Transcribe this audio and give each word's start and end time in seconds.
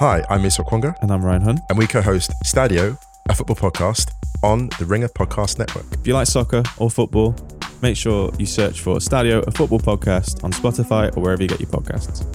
Hi, 0.00 0.24
I'm 0.28 0.40
Musa 0.42 0.62
Okwonga, 0.62 0.96
And 1.02 1.10
I'm 1.10 1.24
Ryan 1.24 1.42
Hunt. 1.42 1.60
and 1.68 1.78
we 1.78 1.86
co-host 1.86 2.32
Stadio, 2.44 2.98
a 3.28 3.34
football 3.34 3.56
podcast 3.56 4.10
on 4.42 4.68
the 4.78 4.84
Ringer 4.84 5.08
Podcast 5.08 5.58
Network. 5.58 5.86
If 5.92 6.06
you 6.06 6.14
like 6.14 6.26
soccer 6.26 6.62
or 6.78 6.90
football, 6.90 7.34
make 7.80 7.96
sure 7.96 8.32
you 8.38 8.46
search 8.46 8.80
for 8.80 8.96
Stadio, 8.96 9.46
a 9.46 9.50
football 9.50 9.78
podcast 9.78 10.42
on 10.44 10.52
Spotify 10.52 11.16
or 11.16 11.20
wherever 11.22 11.42
you 11.42 11.48
get 11.48 11.60
your 11.60 11.68
podcasts. 11.70 12.26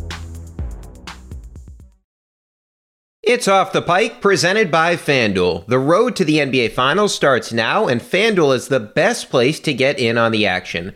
It's 3.21 3.47
Off 3.47 3.73
the 3.73 3.81
Pike, 3.81 4.21
presented 4.21 4.71
by 4.71 4.95
FanDuel. 4.95 5.67
The 5.67 5.77
road 5.77 6.15
to 6.15 6.25
the 6.25 6.37
NBA 6.37 6.71
Finals 6.71 7.13
starts 7.13 7.51
now, 7.53 7.87
and 7.87 8.01
FanDuel 8.01 8.55
is 8.55 8.69
the 8.69 8.79
best 8.79 9.29
place 9.29 9.59
to 9.61 9.73
get 9.73 9.99
in 9.99 10.17
on 10.17 10.31
the 10.31 10.47
action. 10.47 10.95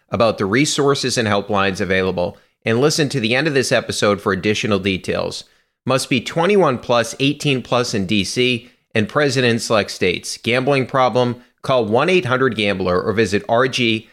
about 0.11 0.37
the 0.37 0.45
resources 0.45 1.17
and 1.17 1.27
helplines 1.27 1.81
available 1.81 2.37
and 2.63 2.79
listen 2.79 3.09
to 3.09 3.19
the 3.19 3.33
end 3.35 3.47
of 3.47 3.53
this 3.53 3.71
episode 3.71 4.21
for 4.21 4.33
additional 4.33 4.77
details. 4.77 5.45
Must 5.85 6.09
be 6.09 6.21
21 6.21 6.77
plus, 6.79 7.15
18 7.19 7.63
plus 7.63 7.93
in 7.93 8.05
DC 8.05 8.69
and 8.93 9.09
present 9.09 9.45
in 9.45 9.57
select 9.59 9.89
states. 9.91 10.37
Gambling 10.37 10.85
problem? 10.85 11.43
Call 11.63 11.85
1-800-GAMBLER 11.85 13.01
or 13.01 13.13
visit 13.13 13.45
rg-help.com. 13.47 14.07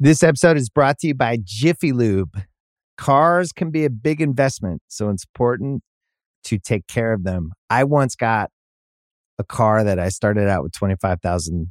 This 0.00 0.22
episode 0.22 0.56
is 0.56 0.70
brought 0.70 0.98
to 1.00 1.08
you 1.08 1.14
by 1.14 1.38
Jiffy 1.42 1.92
Lube. 1.92 2.40
Cars 2.96 3.52
can 3.52 3.70
be 3.70 3.84
a 3.84 3.90
big 3.90 4.20
investment, 4.20 4.80
so 4.88 5.10
it's 5.10 5.24
important 5.24 5.82
to 6.44 6.58
take 6.58 6.86
care 6.86 7.12
of 7.12 7.24
them. 7.24 7.52
I 7.68 7.84
once 7.84 8.14
got 8.16 8.50
a 9.38 9.44
car 9.44 9.84
that 9.84 9.98
I 9.98 10.08
started 10.08 10.48
out 10.48 10.62
with 10.62 10.72
25,000 10.72 11.70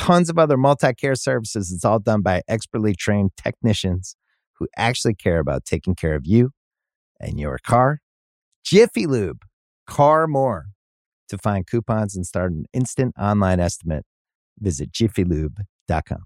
tons 0.00 0.30
of 0.30 0.38
other 0.38 0.56
multi 0.56 0.94
care 0.94 1.14
services. 1.14 1.70
It's 1.70 1.84
all 1.84 1.98
done 1.98 2.22
by 2.22 2.40
expertly 2.48 2.94
trained 2.94 3.32
technicians 3.36 4.16
who 4.54 4.66
actually 4.76 5.14
care 5.14 5.38
about 5.38 5.66
taking 5.66 5.94
care 5.94 6.14
of 6.14 6.26
you 6.26 6.52
and 7.20 7.38
your 7.38 7.58
car. 7.58 8.00
Jiffy 8.64 9.06
Lube, 9.06 9.42
car 9.86 10.26
more. 10.26 10.66
To 11.28 11.38
find 11.38 11.66
coupons 11.66 12.16
and 12.16 12.26
start 12.26 12.50
an 12.50 12.64
instant 12.72 13.14
online 13.16 13.60
estimate, 13.60 14.04
visit 14.58 14.90
jiffylube.com. 14.90 16.24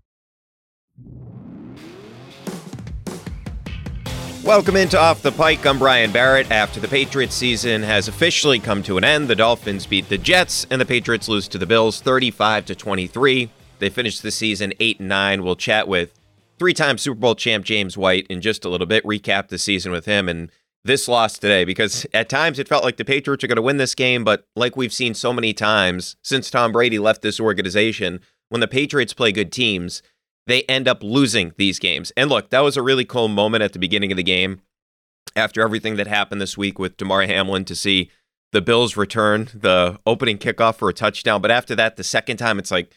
Welcome 4.42 4.76
into 4.76 4.98
Off 4.98 5.20
the 5.20 5.32
Pike. 5.32 5.66
I'm 5.66 5.78
Brian 5.78 6.12
Barrett. 6.12 6.50
After 6.50 6.80
the 6.80 6.88
Patriots 6.88 7.34
season 7.34 7.82
has 7.82 8.08
officially 8.08 8.60
come 8.60 8.82
to 8.84 8.96
an 8.98 9.04
end, 9.04 9.28
the 9.28 9.34
Dolphins 9.34 9.86
beat 9.86 10.08
the 10.08 10.16
Jets 10.16 10.66
and 10.70 10.80
the 10.80 10.86
Patriots 10.86 11.28
lose 11.28 11.48
to 11.48 11.58
the 11.58 11.66
Bills 11.66 12.00
35 12.00 12.66
to 12.66 12.74
23. 12.74 13.50
They 13.78 13.90
finished 13.90 14.22
the 14.22 14.30
season 14.30 14.72
8 14.80 15.00
and 15.00 15.08
9. 15.08 15.44
We'll 15.44 15.56
chat 15.56 15.88
with 15.88 16.18
three-time 16.58 16.98
Super 16.98 17.18
Bowl 17.18 17.34
champ 17.34 17.64
James 17.64 17.96
White 17.96 18.26
in 18.28 18.40
just 18.40 18.64
a 18.64 18.68
little 18.68 18.86
bit, 18.86 19.04
recap 19.04 19.48
the 19.48 19.58
season 19.58 19.92
with 19.92 20.06
him 20.06 20.28
and 20.28 20.50
this 20.84 21.08
loss 21.08 21.38
today 21.38 21.64
because 21.64 22.06
at 22.12 22.28
times 22.28 22.58
it 22.58 22.68
felt 22.68 22.84
like 22.84 22.98
the 22.98 23.04
Patriots 23.04 23.42
are 23.42 23.46
going 23.46 23.56
to 23.56 23.62
win 23.62 23.78
this 23.78 23.94
game, 23.94 24.22
but 24.22 24.46
like 24.54 24.76
we've 24.76 24.92
seen 24.92 25.14
so 25.14 25.32
many 25.32 25.54
times 25.54 26.16
since 26.22 26.50
Tom 26.50 26.72
Brady 26.72 26.98
left 26.98 27.22
this 27.22 27.40
organization, 27.40 28.20
when 28.50 28.60
the 28.60 28.68
Patriots 28.68 29.14
play 29.14 29.32
good 29.32 29.50
teams, 29.50 30.02
they 30.46 30.62
end 30.64 30.86
up 30.86 31.02
losing 31.02 31.52
these 31.56 31.78
games. 31.78 32.12
And 32.16 32.28
look, 32.28 32.50
that 32.50 32.60
was 32.60 32.76
a 32.76 32.82
really 32.82 33.06
cool 33.06 33.28
moment 33.28 33.62
at 33.62 33.72
the 33.72 33.78
beginning 33.78 34.12
of 34.12 34.16
the 34.16 34.22
game 34.22 34.60
after 35.34 35.62
everything 35.62 35.96
that 35.96 36.06
happened 36.06 36.40
this 36.40 36.58
week 36.58 36.78
with 36.78 36.96
Damar 36.98 37.22
Hamlin 37.22 37.64
to 37.64 37.74
see 37.74 38.10
the 38.52 38.60
Bills 38.60 38.96
return 38.96 39.48
the 39.54 39.98
opening 40.06 40.38
kickoff 40.38 40.76
for 40.76 40.88
a 40.88 40.94
touchdown. 40.94 41.40
But 41.40 41.50
after 41.50 41.74
that, 41.74 41.96
the 41.96 42.04
second 42.04 42.36
time, 42.36 42.58
it's 42.58 42.70
like 42.70 42.92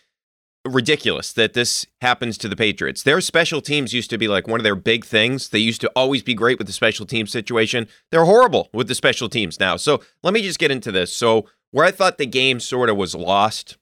ridiculous 0.69 1.33
that 1.33 1.53
this 1.53 1.85
happens 2.01 2.37
to 2.37 2.47
the 2.47 2.55
Patriots. 2.55 3.03
Their 3.03 3.21
special 3.21 3.61
teams 3.61 3.93
used 3.93 4.09
to 4.09 4.17
be 4.17 4.27
like 4.27 4.47
one 4.47 4.59
of 4.59 4.63
their 4.63 4.75
big 4.75 5.05
things. 5.05 5.49
They 5.49 5.59
used 5.59 5.81
to 5.81 5.91
always 5.95 6.23
be 6.23 6.33
great 6.33 6.57
with 6.57 6.67
the 6.67 6.73
special 6.73 7.05
team 7.05 7.27
situation. 7.27 7.87
They're 8.11 8.25
horrible 8.25 8.69
with 8.73 8.87
the 8.87 8.95
special 8.95 9.29
teams 9.29 9.59
now. 9.59 9.77
So 9.77 10.01
let 10.23 10.33
me 10.33 10.41
just 10.41 10.59
get 10.59 10.71
into 10.71 10.91
this. 10.91 11.13
So, 11.13 11.47
where 11.71 11.85
I 11.85 11.91
thought 11.91 12.17
the 12.17 12.25
game 12.25 12.61
sort 12.61 12.89
of 12.89 12.95
was 12.95 13.13
lost, 13.13 13.77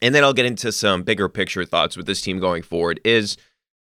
and 0.00 0.14
then 0.14 0.22
I'll 0.22 0.32
get 0.32 0.46
into 0.46 0.70
some 0.70 1.02
bigger 1.02 1.28
picture 1.28 1.64
thoughts 1.64 1.96
with 1.96 2.06
this 2.06 2.22
team 2.22 2.38
going 2.38 2.62
forward, 2.62 3.00
is 3.04 3.36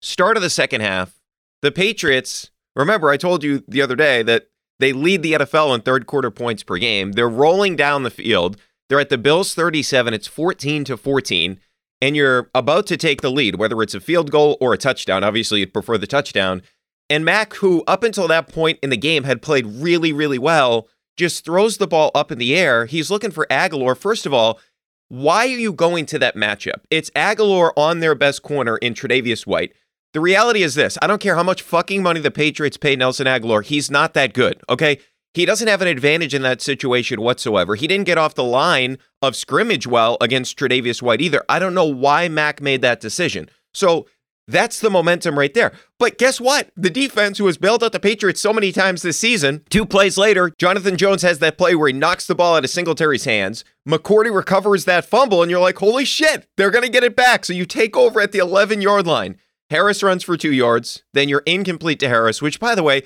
start 0.00 0.36
of 0.38 0.42
the 0.42 0.50
second 0.50 0.80
half. 0.80 1.20
The 1.60 1.70
Patriots, 1.70 2.50
remember, 2.74 3.10
I 3.10 3.18
told 3.18 3.44
you 3.44 3.62
the 3.68 3.82
other 3.82 3.94
day 3.94 4.22
that 4.22 4.48
they 4.78 4.94
lead 4.94 5.22
the 5.22 5.34
NFL 5.34 5.74
in 5.74 5.82
third 5.82 6.06
quarter 6.06 6.30
points 6.30 6.62
per 6.62 6.78
game. 6.78 7.12
They're 7.12 7.28
rolling 7.28 7.76
down 7.76 8.02
the 8.02 8.10
field. 8.10 8.56
They're 8.88 9.00
at 9.00 9.10
the 9.10 9.18
Bills 9.18 9.54
37. 9.54 10.14
It's 10.14 10.26
14 10.26 10.84
to 10.84 10.96
14 10.96 11.60
and 12.00 12.16
you're 12.16 12.50
about 12.54 12.86
to 12.88 12.96
take 12.96 13.20
the 13.20 13.30
lead, 13.30 13.56
whether 13.56 13.80
it's 13.82 13.94
a 13.94 14.00
field 14.00 14.30
goal 14.30 14.56
or 14.60 14.72
a 14.72 14.78
touchdown. 14.78 15.22
Obviously, 15.24 15.60
you'd 15.60 15.74
prefer 15.74 15.98
the 15.98 16.06
touchdown. 16.06 16.62
And 17.08 17.24
Mac, 17.24 17.54
who 17.54 17.82
up 17.86 18.02
until 18.02 18.28
that 18.28 18.48
point 18.48 18.78
in 18.82 18.90
the 18.90 18.96
game 18.96 19.24
had 19.24 19.42
played 19.42 19.66
really, 19.66 20.12
really 20.12 20.38
well, 20.38 20.88
just 21.16 21.44
throws 21.44 21.76
the 21.76 21.88
ball 21.88 22.10
up 22.14 22.30
in 22.32 22.38
the 22.38 22.56
air. 22.56 22.86
He's 22.86 23.10
looking 23.10 23.30
for 23.30 23.46
Agholor. 23.50 23.96
First 23.96 24.26
of 24.26 24.32
all, 24.32 24.60
why 25.08 25.46
are 25.46 25.58
you 25.58 25.72
going 25.72 26.06
to 26.06 26.18
that 26.20 26.36
matchup? 26.36 26.82
It's 26.88 27.10
Agholor 27.10 27.72
on 27.76 27.98
their 27.98 28.14
best 28.14 28.42
corner 28.42 28.76
in 28.76 28.94
Tre'Davious 28.94 29.46
White. 29.46 29.72
The 30.12 30.20
reality 30.20 30.62
is 30.62 30.76
this 30.76 30.96
I 31.02 31.06
don't 31.06 31.20
care 31.20 31.36
how 31.36 31.42
much 31.42 31.62
fucking 31.62 32.02
money 32.02 32.20
the 32.20 32.30
Patriots 32.30 32.76
pay 32.76 32.96
Nelson 32.96 33.26
Agholor, 33.26 33.64
he's 33.64 33.90
not 33.90 34.14
that 34.14 34.32
good, 34.32 34.62
okay? 34.68 34.98
He 35.32 35.46
doesn't 35.46 35.68
have 35.68 35.80
an 35.82 35.88
advantage 35.88 36.34
in 36.34 36.42
that 36.42 36.60
situation 36.60 37.20
whatsoever. 37.20 37.76
He 37.76 37.86
didn't 37.86 38.06
get 38.06 38.18
off 38.18 38.34
the 38.34 38.44
line 38.44 38.98
of 39.22 39.36
scrimmage 39.36 39.86
well 39.86 40.16
against 40.20 40.58
Tre'Davious 40.58 41.02
White 41.02 41.20
either. 41.20 41.44
I 41.48 41.58
don't 41.58 41.74
know 41.74 41.84
why 41.84 42.28
Mac 42.28 42.60
made 42.60 42.82
that 42.82 43.00
decision. 43.00 43.48
So 43.72 44.06
that's 44.48 44.80
the 44.80 44.90
momentum 44.90 45.38
right 45.38 45.54
there. 45.54 45.72
But 45.98 46.18
guess 46.18 46.40
what? 46.40 46.70
The 46.76 46.90
defense, 46.90 47.38
who 47.38 47.46
has 47.46 47.58
bailed 47.58 47.84
out 47.84 47.92
the 47.92 48.00
Patriots 48.00 48.40
so 48.40 48.52
many 48.52 48.72
times 48.72 49.02
this 49.02 49.18
season, 49.18 49.62
two 49.70 49.86
plays 49.86 50.18
later, 50.18 50.50
Jonathan 50.58 50.96
Jones 50.96 51.22
has 51.22 51.38
that 51.38 51.56
play 51.56 51.76
where 51.76 51.86
he 51.86 51.92
knocks 51.92 52.26
the 52.26 52.34
ball 52.34 52.56
out 52.56 52.64
of 52.64 52.70
Singletary's 52.70 53.24
hands. 53.24 53.64
McCourty 53.88 54.34
recovers 54.34 54.84
that 54.86 55.04
fumble, 55.04 55.42
and 55.42 55.50
you're 55.50 55.60
like, 55.60 55.78
holy 55.78 56.04
shit, 56.04 56.48
they're 56.56 56.72
going 56.72 56.84
to 56.84 56.90
get 56.90 57.04
it 57.04 57.14
back. 57.14 57.44
So 57.44 57.52
you 57.52 57.64
take 57.64 57.96
over 57.96 58.20
at 58.20 58.32
the 58.32 58.38
11 58.38 58.82
yard 58.82 59.06
line. 59.06 59.36
Harris 59.70 60.02
runs 60.02 60.24
for 60.24 60.36
two 60.36 60.52
yards. 60.52 61.04
Then 61.14 61.28
you're 61.28 61.44
incomplete 61.46 62.00
to 62.00 62.08
Harris, 62.08 62.42
which, 62.42 62.58
by 62.58 62.74
the 62.74 62.82
way, 62.82 63.04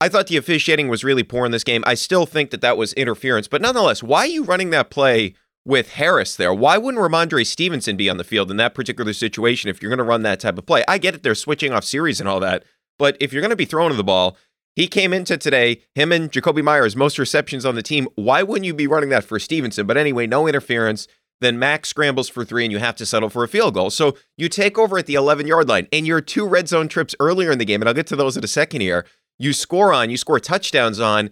I 0.00 0.08
thought 0.08 0.28
the 0.28 0.38
officiating 0.38 0.88
was 0.88 1.04
really 1.04 1.22
poor 1.22 1.44
in 1.44 1.52
this 1.52 1.64
game. 1.64 1.84
I 1.86 1.94
still 1.94 2.24
think 2.24 2.50
that 2.50 2.62
that 2.62 2.78
was 2.78 2.94
interference, 2.94 3.48
but 3.48 3.60
nonetheless, 3.60 4.02
why 4.02 4.20
are 4.20 4.26
you 4.26 4.44
running 4.44 4.70
that 4.70 4.88
play 4.88 5.34
with 5.66 5.92
Harris 5.92 6.36
there? 6.36 6.54
Why 6.54 6.78
wouldn't 6.78 7.02
Rhamondre 7.02 7.46
Stevenson 7.46 7.98
be 7.98 8.08
on 8.08 8.16
the 8.16 8.24
field 8.24 8.50
in 8.50 8.56
that 8.56 8.74
particular 8.74 9.12
situation 9.12 9.68
if 9.68 9.82
you're 9.82 9.90
going 9.90 9.98
to 9.98 10.04
run 10.04 10.22
that 10.22 10.40
type 10.40 10.56
of 10.56 10.64
play? 10.64 10.82
I 10.88 10.96
get 10.96 11.14
it, 11.14 11.22
they're 11.22 11.34
switching 11.34 11.72
off 11.72 11.84
series 11.84 12.18
and 12.18 12.28
all 12.28 12.40
that, 12.40 12.64
but 12.98 13.18
if 13.20 13.32
you're 13.32 13.42
going 13.42 13.50
to 13.50 13.56
be 13.56 13.66
throwing 13.66 13.94
the 13.94 14.02
ball, 14.02 14.38
he 14.74 14.86
came 14.86 15.12
into 15.12 15.36
today, 15.36 15.82
him 15.94 16.12
and 16.12 16.32
Jakobi 16.32 16.62
Meyers, 16.62 16.96
most 16.96 17.18
receptions 17.18 17.66
on 17.66 17.74
the 17.74 17.82
team. 17.82 18.08
Why 18.14 18.42
wouldn't 18.42 18.64
you 18.64 18.72
be 18.72 18.86
running 18.86 19.10
that 19.10 19.24
for 19.24 19.38
Stevenson? 19.38 19.86
But 19.86 19.98
anyway, 19.98 20.26
no 20.26 20.46
interference. 20.46 21.08
Then 21.42 21.58
Max 21.58 21.88
scrambles 21.90 22.28
for 22.30 22.44
three 22.44 22.64
and 22.64 22.72
you 22.72 22.78
have 22.78 22.96
to 22.96 23.06
settle 23.06 23.28
for 23.28 23.44
a 23.44 23.48
field 23.48 23.74
goal. 23.74 23.90
So 23.90 24.16
you 24.38 24.48
take 24.48 24.78
over 24.78 24.96
at 24.96 25.06
the 25.06 25.14
11 25.14 25.46
yard 25.46 25.68
line 25.68 25.88
and 25.92 26.06
your 26.06 26.20
two 26.20 26.46
red 26.46 26.68
zone 26.68 26.88
trips 26.88 27.14
earlier 27.18 27.50
in 27.50 27.58
the 27.58 27.64
game, 27.64 27.82
and 27.82 27.88
I'll 27.88 27.94
get 27.94 28.06
to 28.08 28.16
those 28.16 28.36
in 28.36 28.44
a 28.44 28.48
second 28.48 28.80
here 28.80 29.04
you 29.40 29.52
score 29.54 29.92
on, 29.92 30.10
you 30.10 30.16
score 30.16 30.38
touchdowns 30.38 31.00
on. 31.00 31.30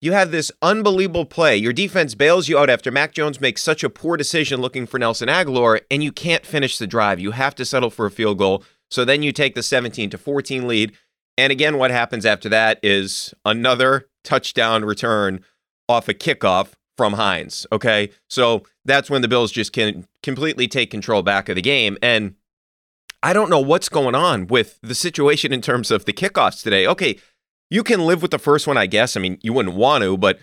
You 0.00 0.12
have 0.12 0.30
this 0.30 0.50
unbelievable 0.62 1.26
play. 1.26 1.58
Your 1.58 1.74
defense 1.74 2.14
bails 2.14 2.48
you 2.48 2.58
out 2.58 2.70
after 2.70 2.90
Mac 2.90 3.12
Jones 3.12 3.38
makes 3.38 3.62
such 3.62 3.84
a 3.84 3.90
poor 3.90 4.16
decision 4.16 4.58
looking 4.62 4.86
for 4.86 4.98
Nelson 4.98 5.28
Agholor, 5.28 5.82
and 5.90 6.02
you 6.02 6.10
can't 6.10 6.46
finish 6.46 6.78
the 6.78 6.86
drive. 6.86 7.20
You 7.20 7.32
have 7.32 7.54
to 7.56 7.66
settle 7.66 7.90
for 7.90 8.06
a 8.06 8.10
field 8.10 8.38
goal. 8.38 8.64
So 8.90 9.04
then 9.04 9.22
you 9.22 9.30
take 9.30 9.54
the 9.54 9.62
17 9.62 10.08
to 10.08 10.16
14 10.16 10.66
lead. 10.66 10.96
And 11.36 11.52
again, 11.52 11.76
what 11.76 11.90
happens 11.90 12.24
after 12.24 12.48
that 12.48 12.80
is 12.82 13.34
another 13.44 14.08
touchdown 14.24 14.86
return 14.86 15.44
off 15.86 16.08
a 16.08 16.14
kickoff 16.14 16.72
from 16.96 17.14
Hines. 17.14 17.66
Okay. 17.70 18.10
So 18.30 18.62
that's 18.86 19.10
when 19.10 19.22
the 19.22 19.28
Bills 19.28 19.52
just 19.52 19.72
can 19.72 20.06
completely 20.22 20.66
take 20.66 20.90
control 20.90 21.22
back 21.22 21.50
of 21.50 21.56
the 21.56 21.62
game. 21.62 21.98
And 22.02 22.36
I 23.22 23.32
don't 23.32 23.50
know 23.50 23.60
what's 23.60 23.90
going 23.90 24.14
on 24.14 24.46
with 24.46 24.78
the 24.82 24.94
situation 24.94 25.52
in 25.52 25.60
terms 25.60 25.90
of 25.90 26.06
the 26.06 26.12
kickoffs 26.12 26.62
today. 26.62 26.86
Okay. 26.86 27.18
You 27.70 27.82
can 27.82 28.04
live 28.04 28.20
with 28.20 28.32
the 28.32 28.38
first 28.38 28.66
one, 28.66 28.76
I 28.76 28.86
guess. 28.86 29.16
I 29.16 29.20
mean, 29.20 29.38
you 29.42 29.52
wouldn't 29.52 29.76
want 29.76 30.02
to, 30.02 30.18
but 30.18 30.38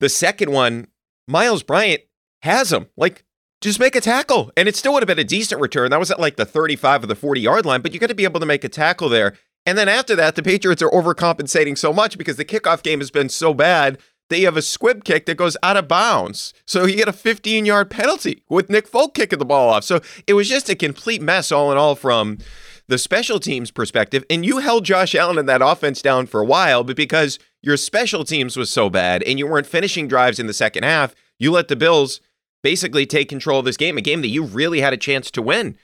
the 0.00 0.08
second 0.08 0.50
one, 0.50 0.88
Miles 1.26 1.62
Bryant 1.62 2.02
has 2.42 2.72
him. 2.72 2.86
Like, 2.96 3.24
just 3.60 3.80
make 3.80 3.96
a 3.96 4.00
tackle. 4.00 4.50
And 4.56 4.68
it 4.68 4.76
still 4.76 4.92
would 4.94 5.02
have 5.02 5.08
been 5.08 5.18
a 5.18 5.24
decent 5.24 5.60
return. 5.60 5.90
That 5.90 5.98
was 5.98 6.10
at 6.10 6.20
like 6.20 6.36
the 6.36 6.46
35 6.46 7.04
or 7.04 7.06
the 7.06 7.14
40 7.14 7.40
yard 7.40 7.66
line, 7.66 7.82
but 7.82 7.92
you 7.92 8.00
got 8.00 8.06
to 8.08 8.14
be 8.14 8.24
able 8.24 8.40
to 8.40 8.46
make 8.46 8.64
a 8.64 8.68
tackle 8.68 9.08
there. 9.08 9.34
And 9.66 9.76
then 9.76 9.88
after 9.88 10.16
that, 10.16 10.34
the 10.34 10.42
Patriots 10.42 10.80
are 10.82 10.90
overcompensating 10.90 11.76
so 11.76 11.92
much 11.92 12.16
because 12.16 12.36
the 12.36 12.44
kickoff 12.44 12.82
game 12.82 13.00
has 13.00 13.10
been 13.10 13.28
so 13.28 13.52
bad 13.52 13.98
that 14.30 14.38
you 14.38 14.46
have 14.46 14.56
a 14.56 14.62
squib 14.62 15.04
kick 15.04 15.26
that 15.26 15.36
goes 15.36 15.56
out 15.62 15.76
of 15.76 15.88
bounds. 15.88 16.54
So 16.66 16.84
you 16.84 16.96
get 16.96 17.08
a 17.08 17.12
15 17.12 17.66
yard 17.66 17.90
penalty 17.90 18.44
with 18.48 18.70
Nick 18.70 18.86
Folk 18.86 19.14
kicking 19.14 19.38
the 19.38 19.44
ball 19.44 19.70
off. 19.70 19.84
So 19.84 20.00
it 20.26 20.34
was 20.34 20.48
just 20.48 20.68
a 20.68 20.74
complete 20.74 21.20
mess, 21.20 21.50
all 21.50 21.72
in 21.72 21.78
all, 21.78 21.94
from 21.94 22.38
the 22.88 22.98
special 22.98 23.38
teams 23.38 23.70
perspective. 23.70 24.24
And 24.28 24.44
you 24.44 24.58
held 24.58 24.84
Josh 24.84 25.14
Allen 25.14 25.38
and 25.38 25.48
that 25.48 25.62
offense 25.62 26.02
down 26.02 26.26
for 26.26 26.40
a 26.40 26.46
while, 26.46 26.82
but 26.82 26.96
because 26.96 27.38
your 27.62 27.76
special 27.76 28.24
teams 28.24 28.56
was 28.56 28.70
so 28.70 28.88
bad 28.88 29.22
and 29.22 29.38
you 29.38 29.46
weren't 29.46 29.66
finishing 29.66 30.08
drives 30.08 30.38
in 30.38 30.46
the 30.46 30.54
second 30.54 30.84
half, 30.84 31.14
you 31.38 31.52
let 31.52 31.68
the 31.68 31.76
Bills 31.76 32.20
basically 32.62 33.06
take 33.06 33.28
control 33.28 33.60
of 33.60 33.64
this 33.64 33.76
game, 33.76 33.98
a 33.98 34.02
game 34.02 34.22
that 34.22 34.28
you 34.28 34.42
really 34.42 34.80
had 34.80 34.92
a 34.92 34.98
chance 34.98 35.30
to 35.30 35.42
win. 35.42 35.76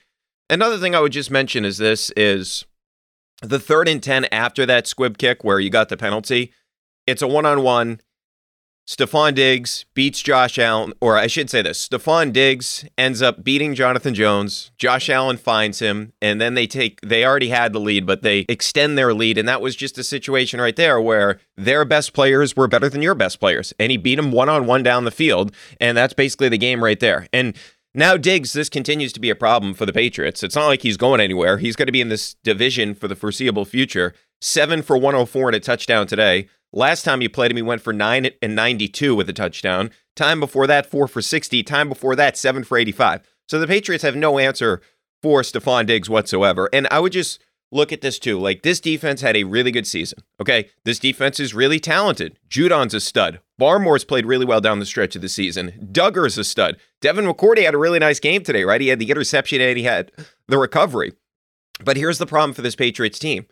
Another 0.49 0.77
thing 0.77 0.93
I 0.93 0.99
would 0.99 1.11
just 1.11 1.31
mention 1.31 1.63
is 1.63 1.77
this 1.77 2.11
is 2.17 2.65
the 3.41 3.59
third 3.59 3.87
and 3.87 4.01
10 4.01 4.25
after 4.25 4.65
that 4.65 4.87
squib 4.87 5.17
kick 5.17 5.43
where 5.43 5.59
you 5.59 5.69
got 5.69 5.89
the 5.89 5.97
penalty. 5.97 6.51
It's 7.07 7.21
a 7.21 7.27
one 7.27 7.45
on 7.45 7.61
one. 7.61 8.01
Stefon 8.87 9.33
Diggs 9.33 9.85
beats 9.95 10.21
Josh 10.21 10.59
Allen, 10.59 10.93
or 11.01 11.17
I 11.17 11.25
should 11.25 11.49
say 11.49 11.63
this 11.63 11.87
Stefon 11.87 12.31
Diggs 12.31 12.85
ends 12.99 13.19
up 13.19 13.43
beating 13.43 13.73
Jonathan 13.73 14.13
Jones. 14.13 14.71
Josh 14.77 15.09
Allen 15.09 15.37
finds 15.37 15.79
him, 15.79 16.13
and 16.21 16.39
then 16.39 16.53
they 16.53 16.67
take, 16.67 17.01
they 17.01 17.25
already 17.25 17.49
had 17.49 17.73
the 17.73 17.79
lead, 17.79 18.05
but 18.05 18.21
they 18.21 18.45
extend 18.47 18.95
their 18.95 19.11
lead. 19.11 19.39
And 19.39 19.47
that 19.47 19.61
was 19.61 19.75
just 19.75 19.97
a 19.97 20.03
situation 20.03 20.61
right 20.61 20.75
there 20.75 21.01
where 21.01 21.39
their 21.57 21.83
best 21.83 22.13
players 22.13 22.55
were 22.55 22.67
better 22.67 22.87
than 22.87 23.01
your 23.01 23.15
best 23.15 23.39
players. 23.39 23.73
And 23.79 23.89
he 23.91 23.97
beat 23.97 24.15
them 24.15 24.31
one 24.31 24.49
on 24.49 24.67
one 24.67 24.83
down 24.83 25.03
the 25.03 25.11
field. 25.11 25.51
And 25.81 25.97
that's 25.97 26.13
basically 26.13 26.49
the 26.49 26.57
game 26.59 26.83
right 26.83 26.99
there. 26.99 27.27
And 27.33 27.55
now, 27.95 28.17
Diggs, 28.17 28.53
this 28.53 28.69
continues 28.69 29.13
to 29.13 29.19
be 29.19 29.29
a 29.29 29.35
problem 29.35 29.73
for 29.73 29.85
the 29.85 29.93
Patriots. 29.93 30.43
It's 30.43 30.55
not 30.55 30.67
like 30.67 30.81
he's 30.81 30.97
going 30.97 31.21
anywhere. 31.21 31.57
He's 31.57 31.77
going 31.77 31.85
to 31.87 31.93
be 31.93 32.01
in 32.01 32.09
this 32.09 32.35
division 32.43 32.93
for 32.93 33.07
the 33.07 33.15
foreseeable 33.15 33.65
future. 33.65 34.13
Seven 34.41 34.81
for 34.81 34.97
104 34.97 35.49
and 35.49 35.55
a 35.55 35.59
touchdown 35.59 36.05
today. 36.05 36.49
Last 36.75 37.03
time 37.03 37.21
he 37.21 37.29
played 37.29 37.51
him, 37.51 37.57
he 37.57 37.63
went 37.63 37.81
for 37.81 37.93
9 37.93 38.29
and 38.41 38.55
92 38.55 39.15
with 39.15 39.29
a 39.29 39.33
touchdown. 39.33 39.91
Time 40.13 40.41
before 40.41 40.67
that, 40.67 40.85
4 40.85 41.07
for 41.07 41.21
60. 41.21 41.63
Time 41.63 41.87
before 41.87 42.17
that, 42.17 42.35
7 42.35 42.65
for 42.65 42.77
85. 42.77 43.21
So 43.47 43.59
the 43.59 43.65
Patriots 43.65 44.03
have 44.03 44.17
no 44.17 44.37
answer 44.37 44.81
for 45.23 45.41
Stefon 45.41 45.85
Diggs 45.85 46.09
whatsoever. 46.09 46.69
And 46.73 46.85
I 46.91 46.99
would 46.99 47.13
just 47.13 47.41
look 47.71 47.93
at 47.93 48.01
this 48.01 48.19
too. 48.19 48.37
Like 48.37 48.63
this 48.63 48.81
defense 48.81 49.21
had 49.21 49.37
a 49.37 49.45
really 49.45 49.71
good 49.71 49.87
season. 49.87 50.19
Okay. 50.41 50.69
This 50.83 50.99
defense 50.99 51.39
is 51.39 51.53
really 51.53 51.79
talented. 51.79 52.37
Judon's 52.49 52.93
a 52.93 52.99
stud. 52.99 53.39
Barmore's 53.57 54.03
played 54.03 54.25
really 54.25 54.45
well 54.45 54.59
down 54.59 54.79
the 54.79 54.85
stretch 54.85 55.15
of 55.15 55.21
the 55.21 55.29
season. 55.29 55.89
Dugger's 55.93 56.37
a 56.37 56.43
stud. 56.43 56.75
Devin 56.99 57.25
McCourty 57.25 57.63
had 57.63 57.73
a 57.73 57.79
really 57.79 57.99
nice 57.99 58.19
game 58.19 58.43
today, 58.43 58.65
right? 58.65 58.81
He 58.81 58.89
had 58.89 58.99
the 58.99 59.09
interception 59.09 59.61
and 59.61 59.77
he 59.77 59.85
had 59.85 60.11
the 60.49 60.57
recovery. 60.57 61.13
But 61.83 61.97
here's 61.97 62.17
the 62.17 62.25
problem 62.25 62.53
for 62.53 62.61
this 62.61 62.75
Patriots 62.75 63.19
team 63.19 63.45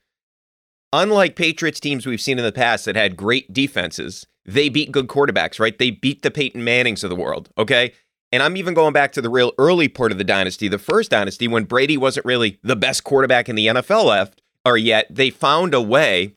unlike 0.93 1.35
Patriots 1.35 1.81
teams 1.81 2.05
we've 2.05 2.21
seen 2.21 2.37
in 2.39 2.45
the 2.45 2.51
past 2.53 2.85
that 2.85 2.95
had 2.95 3.17
great 3.17 3.51
defenses, 3.51 4.25
they 4.45 4.69
beat 4.69 4.91
good 4.91 5.07
quarterbacks, 5.07 5.59
right? 5.59 5.77
They 5.77 5.91
beat 5.91 6.21
the 6.21 6.31
Peyton 6.31 6.63
Mannings 6.63 7.03
of 7.03 7.09
the 7.09 7.15
world, 7.15 7.49
okay? 7.57 7.91
And 8.31 8.41
I'm 8.41 8.55
even 8.55 8.73
going 8.73 8.93
back 8.93 9.11
to 9.13 9.21
the 9.21 9.29
real 9.29 9.51
early 9.57 9.87
part 9.87 10.11
of 10.11 10.17
the 10.17 10.23
dynasty, 10.23 10.67
the 10.67 10.79
first 10.79 11.11
dynasty, 11.11 11.47
when 11.47 11.65
Brady 11.65 11.97
wasn't 11.97 12.25
really 12.25 12.59
the 12.63 12.75
best 12.75 13.03
quarterback 13.03 13.49
in 13.49 13.55
the 13.55 13.67
NFL 13.67 14.05
left 14.05 14.41
or 14.65 14.77
yet. 14.77 15.07
They 15.09 15.29
found 15.29 15.73
a 15.73 15.81
way 15.81 16.35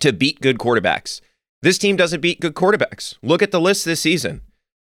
to 0.00 0.12
beat 0.12 0.40
good 0.40 0.58
quarterbacks. 0.58 1.20
This 1.60 1.78
team 1.78 1.96
doesn't 1.96 2.20
beat 2.20 2.40
good 2.40 2.54
quarterbacks. 2.54 3.16
Look 3.22 3.42
at 3.42 3.50
the 3.50 3.60
list 3.60 3.84
this 3.84 4.00
season. 4.00 4.40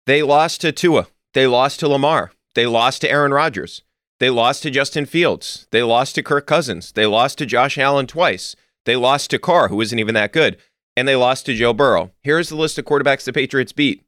They 0.06 0.22
lost 0.22 0.62
to 0.62 0.72
Tua. 0.72 1.08
They 1.34 1.46
lost 1.46 1.80
to 1.80 1.88
Lamar. 1.88 2.32
They 2.54 2.66
lost 2.66 3.02
to 3.02 3.10
Aaron 3.10 3.32
Rodgers. 3.32 3.82
They 4.18 4.30
lost 4.30 4.62
to 4.62 4.70
Justin 4.70 5.06
Fields. 5.06 5.66
They 5.70 5.82
lost 5.82 6.14
to 6.14 6.22
Kirk 6.22 6.46
Cousins. 6.46 6.92
They 6.92 7.06
lost 7.06 7.38
to 7.38 7.46
Josh 7.46 7.76
Allen 7.76 8.06
twice. 8.06 8.56
They 8.86 8.96
lost 8.96 9.30
to 9.30 9.38
Carr, 9.38 9.68
who 9.68 9.80
isn't 9.80 9.98
even 9.98 10.14
that 10.14 10.32
good, 10.32 10.56
and 10.96 11.06
they 11.06 11.16
lost 11.16 11.44
to 11.46 11.54
Joe 11.54 11.74
Burrow. 11.74 12.12
Here's 12.22 12.48
the 12.48 12.56
list 12.56 12.78
of 12.78 12.86
quarterbacks 12.86 13.24
the 13.24 13.32
Patriots 13.32 13.72
beat. 13.72 14.02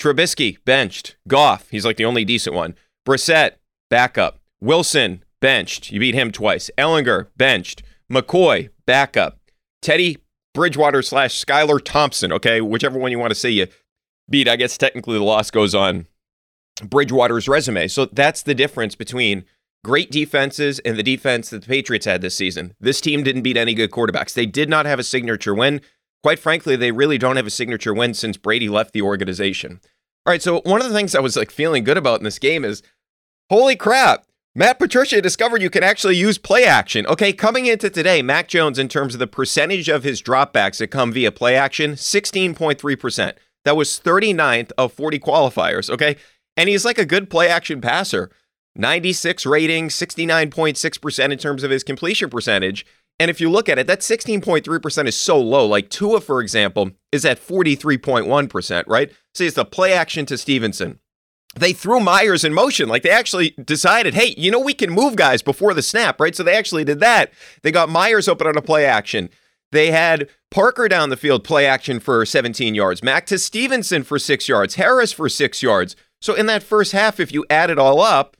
Trubisky, 0.00 0.56
benched. 0.64 1.16
Goff, 1.28 1.68
he's 1.68 1.84
like 1.84 1.98
the 1.98 2.06
only 2.06 2.24
decent 2.24 2.56
one. 2.56 2.74
Brissett, 3.06 3.56
backup. 3.90 4.40
Wilson, 4.60 5.22
benched. 5.40 5.92
You 5.92 6.00
beat 6.00 6.14
him 6.14 6.32
twice. 6.32 6.70
Ehlinger, 6.78 7.26
benched. 7.36 7.82
McCoy, 8.10 8.70
backup. 8.86 9.38
Teddy 9.82 10.18
Bridgewater 10.54 11.02
slash 11.02 11.44
Skylar 11.44 11.80
Thompson, 11.84 12.32
okay? 12.32 12.60
Whichever 12.60 12.98
one 12.98 13.10
you 13.10 13.18
want 13.18 13.30
to 13.30 13.34
say 13.34 13.50
you 13.50 13.66
beat. 14.28 14.48
I 14.48 14.56
guess 14.56 14.78
technically 14.78 15.18
the 15.18 15.24
loss 15.24 15.50
goes 15.50 15.74
on 15.74 16.06
Bridgewater's 16.82 17.48
resume. 17.48 17.88
So 17.88 18.06
that's 18.06 18.42
the 18.42 18.54
difference 18.54 18.94
between 18.94 19.44
great 19.84 20.10
defenses 20.10 20.78
and 20.80 20.96
the 20.96 21.02
defense 21.02 21.50
that 21.50 21.62
the 21.62 21.66
Patriots 21.66 22.06
had 22.06 22.20
this 22.20 22.34
season. 22.34 22.74
This 22.80 23.00
team 23.00 23.22
didn't 23.22 23.42
beat 23.42 23.56
any 23.56 23.74
good 23.74 23.90
quarterbacks. 23.90 24.34
They 24.34 24.46
did 24.46 24.68
not 24.68 24.86
have 24.86 24.98
a 24.98 25.04
signature 25.04 25.54
win. 25.54 25.80
Quite 26.22 26.38
frankly, 26.38 26.76
they 26.76 26.92
really 26.92 27.18
don't 27.18 27.36
have 27.36 27.46
a 27.46 27.50
signature 27.50 27.94
win 27.94 28.14
since 28.14 28.36
Brady 28.36 28.68
left 28.68 28.92
the 28.92 29.02
organization. 29.02 29.80
All 30.26 30.32
right, 30.32 30.42
so 30.42 30.60
one 30.64 30.82
of 30.82 30.88
the 30.88 30.94
things 30.94 31.14
I 31.14 31.20
was 31.20 31.36
like 31.36 31.50
feeling 31.50 31.84
good 31.84 31.96
about 31.96 32.20
in 32.20 32.24
this 32.24 32.38
game 32.38 32.64
is 32.64 32.82
holy 33.48 33.74
crap, 33.74 34.26
Matt 34.54 34.78
Patricia 34.78 35.22
discovered 35.22 35.62
you 35.62 35.70
can 35.70 35.82
actually 35.82 36.16
use 36.16 36.36
play 36.36 36.64
action. 36.64 37.06
Okay, 37.06 37.32
coming 37.32 37.66
into 37.66 37.88
today, 37.88 38.20
Mac 38.20 38.48
Jones, 38.48 38.78
in 38.78 38.88
terms 38.88 39.14
of 39.14 39.20
the 39.20 39.26
percentage 39.26 39.88
of 39.88 40.02
his 40.02 40.20
dropbacks 40.20 40.78
that 40.78 40.88
come 40.88 41.12
via 41.12 41.32
play 41.32 41.56
action, 41.56 41.92
16.3%. 41.92 43.32
That 43.64 43.76
was 43.76 44.00
39th 44.00 44.72
of 44.76 44.92
40 44.92 45.18
qualifiers. 45.20 45.88
Okay, 45.88 46.16
and 46.56 46.68
he's 46.68 46.84
like 46.84 46.98
a 46.98 47.06
good 47.06 47.30
play 47.30 47.48
action 47.48 47.80
passer. 47.80 48.30
96 48.76 49.46
rating, 49.46 49.88
69.6% 49.88 51.32
in 51.32 51.38
terms 51.38 51.62
of 51.62 51.70
his 51.70 51.82
completion 51.82 52.30
percentage. 52.30 52.86
And 53.18 53.30
if 53.30 53.40
you 53.40 53.50
look 53.50 53.68
at 53.68 53.78
it, 53.78 53.86
that 53.86 54.00
16.3% 54.00 55.06
is 55.06 55.16
so 55.16 55.38
low. 55.38 55.66
Like 55.66 55.90
Tua, 55.90 56.20
for 56.20 56.40
example, 56.40 56.92
is 57.12 57.24
at 57.24 57.38
43.1%, 57.38 58.84
right? 58.86 59.12
See, 59.34 59.46
it's 59.46 59.56
the 59.56 59.64
play 59.64 59.92
action 59.92 60.24
to 60.26 60.38
Stevenson. 60.38 61.00
They 61.54 61.72
threw 61.72 62.00
Meyers 62.00 62.44
in 62.44 62.54
motion. 62.54 62.88
Like 62.88 63.02
they 63.02 63.10
actually 63.10 63.50
decided, 63.62 64.14
hey, 64.14 64.34
you 64.38 64.50
know, 64.50 64.60
we 64.60 64.72
can 64.72 64.90
move 64.90 65.16
guys 65.16 65.42
before 65.42 65.74
the 65.74 65.82
snap, 65.82 66.20
right? 66.20 66.34
So 66.34 66.42
they 66.42 66.56
actually 66.56 66.84
did 66.84 67.00
that. 67.00 67.32
They 67.62 67.72
got 67.72 67.88
Meyers 67.88 68.28
open 68.28 68.46
on 68.46 68.56
a 68.56 68.62
play 68.62 68.86
action. 68.86 69.28
They 69.72 69.90
had 69.90 70.28
Parker 70.50 70.88
down 70.88 71.10
the 71.10 71.16
field 71.16 71.44
play 71.44 71.66
action 71.66 72.00
for 72.00 72.24
17 72.24 72.74
yards, 72.74 73.02
Mac 73.02 73.26
to 73.26 73.38
Stevenson 73.38 74.02
for 74.02 74.18
six 74.18 74.48
yards, 74.48 74.76
Harris 74.76 75.12
for 75.12 75.28
six 75.28 75.62
yards. 75.62 75.94
So 76.20 76.34
in 76.34 76.46
that 76.46 76.62
first 76.62 76.92
half, 76.92 77.20
if 77.20 77.32
you 77.32 77.44
add 77.50 77.70
it 77.70 77.78
all 77.78 78.00
up, 78.00 78.36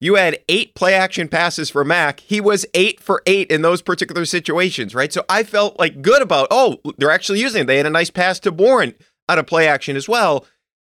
you 0.00 0.16
had 0.16 0.38
eight 0.48 0.74
play 0.74 0.94
action 0.94 1.28
passes 1.28 1.70
for 1.70 1.84
Mac. 1.84 2.20
He 2.20 2.40
was 2.40 2.66
eight 2.74 3.00
for 3.00 3.22
eight 3.26 3.50
in 3.50 3.62
those 3.62 3.82
particular 3.82 4.24
situations, 4.24 4.94
right? 4.94 5.12
So 5.12 5.24
I 5.28 5.42
felt 5.44 5.78
like 5.78 6.02
good 6.02 6.22
about, 6.22 6.48
oh, 6.50 6.78
they're 6.98 7.10
actually 7.10 7.40
using 7.40 7.62
it. 7.62 7.66
They 7.66 7.76
had 7.76 7.86
a 7.86 7.90
nice 7.90 8.10
pass 8.10 8.38
to 8.40 8.52
Bourne 8.52 8.94
out 9.28 9.38
of 9.38 9.46
play 9.46 9.66
action 9.66 9.96
as 9.96 10.08
well. 10.08 10.44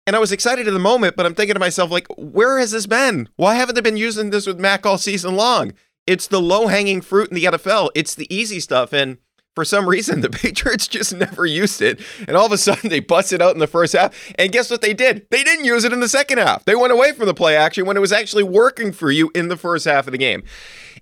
And 0.07 0.15
I 0.15 0.21
was 0.21 0.33
excited 0.33 0.69
in 0.69 0.75
the 0.75 0.81
moment, 0.81 1.17
but 1.17 1.27
I'm 1.27 1.35
thinking 1.35 1.55
to 1.55 1.61
myself, 1.61 1.91
like, 1.91 2.07
where 2.17 2.59
has 2.59 2.71
this 2.71 2.87
been? 2.87 3.29
Why 3.37 3.55
haven't 3.57 3.75
they 3.75 3.81
been 3.81 3.97
using 3.97 4.31
this 4.31 4.47
with 4.47 4.61
Mac 4.61 4.87
all 4.87 4.99
season 4.99 5.35
long? 5.35 5.73
It's 6.07 6.29
the 6.29 6.41
low 6.41 6.69
hanging 6.69 7.01
fruit 7.01 7.29
in 7.29 7.35
the 7.35 7.45
NFL. 7.45 7.91
It's 7.95 8.15
the 8.15 8.33
easy 8.33 8.61
stuff. 8.61 8.93
And 8.93 9.19
for 9.57 9.65
some 9.65 9.89
reason, 9.89 10.21
the 10.21 10.31
Patriots 10.31 10.87
just 10.87 11.13
never 11.13 11.45
used 11.45 11.83
it. 11.83 12.01
And 12.29 12.37
all 12.37 12.47
of 12.47 12.53
a 12.53 12.59
sudden, 12.59 12.91
they 12.91 13.01
busted 13.01 13.43
out 13.43 13.55
in 13.55 13.59
the 13.59 13.67
first 13.67 13.95
half. 13.95 14.15
And 14.39 14.53
guess 14.53 14.71
what 14.71 14.83
they 14.83 14.95
did? 14.95 15.27
They 15.31 15.43
didn't 15.43 15.65
use 15.65 15.83
it 15.83 15.93
in 15.93 15.99
the 15.99 16.09
second 16.09 16.39
half. 16.39 16.65
They 16.65 16.77
went 16.77 16.93
away 16.93 17.13
from 17.13 17.27
the 17.27 17.35
play 17.35 17.57
action 17.57 17.87
when 17.87 17.97
it 17.97 18.01
was 18.01 18.13
actually 18.13 18.45
working 18.45 18.93
for 18.93 19.11
you 19.11 19.33
in 19.35 19.49
the 19.49 19.57
first 19.57 19.87
half 19.87 20.07
of 20.07 20.13
the 20.13 20.19
game. 20.19 20.45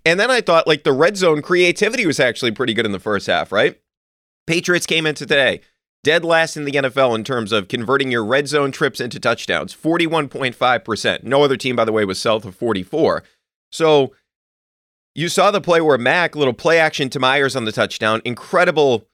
And 0.07 0.19
then 0.19 0.31
I 0.31 0.41
thought, 0.41 0.67
like, 0.67 0.85
the 0.85 0.93
red 0.93 1.17
zone 1.17 1.43
creativity 1.43 2.07
was 2.07 2.21
actually 2.21 2.53
pretty 2.53 2.73
good 2.73 2.87
in 2.87 2.93
the 2.93 3.01
first 3.01 3.27
half, 3.27 3.53
right? 3.53 3.79
Patriots 4.47 4.87
came 4.87 5.05
into 5.05 5.27
today 5.27 5.61
dead 6.05 6.23
last 6.23 6.57
in 6.57 6.67
the 6.67 6.73
NFL 6.73 7.15
in 7.15 7.25
terms 7.25 7.51
of 7.51 7.67
converting 7.67 8.13
your 8.13 8.25
red 8.25 8.47
zone 8.47 8.71
trips 8.71 9.01
into 9.01 9.19
touchdowns 9.19 9.75
41.5%. 9.75 11.25
No 11.25 11.43
other 11.43 11.57
team, 11.57 11.75
by 11.75 11.85
the 11.87 11.93
way, 11.93 12.05
was 12.05 12.21
south 12.21 12.45
of 12.45 12.55
44. 12.55 13.25
So 13.73 14.13
you 15.15 15.29
saw 15.29 15.51
the 15.51 15.61
play 15.61 15.81
where 15.81 15.99
Mac, 15.99 16.35
little 16.35 16.55
play 16.55 16.79
action 16.79 17.09
to 17.11 17.21
Meyers 17.21 17.55
on 17.57 17.65
the 17.65 17.73
touchdown. 17.73 18.21
Incredible 18.25 19.07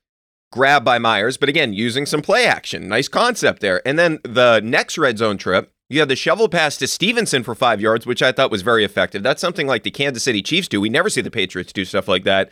grab 0.52 0.84
by 0.84 0.98
Meyers, 0.98 1.36
but 1.36 1.48
again, 1.48 1.72
using 1.72 2.06
some 2.06 2.22
play 2.22 2.46
action. 2.46 2.88
Nice 2.88 3.08
concept 3.08 3.60
there. 3.60 3.86
And 3.86 3.98
then 3.98 4.18
the 4.24 4.60
next 4.60 4.98
red 4.98 5.18
zone 5.18 5.38
trip, 5.38 5.72
you 5.88 6.00
had 6.00 6.08
the 6.08 6.16
shovel 6.16 6.48
pass 6.48 6.76
to 6.78 6.86
Stevenson 6.86 7.42
for 7.42 7.54
five 7.54 7.80
yards, 7.80 8.06
which 8.06 8.22
I 8.22 8.32
thought 8.32 8.50
was 8.50 8.62
very 8.62 8.84
effective. 8.84 9.22
That's 9.22 9.40
something 9.40 9.66
like 9.66 9.82
the 9.82 9.90
Kansas 9.90 10.22
City 10.22 10.42
Chiefs 10.42 10.68
do. 10.68 10.80
We 10.80 10.88
never 10.88 11.10
see 11.10 11.20
the 11.20 11.30
Patriots 11.30 11.72
do 11.72 11.84
stuff 11.84 12.08
like 12.08 12.24
that. 12.24 12.50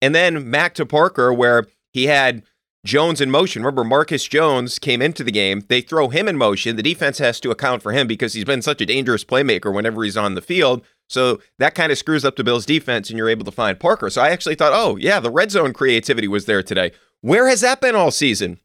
And 0.00 0.14
then 0.14 0.50
Mac 0.50 0.74
to 0.74 0.86
Parker, 0.86 1.32
where 1.32 1.66
he 1.92 2.06
had 2.06 2.42
Jones 2.84 3.20
in 3.20 3.30
motion. 3.30 3.62
Remember, 3.62 3.84
Marcus 3.84 4.24
Jones 4.24 4.78
came 4.78 5.02
into 5.02 5.24
the 5.24 5.32
game. 5.32 5.64
They 5.68 5.80
throw 5.80 6.08
him 6.08 6.28
in 6.28 6.36
motion. 6.36 6.76
The 6.76 6.82
defense 6.82 7.18
has 7.18 7.40
to 7.40 7.50
account 7.50 7.82
for 7.82 7.92
him 7.92 8.06
because 8.06 8.34
he's 8.34 8.44
been 8.44 8.62
such 8.62 8.80
a 8.80 8.86
dangerous 8.86 9.24
playmaker 9.24 9.74
whenever 9.74 10.04
he's 10.04 10.16
on 10.16 10.34
the 10.34 10.42
field. 10.42 10.84
So 11.08 11.40
that 11.58 11.74
kind 11.74 11.90
of 11.90 11.98
screws 11.98 12.24
up 12.24 12.36
the 12.36 12.44
Bills' 12.44 12.66
defense, 12.66 13.08
and 13.08 13.18
you're 13.18 13.28
able 13.30 13.44
to 13.46 13.50
find 13.50 13.80
Parker. 13.80 14.10
So 14.10 14.20
I 14.22 14.28
actually 14.28 14.54
thought, 14.54 14.72
oh, 14.74 14.96
yeah, 14.96 15.20
the 15.20 15.30
red 15.30 15.50
zone 15.50 15.72
creativity 15.72 16.28
was 16.28 16.44
there 16.44 16.62
today. 16.62 16.92
Where 17.22 17.48
has 17.48 17.60
that 17.62 17.80
been 17.80 17.96
all 17.96 18.10
season? 18.10 18.60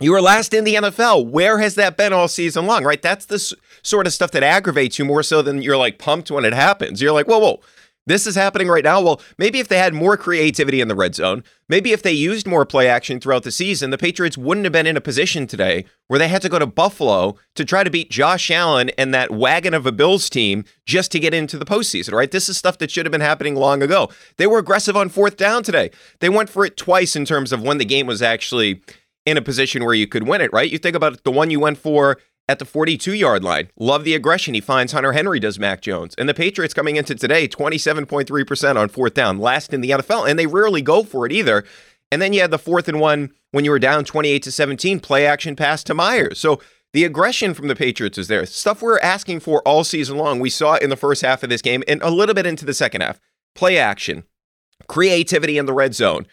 You 0.00 0.10
were 0.10 0.20
last 0.20 0.52
in 0.52 0.64
the 0.64 0.74
NFL. 0.74 1.30
Where 1.30 1.58
has 1.60 1.76
that 1.76 1.96
been 1.96 2.12
all 2.12 2.26
season 2.28 2.66
long, 2.66 2.84
right? 2.84 3.00
That's 3.00 3.26
the 3.26 3.36
s- 3.36 3.54
sort 3.82 4.06
of 4.08 4.12
stuff 4.12 4.32
that 4.32 4.42
aggravates 4.42 4.98
you 4.98 5.04
more 5.04 5.22
so 5.22 5.40
than 5.40 5.62
you're 5.62 5.76
like 5.76 5.98
pumped 5.98 6.30
when 6.32 6.44
it 6.44 6.52
happens. 6.52 7.00
You're 7.00 7.12
like, 7.12 7.26
whoa, 7.28 7.38
whoa, 7.38 7.60
this 8.06 8.26
is 8.26 8.34
happening 8.34 8.68
right 8.68 8.84
now. 8.84 9.00
Well, 9.00 9.20
maybe 9.38 9.60
if 9.60 9.68
they 9.68 9.78
had 9.78 9.94
more 9.94 10.16
creativity 10.16 10.80
in 10.80 10.88
the 10.88 10.94
red 10.94 11.14
zone, 11.14 11.42
maybe 11.68 11.92
if 11.92 12.02
they 12.02 12.12
used 12.12 12.46
more 12.46 12.66
play 12.66 12.88
action 12.88 13.20
throughout 13.20 13.42
the 13.42 13.50
season, 13.50 13.90
the 13.90 13.98
Patriots 13.98 14.36
wouldn't 14.36 14.64
have 14.64 14.72
been 14.72 14.86
in 14.86 14.96
a 14.96 15.00
position 15.00 15.46
today 15.46 15.84
where 16.08 16.18
they 16.18 16.28
had 16.28 16.42
to 16.42 16.48
go 16.48 16.58
to 16.58 16.66
Buffalo 16.66 17.36
to 17.54 17.64
try 17.64 17.82
to 17.82 17.90
beat 17.90 18.10
Josh 18.10 18.50
Allen 18.50 18.90
and 18.98 19.14
that 19.14 19.30
wagon 19.30 19.74
of 19.74 19.86
a 19.86 19.92
Bills 19.92 20.28
team 20.28 20.64
just 20.84 21.10
to 21.12 21.18
get 21.18 21.32
into 21.32 21.58
the 21.58 21.64
postseason, 21.64 22.12
right? 22.12 22.30
This 22.30 22.48
is 22.48 22.58
stuff 22.58 22.78
that 22.78 22.90
should 22.90 23.06
have 23.06 23.12
been 23.12 23.20
happening 23.20 23.54
long 23.54 23.82
ago. 23.82 24.10
They 24.36 24.46
were 24.46 24.58
aggressive 24.58 24.96
on 24.96 25.08
fourth 25.08 25.36
down 25.36 25.62
today. 25.62 25.90
They 26.20 26.28
went 26.28 26.50
for 26.50 26.64
it 26.64 26.76
twice 26.76 27.16
in 27.16 27.24
terms 27.24 27.52
of 27.52 27.62
when 27.62 27.78
the 27.78 27.84
game 27.84 28.06
was 28.06 28.22
actually 28.22 28.82
in 29.26 29.38
a 29.38 29.42
position 29.42 29.84
where 29.84 29.94
you 29.94 30.06
could 30.06 30.28
win 30.28 30.42
it, 30.42 30.52
right? 30.52 30.70
You 30.70 30.78
think 30.78 30.96
about 30.96 31.24
the 31.24 31.32
one 31.32 31.50
you 31.50 31.58
went 31.58 31.78
for 31.78 32.18
at 32.48 32.58
the 32.58 32.64
42 32.64 33.12
yard 33.12 33.42
line. 33.42 33.70
Love 33.78 34.04
the 34.04 34.14
aggression 34.14 34.54
he 34.54 34.60
finds 34.60 34.92
Hunter 34.92 35.12
Henry 35.12 35.40
does 35.40 35.58
Mac 35.58 35.80
Jones. 35.80 36.14
And 36.18 36.28
the 36.28 36.34
Patriots 36.34 36.74
coming 36.74 36.96
into 36.96 37.14
today, 37.14 37.48
27.3% 37.48 38.76
on 38.76 38.88
fourth 38.88 39.14
down, 39.14 39.38
last 39.38 39.72
in 39.72 39.80
the 39.80 39.90
NFL. 39.90 40.28
And 40.28 40.38
they 40.38 40.46
rarely 40.46 40.82
go 40.82 41.02
for 41.02 41.26
it 41.26 41.32
either. 41.32 41.64
And 42.10 42.20
then 42.20 42.32
you 42.32 42.40
had 42.40 42.50
the 42.50 42.58
fourth 42.58 42.88
and 42.88 43.00
one 43.00 43.32
when 43.50 43.64
you 43.64 43.70
were 43.70 43.78
down 43.78 44.04
28 44.04 44.42
to 44.42 44.52
17, 44.52 45.00
play 45.00 45.26
action 45.26 45.56
pass 45.56 45.82
to 45.84 45.94
Meyers. 45.94 46.38
So 46.38 46.60
the 46.92 47.04
aggression 47.04 47.54
from 47.54 47.68
the 47.68 47.74
Patriots 47.74 48.18
is 48.18 48.28
there. 48.28 48.46
Stuff 48.46 48.82
we're 48.82 49.00
asking 49.00 49.40
for 49.40 49.62
all 49.62 49.82
season 49.82 50.16
long. 50.16 50.38
We 50.38 50.50
saw 50.50 50.76
in 50.76 50.90
the 50.90 50.96
first 50.96 51.22
half 51.22 51.42
of 51.42 51.50
this 51.50 51.62
game 51.62 51.82
and 51.88 52.02
a 52.02 52.10
little 52.10 52.34
bit 52.34 52.46
into 52.46 52.64
the 52.64 52.74
second 52.74 53.00
half. 53.00 53.20
Play 53.54 53.78
action, 53.78 54.24
creativity 54.86 55.58
in 55.58 55.66
the 55.66 55.72
red 55.72 55.94
zone 55.94 56.26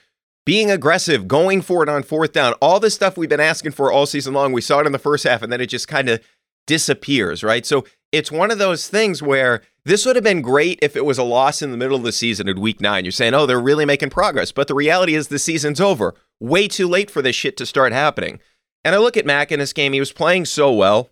being 0.46 0.72
aggressive, 0.72 1.28
going 1.28 1.62
for 1.62 1.84
it 1.84 1.90
on 1.90 2.04
fourth 2.04 2.34
down, 2.34 2.54
all 2.62 2.80
this 2.80 2.96
stuff 2.96 3.18
we've 3.18 3.30
been 3.30 3.40
asking 3.40 3.74
for 3.74 3.92
all 3.92 4.06
season 4.06 4.34
long. 4.34 4.52
We 4.52 4.62
saw 4.62 4.80
it 4.80 4.86
in 4.86 4.92
the 4.92 5.00
first 5.00 5.24
half 5.24 5.42
and 5.42 5.52
then 5.52 5.62
it 5.62 5.68
just 5.68 5.88
kind 5.88 6.10
of 6.10 6.22
disappears, 6.68 7.44
right? 7.44 7.66
So 7.66 7.86
it's 8.12 8.32
one 8.32 8.52
of 8.52 8.58
those 8.58 8.88
things 8.88 9.22
where 9.22 9.62
this 9.86 10.06
would 10.06 10.16
have 10.16 10.24
been 10.24 10.42
great 10.42 10.80
if 10.82 10.96
it 10.96 11.06
was 11.06 11.18
a 11.18 11.24
loss 11.24 11.62
in 11.62 11.72
the 11.72 11.78
middle 11.78 11.98
of 11.98 12.04
the 12.04 12.12
season 12.12 12.50
at 12.50 12.60
week 12.60 12.82
nine. 12.82 13.06
You're 13.06 13.12
saying, 13.12 13.34
oh, 13.34 13.46
they're 13.46 13.60
really 13.60 13.86
making 13.86 14.10
progress. 14.10 14.52
But 14.52 14.68
the 14.68 14.76
reality 14.76 15.16
is 15.16 15.28
the 15.28 15.40
season's 15.40 15.82
over. 15.82 16.16
Way 16.40 16.68
too 16.68 16.88
late 16.88 17.10
for 17.10 17.22
this 17.22 17.36
shit 17.36 17.58
to 17.58 17.66
start 17.66 17.94
happening. 17.94 18.40
And 18.84 18.96
I 18.96 18.98
look 18.98 19.18
at 19.18 19.26
Mac 19.26 19.52
in 19.52 19.60
this 19.60 19.74
game, 19.74 19.94
he 19.94 20.00
was 20.00 20.12
playing 20.12 20.46
so 20.46 20.72
well. 20.74 21.10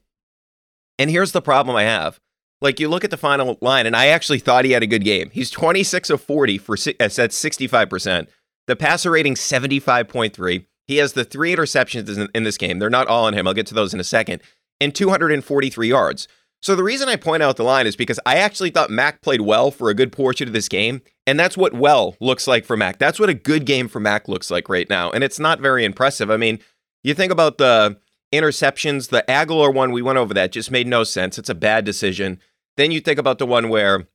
And 0.97 1.09
here's 1.09 1.31
the 1.31 1.41
problem 1.41 1.75
I 1.75 1.83
have. 1.83 2.19
Like 2.61 2.79
you 2.79 2.89
look 2.89 3.05
at 3.05 3.11
the 3.11 3.17
final 3.17 3.57
line, 3.61 3.85
and 3.85 3.95
I 3.95 4.07
actually 4.07 4.39
thought 4.39 4.65
he 4.65 4.71
had 4.71 4.83
a 4.83 4.87
good 4.87 5.05
game. 5.05 5.29
He's 5.31 5.49
26 5.49 6.09
of 6.09 6.21
40 6.21 6.57
for 6.57 6.75
that's 6.99 7.17
uh, 7.17 7.27
65%. 7.27 8.27
The 8.69 8.75
passer 8.75 9.09
rating 9.09 9.33
75.3. 9.33 10.65
He 10.85 10.97
has 10.97 11.13
the 11.13 11.23
three 11.23 11.55
interceptions 11.55 12.15
in, 12.15 12.29
in 12.35 12.43
this 12.43 12.55
game. 12.55 12.77
They're 12.77 12.87
not 12.87 13.07
all 13.07 13.25
on 13.25 13.33
him. 13.33 13.47
I'll 13.47 13.55
get 13.55 13.65
to 13.65 13.73
those 13.73 13.95
in 13.95 13.99
a 13.99 14.03
second. 14.03 14.43
And 14.79 14.93
243 14.93 15.87
yards. 15.87 16.27
So 16.61 16.75
the 16.75 16.83
reason 16.83 17.09
I 17.09 17.15
point 17.15 17.41
out 17.41 17.57
the 17.57 17.63
line 17.63 17.87
is 17.87 17.95
because 17.95 18.19
I 18.27 18.35
actually 18.35 18.69
thought 18.69 18.91
Mac 18.91 19.23
played 19.23 19.41
well 19.41 19.71
for 19.71 19.89
a 19.89 19.95
good 19.95 20.11
portion 20.11 20.47
of 20.47 20.53
this 20.53 20.69
game, 20.69 21.01
and 21.25 21.39
that's 21.39 21.57
what 21.57 21.73
well 21.73 22.15
looks 22.19 22.47
like 22.47 22.63
for 22.63 22.77
Mac. 22.77 22.99
That's 22.99 23.19
what 23.19 23.27
a 23.29 23.33
good 23.33 23.65
game 23.65 23.87
for 23.87 23.99
Mac 23.99 24.27
looks 24.27 24.51
like 24.51 24.69
right 24.69 24.87
now, 24.87 25.09
and 25.09 25.23
it's 25.23 25.39
not 25.39 25.59
very 25.59 25.83
impressive. 25.83 26.29
I 26.29 26.37
mean, 26.37 26.59
you 27.03 27.15
think 27.15 27.31
about 27.31 27.57
the 27.57 27.97
interceptions, 28.31 29.09
the 29.09 29.25
Agholor 29.27 29.73
one, 29.73 29.91
we 29.91 30.03
went 30.03 30.19
over 30.19 30.35
that, 30.35 30.51
just 30.51 30.69
made 30.69 30.85
no 30.85 31.03
sense. 31.03 31.39
It's 31.39 31.49
a 31.49 31.55
bad 31.55 31.85
decision. 31.85 32.39
Then 32.77 32.91
you 32.91 32.99
think 32.99 33.17
about 33.17 33.39
the 33.39 33.47
one 33.47 33.69
where 33.69 34.07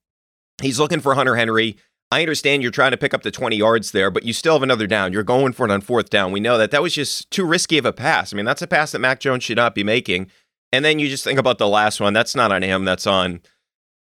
he's 0.62 0.78
looking 0.78 1.00
for 1.00 1.16
Hunter 1.16 1.34
Henry. 1.34 1.76
I 2.10 2.20
understand 2.20 2.62
you're 2.62 2.70
trying 2.70 2.92
to 2.92 2.96
pick 2.96 3.14
up 3.14 3.22
the 3.22 3.30
20 3.30 3.56
yards 3.56 3.90
there, 3.90 4.10
but 4.10 4.24
you 4.24 4.32
still 4.32 4.54
have 4.54 4.62
another 4.62 4.86
down. 4.86 5.12
You're 5.12 5.22
going 5.22 5.52
for 5.52 5.66
it 5.66 5.72
on 5.72 5.80
fourth 5.80 6.10
down. 6.10 6.32
We 6.32 6.40
know 6.40 6.58
that 6.58 6.70
that 6.70 6.82
was 6.82 6.94
just 6.94 7.30
too 7.30 7.44
risky 7.44 7.78
of 7.78 7.86
a 7.86 7.92
pass. 7.92 8.32
I 8.32 8.36
mean, 8.36 8.44
that's 8.44 8.62
a 8.62 8.66
pass 8.66 8.92
that 8.92 9.00
Mac 9.00 9.20
Jones 9.20 9.42
should 9.42 9.56
not 9.56 9.74
be 9.74 9.82
making. 9.82 10.30
And 10.72 10.84
then 10.84 10.98
you 10.98 11.08
just 11.08 11.24
think 11.24 11.38
about 11.38 11.58
the 11.58 11.68
last 11.68 12.00
one. 12.00 12.12
That's 12.12 12.34
not 12.34 12.52
on 12.52 12.62
him. 12.62 12.84
That's 12.84 13.06
on 13.06 13.40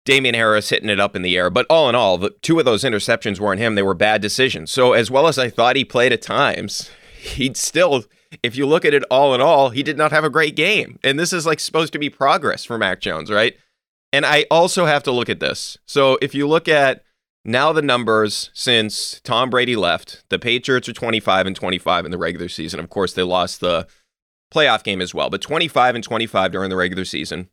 Damien 0.05 0.35
Harris 0.35 0.69
hitting 0.69 0.89
it 0.89 1.01
up 1.01 1.17
in 1.17 1.23
the 1.23 1.37
air. 1.37 1.51
But 1.51 1.67
all 1.71 1.89
in 1.89 1.95
all, 1.95 2.19
the 2.19 2.31
two 2.43 2.59
of 2.59 2.65
those 2.65 2.85
interceptions 2.85 3.41
weren't 3.41 3.61
him. 3.61 3.75
They 3.75 3.83
were 3.83 3.95
bad 3.95 4.21
decisions. 4.21 4.71
So 4.71 4.93
as 4.93 5.11
well 5.11 5.27
as 5.27 5.39
I 5.39 5.49
thought 5.49 5.77
he 5.77 5.85
played 5.85 6.13
at 6.13 6.23
times, 6.23 6.91
he'd 7.21 7.57
still, 7.57 8.05
if 8.43 8.57
you 8.57 8.67
look 8.67 8.85
at 8.85 8.95
it 8.95 9.05
all 9.11 9.35
in 9.35 9.41
all, 9.41 9.71
he 9.71 9.83
did 9.83 9.97
not 9.97 10.13
have 10.13 10.25
a 10.25 10.31
great 10.31 10.57
game. 10.57 10.99
And 11.03 11.19
this 11.19 11.33
is 11.33 11.47
like 11.47 11.61
supposed 11.61 11.93
to 11.93 11.99
be 11.99 12.11
progress 12.11 12.65
for 12.65 12.79
Mac 12.79 13.01
Jones, 13.01 13.31
right? 13.31 13.55
And 14.13 14.25
I 14.25 14.47
also 14.51 14.87
have 14.87 15.03
to 15.05 15.13
look 15.13 15.29
at 15.29 15.41
this. 15.41 15.77
So 15.87 16.19
if 16.23 16.35
you 16.35 16.47
look 16.47 16.69
at 16.69 17.03
now 17.45 17.73
the 17.73 17.83
numbers 17.83 18.51
since 18.55 19.21
Tom 19.21 19.51
Brady 19.51 19.77
left, 19.77 20.25
the 20.31 20.39
Patriots 20.39 20.89
are 20.89 20.93
25 20.93 21.47
and 21.47 21.57
25 21.57 22.05
in 22.05 22.11
the 22.11 22.19
regular 22.19 22.49
season. 22.49 22.81
Of 22.81 22.89
course, 22.91 23.13
they 23.13 23.23
lost 23.23 23.61
the 23.61 23.87
playoff 24.53 24.83
game 24.83 25.01
as 25.01 25.15
well, 25.15 25.31
but 25.31 25.43
25 25.43 25.95
and 25.95 26.05
25 26.05 26.53
during 26.53 26.71
the 26.71 26.77
regular 26.77 27.05
season. 27.05 27.49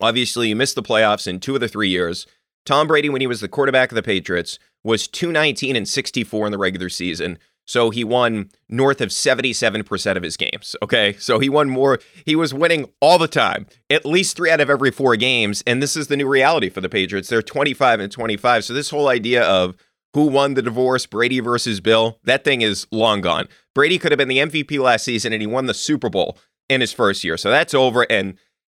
Obviously, 0.00 0.48
you 0.48 0.56
missed 0.56 0.74
the 0.74 0.82
playoffs 0.82 1.26
in 1.26 1.40
two 1.40 1.54
of 1.54 1.60
the 1.60 1.68
three 1.68 1.88
years. 1.88 2.26
Tom 2.66 2.86
Brady, 2.86 3.08
when 3.08 3.20
he 3.20 3.26
was 3.26 3.40
the 3.40 3.48
quarterback 3.48 3.90
of 3.90 3.96
the 3.96 4.02
Patriots, 4.02 4.58
was 4.82 5.06
219 5.06 5.76
and 5.76 5.88
64 5.88 6.46
in 6.46 6.52
the 6.52 6.58
regular 6.58 6.88
season. 6.88 7.38
So 7.64 7.90
he 7.90 8.04
won 8.04 8.50
north 8.68 9.00
of 9.00 9.08
77% 9.08 10.16
of 10.16 10.22
his 10.22 10.36
games. 10.36 10.76
Okay. 10.82 11.14
So 11.14 11.38
he 11.38 11.48
won 11.48 11.70
more. 11.70 11.98
He 12.26 12.36
was 12.36 12.52
winning 12.52 12.90
all 13.00 13.18
the 13.18 13.28
time, 13.28 13.66
at 13.88 14.04
least 14.04 14.36
three 14.36 14.50
out 14.50 14.60
of 14.60 14.68
every 14.68 14.90
four 14.90 15.16
games. 15.16 15.62
And 15.66 15.82
this 15.82 15.96
is 15.96 16.08
the 16.08 16.16
new 16.16 16.28
reality 16.28 16.68
for 16.68 16.80
the 16.80 16.88
Patriots. 16.88 17.28
They're 17.28 17.42
25 17.42 18.00
and 18.00 18.12
25. 18.12 18.64
So 18.64 18.74
this 18.74 18.90
whole 18.90 19.08
idea 19.08 19.42
of 19.42 19.76
who 20.12 20.26
won 20.26 20.54
the 20.54 20.62
divorce, 20.62 21.06
Brady 21.06 21.40
versus 21.40 21.80
Bill, 21.80 22.18
that 22.24 22.44
thing 22.44 22.62
is 22.62 22.86
long 22.92 23.20
gone. 23.20 23.48
Brady 23.74 23.98
could 23.98 24.12
have 24.12 24.18
been 24.18 24.28
the 24.28 24.38
MVP 24.38 24.78
last 24.78 25.04
season 25.04 25.32
and 25.32 25.42
he 25.42 25.46
won 25.46 25.66
the 25.66 25.74
Super 25.74 26.08
Bowl 26.08 26.38
in 26.68 26.80
his 26.80 26.92
first 26.92 27.24
year. 27.24 27.36
So 27.36 27.50
that's 27.50 27.74
over. 27.74 28.06
And 28.10 28.38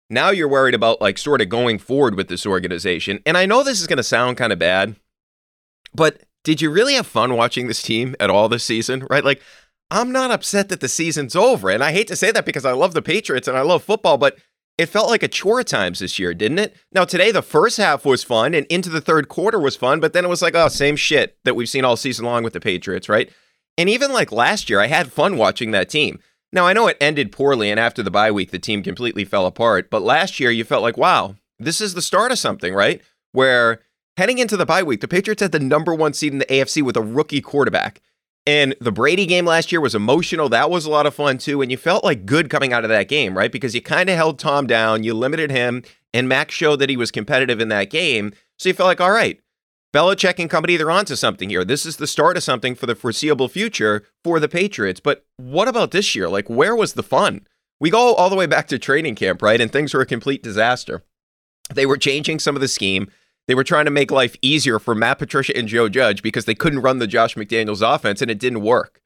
now 0.09 0.29
you're 0.29 0.47
worried 0.47 0.75
about 0.75 1.01
like 1.01 1.17
sort 1.17 1.41
of 1.41 1.49
going 1.49 1.79
forward 1.79 2.15
with 2.15 2.27
this 2.27 2.45
organization. 2.45 3.19
And 3.25 3.37
I 3.37 3.45
know 3.45 3.63
this 3.63 3.81
is 3.81 3.87
going 3.87 3.97
to 3.97 4.03
sound 4.03 4.37
kind 4.37 4.53
of 4.53 4.59
bad, 4.59 4.95
but 5.93 6.21
did 6.45 6.61
you 6.61 6.69
really 6.69 6.93
have 6.93 7.07
fun 7.07 7.35
watching 7.35 7.67
this 7.67 7.81
team 7.81 8.15
at 8.19 8.29
all 8.29 8.47
this 8.47 8.63
season? 8.63 9.05
Right? 9.09 9.25
Like, 9.25 9.41
I'm 9.91 10.11
not 10.11 10.31
upset 10.31 10.69
that 10.69 10.79
the 10.79 10.87
season's 10.87 11.35
over. 11.35 11.69
And 11.69 11.83
I 11.83 11.91
hate 11.91 12.07
to 12.07 12.15
say 12.15 12.31
that 12.31 12.45
because 12.45 12.65
I 12.65 12.71
love 12.71 12.93
the 12.93 13.01
Patriots 13.01 13.47
and 13.47 13.57
I 13.57 13.61
love 13.61 13.83
football, 13.83 14.17
but 14.17 14.37
it 14.77 14.87
felt 14.87 15.09
like 15.09 15.23
a 15.23 15.27
chore 15.27 15.59
at 15.59 15.67
times 15.67 15.99
this 15.99 16.19
year, 16.19 16.33
didn't 16.33 16.59
it? 16.59 16.75
Now, 16.91 17.05
today, 17.05 17.31
the 17.31 17.41
first 17.41 17.77
half 17.77 18.05
was 18.05 18.23
fun 18.23 18.53
and 18.53 18.65
into 18.67 18.89
the 18.89 19.01
third 19.01 19.29
quarter 19.29 19.59
was 19.59 19.75
fun, 19.75 19.99
but 19.99 20.13
then 20.13 20.25
it 20.25 20.29
was 20.29 20.41
like, 20.41 20.55
oh, 20.55 20.67
same 20.67 20.95
shit 20.95 21.37
that 21.45 21.55
we've 21.55 21.69
seen 21.69 21.85
all 21.85 21.97
season 21.97 22.25
long 22.25 22.43
with 22.43 22.53
the 22.53 22.59
Patriots, 22.59 23.09
right? 23.09 23.29
And 23.77 23.89
even 23.89 24.11
like 24.11 24.31
last 24.31 24.69
year, 24.69 24.79
I 24.79 24.87
had 24.87 25.11
fun 25.11 25.37
watching 25.37 25.71
that 25.71 25.89
team. 25.89 26.19
Now, 26.51 26.65
I 26.65 26.73
know 26.73 26.87
it 26.87 26.97
ended 27.01 27.31
poorly, 27.31 27.69
and 27.69 27.79
after 27.79 28.03
the 28.03 28.11
bye 28.11 28.31
week, 28.31 28.51
the 28.51 28.59
team 28.59 28.83
completely 28.83 29.25
fell 29.25 29.45
apart. 29.45 29.89
But 29.89 30.03
last 30.03 30.39
year, 30.39 30.51
you 30.51 30.63
felt 30.63 30.83
like, 30.83 30.97
wow, 30.97 31.35
this 31.59 31.81
is 31.81 31.93
the 31.93 32.01
start 32.01 32.31
of 32.31 32.39
something, 32.39 32.73
right? 32.73 33.01
Where 33.31 33.81
heading 34.17 34.37
into 34.37 34.57
the 34.57 34.65
bye 34.65 34.83
week, 34.83 35.01
the 35.01 35.07
Patriots 35.07 35.41
had 35.41 35.51
the 35.51 35.59
number 35.59 35.93
one 35.93 36.13
seed 36.13 36.33
in 36.33 36.39
the 36.39 36.45
AFC 36.45 36.81
with 36.81 36.97
a 36.97 37.01
rookie 37.01 37.41
quarterback. 37.41 38.01
And 38.47 38.75
the 38.79 38.91
Brady 38.91 39.25
game 39.25 39.45
last 39.45 39.71
year 39.71 39.81
was 39.81 39.95
emotional. 39.95 40.49
That 40.49 40.69
was 40.69 40.85
a 40.85 40.91
lot 40.91 41.07
of 41.07 41.15
fun 41.15 41.39
too. 41.39 41.61
And 41.61 41.71
you 41.71 41.77
felt 41.77 42.03
like 42.03 42.27
good 42.27 42.49
coming 42.49 42.73
out 42.73 42.83
of 42.83 42.89
that 42.89 43.07
game, 43.07 43.35
right? 43.35 43.51
Because 43.51 43.73
you 43.73 43.81
kind 43.81 44.09
of 44.09 44.15
held 44.15 44.37
Tom 44.37 44.67
down, 44.67 45.03
you 45.03 45.15
limited 45.15 45.49
him, 45.49 45.83
and 46.13 46.29
Max 46.29 46.53
showed 46.53 46.77
that 46.77 46.89
he 46.89 46.97
was 46.97 47.09
competitive 47.09 47.59
in 47.59 47.69
that 47.69 47.89
game. 47.89 48.33
So 48.59 48.69
you 48.69 48.73
felt 48.73 48.87
like, 48.87 49.01
all 49.01 49.11
right, 49.11 49.41
Belichick 49.95 50.39
and 50.39 50.49
company, 50.49 50.77
they're 50.77 50.91
onto 50.91 51.15
something 51.15 51.49
here. 51.49 51.63
This 51.63 51.85
is 51.85 51.97
the 51.97 52.05
start 52.05 52.37
of 52.37 52.43
something 52.43 52.75
for 52.75 52.85
the 52.85 52.95
foreseeable 52.95 53.47
future 53.47 54.03
for 54.23 54.39
the 54.39 54.49
Patriots. 54.49 54.99
But 54.99 55.25
what 55.37 55.67
about 55.67 55.91
this 55.91 56.13
year? 56.13 56.29
Like, 56.29 56.49
where 56.49 56.75
was 56.75 56.93
the 56.93 57.03
fun? 57.03 57.47
We 57.79 57.89
go 57.89 58.13
all 58.13 58.29
the 58.29 58.35
way 58.35 58.45
back 58.45 58.67
to 58.67 58.77
training 58.77 59.15
camp, 59.15 59.41
right? 59.41 59.59
And 59.59 59.71
things 59.71 59.93
were 59.93 60.01
a 60.01 60.05
complete 60.05 60.43
disaster. 60.43 61.03
They 61.73 61.85
were 61.85 61.97
changing 61.97 62.39
some 62.39 62.55
of 62.55 62.61
the 62.61 62.67
scheme. 62.67 63.09
They 63.47 63.55
were 63.55 63.63
trying 63.63 63.85
to 63.85 63.91
make 63.91 64.11
life 64.11 64.35
easier 64.41 64.79
for 64.79 64.95
Matt 64.95 65.19
Patricia 65.19 65.55
and 65.55 65.67
Joe 65.67 65.89
Judge 65.89 66.21
because 66.21 66.45
they 66.45 66.55
couldn't 66.55 66.81
run 66.81 66.99
the 66.99 67.07
Josh 67.07 67.35
McDaniels 67.35 67.81
offense 67.81 68.21
and 68.21 68.31
it 68.31 68.39
didn't 68.39 68.61
work. 68.61 69.01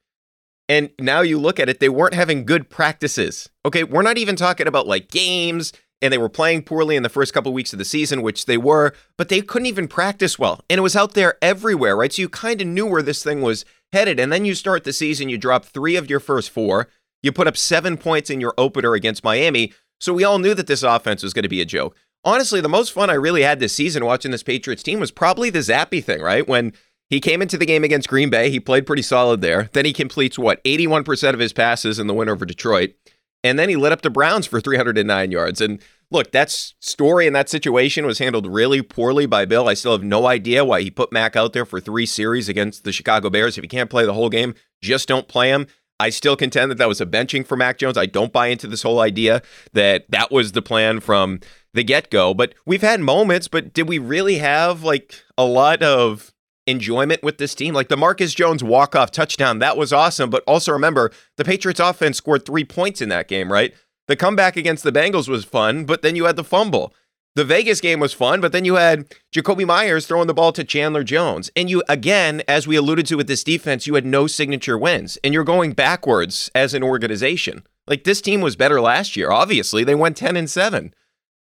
And 0.68 0.90
now 0.98 1.20
you 1.20 1.38
look 1.38 1.58
at 1.58 1.68
it, 1.68 1.80
they 1.80 1.88
weren't 1.88 2.14
having 2.14 2.44
good 2.44 2.70
practices. 2.70 3.50
Okay, 3.66 3.84
we're 3.84 4.02
not 4.02 4.18
even 4.18 4.36
talking 4.36 4.68
about 4.68 4.86
like 4.86 5.10
games 5.10 5.72
and 6.02 6.12
they 6.12 6.18
were 6.18 6.28
playing 6.28 6.62
poorly 6.62 6.96
in 6.96 7.02
the 7.02 7.08
first 7.08 7.34
couple 7.34 7.50
of 7.50 7.54
weeks 7.54 7.72
of 7.72 7.78
the 7.78 7.84
season, 7.84 8.22
which 8.22 8.46
they 8.46 8.56
were, 8.56 8.94
but 9.18 9.28
they 9.28 9.42
couldn't 9.42 9.66
even 9.66 9.88
practice 9.88 10.38
well. 10.38 10.60
And 10.70 10.78
it 10.78 10.82
was 10.82 10.96
out 10.96 11.14
there 11.14 11.36
everywhere, 11.42 11.96
right? 11.96 12.12
So 12.12 12.22
you 12.22 12.28
kind 12.28 12.60
of 12.60 12.66
knew 12.66 12.86
where 12.86 13.02
this 13.02 13.22
thing 13.22 13.42
was 13.42 13.64
headed. 13.92 14.18
And 14.18 14.32
then 14.32 14.44
you 14.44 14.54
start 14.54 14.84
the 14.84 14.92
season, 14.92 15.28
you 15.28 15.36
drop 15.36 15.64
three 15.64 15.96
of 15.96 16.08
your 16.08 16.20
first 16.20 16.50
four, 16.50 16.88
you 17.22 17.32
put 17.32 17.46
up 17.46 17.56
seven 17.56 17.96
points 17.96 18.30
in 18.30 18.40
your 18.40 18.54
opener 18.56 18.94
against 18.94 19.24
Miami. 19.24 19.72
So 20.00 20.14
we 20.14 20.24
all 20.24 20.38
knew 20.38 20.54
that 20.54 20.66
this 20.66 20.82
offense 20.82 21.22
was 21.22 21.34
going 21.34 21.42
to 21.42 21.48
be 21.48 21.60
a 21.60 21.66
joke. 21.66 21.96
Honestly, 22.24 22.60
the 22.60 22.68
most 22.68 22.92
fun 22.92 23.10
I 23.10 23.14
really 23.14 23.42
had 23.42 23.60
this 23.60 23.72
season 23.72 24.04
watching 24.04 24.30
this 24.30 24.42
Patriots 24.42 24.82
team 24.82 25.00
was 25.00 25.10
probably 25.10 25.50
the 25.50 25.60
Zappe 25.60 26.04
thing, 26.04 26.20
right? 26.20 26.46
When 26.46 26.72
He 27.10 27.20
came 27.20 27.42
into 27.42 27.58
the 27.58 27.66
game 27.66 27.82
against 27.82 28.08
Green 28.08 28.30
Bay. 28.30 28.50
He 28.50 28.60
played 28.60 28.86
pretty 28.86 29.02
solid 29.02 29.40
there. 29.40 29.68
Then 29.72 29.84
he 29.84 29.92
completes 29.92 30.38
what, 30.38 30.62
81% 30.62 31.34
of 31.34 31.40
his 31.40 31.52
passes 31.52 31.98
in 31.98 32.06
the 32.06 32.14
win 32.14 32.28
over 32.28 32.46
Detroit. 32.46 32.94
And 33.42 33.58
then 33.58 33.68
he 33.68 33.74
lit 33.76 33.90
up 33.90 34.02
the 34.02 34.10
Browns 34.10 34.46
for 34.46 34.60
309 34.60 35.32
yards. 35.32 35.60
And 35.60 35.80
look, 36.10 36.30
that 36.30 36.50
story 36.50 37.26
and 37.26 37.34
that 37.34 37.48
situation 37.48 38.06
was 38.06 38.18
handled 38.20 38.46
really 38.46 38.80
poorly 38.80 39.26
by 39.26 39.44
Bill. 39.44 39.68
I 39.68 39.74
still 39.74 39.92
have 39.92 40.04
no 40.04 40.26
idea 40.26 40.64
why 40.64 40.82
he 40.82 40.90
put 40.90 41.12
Mac 41.12 41.34
out 41.34 41.52
there 41.52 41.64
for 41.64 41.80
three 41.80 42.06
series 42.06 42.48
against 42.48 42.84
the 42.84 42.92
Chicago 42.92 43.28
Bears. 43.28 43.58
If 43.58 43.64
he 43.64 43.68
can't 43.68 43.90
play 43.90 44.06
the 44.06 44.14
whole 44.14 44.30
game, 44.30 44.54
just 44.80 45.08
don't 45.08 45.26
play 45.26 45.48
him. 45.48 45.66
I 45.98 46.10
still 46.10 46.36
contend 46.36 46.70
that 46.70 46.78
that 46.78 46.88
was 46.88 47.00
a 47.00 47.06
benching 47.06 47.46
for 47.46 47.56
Mac 47.56 47.76
Jones. 47.76 47.98
I 47.98 48.06
don't 48.06 48.32
buy 48.32 48.46
into 48.46 48.66
this 48.66 48.82
whole 48.82 49.00
idea 49.00 49.42
that 49.72 50.10
that 50.10 50.30
was 50.30 50.52
the 50.52 50.62
plan 50.62 51.00
from 51.00 51.40
the 51.74 51.84
get 51.84 52.10
go. 52.10 52.34
But 52.34 52.54
we've 52.66 52.82
had 52.82 53.00
moments, 53.00 53.48
but 53.48 53.72
did 53.72 53.88
we 53.88 53.98
really 53.98 54.38
have 54.38 54.82
like 54.82 55.22
a 55.36 55.44
lot 55.44 55.82
of 55.82 56.32
enjoyment 56.70 57.22
with 57.22 57.38
this 57.38 57.54
team. 57.54 57.74
Like 57.74 57.88
the 57.88 57.96
Marcus 57.96 58.34
Jones 58.34 58.64
walk-off 58.64 59.10
touchdown, 59.10 59.58
that 59.58 59.76
was 59.76 59.92
awesome. 59.92 60.30
But 60.30 60.44
also 60.46 60.72
remember, 60.72 61.10
the 61.36 61.44
Patriots 61.44 61.80
offense 61.80 62.16
scored 62.16 62.46
three 62.46 62.64
points 62.64 63.00
in 63.00 63.08
that 63.10 63.28
game, 63.28 63.52
right? 63.52 63.74
The 64.08 64.16
comeback 64.16 64.56
against 64.56 64.82
the 64.82 64.92
Bengals 64.92 65.28
was 65.28 65.44
fun, 65.44 65.84
but 65.84 66.02
then 66.02 66.16
you 66.16 66.24
had 66.24 66.36
the 66.36 66.44
fumble. 66.44 66.94
The 67.36 67.44
Vegas 67.44 67.80
game 67.80 68.00
was 68.00 68.12
fun, 68.12 68.40
but 68.40 68.50
then 68.50 68.64
you 68.64 68.74
had 68.74 69.14
Jakobi 69.32 69.64
Meyers 69.64 70.06
throwing 70.06 70.26
the 70.26 70.34
ball 70.34 70.50
to 70.52 70.64
Chandler 70.64 71.04
Jones. 71.04 71.48
And 71.54 71.70
you, 71.70 71.82
again, 71.88 72.42
as 72.48 72.66
we 72.66 72.74
alluded 72.74 73.06
to 73.06 73.16
with 73.16 73.28
this 73.28 73.44
defense, 73.44 73.86
you 73.86 73.94
had 73.94 74.04
no 74.04 74.26
signature 74.26 74.76
wins. 74.76 75.16
And 75.22 75.32
you're 75.32 75.44
going 75.44 75.72
backwards 75.72 76.50
as 76.56 76.74
an 76.74 76.82
organization. 76.82 77.62
Like 77.86 78.02
this 78.02 78.20
team 78.20 78.40
was 78.40 78.56
better 78.56 78.80
last 78.80 79.16
year. 79.16 79.30
Obviously, 79.30 79.84
they 79.84 79.94
went 79.94 80.16
10 80.16 80.36
and 80.36 80.50
7. 80.50 80.92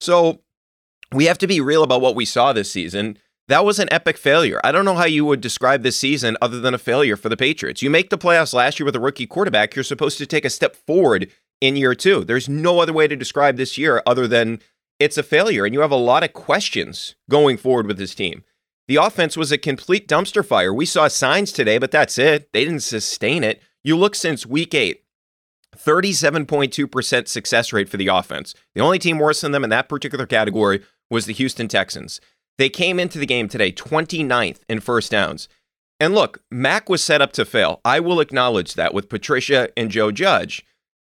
So 0.01 0.41
we 1.13 1.27
have 1.27 1.39
to 1.39 1.47
be 1.47 1.61
real 1.61 1.83
about 1.83 2.01
what 2.01 2.15
we 2.15 2.25
saw 2.25 2.53
this 2.53 2.71
season. 2.71 3.19
That 3.49 3.65
was 3.65 3.79
an 3.79 3.93
epic 3.93 4.17
failure. 4.17 4.61
I 4.63 4.71
don't 4.71 4.85
know 4.85 4.95
how 4.95 5.07
you 5.07 5.25
would 5.25 5.41
describe 5.41 5.83
this 5.83 5.97
season 5.97 6.37
other 6.41 6.61
than 6.61 6.73
a 6.73 6.79
failure 6.79 7.17
for 7.17 7.29
the 7.29 7.37
Patriots. 7.37 7.83
You 7.83 7.91
make 7.91 8.11
the 8.11 8.19
playoffs 8.19 8.55
last 8.55 8.79
year 8.79 8.85
with 8.85 8.95
a 8.95 9.01
rookie 9.01 9.27
quarterback, 9.27 9.75
you're 9.75 9.83
supposed 9.83 10.19
to 10.19 10.27
take 10.27 10.45
a 10.45 10.51
step 10.51 10.77
forward 10.77 11.31
in 11.61 11.77
year 11.77 11.95
two. 11.95 12.25
There's 12.25 12.49
no 12.49 12.79
other 12.79 12.93
way 12.93 13.09
to 13.09 13.17
describe 13.17 13.57
this 13.57 13.77
year 13.77 14.03
other 14.07 14.29
than 14.29 14.61
it's 15.01 15.19
a 15.19 15.23
failure, 15.23 15.65
and 15.65 15.75
you 15.75 15.81
have 15.81 15.91
a 15.91 15.97
lot 15.97 16.23
of 16.23 16.33
questions 16.33 17.17
going 17.29 17.57
forward 17.57 17.87
with 17.87 17.99
this 17.99 18.15
team. 18.15 18.45
The 18.87 18.97
offense 18.97 19.37
was 19.37 19.51
a 19.51 19.59
complete 19.59 20.07
dumpster 20.07 20.45
fire. 20.45 20.75
We 20.75 20.87
saw 20.87 21.09
signs 21.09 21.53
today, 21.53 21.79
but 21.79 21.91
that's 21.91 22.19
it. 22.19 22.53
They 22.53 22.65
didn't 22.65 22.81
sustain 22.81 23.43
it. 23.43 23.63
You 23.83 23.97
look 23.97 24.15
since 24.15 24.47
week 24.47 24.75
eight, 24.75 25.05
37.2% 25.77 27.29
success 27.29 27.73
rate 27.73 27.89
for 27.89 27.97
the 27.97 28.09
offense. 28.09 28.55
The 28.75 28.81
only 28.81 28.99
team 28.99 29.19
worse 29.19 29.41
than 29.41 29.53
them 29.53 29.65
in 29.65 29.71
that 29.71 29.89
particular 29.89 30.27
category 30.27 30.83
was 31.11 31.27
the 31.27 31.33
Houston 31.33 31.69
Texans. 31.69 32.21
They 32.59 32.69
came 32.69 33.01
into 33.01 33.19
the 33.19 33.27
game 33.27 33.49
today 33.49 33.73
29th 33.73 34.61
in 34.69 34.81
first 34.81 35.11
downs. 35.11 35.49
And 35.99 36.15
look, 36.15 36.43
Mac 36.51 36.89
was 36.89 37.03
set 37.03 37.23
up 37.23 37.33
to 37.33 37.45
fail. 37.45 37.81
I 37.85 38.01
will 38.01 38.21
acknowledge 38.21 38.75
that 38.75 38.95
with 38.95 39.09
Patricia 39.09 39.69
and 39.77 39.91
Joe 39.91 40.11
Judge. 40.11 40.65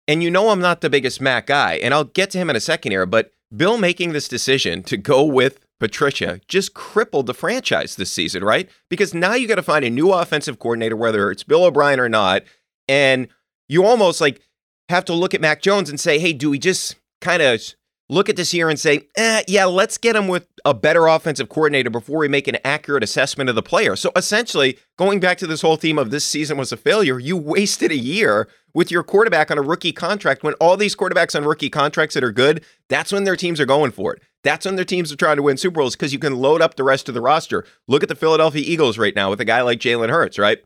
And 0.09 0.23
you 0.23 0.31
know 0.31 0.51
I'm 0.51 0.61
not 0.61 0.81
the 0.81 0.91
biggest 0.91 1.21
Mac 1.21 1.47
guy, 1.47 1.75
and 1.75 1.95
I'll 1.95 2.05
get 2.05 2.31
to 2.31 2.39
him 2.39 2.51
in 2.51 2.57
a 2.57 2.61
second 2.61 2.91
here, 2.93 3.07
but 3.07 3.33
Bill 3.55 3.79
making 3.79 4.13
this 4.13 4.29
decision 4.29 4.83
to 4.85 4.97
go 4.97 5.23
with 5.25 5.61
Patricia 5.79 6.41
just 6.49 6.75
crippled 6.75 7.27
the 7.27 7.35
franchise 7.35 7.97
this 7.97 8.13
season, 8.13 8.45
right? 8.45 8.69
Because 8.89 9.15
now 9.15 9.35
you 9.35 9.47
got 9.47 9.57
to 9.57 9.63
find 9.63 9.85
a 9.85 9.91
new 9.91 10.13
offensive 10.13 10.59
coordinator, 10.59 10.97
whether 10.97 11.31
it's 11.31 11.43
Bill 11.43 11.65
O'Brien 11.65 12.01
or 12.01 12.09
not. 12.09 12.43
And 12.89 13.29
you 13.73 13.85
almost 13.85 14.21
like 14.21 14.41
have 14.89 15.05
to 15.07 15.15
look 15.15 15.35
at 15.35 15.41
Mac 15.41 15.63
Jones 15.63 15.89
and 15.89 15.99
say, 15.99 16.19
hey, 16.19 16.33
do 16.33 16.51
we 16.51 16.59
just 16.59 16.97
kind 17.21 17.41
of 17.41 17.61
look 18.09 18.29
at 18.29 18.37
this 18.37 18.53
year 18.53 18.69
and 18.69 18.79
say, 18.79 19.09
eh, 19.17 19.43
yeah, 19.49 19.65
let's 19.65 19.97
get 19.97 20.15
him 20.15 20.29
with 20.29 20.47
a 20.65 20.75
better 20.75 21.07
offensive 21.07 21.49
coordinator 21.49 21.89
before 21.89 22.19
we 22.19 22.29
make 22.29 22.47
an 22.47 22.59
accurate 22.65 23.03
assessment 23.03 23.49
of 23.49 23.57
the 23.57 23.63
player. 23.63 23.97
So 23.97 24.13
essentially, 24.15 24.79
going 24.99 25.19
back 25.19 25.39
to 25.39 25.47
this 25.47 25.63
whole 25.63 25.77
theme 25.77 25.99
of 25.99 26.11
this 26.11 26.25
season 26.25 26.59
was 26.59 26.73
a 26.73 26.77
failure, 26.77 27.19
you 27.19 27.37
wasted 27.37 27.91
a 27.91 27.97
year 27.97 28.49
with 28.75 28.91
your 28.91 29.03
quarterback 29.03 29.51
on 29.51 29.59
a 29.59 29.63
rookie 29.63 29.93
contract 29.93 30.43
when 30.43 30.55
all 30.55 30.77
these 30.77 30.95
quarterbacks 30.95 31.35
on 31.35 31.45
rookie 31.45 31.71
contracts 31.71 32.15
that 32.15 32.25
are 32.25 32.33
good, 32.33 32.65
that's 32.89 33.13
when 33.13 33.25
their 33.25 33.37
teams 33.37 33.61
are 33.61 33.67
going 33.67 33.93
for 33.93 34.15
it. 34.15 34.23
That's 34.45 34.67
when 34.67 34.77
their 34.77 34.85
teams 34.85 35.13
are 35.13 35.17
trying 35.17 35.37
to 35.37 35.43
win 35.43 35.57
Super 35.57 35.81
Bowls 35.81 35.95
because 35.95 36.13
you 36.13 36.19
can 36.19 36.37
load 36.37 36.61
up 36.61 36.75
the 36.75 36.85
rest 36.85 37.09
of 37.09 37.15
the 37.15 37.21
roster. 37.21 37.65
Look 37.89 38.03
at 38.03 38.09
the 38.09 38.15
Philadelphia 38.15 38.63
Eagles 38.67 38.99
right 38.99 39.15
now 39.15 39.31
with 39.31 39.41
a 39.41 39.45
guy 39.45 39.63
like 39.63 39.79
Jalen 39.79 40.11
Hurts, 40.11 40.39
right? 40.39 40.59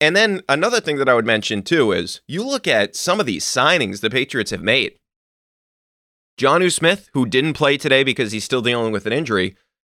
And 0.00 0.16
then 0.16 0.42
another 0.48 0.80
thing 0.80 0.96
that 0.96 1.08
I 1.08 1.14
would 1.14 1.26
mention 1.26 1.62
too 1.62 1.92
is 1.92 2.20
you 2.26 2.44
look 2.44 2.66
at 2.66 2.96
some 2.96 3.20
of 3.20 3.26
these 3.26 3.44
signings 3.44 4.00
the 4.00 4.10
Patriots 4.10 4.50
have 4.50 4.62
made. 4.62 4.94
Jonnu 6.38 6.72
Smith, 6.72 7.10
who 7.12 7.26
didn't 7.26 7.52
play 7.52 7.76
today 7.76 8.02
because 8.02 8.32
he's 8.32 8.44
still 8.44 8.62
dealing 8.62 8.92
with 8.92 9.06
an 9.06 9.12
injury, 9.12 9.56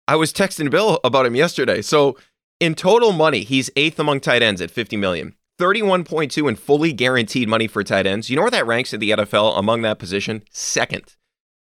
I 0.08 0.16
was 0.16 0.32
texting 0.32 0.70
Bill 0.70 0.98
about 1.04 1.26
him 1.26 1.36
yesterday. 1.36 1.82
So 1.82 2.16
in 2.58 2.74
total 2.74 3.12
money, 3.12 3.44
he's 3.44 3.70
eighth 3.76 4.00
among 4.00 4.20
tight 4.20 4.42
ends 4.42 4.60
at 4.60 4.70
50 4.70 4.96
million. 4.96 5.36
31.2 5.60 6.48
in 6.48 6.56
fully 6.56 6.92
guaranteed 6.92 7.48
money 7.48 7.68
for 7.68 7.84
tight 7.84 8.06
ends. 8.06 8.28
You 8.28 8.36
know 8.36 8.42
where 8.42 8.50
that 8.50 8.66
ranks 8.66 8.92
in 8.92 8.98
the 8.98 9.10
NFL 9.10 9.56
among 9.56 9.82
that 9.82 10.00
position? 10.00 10.42
Second. 10.50 11.14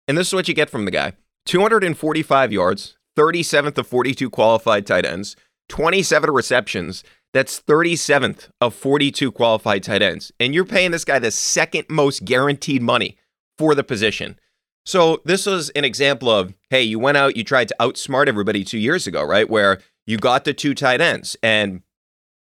And 0.08 0.18
this 0.18 0.28
is 0.28 0.34
what 0.34 0.48
you 0.48 0.54
get 0.54 0.70
from 0.70 0.86
the 0.86 0.92
guy 0.92 1.14
245 1.46 2.54
yards, 2.54 2.98
37th 3.18 3.78
of 3.78 3.88
42 3.88 4.30
qualified 4.30 4.88
tight 4.88 5.06
ends, 5.06 5.36
27 5.68 6.32
receptions. 6.32 7.04
That's 7.34 7.62
37th 7.62 8.50
of 8.60 8.74
42 8.74 9.32
qualified 9.32 9.84
tight 9.84 10.02
ends. 10.02 10.32
And 10.40 10.56
you're 10.56 10.66
paying 10.66 10.92
this 10.92 11.06
guy 11.06 11.20
the 11.20 11.32
second 11.32 11.86
most 11.90 12.26
guaranteed 12.26 12.82
money 12.82 13.18
for 13.58 13.76
the 13.76 13.84
position. 13.84 14.40
So 14.86 15.22
this 15.26 15.46
was 15.46 15.70
an 15.72 15.86
example 15.86 16.30
of, 16.30 16.54
hey, 16.70 16.82
you 16.82 16.98
went 16.98 17.18
out, 17.18 17.38
you 17.38 17.44
tried 17.44 17.68
to 17.68 17.76
outsmart 17.80 18.28
everybody 18.28 18.64
two 18.64 18.80
years 18.80 19.06
ago, 19.06 19.24
right? 19.24 19.48
Where 19.48 19.80
you 20.08 20.18
got 20.18 20.46
the 20.46 20.54
two 20.54 20.74
tight 20.74 21.02
ends. 21.02 21.38
And 21.44 21.84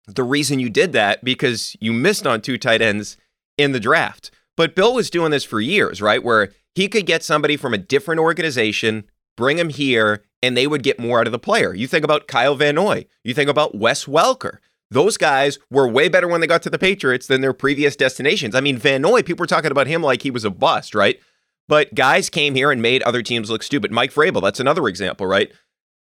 the 0.08 0.24
reason 0.24 0.60
you 0.60 0.70
did 0.70 0.94
that 0.94 1.24
because 1.24 1.76
you 1.80 1.92
missed 1.92 2.28
on 2.28 2.42
two 2.42 2.60
tight 2.60 2.82
ends 2.82 3.18
in 3.58 3.72
the 3.72 3.80
draft. 3.80 4.30
But 4.56 4.76
Bill 4.76 4.94
was 4.94 5.10
doing 5.10 5.32
this 5.32 5.44
for 5.44 5.60
years, 5.60 6.02
right? 6.02 6.24
Where 6.24 6.52
he 6.76 6.88
could 6.88 7.06
get 7.06 7.24
somebody 7.24 7.58
from 7.58 7.74
a 7.74 7.80
different 7.80 8.20
organization, 8.20 9.06
bring 9.36 9.58
him 9.58 9.70
here, 9.70 10.24
and 10.42 10.56
they 10.56 10.68
would 10.68 10.84
get 10.84 11.00
more 11.00 11.20
out 11.20 11.28
of 11.28 11.32
the 11.32 11.40
player. 11.40 11.74
You 11.74 11.88
think 11.88 12.06
about 12.06 12.28
Kyle 12.28 12.56
Van 12.56 12.76
Noy. 12.76 13.08
You 13.24 13.34
think 13.34 13.50
about 13.50 13.76
Wes 13.76 14.06
Welker. 14.06 14.60
Those 14.92 15.18
guys 15.18 15.58
were 15.70 15.88
way 15.88 16.10
better 16.10 16.28
when 16.28 16.42
they 16.42 16.48
got 16.48 16.62
to 16.64 16.70
the 16.70 16.78
Patriots 16.78 17.28
than 17.28 17.42
their 17.42 17.54
previous 17.54 17.96
destinations. 17.96 18.56
I 18.56 18.62
mean, 18.62 18.78
Van 18.78 19.02
Noy, 19.02 19.24
people 19.24 19.44
were 19.44 19.48
talking 19.48 19.72
about 19.72 19.88
him 19.88 20.02
like 20.02 20.22
he 20.22 20.32
was 20.32 20.46
a 20.46 20.52
bust, 20.52 20.94
right? 20.94 21.20
But 21.68 21.96
guys 21.96 22.30
came 22.30 22.54
here 22.54 22.72
and 22.72 22.82
made 22.82 23.02
other 23.04 23.24
teams 23.24 23.50
look 23.50 23.64
stupid. 23.64 23.92
Mike 23.92 24.14
Vrabel, 24.14 24.42
that's 24.42 24.60
another 24.60 24.88
example, 24.88 25.26
right? 25.26 25.52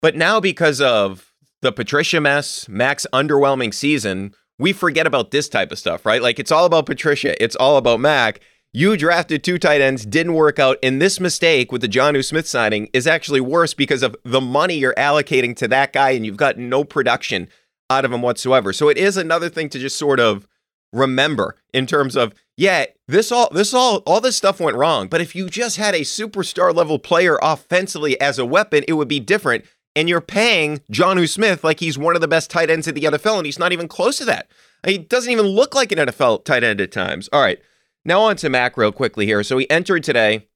But 0.01 0.15
now 0.15 0.39
because 0.39 0.79
of 0.81 1.31
the 1.61 1.71
Patricia 1.71 2.21
mess, 2.21 2.69
Mac's 2.69 3.07
underwhelming 3.11 3.73
season, 3.73 4.33
we 4.59 4.71
forget 4.71 5.07
about 5.07 5.31
this 5.31 5.49
type 5.49 5.71
of 5.71 5.79
stuff, 5.79 6.05
right? 6.05 6.21
Like 6.21 6.39
it's 6.39 6.51
all 6.51 6.65
about 6.65 6.85
Patricia, 6.85 7.41
it's 7.43 7.55
all 7.55 7.77
about 7.77 7.99
Mac. 7.99 8.39
You 8.71 8.97
drafted 8.97 9.43
two 9.43 9.57
tight 9.57 9.79
ends, 9.79 10.05
didn't 10.05 10.33
work 10.33 10.59
out, 10.59 10.77
and 10.83 11.01
this 11.01 11.19
mistake 11.19 11.71
with 11.71 11.81
the 11.81 11.87
Jonnu 11.87 12.23
Smith 12.25 12.45
signing 12.45 12.89
is 12.91 13.07
actually 13.07 13.39
worse 13.39 13.73
because 13.73 14.03
of 14.03 14.17
the 14.25 14.41
money 14.41 14.75
you're 14.75 14.93
allocating 14.95 15.55
to 15.55 15.67
that 15.69 15.93
guy, 15.93 16.11
and 16.11 16.25
you've 16.25 16.35
got 16.35 16.57
no 16.57 16.83
production 16.83 17.47
out 17.89 18.05
of 18.05 18.11
him 18.11 18.21
whatsoever. 18.21 18.73
So 18.73 18.89
it 18.89 18.97
is 18.97 19.17
another 19.17 19.49
thing 19.49 19.69
to 19.69 19.79
just 19.79 19.97
sort 19.97 20.19
of 20.19 20.47
remember 20.93 21.55
in 21.73 21.85
terms 21.85 22.15
of 22.15 22.33
yeah, 22.57 22.85
this 23.07 23.31
all 23.31 23.49
this 23.51 23.73
all 23.73 23.97
all 24.05 24.21
this 24.21 24.37
stuff 24.37 24.59
went 24.59 24.77
wrong. 24.77 25.07
But 25.07 25.21
if 25.21 25.35
you 25.35 25.49
just 25.49 25.77
had 25.77 25.93
a 25.93 26.01
superstar 26.01 26.73
level 26.73 26.99
player 26.99 27.37
offensively 27.41 28.19
as 28.21 28.39
a 28.39 28.45
weapon, 28.45 28.83
it 28.87 28.93
would 28.93 29.07
be 29.07 29.19
different. 29.19 29.65
And 29.97 30.09
you're 30.09 30.21
paying 30.21 30.79
Jonnu 30.91 31.29
Smith 31.29 31.63
like 31.63 31.79
he's 31.79 31.97
one 31.97 32.15
of 32.15 32.21
the 32.21 32.27
best 32.27 32.49
tight 32.49 32.69
ends 32.69 32.87
in 32.87 32.95
the 32.95 33.01
NFL, 33.01 33.37
and 33.37 33.45
he's 33.45 33.59
not 33.59 33.71
even 33.71 33.87
close 33.87 34.17
to 34.17 34.25
that. 34.25 34.49
He 34.85 34.97
doesn't 34.97 35.31
even 35.31 35.45
look 35.45 35.73
like 35.73 35.91
an 35.91 35.99
NFL 35.99 36.43
tight 36.43 36.63
end 36.63 36.81
at 36.81 36.91
times. 36.91 37.29
All 37.31 37.41
right. 37.41 37.59
Now 38.03 38.21
on 38.21 38.35
to 38.37 38.49
Mac 38.49 38.77
real 38.77 38.91
quickly 38.91 39.25
here. 39.25 39.41
So 39.43 39.57
he 39.57 39.69
entered 39.69 40.03
today. 40.03 40.47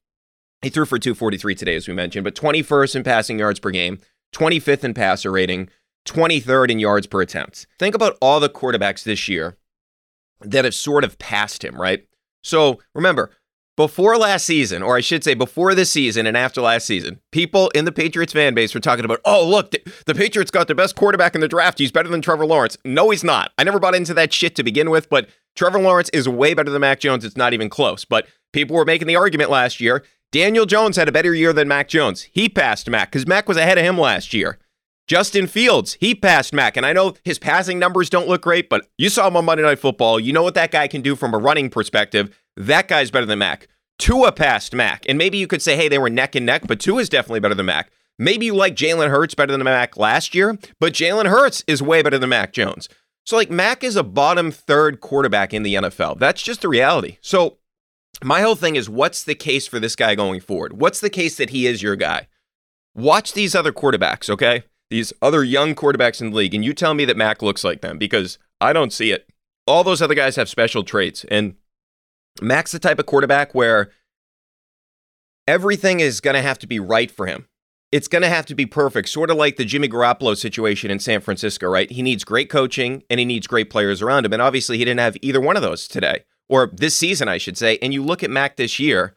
He 0.62 0.68
threw 0.68 0.84
for 0.84 0.98
243 0.98 1.54
today, 1.54 1.74
as 1.74 1.88
we 1.88 1.94
mentioned, 1.94 2.24
but 2.24 2.34
21st 2.34 2.96
in 2.96 3.02
passing 3.02 3.38
yards 3.38 3.58
per 3.58 3.70
game, 3.70 3.98
25th 4.34 4.84
in 4.84 4.92
passer 4.92 5.32
rating, 5.32 5.70
23rd 6.06 6.70
in 6.70 6.78
yards 6.78 7.06
per 7.06 7.20
attempt. 7.20 7.66
Think 7.78 7.94
about 7.94 8.16
all 8.20 8.40
the 8.40 8.48
quarterbacks 8.48 9.02
this 9.02 9.28
year 9.28 9.56
that 10.40 10.64
have 10.64 10.74
sort 10.74 11.04
of 11.04 11.18
passed 11.18 11.64
him, 11.64 11.80
right? 11.80 12.06
So 12.42 12.80
remember, 12.94 13.30
before 13.76 14.18
last 14.18 14.44
season, 14.44 14.82
or 14.82 14.96
I 14.96 15.00
should 15.00 15.24
say 15.24 15.34
before 15.34 15.74
this 15.74 15.90
season 15.90 16.26
and 16.26 16.36
after 16.36 16.60
last 16.60 16.86
season, 16.86 17.20
people 17.32 17.70
in 17.74 17.86
the 17.86 17.92
Patriots 17.92 18.32
fan 18.32 18.54
base 18.54 18.74
were 18.74 18.80
talking 18.80 19.04
about, 19.04 19.20
oh, 19.24 19.46
look, 19.46 19.70
the, 19.70 19.80
the, 20.06 20.14
Patriots 20.14 20.50
got 20.50 20.68
the 20.68 20.74
best 20.74 20.96
quarterback 20.96 21.34
in 21.34 21.40
the 21.40 21.48
draft. 21.48 21.78
He's 21.78 21.92
better 21.92 22.08
than 22.08 22.20
Trevor 22.20 22.44
Lawrence. 22.44 22.76
No, 22.84 23.08
he's 23.08 23.24
not. 23.24 23.52
I 23.56 23.64
never 23.64 23.78
bought 23.78 23.94
into 23.94 24.12
that 24.14 24.34
shit 24.34 24.54
to 24.56 24.62
begin 24.62 24.90
with, 24.90 25.08
but 25.08 25.30
Trevor 25.56 25.80
Lawrence 25.80 26.10
is 26.10 26.28
way 26.28 26.52
better 26.52 26.70
than 26.70 26.80
Mac 26.80 27.00
Jones. 27.00 27.24
It's 27.24 27.38
not 27.38 27.54
even 27.54 27.70
close. 27.70 28.04
But 28.04 28.26
people 28.52 28.76
were 28.76 28.84
making 28.84 29.08
the 29.08 29.16
argument 29.16 29.50
last 29.50 29.80
year. 29.80 30.04
Daniel 30.32 30.66
Jones 30.66 30.96
had 30.96 31.08
a 31.08 31.12
better 31.12 31.34
year 31.34 31.52
than 31.52 31.66
Mac 31.66 31.88
Jones. 31.88 32.28
He 32.32 32.48
passed 32.48 32.88
Mac 32.90 33.10
because 33.10 33.26
Mac 33.26 33.48
was 33.48 33.56
ahead 33.56 33.78
of 33.78 33.84
him 33.84 33.98
last 33.98 34.34
year. 34.34 34.58
Justin 35.10 35.48
Fields, 35.48 35.96
he 35.98 36.14
passed 36.14 36.52
Mac. 36.52 36.76
And 36.76 36.86
I 36.86 36.92
know 36.92 37.14
his 37.24 37.40
passing 37.40 37.80
numbers 37.80 38.08
don't 38.08 38.28
look 38.28 38.42
great, 38.42 38.68
but 38.68 38.86
you 38.96 39.08
saw 39.08 39.26
him 39.26 39.36
on 39.36 39.44
Monday 39.44 39.64
Night 39.64 39.80
Football. 39.80 40.20
You 40.20 40.32
know 40.32 40.44
what 40.44 40.54
that 40.54 40.70
guy 40.70 40.86
can 40.86 41.02
do 41.02 41.16
from 41.16 41.34
a 41.34 41.36
running 41.36 41.68
perspective. 41.68 42.40
That 42.56 42.86
guy's 42.86 43.10
better 43.10 43.26
than 43.26 43.40
Mac. 43.40 43.66
Tua 43.98 44.30
passed 44.30 44.72
Mac. 44.72 45.04
And 45.08 45.18
maybe 45.18 45.36
you 45.36 45.48
could 45.48 45.62
say, 45.62 45.74
hey, 45.74 45.88
they 45.88 45.98
were 45.98 46.10
neck 46.10 46.36
and 46.36 46.46
neck, 46.46 46.62
but 46.68 46.78
Tua 46.78 47.00
is 47.00 47.08
definitely 47.08 47.40
better 47.40 47.56
than 47.56 47.66
Mac. 47.66 47.90
Maybe 48.20 48.46
you 48.46 48.54
like 48.54 48.76
Jalen 48.76 49.10
Hurts 49.10 49.34
better 49.34 49.50
than 49.50 49.64
Mac 49.64 49.96
last 49.96 50.32
year, 50.32 50.56
but 50.78 50.92
Jalen 50.92 51.26
Hurts 51.26 51.64
is 51.66 51.82
way 51.82 52.02
better 52.02 52.18
than 52.18 52.30
Mac 52.30 52.52
Jones. 52.52 52.88
So, 53.26 53.34
like, 53.34 53.50
Mac 53.50 53.82
is 53.82 53.96
a 53.96 54.04
bottom 54.04 54.52
third 54.52 55.00
quarterback 55.00 55.52
in 55.52 55.64
the 55.64 55.74
NFL. 55.74 56.20
That's 56.20 56.40
just 56.40 56.60
the 56.60 56.68
reality. 56.68 57.18
So, 57.20 57.58
my 58.22 58.42
whole 58.42 58.54
thing 58.54 58.76
is 58.76 58.88
what's 58.88 59.24
the 59.24 59.34
case 59.34 59.66
for 59.66 59.80
this 59.80 59.96
guy 59.96 60.14
going 60.14 60.38
forward? 60.38 60.80
What's 60.80 61.00
the 61.00 61.10
case 61.10 61.36
that 61.38 61.50
he 61.50 61.66
is 61.66 61.82
your 61.82 61.96
guy? 61.96 62.28
Watch 62.94 63.32
these 63.32 63.56
other 63.56 63.72
quarterbacks, 63.72 64.30
okay? 64.30 64.62
These 64.90 65.12
other 65.22 65.44
young 65.44 65.74
quarterbacks 65.74 66.20
in 66.20 66.30
the 66.30 66.36
league, 66.36 66.54
and 66.54 66.64
you 66.64 66.74
tell 66.74 66.94
me 66.94 67.04
that 67.04 67.16
Mac 67.16 67.42
looks 67.42 67.62
like 67.62 67.80
them 67.80 67.96
because 67.96 68.38
I 68.60 68.72
don't 68.72 68.92
see 68.92 69.12
it. 69.12 69.28
All 69.66 69.84
those 69.84 70.02
other 70.02 70.14
guys 70.14 70.36
have 70.36 70.48
special 70.48 70.82
traits, 70.82 71.24
and 71.30 71.54
Mac's 72.42 72.72
the 72.72 72.78
type 72.78 72.98
of 72.98 73.06
quarterback 73.06 73.54
where 73.54 73.90
everything 75.46 76.00
is 76.00 76.20
going 76.20 76.34
to 76.34 76.42
have 76.42 76.58
to 76.58 76.66
be 76.66 76.80
right 76.80 77.10
for 77.10 77.26
him. 77.26 77.46
It's 77.92 78.08
going 78.08 78.22
to 78.22 78.28
have 78.28 78.46
to 78.46 78.54
be 78.54 78.66
perfect, 78.66 79.08
sort 79.08 79.30
of 79.30 79.36
like 79.36 79.56
the 79.56 79.64
Jimmy 79.64 79.88
Garoppolo 79.88 80.36
situation 80.36 80.90
in 80.90 81.00
San 81.00 81.20
Francisco, 81.20 81.68
right? 81.68 81.90
He 81.90 82.02
needs 82.02 82.22
great 82.22 82.48
coaching 82.48 83.02
and 83.10 83.18
he 83.18 83.26
needs 83.26 83.48
great 83.48 83.68
players 83.68 84.00
around 84.00 84.26
him. 84.26 84.32
And 84.32 84.40
obviously, 84.40 84.78
he 84.78 84.84
didn't 84.84 85.00
have 85.00 85.16
either 85.22 85.40
one 85.40 85.56
of 85.56 85.62
those 85.62 85.88
today, 85.88 86.24
or 86.48 86.70
this 86.72 86.94
season, 86.94 87.28
I 87.28 87.38
should 87.38 87.58
say. 87.58 87.78
And 87.82 87.92
you 87.92 88.04
look 88.04 88.22
at 88.22 88.30
Mac 88.30 88.56
this 88.56 88.78
year, 88.78 89.14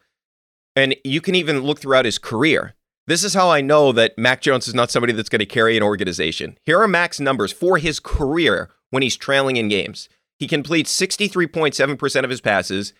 and 0.74 0.96
you 1.04 1.20
can 1.20 1.36
even 1.36 1.60
look 1.60 1.80
throughout 1.80 2.04
his 2.04 2.18
career. 2.18 2.74
This 3.06 3.22
is 3.22 3.34
how 3.34 3.50
I 3.50 3.60
know 3.60 3.92
that 3.92 4.16
Mac 4.16 4.40
Jones 4.40 4.66
is 4.66 4.74
not 4.74 4.90
somebody 4.90 5.12
that's 5.12 5.28
going 5.28 5.40
to 5.40 5.46
carry 5.46 5.76
an 5.76 5.82
organization. 5.82 6.56
Here 6.64 6.80
are 6.80 6.88
Mac's 6.88 7.20
numbers 7.20 7.52
for 7.52 7.76
his 7.76 8.00
career 8.00 8.70
when 8.88 9.02
he's 9.02 9.16
trailing 9.16 9.56
in 9.56 9.68
games. 9.68 10.08
He 10.38 10.48
completes 10.48 10.98
63.7% 10.98 12.24
of 12.24 12.30
his 12.30 12.40
passes, 12.40 12.94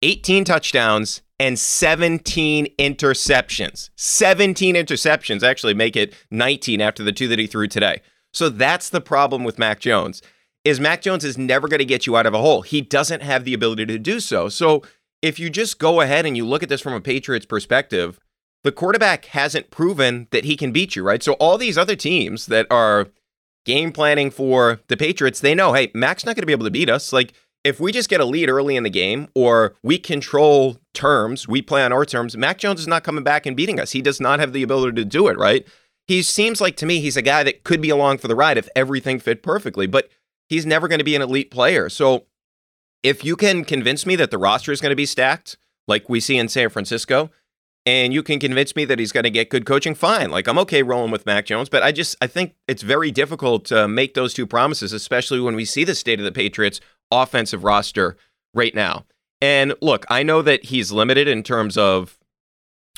18 0.00 0.44
touchdowns, 0.44 1.20
and 1.38 1.58
17 1.58 2.68
interceptions. 2.78 3.90
17 3.96 4.76
interceptions 4.76 5.42
actually 5.42 5.74
make 5.74 5.94
it 5.94 6.14
19 6.30 6.80
after 6.80 7.02
the 7.02 7.12
two 7.12 7.28
that 7.28 7.38
he 7.38 7.46
threw 7.46 7.68
today. 7.68 8.00
So 8.32 8.48
that's 8.48 8.88
the 8.88 9.00
problem 9.02 9.44
with 9.44 9.58
Mac 9.58 9.78
Jones. 9.78 10.22
Is 10.64 10.80
Mac 10.80 11.02
Jones 11.02 11.24
is 11.24 11.36
never 11.36 11.68
going 11.68 11.78
to 11.78 11.84
get 11.84 12.06
you 12.06 12.16
out 12.16 12.26
of 12.26 12.32
a 12.32 12.38
hole. 12.38 12.62
He 12.62 12.80
doesn't 12.80 13.22
have 13.22 13.44
the 13.44 13.54
ability 13.54 13.86
to 13.86 13.98
do 13.98 14.20
so. 14.20 14.48
So 14.48 14.82
if 15.20 15.38
you 15.38 15.50
just 15.50 15.78
go 15.78 16.00
ahead 16.00 16.24
and 16.24 16.34
you 16.34 16.46
look 16.46 16.62
at 16.62 16.70
this 16.70 16.80
from 16.80 16.94
a 16.94 17.00
Patriots 17.00 17.46
perspective, 17.46 18.18
the 18.64 18.72
quarterback 18.72 19.26
hasn't 19.26 19.70
proven 19.70 20.28
that 20.30 20.44
he 20.44 20.56
can 20.56 20.72
beat 20.72 20.94
you, 20.96 21.02
right? 21.02 21.22
So 21.22 21.32
all 21.34 21.56
these 21.56 21.78
other 21.78 21.96
teams 21.96 22.46
that 22.46 22.66
are 22.70 23.08
game 23.64 23.92
planning 23.92 24.30
for 24.30 24.80
the 24.88 24.96
Patriots, 24.96 25.40
they 25.40 25.54
know, 25.54 25.72
hey, 25.72 25.90
Mac's 25.94 26.24
not 26.24 26.36
going 26.36 26.42
to 26.42 26.46
be 26.46 26.52
able 26.52 26.66
to 26.66 26.70
beat 26.70 26.90
us. 26.90 27.12
Like 27.12 27.32
if 27.64 27.80
we 27.80 27.92
just 27.92 28.08
get 28.08 28.20
a 28.20 28.24
lead 28.24 28.48
early 28.48 28.76
in 28.76 28.82
the 28.82 28.90
game 28.90 29.28
or 29.34 29.76
we 29.82 29.98
control 29.98 30.78
terms, 30.94 31.46
we 31.46 31.62
play 31.62 31.82
on 31.82 31.92
our 31.92 32.04
terms, 32.04 32.36
Mac 32.36 32.58
Jones 32.58 32.80
is 32.80 32.88
not 32.88 33.04
coming 33.04 33.24
back 33.24 33.46
and 33.46 33.56
beating 33.56 33.80
us. 33.80 33.92
He 33.92 34.02
does 34.02 34.20
not 34.20 34.40
have 34.40 34.52
the 34.52 34.62
ability 34.62 34.96
to 34.96 35.04
do 35.04 35.28
it, 35.28 35.38
right? 35.38 35.66
He 36.06 36.22
seems 36.22 36.60
like 36.60 36.76
to 36.76 36.86
me 36.86 37.00
he's 37.00 37.16
a 37.16 37.22
guy 37.22 37.42
that 37.44 37.64
could 37.64 37.80
be 37.80 37.90
along 37.90 38.18
for 38.18 38.28
the 38.28 38.34
ride 38.34 38.58
if 38.58 38.68
everything 38.74 39.20
fit 39.20 39.42
perfectly, 39.42 39.86
but 39.86 40.10
he's 40.48 40.66
never 40.66 40.88
going 40.88 40.98
to 40.98 41.04
be 41.04 41.14
an 41.14 41.22
elite 41.22 41.50
player. 41.50 41.88
So 41.88 42.26
if 43.02 43.24
you 43.24 43.36
can 43.36 43.64
convince 43.64 44.04
me 44.04 44.16
that 44.16 44.30
the 44.30 44.38
roster 44.38 44.72
is 44.72 44.80
going 44.80 44.90
to 44.90 44.96
be 44.96 45.06
stacked 45.06 45.56
like 45.86 46.08
we 46.08 46.20
see 46.20 46.36
in 46.36 46.48
San 46.48 46.68
Francisco, 46.68 47.30
and 47.90 48.14
you 48.14 48.22
can 48.22 48.38
convince 48.38 48.76
me 48.76 48.84
that 48.84 49.00
he's 49.00 49.10
going 49.10 49.24
to 49.24 49.30
get 49.30 49.50
good 49.50 49.66
coaching, 49.66 49.96
fine. 49.96 50.30
Like 50.30 50.46
I'm 50.46 50.58
okay 50.60 50.84
rolling 50.84 51.10
with 51.10 51.26
Mac 51.26 51.44
Jones, 51.44 51.68
but 51.68 51.82
I 51.82 51.90
just 51.90 52.14
I 52.22 52.28
think 52.28 52.54
it's 52.68 52.82
very 52.82 53.10
difficult 53.10 53.64
to 53.64 53.88
make 53.88 54.14
those 54.14 54.32
two 54.32 54.46
promises, 54.46 54.92
especially 54.92 55.40
when 55.40 55.56
we 55.56 55.64
see 55.64 55.82
the 55.82 55.96
state 55.96 56.20
of 56.20 56.24
the 56.24 56.30
Patriots 56.30 56.80
offensive 57.10 57.64
roster 57.64 58.16
right 58.54 58.76
now. 58.76 59.06
And 59.40 59.74
look, 59.80 60.06
I 60.08 60.22
know 60.22 60.40
that 60.40 60.66
he's 60.66 60.92
limited 60.92 61.26
in 61.26 61.42
terms 61.42 61.76
of 61.76 62.16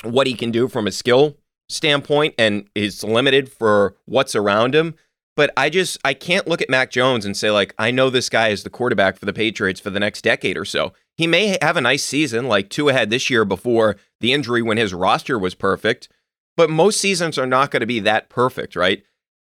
what 0.03 0.27
he 0.27 0.35
can 0.35 0.51
do 0.51 0.67
from 0.67 0.85
a 0.85 0.91
skill 0.91 1.37
standpoint 1.69 2.35
and 2.37 2.69
is 2.75 3.03
limited 3.03 3.51
for 3.51 3.95
what's 4.05 4.35
around 4.35 4.75
him. 4.75 4.93
But 5.35 5.51
I 5.57 5.71
just 5.71 5.97
I 6.05 6.13
can't 6.13 6.47
look 6.47 6.61
at 6.61 6.69
Mac 6.69 6.91
Jones 6.91 7.25
and 7.25 7.35
say 7.35 7.49
like 7.49 7.73
I 7.79 7.89
know 7.89 8.11
this 8.11 8.29
guy 8.29 8.49
is 8.49 8.61
the 8.61 8.69
quarterback 8.69 9.17
for 9.17 9.25
the 9.25 9.33
Patriots 9.33 9.79
for 9.79 9.89
the 9.89 9.99
next 9.99 10.21
decade 10.21 10.55
or 10.55 10.65
so. 10.65 10.93
He 11.15 11.27
may 11.27 11.57
have 11.61 11.77
a 11.77 11.81
nice 11.81 12.03
season 12.03 12.47
like 12.47 12.69
Tua 12.69 12.93
had 12.93 13.09
this 13.09 13.29
year 13.29 13.45
before 13.45 13.97
the 14.19 14.33
injury 14.33 14.61
when 14.61 14.77
his 14.77 14.93
roster 14.93 15.37
was 15.37 15.55
perfect, 15.55 16.09
but 16.57 16.69
most 16.69 16.99
seasons 16.99 17.37
are 17.37 17.45
not 17.45 17.71
going 17.71 17.81
to 17.81 17.85
be 17.87 17.99
that 17.99 18.29
perfect, 18.29 18.75
right? 18.75 19.03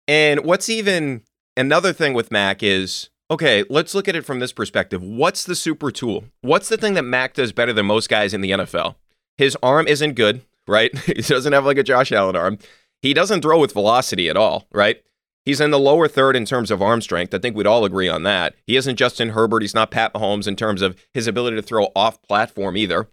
And 0.09 0.45
what's 0.45 0.69
even 0.69 1.23
another 1.57 1.93
thing 1.93 2.15
with 2.15 2.33
Mac 2.33 2.63
is 2.63 3.11
okay, 3.31 3.65
let's 3.71 3.95
look 3.95 4.09
at 4.09 4.17
it 4.17 4.27
from 4.27 4.41
this 4.41 4.53
perspective. 4.53 5.03
What's 5.03 5.45
the 5.45 5.55
super 5.55 5.91
tool? 5.91 6.25
What's 6.43 6.69
the 6.69 6.77
thing 6.77 6.95
that 6.95 7.03
Mac 7.03 7.33
does 7.33 7.53
better 7.53 7.73
than 7.73 7.87
most 7.87 8.11
guys 8.11 8.35
in 8.35 8.43
the 8.43 8.51
NFL? 8.51 8.97
His 9.39 9.57
arm 9.63 9.87
isn't 9.87 10.15
good, 10.15 10.43
right? 10.67 10.97
he 11.07 11.15
doesn't 11.15 11.53
have 11.53 11.65
like 11.65 11.79
a 11.79 11.83
Josh 11.83 12.13
Allen 12.13 12.37
arm. 12.37 12.59
He 13.01 13.15
doesn't 13.15 13.41
throw 13.41 13.59
with 13.59 13.73
velocity 13.73 14.29
at 14.29 14.37
all, 14.37 14.67
right? 14.71 15.03
He's 15.45 15.61
in 15.61 15.71
the 15.71 15.79
lower 15.79 16.07
third 16.07 16.37
in 16.37 16.45
terms 16.45 16.71
of 16.71 16.81
arm 16.81 17.01
strength. 17.01 17.35
I 17.35 17.39
think 17.39 17.57
we'd 17.57 17.67
all 17.67 17.85
agree 17.85 18.09
on 18.09 18.23
that. 18.23 18.55
He 18.67 18.77
isn't 18.77 18.97
Justin 18.97 19.31
Herbert. 19.31 19.63
He's 19.63 19.75
not 19.75 19.91
Pat 19.91 20.15
Mahomes 20.15 20.47
in 20.47 20.55
terms 20.55 20.83
of 20.83 20.97
his 21.13 21.27
ability 21.27 21.57
to 21.57 21.63
throw 21.63 21.89
off 21.97 22.23
platform 22.23 22.77
either. 22.77 23.09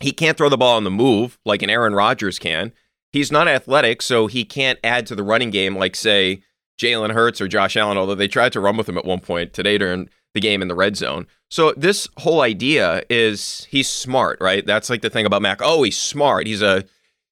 He 0.00 0.12
can't 0.12 0.38
throw 0.38 0.48
the 0.48 0.56
ball 0.56 0.76
on 0.76 0.84
the 0.84 0.90
move 0.90 1.38
like 1.44 1.60
an 1.62 1.68
Aaron 1.68 1.94
Rodgers 1.94 2.38
can. 2.38 2.72
He's 3.12 3.30
not 3.30 3.48
athletic, 3.48 4.00
so 4.00 4.26
he 4.26 4.44
can't 4.44 4.78
add 4.82 5.06
to 5.06 5.14
the 5.14 5.22
running 5.22 5.50
game 5.50 5.76
like, 5.76 5.96
say, 5.96 6.42
Jalen 6.80 7.12
Hurts 7.12 7.40
or 7.40 7.48
Josh 7.48 7.76
Allen, 7.76 7.98
although 7.98 8.14
they 8.14 8.28
tried 8.28 8.52
to 8.52 8.60
run 8.60 8.76
with 8.76 8.88
him 8.88 8.96
at 8.96 9.04
one 9.04 9.20
point 9.20 9.52
today 9.52 9.76
during 9.76 10.08
the 10.32 10.40
game 10.40 10.62
in 10.62 10.68
the 10.68 10.74
red 10.74 10.96
zone. 10.96 11.26
So 11.50 11.74
this 11.76 12.08
whole 12.18 12.40
idea 12.40 13.02
is 13.10 13.66
he's 13.70 13.88
smart, 13.88 14.40
right? 14.40 14.64
That's 14.64 14.88
like 14.88 15.02
the 15.02 15.10
thing 15.10 15.26
about 15.26 15.42
Mac. 15.42 15.60
Oh, 15.60 15.82
he's 15.82 15.98
smart. 15.98 16.46
He's 16.46 16.62
a 16.62 16.84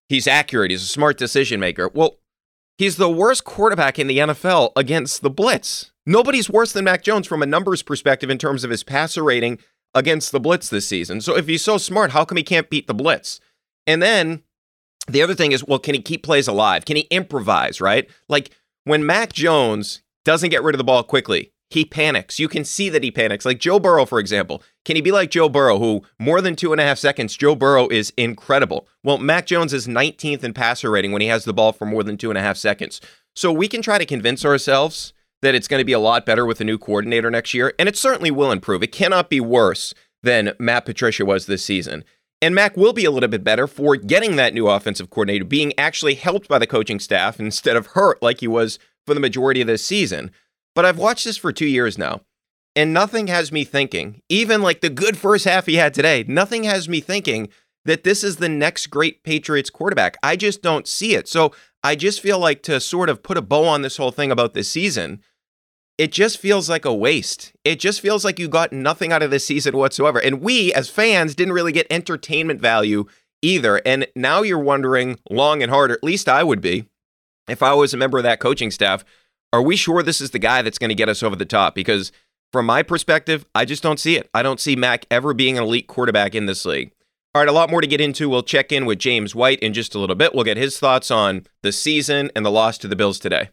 he's 0.09 0.27
accurate. 0.27 0.71
He's 0.71 0.83
a 0.83 0.87
smart 0.87 1.17
decision 1.17 1.61
maker. 1.61 1.89
Well, 1.95 2.19
he's 2.79 2.97
the 2.97 3.11
worst 3.11 3.45
quarterback 3.45 3.99
in 3.99 4.07
the 4.07 4.19
NFL 4.19 4.73
against 4.77 5.21
the 5.21 5.31
blitz. 5.31 5.93
Nobody's 6.07 6.49
worse 6.49 6.73
than 6.73 6.87
Mac 6.87 7.03
Jones 7.03 7.27
from 7.27 7.43
a 7.43 7.47
numbers 7.47 7.83
perspective 7.83 8.31
in 8.31 8.39
terms 8.39 8.65
of 8.65 8.71
his 8.71 8.83
passer 8.83 9.23
rating 9.23 9.59
against 9.95 10.33
the 10.33 10.41
blitz 10.41 10.71
this 10.71 10.89
season. 10.89 11.21
So 11.21 11.37
if 11.37 11.47
he's 11.47 11.63
so 11.63 11.77
smart, 11.77 12.13
how 12.13 12.25
come 12.25 12.39
he 12.39 12.43
can't 12.43 12.71
beat 12.71 12.87
the 12.87 12.95
blitz? 12.95 13.41
And 13.87 14.01
then 14.01 14.43
the 15.07 15.23
other 15.23 15.35
thing 15.35 15.53
is, 15.53 15.65
well, 15.65 15.79
can 15.79 15.95
he 15.95 16.01
keep 16.01 16.23
plays 16.23 16.49
alive? 16.49 16.85
Can 16.85 16.97
he 16.97 17.03
improvise, 17.11 17.81
right? 17.81 18.09
Like 18.29 18.51
when 18.85 19.05
Mac 19.05 19.33
Jones 19.33 20.03
doesn't 20.25 20.51
get 20.51 20.63
rid 20.63 20.75
of 20.75 20.79
the 20.79 20.85
ball 20.85 21.03
quickly, 21.03 21.53
he 21.71 21.85
panics. 21.85 22.39
You 22.39 22.49
can 22.49 22.65
see 22.65 22.89
that 22.89 23.03
he 23.03 23.11
panics. 23.11 23.45
Like 23.45 23.59
Joe 23.59 23.79
Burrow, 23.79 24.07
for 24.07 24.19
example. 24.19 24.63
Can 24.85 24.97
he 24.97 25.03
be 25.03 25.13
like 25.13 25.31
Joe 25.31 25.49
Burrow, 25.49 25.79
who 25.79 26.03
more 26.19 26.41
than 26.41 26.57
two 26.57 26.73
and 26.73 26.81
a 26.81 26.85
half 26.85 26.99
seconds, 26.99 27.37
Joe 27.37 27.55
Burrow 27.55 27.89
is 27.89 28.13
incredible? 28.17 28.89
Well, 29.05 29.19
Mac 29.19 29.47
Jones 29.47 29.75
is 29.75 29.87
19th 29.87 30.43
in 30.43 30.55
passer 30.55 30.91
rating 30.91 31.13
when 31.13 31.21
he 31.21 31.29
has 31.29 31.45
the 31.45 31.53
ball 31.53 31.73
for 31.73 31.85
more 31.85 32.03
than 32.03 32.17
two 32.17 32.31
and 32.31 32.39
a 32.39 32.43
half 32.43 32.57
seconds. 32.57 33.01
So 33.37 33.53
we 33.53 33.69
can 33.69 33.83
try 33.83 33.99
to 33.99 34.07
convince 34.07 34.45
ourselves 34.45 35.13
that 35.43 35.55
it's 35.55 35.69
going 35.69 35.81
to 35.81 35.85
be 35.85 35.93
a 35.93 35.99
lot 35.99 36.27
better 36.27 36.47
with 36.47 36.61
a 36.61 36.65
new 36.65 36.79
coordinator 36.79 37.31
next 37.31 37.55
year, 37.55 37.75
and 37.79 37.89
it 37.89 37.97
certainly 37.97 38.31
will 38.31 38.51
improve. 38.51 38.83
It 38.83 38.93
cannot 38.93 39.31
be 39.31 39.41
worse 39.41 39.95
than 40.23 40.55
Matt 40.59 40.85
Patricia 40.85 41.25
was 41.25 41.47
this 41.47 41.65
season. 41.65 42.05
And 42.41 42.55
Mac 42.55 42.77
will 42.77 42.93
be 42.93 43.05
a 43.05 43.11
little 43.11 43.29
bit 43.29 43.45
better 43.45 43.67
for 43.67 43.97
getting 43.97 44.37
that 44.37 44.55
new 44.55 44.69
offensive 44.69 45.11
coordinator, 45.11 45.45
being 45.45 45.73
actually 45.77 46.15
helped 46.15 46.49
by 46.49 46.59
the 46.59 46.67
coaching 46.67 47.01
staff 47.01 47.41
instead 47.41 47.77
of 47.77 47.89
hurt 47.89 48.23
like 48.23 48.41
he 48.41 48.49
was 48.49 48.79
for 49.07 49.15
the 49.15 49.21
majority 49.21 49.61
of 49.61 49.67
this 49.67 49.85
season. 49.85 50.31
But 50.79 50.85
I've 50.85 50.97
watched 50.97 51.25
this 51.25 51.37
for 51.37 51.51
two 51.51 51.67
years 51.67 51.99
now, 51.99 52.21
and 52.77 52.95
nothing 52.95 53.27
has 53.27 53.51
me 53.51 53.65
thinking, 53.65 54.23
even 54.29 54.63
like 54.63 54.81
the 54.81 54.89
good 54.89 55.17
first 55.17 55.45
half 55.45 55.67
he 55.67 55.75
had 55.75 55.93
today, 55.93 56.25
nothing 56.29 56.63
has 56.63 56.89
me 56.89 57.01
thinking 57.01 57.49
that 57.85 58.05
this 58.05 58.23
is 58.23 58.37
the 58.37 58.49
next 58.49 58.87
great 58.87 59.25
Patriots 59.25 59.71
quarterback. 59.71 60.17
I 60.23 60.37
just 60.37 60.63
don't 60.63 60.87
see 60.87 61.17
it. 61.17 61.27
So 61.27 61.51
I 61.83 61.97
just 61.97 62.21
feel 62.21 62.39
like 62.39 62.63
to 62.63 62.79
sort 62.79 63.09
of 63.09 63.25
put 63.25 63.37
a 63.37 63.43
bow 63.43 63.65
on 63.65 63.83
this 63.83 63.97
whole 63.97 64.13
thing 64.13 64.31
about 64.31 64.55
this 64.55 64.69
season, 64.71 65.21
it 65.99 66.13
just 66.13 66.39
feels 66.39 66.71
like 66.71 66.85
a 66.85 66.95
waste. 66.95 67.55
It 67.65 67.81
just 67.81 68.01
feels 68.01 68.25
like 68.25 68.39
you 68.39 68.47
got 68.47 68.73
nothing 68.73 69.11
out 69.11 69.25
of 69.25 69.33
this 69.33 69.45
season 69.45 69.77
whatsoever. 69.77 70.21
And 70.21 70.41
we, 70.41 70.73
as 70.75 70.89
fans, 70.89 71.35
didn't 71.35 71.55
really 71.55 71.73
get 71.73 71.89
entertainment 71.91 72.61
value 72.61 73.07
either. 73.43 73.83
And 73.85 74.07
now 74.15 74.43
you're 74.43 74.61
wondering 74.61 75.19
long 75.29 75.61
and 75.61 75.73
hard, 75.73 75.91
or 75.91 75.95
at 75.95 76.05
least 76.05 76.29
I 76.29 76.45
would 76.45 76.61
be, 76.61 76.85
if 77.49 77.65
I 77.65 77.75
was 77.75 77.93
a 77.93 77.97
member 77.97 78.19
of 78.19 78.23
that 78.23 78.39
coaching 78.39 78.71
staff, 78.71 79.05
are 79.53 79.63
we 79.63 79.77
sure 79.77 80.03
this 80.03 80.21
is 80.21 80.31
the 80.31 80.39
guy 80.39 80.63
that's 80.63 80.79
going 80.79 80.91
to 80.91 80.95
get 80.95 81.09
us 81.09 81.23
over 81.23 81.37
the 81.37 81.45
top? 81.45 81.75
Because 81.75 82.13
from 82.53 82.67
my 82.67 82.83
perspective, 82.83 83.47
I 83.55 83.65
just 83.65 83.83
don't 83.83 84.01
see 84.01 84.17
it. 84.17 84.29
I 84.35 84.43
don't 84.43 84.61
see 84.61 84.77
Mac 84.77 85.07
ever 85.11 85.35
being 85.35 85.57
an 85.57 85.65
elite 85.65 85.87
quarterback 85.87 86.35
in 86.35 86.47
this 86.47 86.65
league. 86.65 86.93
All 87.35 87.43
right, 87.43 87.49
a 87.49 87.53
lot 87.53 87.71
more 87.71 87.81
to 87.81 87.87
get 87.87 88.01
into. 88.01 88.29
We'll 88.29 88.43
check 88.43 88.73
in 88.73 88.87
with 88.87 88.99
James 88.99 89.35
White 89.35 89.61
in 89.61 89.75
just 89.75 89.95
a 89.95 89.99
little 89.99 90.17
bit. 90.17 90.35
We'll 90.35 90.45
get 90.45 90.57
his 90.57 90.79
thoughts 90.79 91.11
on 91.11 91.47
the 91.63 91.73
season 91.73 92.31
and 92.35 92.45
the 92.45 92.51
loss 92.51 92.79
to 92.79 92.89
the 92.89 92.97
Bills 92.97 93.19
today. 93.19 93.51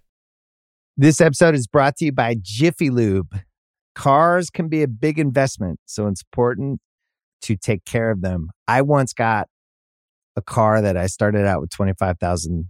This 0.98 1.20
episode 1.20 1.56
is 1.56 1.68
brought 1.68 1.98
to 1.98 2.06
you 2.06 2.14
by 2.14 2.38
Jiffy 2.42 2.90
Lube. 2.90 3.38
Cars 3.94 4.50
can 4.50 4.70
be 4.70 4.82
a 4.82 4.88
big 4.88 5.20
investment, 5.20 5.80
so 5.86 6.08
it's 6.08 6.22
important 6.22 6.80
to 7.42 7.58
take 7.58 7.84
care 7.84 8.12
of 8.12 8.22
them. 8.22 8.50
I 8.68 8.82
once 8.82 9.14
got 9.14 9.50
a 10.38 10.42
car 10.42 10.82
that 10.82 10.96
I 10.96 11.08
started 11.08 11.46
out 11.46 11.62
with 11.62 11.70
25,000 11.70 12.70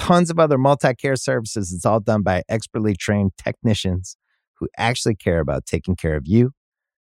tons 0.00 0.30
of 0.30 0.38
other 0.38 0.56
multi 0.56 0.94
care 0.94 1.14
services. 1.14 1.72
It's 1.72 1.84
all 1.84 2.00
done 2.00 2.22
by 2.22 2.42
expertly 2.48 2.96
trained 2.96 3.32
technicians 3.36 4.16
who 4.54 4.66
actually 4.78 5.14
care 5.14 5.40
about 5.40 5.66
taking 5.66 5.94
care 5.94 6.16
of 6.16 6.26
you 6.26 6.52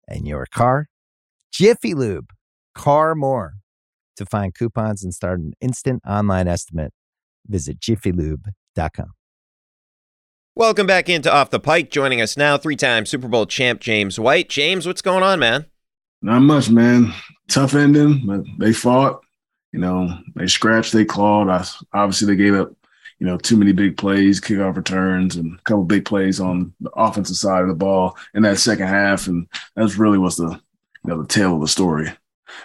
and 0.08 0.26
your 0.26 0.46
car. 0.46 0.88
Jiffy 1.52 1.94
Lube, 1.94 2.30
car 2.74 3.14
more. 3.14 3.56
To 4.16 4.26
find 4.26 4.56
coupons 4.56 5.04
and 5.04 5.14
start 5.14 5.40
an 5.40 5.54
instant 5.62 6.02
online 6.08 6.48
estimate, 6.48 6.92
visit 7.46 7.80
jiffylube.com. 7.80 9.12
Welcome 10.56 10.88
back 10.88 11.08
into 11.08 11.32
Off 11.32 11.52
the 11.52 11.60
Pike. 11.60 11.92
Joining 11.92 12.20
us 12.20 12.36
now, 12.36 12.58
three 12.58 12.76
time 12.76 13.06
Super 13.06 13.28
Bowl 13.28 13.46
champ 13.46 13.80
James 13.80 14.20
White. 14.20 14.50
James, 14.50 14.88
what's 14.88 15.04
going 15.04 15.22
on, 15.22 15.38
man? 15.38 15.68
Not 16.24 16.40
much, 16.40 16.72
man. 16.72 17.14
Tough 17.48 17.76
ending, 17.76 18.24
but 18.26 18.42
they 18.58 18.74
fought. 18.74 19.22
You 19.72 19.80
know, 19.80 20.18
they 20.36 20.48
scratched, 20.48 20.94
they 20.94 21.06
clawed. 21.06 21.50
I, 21.50 21.64
obviously, 21.94 22.28
they 22.28 22.42
gave 22.42 22.56
up, 22.56 22.72
you 23.20 23.26
know, 23.26 23.38
too 23.38 23.58
many 23.58 23.72
big 23.72 23.98
plays, 23.98 24.40
kickoff 24.40 24.76
returns, 24.76 25.36
and 25.36 25.58
a 25.58 25.62
couple 25.64 25.84
big 25.84 26.06
plays 26.06 26.40
on 26.40 26.74
the 26.80 26.92
offensive 26.92 27.36
side 27.36 27.64
of 27.64 27.68
the 27.68 27.74
ball 27.74 28.16
in 28.34 28.44
that 28.44 28.60
second 28.60 28.88
half. 28.88 29.28
And 29.28 29.48
that's 29.76 29.98
really 29.98 30.18
was 30.18 30.38
the, 30.38 30.50
you 30.50 30.60
know, 31.10 31.22
the 31.22 31.28
tale 31.28 31.56
of 31.56 31.62
the 31.62 31.68
story 31.68 32.12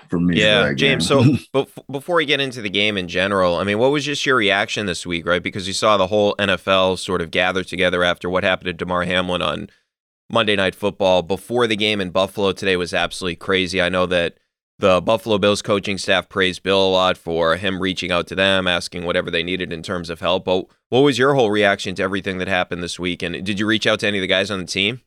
for 0.09 0.21
me. 0.21 0.39
Yeah, 0.39 0.73
James. 0.75 1.07
so 1.07 1.25
but 1.53 1.69
before 1.91 2.17
we 2.17 2.27
get 2.27 2.41
into 2.41 2.61
the 2.61 2.71
game 2.71 2.99
in 2.99 3.09
general, 3.09 3.57
I 3.57 3.65
mean, 3.65 3.79
what 3.79 3.93
was 3.93 4.05
just 4.05 4.27
your 4.27 4.37
reaction 4.37 4.87
this 4.87 5.07
week, 5.07 5.27
right? 5.27 5.43
Because 5.43 5.67
you 5.67 5.75
saw 5.75 5.97
the 5.97 6.09
whole 6.09 6.35
NFL 6.37 6.99
sort 6.99 7.23
of 7.23 7.31
gather 7.31 7.65
together 7.65 8.03
after 8.03 8.29
what 8.29 8.45
happened 8.45 8.67
to 8.67 8.73
Damar 8.73 9.05
Hamlin 9.05 9.43
on 9.43 9.71
Monday 10.31 10.57
Night 10.57 10.75
Football. 10.75 11.23
Before 11.23 11.67
the 11.67 11.77
game 11.77 12.01
in 12.01 12.11
Buffalo 12.11 12.53
today 12.53 12.77
was 12.77 12.93
absolutely 12.93 13.37
crazy. 13.37 13.81
I 13.81 13.89
know 13.89 14.07
that 14.07 14.39
the 14.83 15.01
Buffalo 15.01 15.39
Bills 15.39 15.63
coaching 15.63 15.97
staff 15.97 16.29
praised 16.29 16.65
Bill 16.65 16.89
a 16.89 16.91
lot 16.91 17.17
for 17.17 17.57
him 17.57 17.81
reaching 17.81 18.11
out 18.11 18.27
to 18.27 18.35
them, 18.35 18.67
asking 18.67 19.05
whatever 19.05 19.31
they 19.31 19.45
needed 19.45 19.73
in 19.73 19.81
terms 19.81 20.11
of 20.11 20.19
help. 20.19 20.45
But 20.45 20.67
what 20.89 21.01
was 21.01 21.17
your 21.17 21.35
whole 21.35 21.53
reaction 21.53 21.95
to 21.95 22.03
everything 22.03 22.39
that 22.39 22.49
happened 22.49 22.83
this 22.83 22.99
week? 22.99 23.23
And 23.23 23.47
did 23.47 23.61
you 23.61 23.67
reach 23.67 23.87
out 23.87 24.01
to 24.01 24.09
any 24.09 24.19
of 24.19 24.23
the 24.23 24.27
guys 24.27 24.51
on 24.51 24.59
the 24.59 24.67
team? 24.67 25.01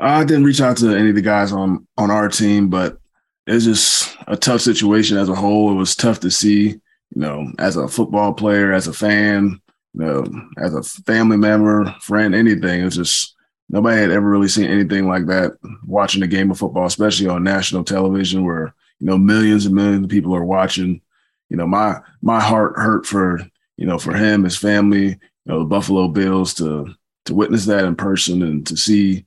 I 0.00 0.24
didn't 0.24 0.44
reach 0.44 0.62
out 0.62 0.78
to 0.78 0.96
any 0.96 1.10
of 1.10 1.14
the 1.14 1.20
guys 1.20 1.52
on 1.52 1.86
on 1.98 2.10
our 2.10 2.30
team, 2.30 2.68
but 2.68 2.98
it's 3.46 3.66
just 3.66 4.16
a 4.28 4.36
tough 4.36 4.62
situation 4.62 5.18
as 5.18 5.28
a 5.28 5.34
whole. 5.34 5.70
It 5.70 5.76
was 5.76 5.94
tough 5.94 6.20
to 6.20 6.30
see, 6.30 6.68
you 6.68 6.80
know, 7.14 7.52
as 7.58 7.76
a 7.76 7.88
football 7.88 8.32
player, 8.32 8.72
as 8.72 8.86
a 8.86 8.94
fan, 8.94 9.60
you 9.92 10.04
know, 10.04 10.24
as 10.56 10.74
a 10.74 10.82
family 11.02 11.36
member, 11.36 11.94
friend, 12.00 12.34
anything. 12.34 12.80
It 12.80 12.84
was 12.84 12.96
just 12.96 13.36
nobody 13.68 14.00
had 14.00 14.10
ever 14.10 14.28
really 14.28 14.48
seen 14.48 14.70
anything 14.70 15.06
like 15.06 15.26
that 15.26 15.52
watching 15.86 16.22
a 16.22 16.26
game 16.26 16.50
of 16.50 16.58
football, 16.58 16.86
especially 16.86 17.26
on 17.28 17.44
national 17.44 17.84
television 17.84 18.42
where, 18.42 18.74
you 19.00 19.06
know, 19.06 19.18
millions 19.18 19.66
and 19.66 19.74
millions 19.74 20.04
of 20.04 20.10
people 20.10 20.34
are 20.34 20.44
watching. 20.44 21.00
You 21.48 21.56
know, 21.56 21.66
my 21.66 22.00
my 22.22 22.40
heart 22.40 22.74
hurt 22.76 23.06
for, 23.06 23.40
you 23.76 23.86
know, 23.86 23.98
for 23.98 24.14
him, 24.14 24.44
his 24.44 24.56
family, 24.56 25.06
you 25.08 25.18
know, 25.46 25.60
the 25.60 25.64
Buffalo 25.64 26.08
Bills 26.08 26.54
to 26.54 26.94
to 27.26 27.34
witness 27.34 27.66
that 27.66 27.84
in 27.84 27.96
person 27.96 28.42
and 28.42 28.66
to 28.66 28.76
see 28.76 29.26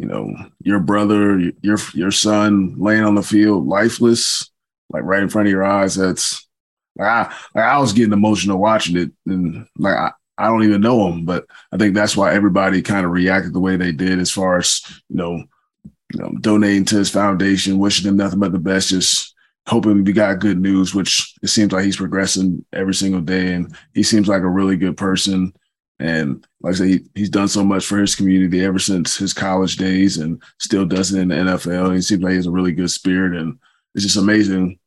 you 0.00 0.06
know, 0.06 0.34
your 0.62 0.80
brother, 0.80 1.38
your 1.60 1.76
your 1.92 2.10
son 2.10 2.74
laying 2.78 3.04
on 3.04 3.16
the 3.16 3.22
field 3.22 3.66
lifeless, 3.66 4.50
like 4.88 5.02
right 5.02 5.22
in 5.22 5.28
front 5.28 5.46
of 5.46 5.52
your 5.52 5.62
eyes. 5.62 5.94
That's 5.94 6.48
like 6.96 7.06
I 7.06 7.22
like 7.54 7.64
I 7.66 7.78
was 7.78 7.92
getting 7.92 8.14
emotional 8.14 8.56
watching 8.56 8.96
it, 8.96 9.10
and 9.26 9.66
like 9.76 9.94
I, 9.94 10.12
I 10.38 10.46
don't 10.46 10.64
even 10.64 10.80
know 10.80 11.06
him, 11.06 11.26
but 11.26 11.44
I 11.70 11.76
think 11.76 11.94
that's 11.94 12.16
why 12.16 12.32
everybody 12.32 12.80
kind 12.80 13.04
of 13.04 13.12
reacted 13.12 13.52
the 13.52 13.60
way 13.60 13.76
they 13.76 13.92
did, 13.92 14.18
as 14.18 14.30
far 14.30 14.56
as 14.56 14.80
you 15.10 15.16
know, 15.16 15.44
you 16.12 16.20
know, 16.20 16.32
donating 16.40 16.84
to 16.86 16.96
his 16.96 17.10
foundation, 17.10 17.78
wishing 17.78 18.08
him 18.08 18.16
nothing 18.16 18.40
but 18.40 18.52
the 18.52 18.58
best, 18.58 18.88
just 18.88 19.34
hoping 19.66 20.04
we 20.04 20.12
got 20.12 20.40
good 20.40 20.58
news, 20.58 20.94
which 20.94 21.34
it 21.42 21.48
seems 21.48 21.72
like 21.72 21.84
he's 21.84 21.96
progressing 21.96 22.64
every 22.72 22.94
single 22.94 23.20
day, 23.20 23.54
and 23.54 23.74
he 23.94 24.02
seems 24.02 24.28
like 24.28 24.42
a 24.42 24.48
really 24.48 24.76
good 24.76 24.96
person. 24.96 25.52
And 26.00 26.46
like 26.62 26.74
I 26.74 26.76
said, 26.76 26.88
he, 26.88 27.00
he's 27.14 27.30
done 27.30 27.48
so 27.48 27.62
much 27.62 27.84
for 27.84 27.98
his 27.98 28.14
community 28.14 28.64
ever 28.64 28.78
since 28.78 29.16
his 29.16 29.34
college 29.34 29.76
days 29.76 30.16
and 30.16 30.42
still 30.58 30.86
does 30.86 31.12
it 31.12 31.20
in 31.20 31.28
the 31.28 31.34
NFL. 31.34 31.94
He 31.94 32.00
seems 32.00 32.22
like 32.22 32.30
he 32.30 32.36
has 32.36 32.46
a 32.46 32.50
really 32.50 32.72
good 32.72 32.90
spirit. 32.90 33.38
And 33.38 33.58
it's 33.94 34.04
just 34.04 34.16
amazing, 34.16 34.78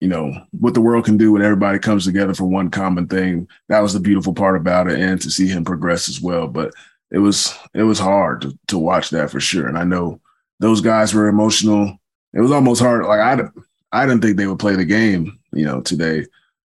you 0.00 0.08
know, 0.08 0.32
what 0.52 0.72
the 0.72 0.80
world 0.80 1.04
can 1.04 1.18
do 1.18 1.32
when 1.32 1.42
everybody 1.42 1.78
comes 1.78 2.06
together 2.06 2.32
for 2.32 2.46
one 2.46 2.70
common 2.70 3.06
thing. 3.06 3.46
That 3.68 3.80
was 3.80 3.92
the 3.92 4.00
beautiful 4.00 4.32
part 4.32 4.56
about 4.56 4.90
it. 4.90 4.98
And 4.98 5.20
to 5.20 5.30
see 5.30 5.46
him 5.46 5.62
progress 5.62 6.08
as 6.08 6.22
well. 6.22 6.48
But 6.48 6.72
it 7.10 7.18
was 7.18 7.54
it 7.74 7.82
was 7.82 7.98
hard 7.98 8.40
to, 8.40 8.58
to 8.68 8.78
watch 8.78 9.10
that 9.10 9.30
for 9.30 9.40
sure. 9.40 9.68
And 9.68 9.76
I 9.76 9.84
know 9.84 10.22
those 10.60 10.80
guys 10.80 11.14
were 11.14 11.28
emotional. 11.28 11.98
It 12.32 12.40
was 12.40 12.52
almost 12.52 12.80
hard. 12.80 13.04
Like 13.04 13.20
I, 13.20 13.48
I 13.92 14.06
didn't 14.06 14.22
think 14.22 14.36
they 14.36 14.46
would 14.46 14.58
play 14.58 14.76
the 14.76 14.84
game, 14.84 15.38
you 15.52 15.64
know, 15.64 15.80
today. 15.80 16.26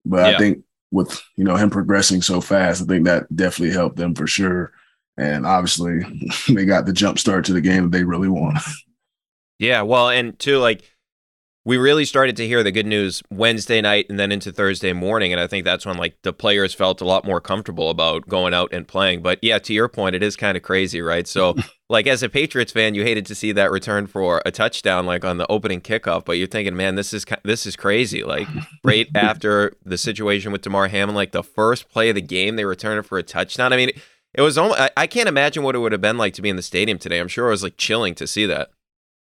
But 0.06 0.30
yeah. 0.30 0.36
I 0.36 0.38
think 0.38 0.64
with 0.92 1.22
you 1.36 1.44
know 1.44 1.56
him 1.56 1.70
progressing 1.70 2.22
so 2.22 2.42
fast, 2.42 2.82
I 2.82 2.86
think 2.86 3.06
that 3.06 3.34
definitely 3.36 3.74
helped 3.74 3.98
them 3.98 4.16
for 4.16 4.28
sure. 4.28 4.72
And 5.18 5.46
obviously, 5.46 6.02
they 6.50 6.66
got 6.66 6.86
the 6.86 6.94
jump 6.94 7.20
start 7.20 7.46
to 7.46 7.54
the 7.54 7.62
game 7.62 7.84
that 7.84 7.92
they 7.92 8.04
really 8.04 8.30
want. 8.30 8.58
Yeah, 9.58 9.84
well, 9.84 10.10
and 10.10 10.38
too 10.38 10.58
like 10.58 10.84
we 11.66 11.78
really 11.78 12.06
started 12.06 12.36
to 12.36 12.46
hear 12.46 12.62
the 12.62 12.72
good 12.72 12.86
news 12.86 13.24
Wednesday 13.32 13.82
night 13.82 14.06
and 14.08 14.20
then 14.20 14.32
into 14.32 14.52
Thursday 14.52 14.94
morning. 14.94 15.34
And 15.34 15.42
I 15.42 15.48
think 15.48 15.66
that's 15.66 15.84
when 15.84 15.98
like 15.98 16.16
the 16.22 16.32
players 16.32 16.76
felt 16.76 17.02
a 17.02 17.06
lot 17.06 17.26
more 17.26 17.42
comfortable 17.42 17.90
about 17.90 18.30
going 18.30 18.54
out 18.54 18.72
and 18.72 18.88
playing. 18.88 19.24
But 19.24 19.40
yeah, 19.42 19.58
to 19.58 19.74
your 19.74 19.88
point, 19.88 20.16
it 20.16 20.22
is 20.22 20.36
kind 20.36 20.56
of 20.56 20.62
crazy, 20.62 21.02
right? 21.02 21.28
So 21.28 21.56
like 21.90 22.06
as 22.06 22.22
a 22.22 22.30
Patriots 22.30 22.72
fan, 22.72 22.94
you 22.94 23.02
hated 23.02 23.26
to 23.26 23.36
see 23.36 23.52
that 23.54 23.72
return 23.72 24.06
for 24.06 24.44
a 24.46 24.52
touchdown 24.52 25.08
like 25.08 25.26
on 25.26 25.38
the 25.38 25.48
opening 25.52 25.82
kickoff, 25.82 26.24
but 26.24 26.34
you're 26.34 26.46
thinking, 26.46 26.76
man, 26.76 26.94
this 26.94 27.14
is 27.14 27.26
this 27.44 27.66
is 27.66 27.76
crazy. 27.76 28.24
Like 28.24 28.48
right 28.84 29.08
after 29.16 29.74
the 29.84 29.98
situation 29.98 30.52
with 30.52 30.62
Damar 30.62 30.88
Hamlin, 30.88 31.16
like 31.16 31.32
the 31.32 31.44
first 31.44 31.90
play 31.90 32.10
of 32.10 32.16
the 32.16 32.22
game, 32.22 32.58
they 32.58 32.66
returned 32.66 33.00
it 33.00 33.08
for 33.08 33.18
a 33.18 33.24
touchdown. 33.24 33.74
I 33.74 33.78
mean, 33.78 33.90
it 34.36 34.42
was 34.42 34.56
almost, 34.56 34.80
I, 34.80 34.92
I 34.96 35.08
can't 35.08 35.30
imagine 35.30 35.64
what 35.64 35.74
it 35.74 35.80
would 35.80 35.94
have 35.94 36.02
been 36.02 36.20
like 36.20 36.36
to 36.36 36.44
be 36.44 36.50
in 36.50 36.58
the 36.58 36.62
stadium 36.62 37.00
today. 37.00 37.20
I'm 37.20 37.28
sure 37.28 37.48
it 37.48 37.52
was 37.52 37.64
like 37.64 37.78
chilling 37.78 38.14
to 38.16 38.28
see 38.28 38.46
that. 38.46 38.70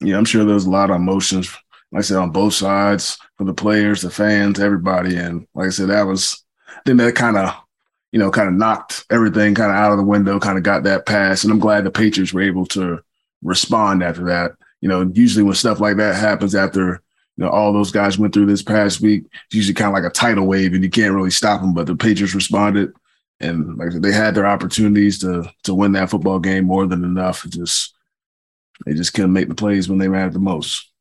Yeah, 0.01 0.17
I'm 0.17 0.25
sure 0.25 0.45
there 0.45 0.55
was 0.55 0.65
a 0.65 0.71
lot 0.71 0.91
of 0.91 0.97
emotions 0.97 1.55
like 1.93 2.01
I 2.01 2.03
said, 2.03 2.17
on 2.17 2.31
both 2.31 2.55
sides 2.55 3.19
for 3.37 3.45
the 3.45 3.55
players, 3.55 4.03
the 4.03 4.11
fans, 4.11 4.59
everybody. 4.59 5.17
And 5.17 5.47
like 5.55 5.67
I 5.67 5.71
said, 5.71 5.91
that 5.91 6.07
was, 6.07 6.43
I 6.69 6.81
think 6.87 6.99
that 6.99 7.15
kind 7.15 7.37
of, 7.37 7.55
you 8.13 8.19
know, 8.19 8.31
kind 8.31 8.49
of 8.49 8.55
knocked 8.55 9.05
everything 9.11 9.55
kind 9.55 9.71
of 9.71 9.77
out 9.77 9.93
of 9.93 9.99
the 9.99 10.05
window, 10.05 10.41
kind 10.41 10.57
of 10.57 10.65
got 10.65 10.85
that 10.85 11.07
pass. 11.07 11.45
And 11.45 11.53
I'm 11.53 11.59
glad 11.59 11.85
the 11.85 11.91
Patriots 11.91 12.33
were 12.33 12.43
able 12.43 12.67
to 12.67 13.01
respond 13.43 14.03
after 14.03 14.25
that. 14.25 14.53
You 14.81 14.89
know, 14.89 15.11
usually 15.15 15.43
when 15.43 15.55
stuff 15.55 15.81
like 15.81 15.99
that 15.99 16.17
happens 16.17 16.55
after, 16.55 17.03
you 17.37 17.45
know, 17.45 17.51
all 17.51 17.73
those 17.73 17.93
guys 17.93 18.19
went 18.19 18.35
through 18.35 18.47
this 18.47 18.63
past 18.63 19.01
week, 19.01 19.25
it's 19.47 19.55
usually 19.55 19.75
kind 19.75 19.89
of 19.89 19.95
like 19.95 20.11
a 20.11 20.13
tidal 20.13 20.47
wave 20.47 20.73
and 20.73 20.83
you 20.83 20.91
can't 20.91 21.15
really 21.15 21.31
stop 21.31 21.61
them. 21.61 21.75
But 21.75 21.87
the 21.87 21.95
Patriots 21.95 22.35
responded 22.35 22.93
and 23.43 23.77
like 23.77 23.91
they 23.91 24.13
had 24.13 24.35
their 24.35 24.47
opportunities 24.47 25.19
to 25.19 25.51
to 25.65 25.75
win 25.75 25.93
that 25.93 26.11
football 26.11 26.39
game 26.39 26.65
more 26.65 26.87
than 26.87 27.05
enough. 27.05 27.45
It 27.45 27.53
just 27.53 27.95
they 28.87 28.95
just 28.95 29.13
couldn't 29.13 29.33
make 29.33 29.49
the 29.49 29.55
plays 29.55 29.89
when 29.89 29.99
they 29.99 30.09
mattered 30.09 30.33
the 30.33 30.39
most. 30.39 30.92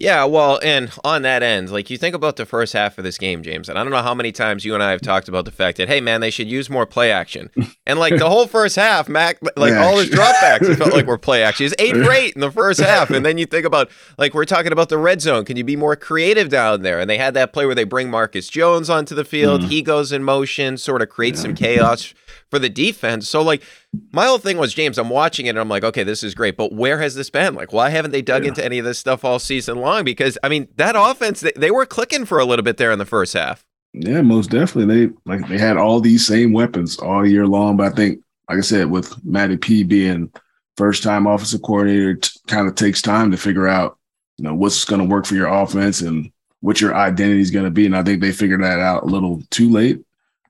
Yeah, 0.00 0.24
well, 0.24 0.58
and 0.62 0.90
on 1.04 1.20
that 1.22 1.42
end, 1.42 1.70
like 1.70 1.90
you 1.90 1.98
think 1.98 2.14
about 2.14 2.36
the 2.36 2.46
first 2.46 2.72
half 2.72 2.96
of 2.96 3.04
this 3.04 3.18
game, 3.18 3.42
James, 3.42 3.68
and 3.68 3.78
I 3.78 3.82
don't 3.82 3.92
know 3.92 4.00
how 4.00 4.14
many 4.14 4.32
times 4.32 4.64
you 4.64 4.72
and 4.72 4.82
I 4.82 4.92
have 4.92 5.02
talked 5.02 5.28
about 5.28 5.44
the 5.44 5.50
fact 5.50 5.76
that, 5.76 5.88
hey, 5.88 6.00
man, 6.00 6.22
they 6.22 6.30
should 6.30 6.50
use 6.50 6.70
more 6.70 6.86
play 6.86 7.12
action. 7.12 7.50
And 7.86 7.98
like 7.98 8.16
the 8.16 8.30
whole 8.30 8.46
first 8.46 8.76
half, 8.76 9.10
Mac, 9.10 9.38
like 9.58 9.74
all 9.74 9.98
his 9.98 10.08
dropbacks, 10.08 10.62
it 10.70 10.76
felt 10.76 10.94
like 10.94 11.06
were 11.06 11.18
play 11.18 11.42
action. 11.42 11.64
He's 11.64 11.74
eight 11.78 11.94
for 11.94 12.10
eight 12.10 12.34
in 12.34 12.40
the 12.40 12.50
first 12.50 12.80
half. 12.80 13.10
And 13.10 13.26
then 13.26 13.36
you 13.36 13.44
think 13.44 13.66
about, 13.66 13.90
like, 14.16 14.32
we're 14.32 14.46
talking 14.46 14.72
about 14.72 14.88
the 14.88 14.96
red 14.96 15.20
zone. 15.20 15.44
Can 15.44 15.58
you 15.58 15.64
be 15.64 15.76
more 15.76 15.96
creative 15.96 16.48
down 16.48 16.80
there? 16.80 16.98
And 16.98 17.10
they 17.10 17.18
had 17.18 17.34
that 17.34 17.52
play 17.52 17.66
where 17.66 17.74
they 17.74 17.84
bring 17.84 18.10
Marcus 18.10 18.48
Jones 18.48 18.88
onto 18.88 19.14
the 19.14 19.24
field. 19.24 19.60
Mm. 19.60 19.68
He 19.68 19.82
goes 19.82 20.12
in 20.12 20.24
motion, 20.24 20.78
sort 20.78 21.02
of 21.02 21.10
creates 21.10 21.40
yeah. 21.40 21.42
some 21.42 21.54
chaos 21.54 22.14
for 22.48 22.58
the 22.58 22.70
defense. 22.70 23.28
So 23.28 23.42
like 23.42 23.62
my 24.12 24.26
whole 24.26 24.38
thing 24.38 24.56
was 24.56 24.72
James, 24.72 24.98
I'm 24.98 25.08
watching 25.08 25.46
it 25.46 25.50
and 25.50 25.58
I'm 25.58 25.68
like, 25.68 25.84
okay, 25.84 26.04
this 26.04 26.22
is 26.22 26.34
great, 26.34 26.56
but 26.56 26.72
where 26.72 27.00
has 27.00 27.14
this 27.14 27.30
been? 27.30 27.54
Like, 27.54 27.72
why 27.72 27.90
haven't 27.90 28.12
they 28.12 28.22
dug 28.22 28.44
yeah. 28.44 28.50
into 28.50 28.64
any 28.64 28.78
of 28.78 28.84
this 28.84 28.98
stuff 28.98 29.24
all 29.24 29.38
season 29.38 29.78
long? 29.78 30.04
Because 30.04 30.38
I 30.42 30.48
mean, 30.48 30.68
that 30.76 30.94
offense, 30.96 31.40
they, 31.40 31.52
they 31.56 31.70
were 31.70 31.86
clicking 31.86 32.24
for 32.24 32.38
a 32.38 32.44
little 32.44 32.62
bit 32.62 32.76
there 32.76 32.92
in 32.92 32.98
the 32.98 33.06
first 33.06 33.34
half. 33.34 33.64
Yeah, 33.92 34.22
most 34.22 34.50
definitely. 34.50 35.06
They 35.06 35.12
like 35.24 35.48
they 35.48 35.58
had 35.58 35.76
all 35.76 36.00
these 36.00 36.26
same 36.26 36.52
weapons 36.52 36.98
all 36.98 37.26
year 37.26 37.46
long. 37.46 37.76
But 37.76 37.92
I 37.92 37.94
think, 37.96 38.20
like 38.48 38.58
I 38.58 38.62
said, 38.62 38.90
with 38.90 39.22
Matty 39.24 39.56
P 39.56 39.82
being 39.82 40.30
first 40.76 41.02
time 41.02 41.26
offensive 41.26 41.62
coordinator, 41.62 42.10
it 42.10 42.30
kind 42.46 42.68
of 42.68 42.76
takes 42.76 43.02
time 43.02 43.30
to 43.32 43.36
figure 43.36 43.66
out, 43.66 43.98
you 44.38 44.44
know, 44.44 44.54
what's 44.54 44.84
going 44.84 45.00
to 45.00 45.08
work 45.08 45.26
for 45.26 45.34
your 45.34 45.48
offense 45.48 46.02
and 46.02 46.30
what 46.60 46.80
your 46.80 46.94
identity 46.94 47.40
is 47.40 47.50
going 47.50 47.64
to 47.64 47.70
be. 47.70 47.86
And 47.86 47.96
I 47.96 48.04
think 48.04 48.20
they 48.20 48.32
figured 48.32 48.62
that 48.62 48.78
out 48.78 49.02
a 49.02 49.06
little 49.06 49.42
too 49.50 49.68
late. 49.68 50.00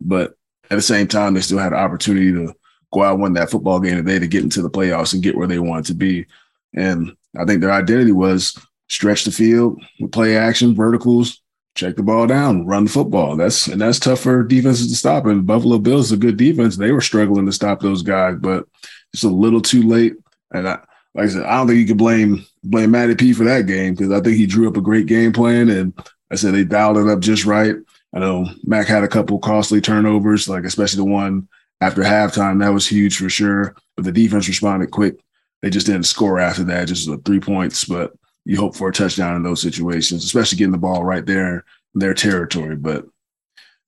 But 0.02 0.34
at 0.70 0.76
the 0.76 0.82
same 0.82 1.08
time, 1.08 1.32
they 1.32 1.40
still 1.40 1.58
had 1.58 1.72
an 1.72 1.78
opportunity 1.78 2.32
to 2.32 2.54
go 2.92 3.02
out 3.02 3.14
and 3.14 3.22
win 3.22 3.32
that 3.34 3.50
football 3.50 3.80
game 3.80 3.96
today 3.96 4.18
to 4.18 4.26
get 4.26 4.42
into 4.42 4.62
the 4.62 4.70
playoffs 4.70 5.14
and 5.14 5.22
get 5.22 5.36
where 5.36 5.46
they 5.46 5.58
wanted 5.58 5.86
to 5.86 5.94
be. 5.94 6.26
And 6.74 7.16
I 7.38 7.44
think 7.44 7.60
their 7.60 7.72
identity 7.72 8.12
was 8.12 8.58
stretch 8.88 9.24
the 9.24 9.30
field 9.30 9.80
play 10.12 10.36
action, 10.36 10.74
verticals, 10.74 11.40
check 11.76 11.96
the 11.96 12.02
ball 12.02 12.26
down, 12.26 12.66
run 12.66 12.84
the 12.84 12.90
football. 12.90 13.36
That's 13.36 13.66
and 13.66 13.80
that's 13.80 13.98
tough 13.98 14.20
for 14.20 14.42
defenses 14.42 14.88
to 14.88 14.96
stop. 14.96 15.26
And 15.26 15.46
Buffalo 15.46 15.78
Bills 15.78 16.06
is 16.06 16.12
a 16.12 16.16
good 16.16 16.36
defense. 16.36 16.76
They 16.76 16.92
were 16.92 17.00
struggling 17.00 17.46
to 17.46 17.52
stop 17.52 17.80
those 17.80 18.02
guys, 18.02 18.36
but 18.38 18.66
it's 19.12 19.24
a 19.24 19.28
little 19.28 19.60
too 19.60 19.82
late. 19.82 20.14
And 20.52 20.68
I, 20.68 20.80
like 21.14 21.24
I 21.24 21.28
said, 21.28 21.44
I 21.44 21.56
don't 21.56 21.68
think 21.68 21.80
you 21.80 21.86
can 21.86 21.96
blame 21.96 22.44
blame 22.62 22.90
Matty 22.90 23.14
P 23.14 23.32
for 23.32 23.44
that 23.44 23.66
game 23.66 23.94
because 23.94 24.12
I 24.12 24.20
think 24.20 24.36
he 24.36 24.46
drew 24.46 24.68
up 24.68 24.76
a 24.76 24.82
great 24.82 25.06
game 25.06 25.32
plan, 25.32 25.68
and 25.68 25.92
I 26.30 26.34
said 26.36 26.54
they 26.54 26.64
dialed 26.64 26.98
it 26.98 27.08
up 27.08 27.20
just 27.20 27.44
right. 27.44 27.76
I 28.12 28.18
know 28.18 28.46
Mac 28.64 28.86
had 28.86 29.04
a 29.04 29.08
couple 29.08 29.38
costly 29.38 29.80
turnovers, 29.80 30.48
like 30.48 30.64
especially 30.64 30.98
the 30.98 31.04
one 31.04 31.48
after 31.80 32.02
halftime. 32.02 32.60
That 32.60 32.72
was 32.72 32.86
huge 32.86 33.16
for 33.16 33.28
sure. 33.28 33.74
But 33.96 34.04
the 34.04 34.12
defense 34.12 34.48
responded 34.48 34.90
quick. 34.90 35.20
They 35.62 35.70
just 35.70 35.86
didn't 35.86 36.04
score 36.04 36.38
after 36.38 36.64
that, 36.64 36.88
just 36.88 37.08
three 37.24 37.40
points. 37.40 37.84
But 37.84 38.12
you 38.44 38.56
hope 38.56 38.74
for 38.74 38.88
a 38.88 38.92
touchdown 38.92 39.36
in 39.36 39.42
those 39.42 39.60
situations, 39.60 40.24
especially 40.24 40.58
getting 40.58 40.72
the 40.72 40.78
ball 40.78 41.04
right 41.04 41.26
there 41.26 41.64
in 41.94 42.00
their 42.00 42.14
territory. 42.14 42.76
But 42.76 43.06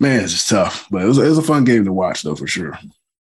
man, 0.01 0.23
it's 0.23 0.33
just 0.33 0.49
tough. 0.49 0.87
But 0.91 1.03
it 1.03 1.07
was, 1.07 1.19
it 1.19 1.29
was 1.29 1.39
a 1.39 1.43
fun 1.43 1.65
game 1.65 1.85
to 1.85 1.93
watch, 1.93 2.23
though, 2.23 2.37
for 2.37 2.47
sure. 2.47 2.79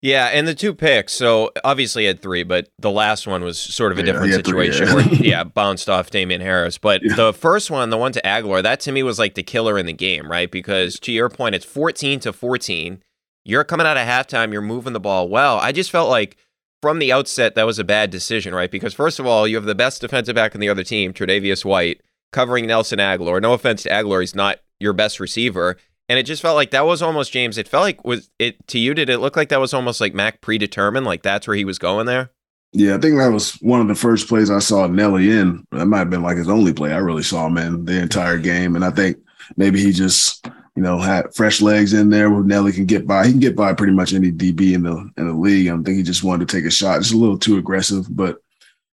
Yeah, 0.05 0.27
and 0.27 0.47
the 0.47 0.55
two 0.55 0.75
picks. 0.75 1.15
So 1.15 1.51
obviously 1.65 2.05
had 2.05 2.21
three, 2.21 2.43
but 2.43 2.69
the 2.79 2.91
last 2.91 3.27
one 3.27 3.43
was 3.43 3.59
sort 3.59 3.91
of 3.91 3.97
a 3.97 4.03
yeah, 4.03 4.13
different 4.13 4.35
situation. 4.35 4.87
Three, 4.87 5.03
yeah. 5.03 5.09
where, 5.09 5.15
yeah, 5.23 5.45
bounced 5.45 5.89
off 5.89 6.11
Damien 6.11 6.43
Harris. 6.43 6.77
But 6.77 7.01
yeah. 7.03 7.15
the 7.15 7.33
first 7.33 7.71
one, 7.71 7.89
the 7.89 7.97
one 7.97 8.13
to 8.13 8.21
Agholor, 8.21 8.63
that 8.63 8.81
to 8.81 8.93
me 8.93 9.03
was 9.03 9.19
like 9.19 9.35
the 9.35 9.43
killer 9.43 9.79
in 9.79 9.87
the 9.87 9.95
game, 9.95 10.31
right? 10.31 10.51
Because 10.51 11.01
to 11.01 11.13
your 11.13 11.31
point, 11.31 11.55
it's 11.55 11.65
fourteen 11.65 12.21
to 12.21 12.35
fourteen. 12.35 13.03
You're 13.45 13.65
coming 13.65 13.87
out 13.87 13.97
of 13.97 14.07
halftime. 14.07 14.53
You're 14.53 14.63
moving 14.63 14.93
the 14.93 15.01
ball 15.01 15.29
well. 15.29 15.59
I 15.59 15.73
just 15.73 15.91
felt 15.91 16.09
like 16.09 16.37
from 16.81 16.99
the 16.99 17.13
outset 17.13 17.55
that 17.55 17.67
was 17.67 17.79
a 17.79 17.85
bad 17.85 18.11
decision, 18.11 18.55
right? 18.55 18.71
Because 18.71 18.95
first 18.95 19.19
of 19.19 19.27
all, 19.27 19.47
you 19.47 19.57
have 19.57 19.65
the 19.65 19.75
best 19.75 20.01
defensive 20.01 20.35
back 20.35 20.55
in 20.55 20.61
the 20.61 20.69
other 20.69 20.85
team, 20.85 21.13
Tre'Davious 21.13 21.65
White, 21.65 22.03
covering 22.33 22.67
Nelson 22.67 22.99
Agholor. 22.99 23.41
No 23.41 23.53
offense 23.53 23.83
to 23.85 23.91
Agholor, 23.91 24.21
he's 24.21 24.35
not 24.35 24.59
your 24.81 24.93
best 24.93 25.21
receiver. 25.21 25.77
And 26.09 26.19
it 26.19 26.25
just 26.25 26.43
felt 26.43 26.57
like 26.57 26.71
that 26.73 26.85
was 26.85 27.01
almost 27.01 27.33
James. 27.33 27.57
It 27.57 27.69
felt 27.69 27.83
like 27.83 28.05
was 28.05 28.29
it 28.39 28.67
to 28.69 28.79
you? 28.79 28.93
Did 28.93 29.09
it 29.09 29.19
look 29.19 29.37
like 29.37 29.49
that 29.49 29.61
was 29.61 29.73
almost 29.73 30.01
like 30.01 30.15
Mac 30.15 30.41
predetermined? 30.41 31.07
Like 31.07 31.23
that's 31.23 31.47
where 31.47 31.57
he 31.57 31.65
was 31.65 31.79
going 31.79 32.07
there? 32.07 32.31
Yeah, 32.73 32.97
I 32.97 32.99
think 32.99 33.17
that 33.17 33.29
was 33.29 33.53
one 33.63 33.81
of 33.81 33.89
the 33.89 33.95
first 33.95 34.29
plays 34.29 34.51
I 34.51 34.59
saw 34.59 34.87
Nelly 34.87 35.31
in. 35.31 35.65
That 35.71 35.87
might 35.87 36.01
have 36.01 36.11
been 36.11 36.23
like 36.23 36.37
his 36.37 36.49
only 36.49 36.73
play 36.73 36.93
I 36.93 36.99
really 36.99 37.23
saw 37.23 37.47
him 37.47 37.57
in 37.57 37.85
the 37.85 38.01
entire 38.01 38.37
game. 38.37 38.75
And 38.77 38.85
I 38.85 38.91
think 38.91 39.17
maybe 39.57 39.81
he 39.81 39.93
just, 39.93 40.47
you 40.77 40.83
know, 40.83 40.99
had 40.99 41.35
fresh 41.35 41.61
legs 41.61 41.93
in 41.93 42.11
there 42.11 42.31
where 42.31 42.43
Nelly 42.43 42.73
can 42.73 42.87
get 42.87 43.07
by. 43.07 43.27
He 43.27 43.33
can 43.33 43.41
get 43.41 43.57
by 43.57 43.75
pretty 43.75 43.93
much 43.93 44.13
any 44.13 44.33
DB 44.33 44.75
in 44.75 44.83
the 44.83 45.11
in 45.17 45.29
the 45.29 45.35
league. 45.35 45.69
I 45.69 45.73
think 45.77 45.97
he 45.97 46.03
just 46.03 46.25
wanted 46.25 46.49
to 46.49 46.57
take 46.57 46.65
a 46.65 46.71
shot. 46.71 47.01
Just 47.01 47.15
a 47.15 47.19
little 47.19 47.39
too 47.39 47.59
aggressive. 47.59 48.07
But 48.15 48.39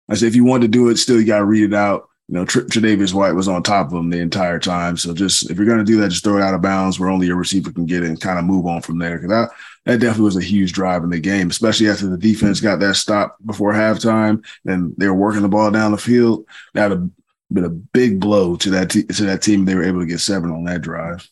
I 0.09 0.14
said 0.14 0.27
if 0.27 0.37
you 0.37 0.45
want 0.45 0.62
to 0.62 0.69
do 0.69 0.88
it, 0.88 0.97
still 0.97 1.21
you 1.21 1.27
gotta 1.27 1.45
read 1.45 1.64
it 1.64 1.75
out 1.75 2.09
you 2.29 2.35
know, 2.35 2.45
Tr- 2.45 2.61
Tre'Davious 2.61 3.14
White 3.14 3.33
was 3.33 3.49
on 3.49 3.62
top 3.62 3.87
of 3.87 3.95
him 3.95 4.11
the 4.11 4.21
entire 4.21 4.59
time. 4.59 4.99
So 4.99 5.14
just 5.14 5.51
if 5.51 5.57
you're 5.57 5.67
going 5.67 5.79
to 5.79 5.85
do 5.85 5.99
that, 6.01 6.11
just 6.11 6.23
throw 6.23 6.37
it 6.37 6.43
out 6.43 6.53
of 6.53 6.61
bounds 6.61 7.01
where 7.01 7.09
only 7.09 7.27
your 7.27 7.37
receiver 7.37 7.73
can 7.73 7.87
get 7.87 8.03
it 8.03 8.09
and 8.09 8.21
kind 8.21 8.38
of 8.38 8.45
move 8.45 8.67
on 8.67 8.83
from 8.83 8.99
there. 8.99 9.17
Because 9.17 9.31
that, 9.31 9.51
that 9.87 10.01
definitely 10.01 10.27
was 10.27 10.37
a 10.37 10.43
huge 10.43 10.75
drive 10.75 11.03
in 11.05 11.11
the 11.11 11.19
game, 11.19 11.49
especially 11.49 11.88
after 11.88 12.07
the 12.07 12.19
defense 12.19 12.61
got 12.61 12.81
that 12.81 12.97
stop 12.97 13.38
before 13.47 13.73
halftime 13.73 14.45
and 14.67 14.95
they 14.99 15.07
were 15.07 15.14
working 15.14 15.41
the 15.41 15.49
ball 15.49 15.71
down 15.71 15.91
the 15.91 15.99
field. 15.99 16.45
That 16.75 16.91
would 16.91 16.99
have 16.99 17.11
been 17.51 17.64
a 17.64 17.71
big 17.71 18.21
blow 18.21 18.57
to 18.57 18.71
that 18.71 18.91
to 18.91 19.25
that 19.25 19.41
team. 19.41 19.64
They 19.64 19.75
were 19.75 19.85
able 19.85 20.01
to 20.01 20.07
get 20.07 20.21
seven 20.21 20.51
on 20.51 20.64
that 20.64 20.83
drive. 20.83 21.27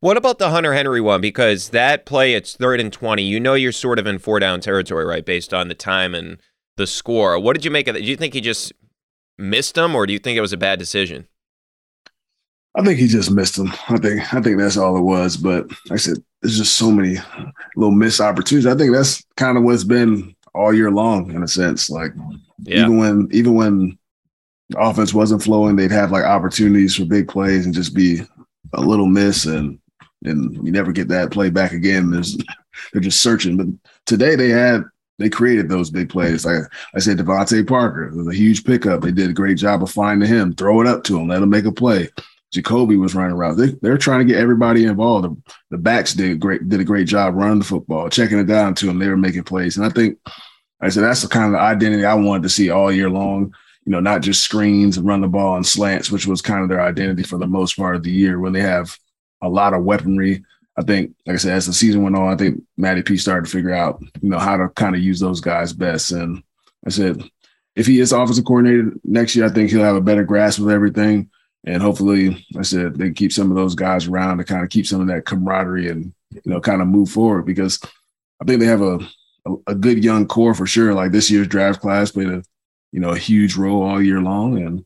What 0.00 0.16
about 0.16 0.38
the 0.38 0.50
Hunter 0.50 0.74
Henry 0.74 1.00
one? 1.00 1.20
Because 1.20 1.70
that 1.70 2.06
play, 2.06 2.34
it's 2.34 2.56
third 2.56 2.80
and 2.80 2.92
20. 2.92 3.22
You 3.22 3.40
know, 3.40 3.54
you're 3.54 3.72
sort 3.72 3.98
of 3.98 4.06
in 4.06 4.18
four 4.18 4.40
down 4.40 4.60
territory, 4.60 5.04
right? 5.04 5.24
Based 5.24 5.52
on 5.52 5.68
the 5.68 5.74
time 5.74 6.14
and 6.14 6.38
the 6.76 6.86
score. 6.86 7.38
What 7.38 7.54
did 7.54 7.64
you 7.64 7.70
make 7.70 7.88
of 7.88 7.96
it? 7.96 8.00
Do 8.00 8.06
you 8.06 8.16
think 8.16 8.34
he 8.34 8.40
just 8.40 8.72
missed 9.38 9.76
him, 9.76 9.94
or 9.94 10.06
do 10.06 10.12
you 10.12 10.18
think 10.18 10.36
it 10.36 10.42
was 10.42 10.52
a 10.52 10.58
bad 10.58 10.78
decision? 10.78 11.28
I 12.74 12.82
think 12.82 12.98
he 12.98 13.06
just 13.06 13.30
missed 13.30 13.58
him. 13.58 13.72
I 13.88 13.96
think 13.96 14.34
I 14.34 14.40
think 14.40 14.58
that's 14.58 14.76
all 14.76 14.96
it 14.96 15.02
was. 15.02 15.36
But 15.36 15.68
like 15.68 15.92
I 15.92 15.96
said, 15.96 16.18
there's 16.42 16.58
just 16.58 16.76
so 16.76 16.90
many 16.90 17.18
little 17.76 17.94
missed 17.94 18.20
opportunities. 18.20 18.66
I 18.66 18.76
think 18.76 18.92
that's 18.92 19.24
kind 19.36 19.56
of 19.56 19.64
what's 19.64 19.84
been 19.84 20.34
all 20.54 20.74
year 20.74 20.90
long 20.90 21.30
in 21.32 21.42
a 21.42 21.48
sense. 21.48 21.88
Like 21.88 22.12
yeah. 22.62 22.82
even 22.82 22.98
when 22.98 23.28
even 23.32 23.54
when 23.54 23.98
the 24.68 24.78
offense 24.78 25.14
wasn't 25.14 25.42
flowing, 25.42 25.76
they'd 25.76 25.90
have 25.90 26.10
like 26.10 26.24
opportunities 26.24 26.96
for 26.96 27.04
big 27.04 27.28
plays 27.28 27.64
and 27.64 27.74
just 27.74 27.94
be 27.94 28.20
a 28.72 28.80
little 28.80 29.06
miss 29.06 29.46
and 29.46 29.78
and 30.24 30.54
you 30.64 30.72
never 30.72 30.92
get 30.92 31.08
that 31.08 31.30
play 31.30 31.50
back 31.50 31.72
again. 31.72 32.10
There's 32.10 32.36
they're 32.92 33.02
just 33.02 33.22
searching. 33.22 33.56
But 33.56 33.66
today 34.06 34.34
they 34.34 34.48
had 34.48 34.82
they 35.18 35.30
created 35.30 35.68
those 35.68 35.90
big 35.90 36.10
plays. 36.10 36.44
Like 36.44 36.62
I 36.94 36.98
said, 36.98 37.18
DeVante 37.18 37.66
Parker 37.66 38.10
was 38.14 38.28
a 38.28 38.34
huge 38.34 38.64
pickup. 38.64 39.00
They 39.00 39.12
did 39.12 39.30
a 39.30 39.34
great 39.34 39.56
job 39.56 39.82
of 39.82 39.90
finding 39.90 40.28
him, 40.28 40.54
throw 40.54 40.80
it 40.80 40.86
up 40.86 41.04
to 41.04 41.18
him, 41.18 41.28
let 41.28 41.42
him 41.42 41.48
make 41.48 41.64
a 41.64 41.72
play. 41.72 42.10
Jakobi 42.54 42.98
was 42.98 43.14
running 43.14 43.36
around. 43.36 43.56
They, 43.56 43.72
they're 43.82 43.98
trying 43.98 44.26
to 44.26 44.32
get 44.32 44.40
everybody 44.40 44.84
involved. 44.84 45.24
The, 45.24 45.52
the, 45.70 45.78
backs 45.78 46.14
did 46.14 46.38
great, 46.40 46.68
did 46.68 46.80
a 46.80 46.84
great 46.84 47.06
job 47.06 47.34
running 47.34 47.58
the 47.58 47.64
football, 47.64 48.08
checking 48.08 48.38
it 48.38 48.44
down 48.46 48.74
to 48.76 48.88
him. 48.88 48.98
They 48.98 49.08
were 49.08 49.16
making 49.16 49.44
plays, 49.44 49.76
and 49.76 49.84
I 49.84 49.90
think, 49.90 50.18
I 50.80 50.90
said, 50.90 51.02
that's 51.02 51.22
the 51.22 51.28
kind 51.28 51.54
of 51.54 51.60
identity 51.60 52.04
I 52.04 52.14
wanted 52.14 52.42
to 52.44 52.48
see 52.48 52.70
all 52.70 52.92
year 52.92 53.10
long. 53.10 53.54
You 53.86 53.92
know, 53.92 54.00
not 54.00 54.20
just 54.20 54.42
screens 54.42 54.98
and 54.98 55.06
run 55.06 55.22
the 55.22 55.28
ball 55.28 55.56
and 55.56 55.64
slants, 55.64 56.10
which 56.10 56.26
was 56.26 56.42
kind 56.42 56.62
of 56.62 56.68
their 56.68 56.82
identity 56.82 57.22
for 57.22 57.38
the 57.38 57.46
most 57.46 57.76
part 57.76 57.96
of 57.96 58.02
the 58.02 58.10
year 58.10 58.38
when 58.38 58.52
they 58.52 58.60
have 58.60 58.98
a 59.40 59.48
lot 59.48 59.72
of 59.72 59.84
weaponry 59.84 60.44
I 60.76 60.82
think, 60.82 61.14
like 61.26 61.34
I 61.34 61.38
said, 61.38 61.52
as 61.54 61.66
the 61.66 61.72
season 61.72 62.02
went 62.02 62.16
on, 62.16 62.32
I 62.32 62.36
think 62.36 62.62
Matty 62.76 63.02
P 63.02 63.16
started 63.16 63.46
to 63.46 63.50
figure 63.50 63.72
out, 63.72 64.02
you 64.20 64.28
know, 64.28 64.38
how 64.38 64.56
to 64.56 64.68
kind 64.70 64.94
of 64.94 65.00
use 65.00 65.18
those 65.18 65.40
guys 65.40 65.72
best. 65.72 66.12
And 66.12 66.42
I 66.86 66.90
said, 66.90 67.22
if 67.74 67.86
he 67.86 68.00
is 68.00 68.12
offensive 68.12 68.44
coordinator 68.44 68.92
next 69.04 69.34
year, 69.34 69.46
I 69.46 69.48
think 69.48 69.70
he'll 69.70 69.82
have 69.82 69.96
a 69.96 70.02
better 70.02 70.24
grasp 70.24 70.60
of 70.60 70.68
everything. 70.68 71.30
And 71.64 71.82
hopefully, 71.82 72.28
like 72.52 72.60
I 72.60 72.62
said, 72.62 72.96
they 72.96 73.10
keep 73.10 73.32
some 73.32 73.50
of 73.50 73.56
those 73.56 73.74
guys 73.74 74.06
around 74.06 74.38
to 74.38 74.44
kind 74.44 74.62
of 74.62 74.70
keep 74.70 74.86
some 74.86 75.00
of 75.00 75.06
that 75.08 75.24
camaraderie 75.24 75.88
and, 75.88 76.12
you 76.30 76.42
know, 76.44 76.60
kind 76.60 76.82
of 76.82 76.88
move 76.88 77.08
forward 77.08 77.46
because 77.46 77.80
I 78.40 78.44
think 78.44 78.60
they 78.60 78.66
have 78.66 78.82
a, 78.82 78.98
a, 79.46 79.54
a 79.68 79.74
good 79.74 80.04
young 80.04 80.26
core 80.26 80.54
for 80.54 80.66
sure. 80.66 80.92
Like 80.92 81.10
this 81.10 81.30
year's 81.30 81.48
draft 81.48 81.80
class 81.80 82.12
played 82.12 82.28
a, 82.28 82.42
you 82.92 83.00
know, 83.00 83.10
a 83.10 83.18
huge 83.18 83.56
role 83.56 83.82
all 83.82 84.02
year 84.02 84.20
long. 84.20 84.58
And, 84.58 84.84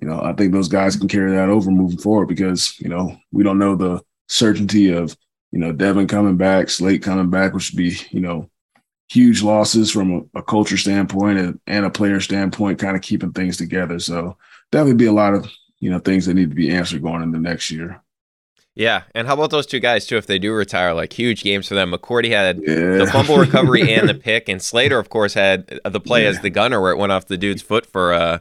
you 0.00 0.08
know, 0.08 0.20
I 0.22 0.32
think 0.32 0.52
those 0.52 0.68
guys 0.68 0.96
can 0.96 1.08
carry 1.08 1.32
that 1.32 1.48
over 1.48 1.70
moving 1.70 1.98
forward 1.98 2.26
because, 2.26 2.78
you 2.80 2.88
know, 2.88 3.16
we 3.32 3.42
don't 3.42 3.58
know 3.58 3.76
the, 3.76 4.02
certainty 4.32 4.90
of 4.90 5.16
you 5.50 5.58
know 5.58 5.72
Devin 5.72 6.06
coming 6.06 6.36
back, 6.36 6.70
Slate 6.70 7.02
coming 7.02 7.30
back, 7.30 7.52
which 7.52 7.70
would 7.70 7.76
be 7.76 7.96
you 8.10 8.20
know 8.20 8.50
huge 9.08 9.42
losses 9.42 9.90
from 9.90 10.28
a, 10.34 10.38
a 10.38 10.42
culture 10.42 10.78
standpoint 10.78 11.38
and, 11.38 11.60
and, 11.66 11.84
a 11.84 11.90
player 11.90 12.18
standpoint, 12.18 12.78
kind 12.78 12.96
of 12.96 13.02
keeping 13.02 13.32
things 13.32 13.58
together. 13.58 13.98
So 13.98 14.38
definitely 14.70 14.94
be 14.94 15.06
a 15.06 15.12
lot 15.12 15.34
of 15.34 15.50
you 15.78 15.90
know 15.90 15.98
things 15.98 16.26
that 16.26 16.34
need 16.34 16.50
to 16.50 16.56
be 16.56 16.70
answered 16.70 17.02
going 17.02 17.22
into 17.22 17.38
next 17.38 17.70
year. 17.70 18.01
Yeah, 18.74 19.02
and 19.14 19.26
how 19.26 19.34
about 19.34 19.50
those 19.50 19.66
two 19.66 19.80
guys 19.80 20.06
too? 20.06 20.16
If 20.16 20.26
they 20.26 20.38
do 20.38 20.52
retire, 20.54 20.94
like 20.94 21.12
huge 21.12 21.42
games 21.42 21.68
for 21.68 21.74
them. 21.74 21.92
McCourty 21.92 22.30
had 22.30 22.58
yeah. 22.62 22.96
the 22.96 23.08
fumble 23.12 23.36
recovery 23.36 23.92
and 23.94 24.08
the 24.08 24.14
pick, 24.14 24.48
and 24.48 24.62
Slater, 24.62 24.98
of 24.98 25.10
course, 25.10 25.34
had 25.34 25.80
the 25.84 26.00
play 26.00 26.22
yeah. 26.22 26.30
as 26.30 26.40
the 26.40 26.48
gunner 26.48 26.80
where 26.80 26.92
it 26.92 26.96
went 26.96 27.12
off 27.12 27.26
the 27.26 27.36
dude's 27.36 27.60
foot 27.60 27.84
for 27.84 28.14
uh, 28.14 28.38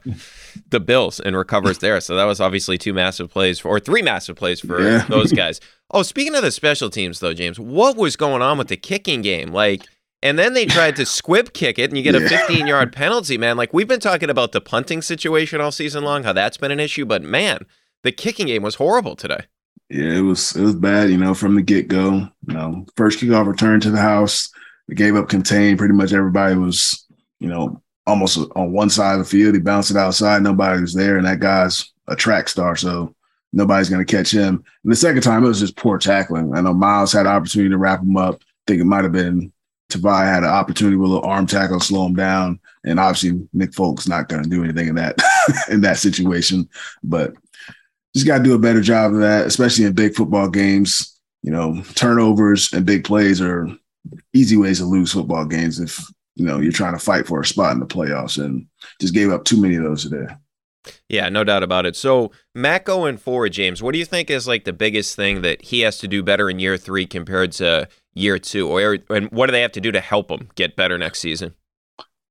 the 0.69 0.79
Bills 0.79 1.19
and 1.19 1.35
recovers 1.35 1.79
there. 1.79 1.99
So 1.99 2.15
that 2.15 2.23
was 2.23 2.39
obviously 2.39 2.77
two 2.77 2.93
massive 2.93 3.29
plays 3.29 3.59
for, 3.59 3.67
or 3.67 3.79
three 3.81 4.01
massive 4.01 4.37
plays 4.37 4.61
for 4.61 4.81
yeah. 4.81 5.05
those 5.07 5.31
guys. 5.31 5.59
Oh, 5.93 6.03
speaking 6.03 6.35
of 6.35 6.41
the 6.41 6.51
special 6.51 6.89
teams, 6.89 7.19
though, 7.19 7.33
James, 7.33 7.59
what 7.59 7.97
was 7.97 8.15
going 8.15 8.41
on 8.41 8.57
with 8.57 8.69
the 8.69 8.77
kicking 8.77 9.21
game? 9.21 9.49
Like, 9.49 9.85
and 10.23 10.39
then 10.39 10.53
they 10.53 10.65
tried 10.65 10.95
to 10.95 11.05
squib 11.05 11.51
kick 11.51 11.77
it, 11.77 11.89
and 11.89 11.97
you 11.97 12.01
get 12.01 12.15
a 12.15 12.29
15 12.29 12.65
yard 12.65 12.93
penalty, 12.93 13.37
man. 13.37 13.57
Like, 13.57 13.73
we've 13.73 13.89
been 13.89 13.99
talking 13.99 14.29
about 14.29 14.53
the 14.53 14.61
punting 14.61 15.01
situation 15.01 15.59
all 15.59 15.69
season 15.69 16.05
long, 16.05 16.23
how 16.23 16.31
that's 16.31 16.55
been 16.55 16.71
an 16.71 16.79
issue, 16.79 17.05
but 17.05 17.23
man, 17.23 17.65
the 18.03 18.13
kicking 18.13 18.47
game 18.47 18.63
was 18.63 18.75
horrible 18.75 19.17
today. 19.17 19.47
Yeah, 19.91 20.13
it 20.13 20.21
was 20.21 20.55
it 20.55 20.61
was 20.61 20.75
bad, 20.75 21.09
you 21.09 21.17
know, 21.17 21.33
from 21.33 21.55
the 21.55 21.61
get 21.61 21.89
go. 21.89 22.13
You 22.47 22.53
know, 22.53 22.85
first 22.95 23.19
kickoff 23.19 23.45
return 23.45 23.81
to 23.81 23.91
the 23.91 23.99
house, 23.99 24.49
they 24.87 24.95
gave 24.95 25.17
up 25.17 25.27
contain. 25.27 25.77
Pretty 25.77 25.93
much 25.93 26.13
everybody 26.13 26.55
was, 26.55 27.05
you 27.39 27.49
know, 27.49 27.81
almost 28.07 28.39
on 28.55 28.71
one 28.71 28.89
side 28.89 29.13
of 29.13 29.19
the 29.19 29.25
field. 29.25 29.53
He 29.53 29.59
bounced 29.59 29.91
it 29.91 29.97
outside, 29.97 30.43
nobody 30.43 30.79
was 30.79 30.93
there, 30.93 31.17
and 31.17 31.25
that 31.25 31.41
guy's 31.41 31.91
a 32.07 32.15
track 32.15 32.47
star, 32.47 32.77
so 32.77 33.13
nobody's 33.51 33.89
going 33.89 34.05
to 34.05 34.09
catch 34.09 34.31
him. 34.31 34.63
And 34.83 34.91
the 34.93 34.95
second 34.95 35.23
time, 35.23 35.43
it 35.43 35.49
was 35.49 35.59
just 35.59 35.75
poor 35.75 35.97
tackling. 35.97 36.55
I 36.55 36.61
know 36.61 36.73
Myles 36.73 37.11
had 37.11 37.25
an 37.25 37.33
opportunity 37.33 37.71
to 37.71 37.77
wrap 37.77 38.01
him 38.01 38.15
up. 38.15 38.35
I 38.35 38.63
think 38.67 38.81
it 38.81 38.85
might 38.85 39.03
have 39.03 39.11
been 39.11 39.51
Tavai 39.91 40.23
had 40.23 40.43
an 40.43 40.49
opportunity 40.49 40.95
with 40.95 41.11
a 41.11 41.13
little 41.15 41.29
arm 41.29 41.47
tackle 41.47 41.81
slow 41.81 42.05
him 42.05 42.15
down. 42.15 42.61
And 42.85 42.97
obviously, 42.97 43.45
Nick 43.51 43.73
Folk's 43.73 44.07
not 44.07 44.29
going 44.29 44.41
to 44.41 44.49
do 44.49 44.63
anything 44.63 44.87
in 44.87 44.95
that 44.95 45.17
in 45.69 45.81
that 45.81 45.97
situation. 45.97 46.69
But 47.03 47.33
just 48.13 48.27
got 48.27 48.39
to 48.39 48.43
do 48.43 48.53
a 48.53 48.59
better 48.59 48.81
job 48.81 49.13
of 49.13 49.19
that, 49.19 49.45
especially 49.45 49.85
in 49.85 49.93
big 49.93 50.15
football 50.15 50.49
games. 50.49 51.19
You 51.43 51.51
know, 51.51 51.81
turnovers 51.95 52.71
and 52.71 52.85
big 52.85 53.03
plays 53.03 53.41
are 53.41 53.67
easy 54.33 54.57
ways 54.57 54.79
to 54.79 54.85
lose 54.85 55.13
football 55.13 55.45
games 55.45 55.79
if 55.79 55.99
you 56.35 56.45
know 56.45 56.59
you're 56.59 56.71
trying 56.71 56.93
to 56.93 56.99
fight 56.99 57.27
for 57.27 57.41
a 57.41 57.45
spot 57.45 57.73
in 57.73 57.79
the 57.79 57.85
playoffs, 57.85 58.43
and 58.43 58.65
just 58.99 59.13
gave 59.13 59.31
up 59.31 59.43
too 59.43 59.59
many 59.59 59.75
of 59.75 59.83
those 59.83 60.03
today. 60.03 60.33
Yeah, 61.09 61.29
no 61.29 61.43
doubt 61.43 61.63
about 61.63 61.85
it. 61.85 61.95
So, 61.95 62.31
Matt 62.55 62.85
going 62.85 63.17
forward, 63.17 63.53
James, 63.53 63.83
what 63.83 63.93
do 63.93 63.99
you 63.99 64.05
think 64.05 64.29
is 64.29 64.47
like 64.47 64.63
the 64.63 64.73
biggest 64.73 65.15
thing 65.15 65.41
that 65.41 65.61
he 65.63 65.81
has 65.81 65.97
to 65.99 66.07
do 66.07 66.23
better 66.23 66.49
in 66.49 66.59
year 66.59 66.77
three 66.77 67.05
compared 67.05 67.51
to 67.53 67.87
year 68.13 68.39
two? 68.39 68.67
Or 68.67 68.97
and 69.09 69.29
what 69.31 69.47
do 69.47 69.51
they 69.51 69.61
have 69.61 69.71
to 69.73 69.81
do 69.81 69.91
to 69.91 69.99
help 69.99 70.31
him 70.31 70.49
get 70.55 70.75
better 70.75 70.97
next 70.97 71.19
season? 71.19 71.53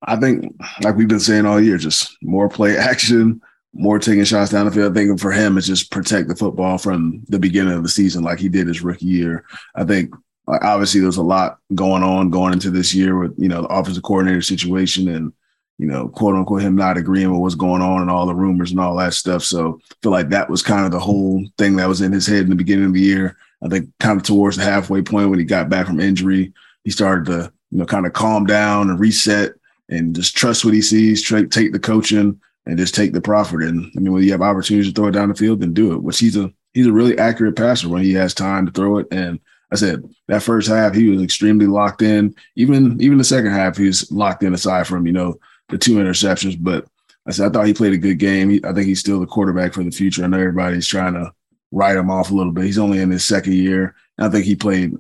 I 0.02 0.16
think, 0.16 0.55
like 0.82 0.96
we've 0.96 1.09
been 1.09 1.20
saying 1.20 1.46
all 1.46 1.61
year, 1.61 1.76
just 1.76 2.16
more 2.22 2.48
play 2.48 2.76
action, 2.76 3.40
more 3.72 3.98
taking 3.98 4.24
shots 4.24 4.50
down 4.50 4.66
the 4.66 4.72
field. 4.72 4.92
I 4.92 4.94
think 4.94 5.20
for 5.20 5.30
him, 5.30 5.56
it's 5.56 5.66
just 5.66 5.90
protect 5.90 6.28
the 6.28 6.36
football 6.36 6.78
from 6.78 7.22
the 7.28 7.38
beginning 7.38 7.74
of 7.74 7.82
the 7.82 7.88
season, 7.88 8.24
like 8.24 8.38
he 8.38 8.48
did 8.48 8.66
his 8.66 8.82
rookie 8.82 9.06
year. 9.06 9.44
I 9.74 9.84
think 9.84 10.14
obviously 10.48 11.00
there's 11.00 11.16
a 11.16 11.22
lot 11.22 11.58
going 11.74 12.02
on 12.02 12.30
going 12.30 12.52
into 12.52 12.70
this 12.70 12.92
year 12.92 13.16
with 13.18 13.34
you 13.38 13.48
know 13.48 13.62
the 13.62 13.68
offensive 13.68 14.02
coordinator 14.02 14.42
situation 14.42 15.08
and 15.08 15.32
you 15.80 15.86
know, 15.86 16.08
quote 16.08 16.34
unquote, 16.34 16.60
him 16.60 16.76
not 16.76 16.98
agreeing 16.98 17.30
with 17.30 17.40
what's 17.40 17.54
going 17.54 17.80
on 17.80 18.02
and 18.02 18.10
all 18.10 18.26
the 18.26 18.34
rumors 18.34 18.70
and 18.70 18.78
all 18.78 18.94
that 18.96 19.14
stuff. 19.14 19.42
So 19.42 19.80
I 19.90 19.94
feel 20.02 20.12
like 20.12 20.28
that 20.28 20.50
was 20.50 20.62
kind 20.62 20.84
of 20.84 20.92
the 20.92 21.00
whole 21.00 21.42
thing 21.56 21.76
that 21.76 21.88
was 21.88 22.02
in 22.02 22.12
his 22.12 22.26
head 22.26 22.42
in 22.42 22.50
the 22.50 22.54
beginning 22.54 22.84
of 22.84 22.92
the 22.92 23.00
year. 23.00 23.38
I 23.64 23.68
think 23.68 23.88
kind 23.98 24.20
of 24.20 24.26
towards 24.26 24.58
the 24.58 24.62
halfway 24.62 25.00
point 25.00 25.30
when 25.30 25.38
he 25.38 25.44
got 25.46 25.70
back 25.70 25.86
from 25.86 25.98
injury, 25.98 26.52
he 26.84 26.90
started 26.90 27.24
to, 27.32 27.50
you 27.70 27.78
know, 27.78 27.86
kind 27.86 28.04
of 28.04 28.12
calm 28.12 28.44
down 28.44 28.90
and 28.90 29.00
reset 29.00 29.52
and 29.88 30.14
just 30.14 30.36
trust 30.36 30.66
what 30.66 30.74
he 30.74 30.82
sees, 30.82 31.22
try, 31.22 31.44
take 31.44 31.72
the 31.72 31.78
coaching 31.78 32.38
and 32.66 32.78
just 32.78 32.94
take 32.94 33.12
the 33.12 33.20
profit. 33.20 33.62
And 33.62 33.90
I 33.96 34.00
mean, 34.00 34.12
when 34.12 34.22
you 34.22 34.32
have 34.32 34.42
opportunities 34.42 34.92
to 34.92 34.94
throw 34.94 35.08
it 35.08 35.12
down 35.12 35.28
the 35.28 35.34
field, 35.34 35.61
then 35.61 35.72
do 35.72 35.92
it. 35.92 36.02
Which 36.02 36.18
he's 36.18 36.36
a 36.36 36.52
he's 36.72 36.86
a 36.86 36.92
really 36.92 37.18
accurate 37.18 37.56
passer 37.56 37.88
when 37.88 38.02
he 38.02 38.12
has 38.14 38.34
time 38.34 38.66
to 38.66 38.72
throw 38.72 38.98
it. 38.98 39.06
And 39.11 39.40
I 39.72 39.76
said 39.76 40.04
that 40.28 40.42
first 40.42 40.68
half 40.68 40.94
he 40.94 41.08
was 41.08 41.22
extremely 41.22 41.66
locked 41.66 42.02
in. 42.02 42.34
Even 42.56 43.00
even 43.00 43.18
the 43.18 43.24
second 43.24 43.52
half 43.52 43.76
he 43.76 43.86
was 43.86 44.11
locked 44.11 44.42
in. 44.42 44.54
Aside 44.54 44.86
from 44.86 45.06
you 45.06 45.12
know 45.12 45.38
the 45.68 45.78
two 45.78 45.94
interceptions. 45.94 46.56
But 46.58 46.86
I 47.26 47.32
said 47.32 47.46
I 47.46 47.52
thought 47.52 47.66
he 47.66 47.74
played 47.74 47.94
a 47.94 47.98
good 47.98 48.18
game. 48.18 48.50
He, 48.50 48.61
I 48.64 48.72
think 48.72 48.86
he's 48.86 49.00
still 49.00 49.20
the 49.20 49.26
quarterback 49.26 49.72
for 49.72 49.82
the 49.82 49.90
future. 49.90 50.24
I 50.24 50.26
know 50.26 50.38
everybody's 50.38 50.86
trying 50.86 51.14
to 51.14 51.32
write 51.72 51.96
him 51.96 52.11
off 52.11 52.30
a 52.30 52.34
little 52.34 52.52
bit. 52.52 52.64
He's 52.64 52.78
only 52.78 53.00
in 53.00 53.11
his 53.11 53.24
second 53.24 53.54
year. 53.54 53.94
And 54.18 54.26
I 54.26 54.30
think 54.30 54.44
he 54.44 54.56
played, 54.56 54.92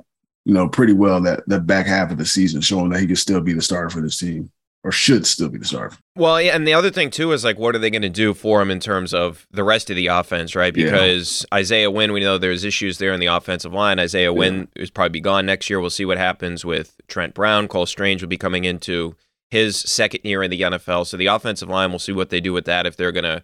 you 0.44 0.54
know, 0.54 0.68
pretty 0.68 0.92
well 0.92 1.20
that 1.22 1.46
that 1.48 1.66
back 1.66 1.86
half 1.86 2.10
of 2.10 2.18
the 2.18 2.26
season, 2.26 2.60
showing 2.60 2.90
that 2.90 3.00
he 3.00 3.06
could 3.06 3.18
still 3.18 3.40
be 3.40 3.52
the 3.52 3.62
starter 3.62 3.90
for 3.90 4.00
this 4.00 4.18
team 4.18 4.50
or 4.82 4.92
should 4.92 5.26
still 5.26 5.48
be 5.48 5.58
the 5.58 5.64
starter. 5.64 5.96
Well, 6.20 6.38
yeah, 6.38 6.54
and 6.54 6.68
the 6.68 6.74
other 6.74 6.90
thing 6.90 7.08
too 7.08 7.32
is 7.32 7.44
like, 7.44 7.58
what 7.58 7.74
are 7.74 7.78
they 7.78 7.88
going 7.88 8.02
to 8.02 8.10
do 8.10 8.34
for 8.34 8.60
him 8.60 8.70
in 8.70 8.78
terms 8.78 9.14
of 9.14 9.46
the 9.50 9.64
rest 9.64 9.88
of 9.88 9.96
the 9.96 10.08
offense, 10.08 10.54
right? 10.54 10.74
Because 10.74 11.46
yeah. 11.50 11.56
Isaiah 11.56 11.90
Wynn, 11.90 12.12
we 12.12 12.20
know 12.20 12.36
there's 12.36 12.62
issues 12.62 12.98
there 12.98 13.14
in 13.14 13.20
the 13.20 13.26
offensive 13.26 13.72
line. 13.72 13.98
Isaiah 13.98 14.24
yeah. 14.24 14.38
Wynn 14.38 14.68
is 14.76 14.90
probably 14.90 15.08
be 15.08 15.20
gone 15.22 15.46
next 15.46 15.70
year. 15.70 15.80
We'll 15.80 15.88
see 15.88 16.04
what 16.04 16.18
happens 16.18 16.62
with 16.62 17.00
Trent 17.08 17.32
Brown. 17.32 17.68
Cole 17.68 17.86
Strange 17.86 18.20
will 18.20 18.28
be 18.28 18.36
coming 18.36 18.64
into 18.64 19.16
his 19.48 19.78
second 19.78 20.20
year 20.22 20.42
in 20.42 20.50
the 20.50 20.60
NFL. 20.60 21.06
So 21.06 21.16
the 21.16 21.24
offensive 21.24 21.70
line, 21.70 21.88
we'll 21.88 21.98
see 21.98 22.12
what 22.12 22.28
they 22.28 22.40
do 22.42 22.52
with 22.52 22.66
that 22.66 22.84
if 22.84 22.98
they're 22.98 23.12
going 23.12 23.24
to 23.24 23.42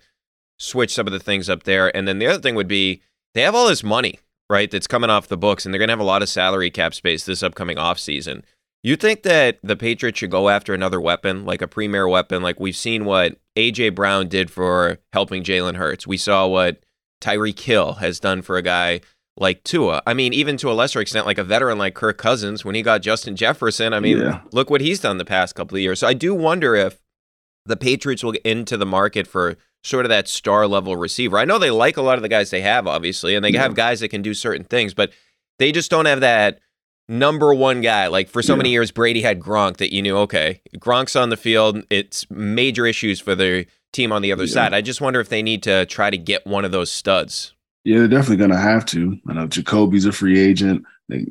switch 0.58 0.92
some 0.92 1.06
of 1.06 1.14
the 1.14 1.18
things 1.18 1.48
up 1.48 1.62
there. 1.62 1.96
And 1.96 2.06
then 2.06 2.18
the 2.18 2.26
other 2.26 2.42
thing 2.42 2.56
would 2.56 2.68
be 2.68 3.00
they 3.32 3.40
have 3.40 3.54
all 3.54 3.68
this 3.68 3.84
money, 3.84 4.18
right, 4.50 4.70
that's 4.70 4.86
coming 4.86 5.08
off 5.08 5.28
the 5.28 5.38
books, 5.38 5.64
and 5.64 5.72
they're 5.72 5.78
going 5.78 5.88
to 5.88 5.92
have 5.92 5.98
a 5.98 6.04
lot 6.04 6.20
of 6.20 6.28
salary 6.28 6.70
cap 6.70 6.92
space 6.92 7.24
this 7.24 7.42
upcoming 7.42 7.78
offseason. 7.78 8.42
You 8.86 8.94
think 8.94 9.24
that 9.24 9.58
the 9.64 9.74
Patriots 9.74 10.20
should 10.20 10.30
go 10.30 10.48
after 10.48 10.72
another 10.72 11.00
weapon, 11.00 11.44
like 11.44 11.60
a 11.60 11.66
premier 11.66 12.06
weapon? 12.06 12.40
Like 12.40 12.60
we've 12.60 12.76
seen 12.76 13.04
what 13.04 13.36
A.J. 13.56 13.88
Brown 13.88 14.28
did 14.28 14.48
for 14.48 14.98
helping 15.12 15.42
Jalen 15.42 15.74
Hurts. 15.74 16.06
We 16.06 16.16
saw 16.16 16.46
what 16.46 16.84
Tyreek 17.20 17.58
Hill 17.58 17.94
has 17.94 18.20
done 18.20 18.42
for 18.42 18.56
a 18.56 18.62
guy 18.62 19.00
like 19.36 19.64
Tua. 19.64 20.02
I 20.06 20.14
mean, 20.14 20.32
even 20.32 20.56
to 20.58 20.70
a 20.70 20.72
lesser 20.72 21.00
extent, 21.00 21.26
like 21.26 21.36
a 21.36 21.42
veteran 21.42 21.78
like 21.78 21.96
Kirk 21.96 22.16
Cousins, 22.16 22.64
when 22.64 22.76
he 22.76 22.82
got 22.82 23.02
Justin 23.02 23.34
Jefferson, 23.34 23.92
I 23.92 23.98
mean, 23.98 24.18
yeah. 24.18 24.42
look 24.52 24.70
what 24.70 24.80
he's 24.80 25.00
done 25.00 25.18
the 25.18 25.24
past 25.24 25.56
couple 25.56 25.74
of 25.74 25.82
years. 25.82 25.98
So 25.98 26.06
I 26.06 26.14
do 26.14 26.32
wonder 26.32 26.76
if 26.76 27.00
the 27.64 27.76
Patriots 27.76 28.22
will 28.22 28.32
get 28.32 28.42
into 28.42 28.76
the 28.76 28.86
market 28.86 29.26
for 29.26 29.56
sort 29.82 30.04
of 30.04 30.10
that 30.10 30.28
star 30.28 30.68
level 30.68 30.94
receiver. 30.94 31.38
I 31.38 31.44
know 31.44 31.58
they 31.58 31.72
like 31.72 31.96
a 31.96 32.02
lot 32.02 32.18
of 32.18 32.22
the 32.22 32.28
guys 32.28 32.50
they 32.50 32.60
have, 32.60 32.86
obviously, 32.86 33.34
and 33.34 33.44
they 33.44 33.50
yeah. 33.50 33.62
have 33.62 33.74
guys 33.74 33.98
that 33.98 34.10
can 34.10 34.22
do 34.22 34.32
certain 34.32 34.62
things, 34.62 34.94
but 34.94 35.10
they 35.58 35.72
just 35.72 35.90
don't 35.90 36.06
have 36.06 36.20
that 36.20 36.60
number 37.08 37.54
one 37.54 37.80
guy. 37.80 38.06
Like 38.08 38.28
for 38.28 38.42
so 38.42 38.52
yeah. 38.52 38.58
many 38.58 38.70
years, 38.70 38.90
Brady 38.90 39.22
had 39.22 39.40
Gronk 39.40 39.78
that 39.78 39.92
you 39.92 40.02
knew, 40.02 40.16
okay, 40.18 40.60
Gronk's 40.76 41.16
on 41.16 41.30
the 41.30 41.36
field. 41.36 41.82
It's 41.90 42.28
major 42.30 42.86
issues 42.86 43.20
for 43.20 43.34
the 43.34 43.66
team 43.92 44.12
on 44.12 44.22
the 44.22 44.32
other 44.32 44.44
yeah. 44.44 44.52
side. 44.52 44.74
I 44.74 44.80
just 44.80 45.00
wonder 45.00 45.20
if 45.20 45.28
they 45.28 45.42
need 45.42 45.62
to 45.64 45.86
try 45.86 46.10
to 46.10 46.18
get 46.18 46.46
one 46.46 46.64
of 46.64 46.72
those 46.72 46.90
studs. 46.90 47.52
Yeah, 47.84 47.98
they're 47.98 48.08
definitely 48.08 48.38
going 48.38 48.50
to 48.50 48.56
have 48.56 48.84
to. 48.86 49.16
I 49.28 49.34
know 49.34 49.46
Jakobi's 49.46 50.06
a 50.06 50.12
free 50.12 50.40
agent. 50.40 50.84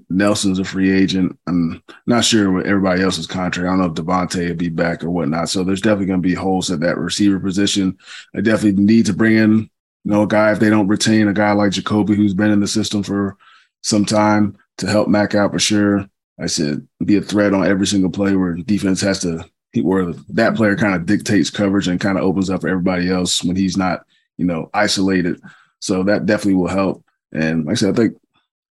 Nelson's 0.09 0.57
a 0.57 0.63
free 0.63 0.89
agent. 0.89 1.37
I'm 1.47 1.83
not 2.07 2.23
sure 2.23 2.49
what 2.49 2.65
everybody 2.65 3.03
else's 3.03 3.27
contract. 3.27 3.67
I 3.67 3.71
don't 3.71 3.79
know 3.79 3.87
if 3.87 3.93
DeVante 3.93 4.47
will 4.47 4.55
be 4.55 4.69
back 4.69 5.03
or 5.03 5.09
whatnot. 5.09 5.49
So 5.49 5.65
there's 5.65 5.81
definitely 5.81 6.05
going 6.05 6.21
to 6.21 6.27
be 6.27 6.33
holes 6.33 6.71
at 6.71 6.79
that 6.79 6.97
receiver 6.97 7.41
position. 7.41 7.97
They 8.33 8.41
definitely 8.41 8.81
need 8.81 9.05
to 9.07 9.13
bring 9.13 9.35
in, 9.35 9.51
you 9.51 9.69
know, 10.05 10.21
a 10.21 10.27
guy 10.27 10.53
if 10.53 10.59
they 10.61 10.69
don't 10.69 10.87
retain 10.87 11.27
a 11.27 11.33
guy 11.33 11.51
like 11.51 11.71
Jakobi 11.71 12.15
who's 12.15 12.33
been 12.33 12.51
in 12.51 12.61
the 12.61 12.69
system 12.69 13.03
for 13.03 13.35
some 13.81 14.05
time 14.05 14.57
to 14.77 14.87
help 14.87 15.07
Mac 15.07 15.35
out 15.35 15.51
for 15.51 15.59
sure. 15.59 16.07
I 16.39 16.47
said 16.47 16.85
be 17.03 17.15
a 17.15 17.21
threat 17.21 17.53
on 17.53 17.65
every 17.65 17.87
single 17.87 18.11
play 18.11 18.35
where 18.35 18.55
defense 18.55 19.01
has 19.01 19.19
to 19.21 19.45
where 19.81 20.13
that 20.29 20.55
player 20.55 20.75
kind 20.75 20.95
of 20.95 21.05
dictates 21.05 21.49
coverage 21.49 21.87
and 21.87 21.99
kind 21.99 22.17
of 22.17 22.23
opens 22.23 22.49
up 22.49 22.61
for 22.61 22.69
everybody 22.69 23.09
else 23.09 23.43
when 23.43 23.55
he's 23.55 23.75
not, 23.75 24.05
you 24.37 24.45
know, 24.45 24.69
isolated. 24.73 25.41
So 25.79 26.03
that 26.03 26.25
definitely 26.25 26.55
will 26.55 26.67
help. 26.67 27.03
And 27.33 27.65
like 27.65 27.73
I 27.73 27.75
said, 27.75 27.93
I 27.93 27.97
think 27.97 28.17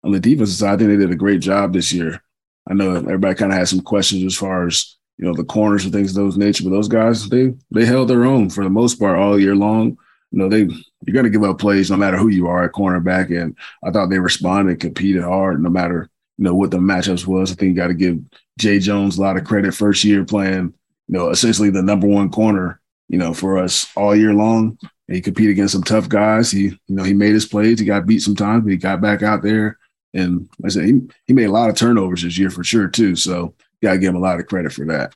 on 0.03 0.11
the 0.11 0.19
defensive 0.19 0.57
side, 0.57 0.73
I 0.73 0.77
think 0.77 0.89
they 0.89 0.97
did 0.97 1.11
a 1.11 1.15
great 1.15 1.41
job 1.41 1.73
this 1.73 1.91
year. 1.91 2.21
I 2.69 2.73
know 2.73 2.95
everybody 2.95 3.35
kind 3.35 3.51
of 3.51 3.57
had 3.57 3.67
some 3.67 3.81
questions 3.81 4.23
as 4.23 4.37
far 4.37 4.67
as 4.67 4.97
you 5.17 5.25
know 5.25 5.33
the 5.33 5.43
corners 5.43 5.83
and 5.83 5.93
things 5.93 6.11
of 6.11 6.23
those 6.23 6.37
nature, 6.37 6.63
but 6.63 6.71
those 6.71 6.87
guys 6.87 7.27
they 7.29 7.53
they 7.71 7.85
held 7.85 8.07
their 8.07 8.25
own 8.25 8.49
for 8.49 8.63
the 8.63 8.69
most 8.69 8.99
part 8.99 9.17
all 9.17 9.39
year 9.39 9.55
long. 9.55 9.97
You 10.31 10.39
know 10.39 10.49
they 10.49 10.67
you're 11.05 11.13
going 11.13 11.25
to 11.25 11.29
give 11.29 11.43
up 11.43 11.59
plays 11.59 11.89
no 11.89 11.97
matter 11.97 12.17
who 12.17 12.27
you 12.27 12.47
are 12.47 12.63
at 12.63 12.73
cornerback, 12.73 13.35
and 13.35 13.55
I 13.83 13.91
thought 13.91 14.09
they 14.09 14.19
responded, 14.19 14.79
competed 14.79 15.23
hard, 15.23 15.61
no 15.61 15.69
matter 15.69 16.09
you 16.37 16.45
know 16.45 16.55
what 16.55 16.71
the 16.71 16.77
matchups 16.77 17.27
was. 17.27 17.51
I 17.51 17.55
think 17.55 17.69
you 17.69 17.75
got 17.75 17.87
to 17.87 17.93
give 17.93 18.19
Jay 18.57 18.79
Jones 18.79 19.17
a 19.17 19.21
lot 19.21 19.37
of 19.37 19.43
credit. 19.43 19.73
First 19.73 20.03
year 20.03 20.25
playing, 20.25 20.73
you 21.07 21.17
know, 21.17 21.29
essentially 21.29 21.69
the 21.69 21.83
number 21.83 22.07
one 22.07 22.31
corner, 22.31 22.81
you 23.09 23.17
know, 23.17 23.33
for 23.33 23.57
us 23.57 23.87
all 23.95 24.15
year 24.15 24.33
long. 24.33 24.77
He 25.07 25.21
competed 25.21 25.51
against 25.51 25.73
some 25.73 25.83
tough 25.83 26.07
guys. 26.07 26.49
He, 26.49 26.63
you 26.63 26.79
know, 26.87 27.03
he 27.03 27.13
made 27.13 27.33
his 27.33 27.45
plays. 27.45 27.79
He 27.79 27.85
got 27.85 28.07
beat 28.07 28.21
sometimes, 28.21 28.63
but 28.63 28.71
he 28.71 28.77
got 28.77 29.01
back 29.01 29.21
out 29.21 29.43
there. 29.43 29.77
And 30.13 30.49
like 30.59 30.69
I 30.71 30.73
said, 30.73 30.85
he, 30.85 31.01
he 31.27 31.33
made 31.33 31.45
a 31.45 31.51
lot 31.51 31.69
of 31.69 31.75
turnovers 31.75 32.23
this 32.23 32.37
year 32.37 32.49
for 32.49 32.63
sure, 32.63 32.87
too. 32.87 33.15
So 33.15 33.53
got 33.83 33.93
to 33.93 33.97
give 33.97 34.09
him 34.09 34.15
a 34.15 34.19
lot 34.19 34.39
of 34.39 34.47
credit 34.47 34.71
for 34.71 34.85
that. 34.85 35.13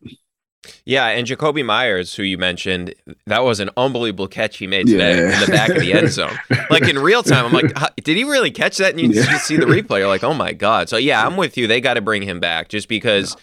Yeah, 0.85 1.07
and 1.07 1.27
Jakobi 1.27 1.65
Meyers, 1.65 2.15
who 2.15 2.23
you 2.23 2.37
mentioned, 2.37 2.93
that 3.25 3.43
was 3.43 3.59
an 3.59 3.69
unbelievable 3.77 4.27
catch 4.27 4.57
he 4.57 4.67
made 4.67 4.87
today 4.87 5.17
yeah. 5.17 5.33
in 5.33 5.39
the 5.39 5.47
back 5.47 5.69
of 5.69 5.79
the 5.79 5.93
end 5.93 6.09
zone. 6.09 6.37
like 6.69 6.87
in 6.87 6.99
real 6.99 7.23
time, 7.23 7.45
I'm 7.45 7.53
like, 7.53 7.73
did 8.03 8.17
he 8.17 8.23
really 8.23 8.51
catch 8.51 8.77
that? 8.77 8.91
And 8.91 8.99
you 8.99 9.09
yeah. 9.09 9.25
just 9.25 9.45
see 9.45 9.57
the 9.57 9.65
replay. 9.65 9.99
You're 9.99 10.07
like, 10.07 10.23
oh 10.23 10.33
my 10.33 10.53
god. 10.53 10.89
So 10.89 10.97
yeah, 10.97 11.25
I'm 11.25 11.37
with 11.37 11.57
you. 11.57 11.67
They 11.67 11.81
got 11.81 11.95
to 11.95 12.01
bring 12.01 12.21
him 12.23 12.39
back 12.39 12.69
just 12.69 12.87
because. 12.87 13.35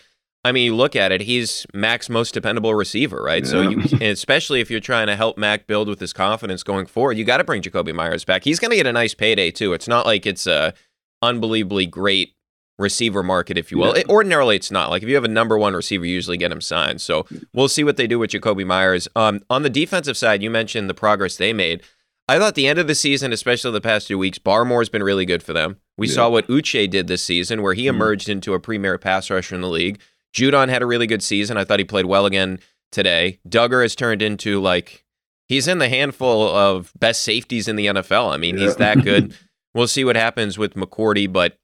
I 0.45 0.51
mean, 0.51 0.64
you 0.64 0.75
look 0.75 0.97
at 0.97 1.12
it, 1.12 1.20
he's 1.20 1.68
Mac's 1.73 2.09
most 2.09 2.35
dependable 2.35 2.75
receiver, 2.75 3.23
right? 3.23 3.45
Yeah. 3.45 3.49
So, 3.49 3.61
you, 3.61 3.81
especially 4.01 4.61
if 4.61 4.73
you're 4.73 4.81
trying 4.81 5.07
to 5.07 5.14
help 5.14 5.39
Mac 5.39 5.68
build 5.68 5.87
with 5.87 6.01
his 6.01 6.12
confidence 6.12 6.64
going 6.64 6.87
forward, 6.87 7.16
you 7.16 7.23
got 7.23 7.37
to 7.37 7.45
bring 7.45 7.62
Jakobi 7.62 7.95
Meyers 7.95 8.25
back. 8.25 8.43
He's 8.43 8.59
going 8.59 8.73
to 8.73 8.77
get 8.77 8.89
a 8.89 8.93
nice 8.93 9.14
payday 9.14 9.53
too. 9.53 9.73
It's 9.73 9.87
not 9.87 10.05
like 10.05 10.27
it's 10.27 10.49
a 10.49 10.75
unbelievably 11.23 11.87
great 11.87 12.35
receiver 12.79 13.23
market, 13.23 13.59
if 13.59 13.70
you 13.70 13.79
will. 13.79 13.95
Yeah. 13.95 14.01
It, 14.01 14.09
ordinarily, 14.09 14.57
it's 14.57 14.70
not. 14.70 14.91
Like 14.91 15.03
if 15.03 15.09
you 15.09 15.14
have 15.14 15.25
a 15.25 15.29
number 15.29 15.59
one 15.59 15.75
receiver, 15.75 16.05
you 16.05 16.14
usually 16.14 16.37
get 16.37 16.53
him 16.53 16.61
signed. 16.61 17.01
So 17.01 17.27
we'll 17.53 17.68
see 17.68 17.85
what 17.85 17.97
they 17.97 18.07
do 18.07 18.18
with 18.18 18.31
Jakobi 18.31 18.66
Meyers. 18.66 19.09
Um, 19.14 19.41
on 19.51 19.62
the 19.62 19.70
defensive 19.70 20.16
side, 20.16 20.43
you 20.43 20.51
mentioned 20.51 20.89
the 20.89 20.95
progress 20.95 21.37
they 21.37 21.53
made. 21.53 21.83
I 22.29 22.39
thought 22.39 22.55
the 22.55 22.68
end 22.68 22.79
of 22.79 22.87
the 22.87 22.95
season, 22.95 23.33
especially 23.33 23.73
the 23.73 23.81
past 23.81 24.07
two 24.07 24.16
weeks, 24.16 24.39
Barmore's 24.39 24.89
been 24.89 25.03
really 25.03 25.27
good 25.27 25.43
for 25.43 25.53
them. 25.53 25.79
We 25.99 26.09
yeah. 26.09 26.14
saw 26.14 26.29
what 26.31 26.47
Uche 26.47 26.89
did 26.89 27.09
this 27.09 27.23
season, 27.23 27.62
where 27.62 27.75
he 27.75 27.83
mm-hmm. 27.83 27.97
emerged 27.97 28.25
mm-hmm. 28.25 28.33
into 28.33 28.55
a 28.55 28.61
premier 28.61 28.97
pass 28.97 29.29
rusher 29.29 29.55
in 29.55 29.61
the 29.61 29.68
league. 29.68 30.01
Judon 30.35 30.68
had 30.68 30.83
a 30.83 30.87
really 30.87 31.07
good 31.07 31.23
season. 31.23 31.57
I 31.57 31.64
thought 31.64 31.79
he 31.79 31.85
played 31.85 32.07
well 32.07 32.25
again 32.25 32.61
today. 32.91 33.41
Dugger 33.47 33.83
has 33.83 33.95
turned 33.95 34.23
into 34.23 34.61
like 34.61 35.05
he's 35.49 35.68
in 35.68 35.79
the 35.79 35.89
handful 35.89 36.49
of 36.49 36.93
best 36.99 37.23
safeties 37.23 37.68
in 37.68 37.77
the 37.77 37.87
NFL. 37.87 38.33
I 38.33 38.37
mean, 38.37 38.57
yeah. 38.57 38.66
he's 38.66 38.77
that 38.77 39.03
good. 39.03 39.37
we'll 39.75 39.89
see 39.89 40.05
what 40.05 40.16
happens 40.16 40.59
with 40.59 40.75
McCourty, 40.75 41.31
but 41.31 41.59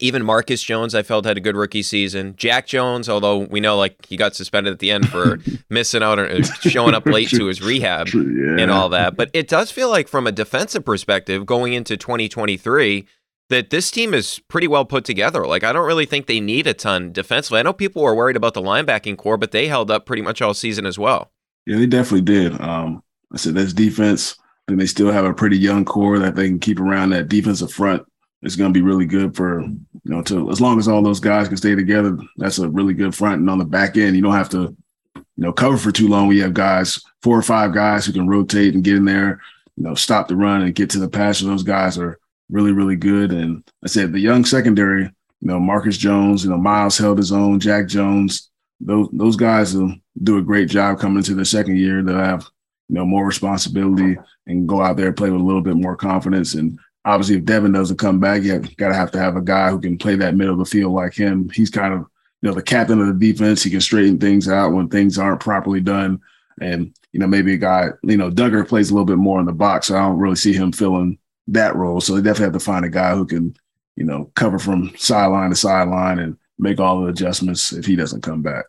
even 0.00 0.24
Marcus 0.24 0.62
Jones, 0.62 0.94
I 0.94 1.02
felt 1.02 1.24
had 1.24 1.36
a 1.36 1.40
good 1.40 1.56
rookie 1.56 1.82
season. 1.82 2.34
Jack 2.36 2.66
Jones, 2.66 3.08
although 3.08 3.38
we 3.38 3.60
know 3.60 3.76
like 3.76 4.04
he 4.06 4.16
got 4.16 4.34
suspended 4.34 4.72
at 4.72 4.78
the 4.80 4.90
end 4.90 5.08
for 5.08 5.38
missing 5.70 6.02
out 6.02 6.18
or 6.18 6.42
showing 6.42 6.94
up 6.94 7.06
late 7.06 7.28
to 7.30 7.46
his 7.46 7.62
rehab 7.62 8.08
yeah. 8.08 8.56
and 8.58 8.70
all 8.70 8.88
that. 8.88 9.16
But 9.16 9.30
it 9.32 9.46
does 9.46 9.70
feel 9.70 9.88
like 9.88 10.08
from 10.08 10.26
a 10.26 10.32
defensive 10.32 10.84
perspective, 10.84 11.46
going 11.46 11.74
into 11.74 11.96
2023, 11.96 13.06
that 13.50 13.70
this 13.70 13.90
team 13.90 14.14
is 14.14 14.40
pretty 14.48 14.66
well 14.66 14.84
put 14.84 15.04
together. 15.04 15.46
Like 15.46 15.62
I 15.62 15.72
don't 15.72 15.86
really 15.86 16.06
think 16.06 16.26
they 16.26 16.40
need 16.40 16.66
a 16.66 16.74
ton 16.74 17.12
defensively. 17.12 17.60
I 17.60 17.62
know 17.62 17.72
people 17.72 18.02
were 18.02 18.14
worried 18.14 18.36
about 18.36 18.54
the 18.54 18.62
linebacking 18.62 19.16
core, 19.16 19.36
but 19.36 19.52
they 19.52 19.68
held 19.68 19.90
up 19.90 20.06
pretty 20.06 20.22
much 20.22 20.42
all 20.42 20.54
season 20.54 20.86
as 20.86 20.98
well. 20.98 21.30
Yeah, 21.66 21.78
they 21.78 21.86
definitely 21.86 22.22
did. 22.22 22.60
Um, 22.60 23.02
I 23.32 23.36
said 23.36 23.54
that's 23.54 23.72
defense, 23.72 24.36
and 24.66 24.80
they 24.80 24.86
still 24.86 25.12
have 25.12 25.24
a 25.24 25.34
pretty 25.34 25.58
young 25.58 25.84
core 25.84 26.18
that 26.18 26.34
they 26.34 26.48
can 26.48 26.58
keep 26.58 26.80
around 26.80 27.10
that 27.10 27.28
defensive 27.28 27.72
front. 27.72 28.04
It's 28.44 28.56
going 28.56 28.72
to 28.72 28.78
be 28.78 28.84
really 28.84 29.06
good 29.06 29.34
for 29.34 29.62
you 29.62 29.80
know 30.04 30.22
to 30.22 30.50
as 30.50 30.60
long 30.60 30.78
as 30.78 30.86
all 30.86 31.02
those 31.02 31.20
guys 31.20 31.48
can 31.48 31.56
stay 31.56 31.74
together. 31.74 32.16
That's 32.36 32.58
a 32.58 32.68
really 32.68 32.94
good 32.94 33.14
front, 33.14 33.40
and 33.40 33.50
on 33.50 33.58
the 33.58 33.64
back 33.64 33.96
end, 33.96 34.16
you 34.16 34.22
don't 34.22 34.32
have 34.32 34.50
to 34.50 34.76
you 35.14 35.24
know 35.36 35.52
cover 35.52 35.76
for 35.76 35.90
too 35.90 36.08
long. 36.08 36.28
We 36.28 36.40
have 36.40 36.54
guys, 36.54 37.00
four 37.22 37.38
or 37.38 37.42
five 37.42 37.72
guys 37.72 38.06
who 38.06 38.12
can 38.12 38.28
rotate 38.28 38.74
and 38.74 38.84
get 38.84 38.96
in 38.96 39.04
there, 39.04 39.40
you 39.76 39.84
know, 39.84 39.94
stop 39.94 40.28
the 40.28 40.36
run 40.36 40.62
and 40.62 40.74
get 40.74 40.90
to 40.90 40.98
the 40.98 41.08
pass. 41.08 41.38
So 41.38 41.46
those 41.46 41.62
guys 41.62 41.98
are 41.98 42.18
really, 42.50 42.72
really 42.72 42.96
good. 42.96 43.32
And 43.32 43.64
I 43.82 43.88
said 43.88 44.12
the 44.12 44.20
young 44.20 44.44
secondary, 44.44 45.04
you 45.04 45.12
know, 45.40 45.58
Marcus 45.58 45.96
Jones, 45.96 46.44
you 46.44 46.50
know, 46.50 46.58
Myles 46.58 46.98
held 46.98 47.18
his 47.18 47.32
own, 47.32 47.60
Jack 47.60 47.88
Jones, 47.88 48.50
those 48.80 49.08
those 49.12 49.36
guys 49.36 49.74
will 49.74 49.94
do 50.22 50.38
a 50.38 50.42
great 50.42 50.68
job 50.68 50.98
coming 50.98 51.18
into 51.18 51.34
the 51.34 51.44
second 51.44 51.78
year. 51.78 52.02
They'll 52.02 52.16
have, 52.16 52.46
you 52.88 52.96
know, 52.96 53.04
more 53.04 53.26
responsibility 53.26 54.16
and 54.46 54.68
go 54.68 54.82
out 54.82 54.96
there 54.96 55.08
and 55.08 55.16
play 55.16 55.30
with 55.30 55.40
a 55.40 55.44
little 55.44 55.62
bit 55.62 55.76
more 55.76 55.96
confidence. 55.96 56.54
And 56.54 56.78
obviously 57.04 57.36
if 57.36 57.44
Devin 57.44 57.72
doesn't 57.72 57.98
come 57.98 58.20
back, 58.20 58.42
you 58.42 58.58
gotta 58.76 58.94
have 58.94 59.10
to 59.12 59.18
have 59.18 59.36
a 59.36 59.42
guy 59.42 59.70
who 59.70 59.80
can 59.80 59.98
play 59.98 60.16
that 60.16 60.34
middle 60.34 60.54
of 60.54 60.58
the 60.58 60.64
field 60.64 60.92
like 60.92 61.14
him. 61.14 61.48
He's 61.50 61.70
kind 61.70 61.94
of, 61.94 62.00
you 62.40 62.48
know, 62.48 62.54
the 62.54 62.62
captain 62.62 63.00
of 63.00 63.06
the 63.06 63.32
defense. 63.32 63.62
He 63.62 63.70
can 63.70 63.80
straighten 63.80 64.18
things 64.18 64.48
out 64.48 64.72
when 64.72 64.88
things 64.88 65.18
aren't 65.18 65.40
properly 65.40 65.80
done. 65.80 66.20
And, 66.60 66.94
you 67.12 67.20
know, 67.20 67.26
maybe 67.26 67.54
a 67.54 67.58
guy, 67.58 67.90
you 68.02 68.16
know, 68.16 68.30
Dugger 68.30 68.66
plays 68.66 68.90
a 68.90 68.94
little 68.94 69.06
bit 69.06 69.18
more 69.18 69.40
in 69.40 69.46
the 69.46 69.52
box. 69.52 69.88
So 69.88 69.96
I 69.96 70.02
don't 70.02 70.18
really 70.18 70.36
see 70.36 70.52
him 70.52 70.72
filling 70.72 71.18
that 71.48 71.76
role. 71.76 72.00
So 72.00 72.14
they 72.14 72.22
definitely 72.22 72.44
have 72.44 72.52
to 72.54 72.60
find 72.60 72.84
a 72.84 72.90
guy 72.90 73.14
who 73.14 73.26
can, 73.26 73.56
you 73.96 74.04
know, 74.04 74.30
cover 74.34 74.58
from 74.58 74.92
sideline 74.96 75.50
to 75.50 75.56
sideline 75.56 76.18
and 76.18 76.36
make 76.58 76.80
all 76.80 77.00
the 77.00 77.08
adjustments 77.08 77.72
if 77.72 77.86
he 77.86 77.96
doesn't 77.96 78.22
come 78.22 78.42
back. 78.42 78.64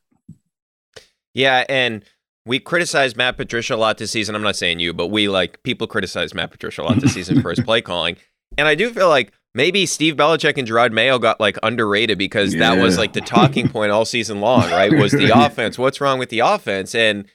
Yeah, 1.34 1.66
and 1.68 2.04
we 2.46 2.60
criticized 2.60 3.18
Matt 3.18 3.38
Patricia 3.38 3.76
a 3.76 3.78
lot 3.78 3.98
this 3.98 4.12
season. 4.12 4.36
I'm 4.36 4.44
not 4.44 4.56
saying 4.56 4.80
you, 4.80 4.94
but 4.94 5.08
we 5.08 5.28
like 5.28 5.62
people 5.64 5.88
criticize 5.88 6.34
Matt 6.34 6.52
Patricia 6.52 6.82
a 6.82 6.84
lot 6.84 6.98
this 6.98 7.14
season 7.14 7.42
for 7.42 7.50
his 7.50 7.60
play 7.66 7.82
calling. 7.82 8.18
And 8.58 8.68
I 8.68 8.76
do 8.76 8.90
feel 8.92 9.10
like 9.10 9.34
maybe 9.54 9.86
Steve 9.86 10.16
Belichick 10.16 10.58
and 10.58 10.68
Jerod 10.68 10.92
Mayo 10.92 11.18
got 11.18 11.40
like 11.40 11.58
underrated 11.64 12.18
because 12.18 12.54
yeah. 12.54 12.76
that 12.76 12.82
was 12.82 12.98
like 12.98 13.14
the 13.14 13.22
talking 13.22 13.68
point 13.68 13.92
all 13.92 14.06
season 14.06 14.42
long, 14.42 14.70
right? 14.70 14.94
Was 14.94 15.12
the 15.12 15.32
offense. 15.36 15.78
What's 15.78 16.00
wrong 16.00 16.20
with 16.20 16.30
the 16.30 16.40
offense? 16.40 16.94
And 16.94 17.26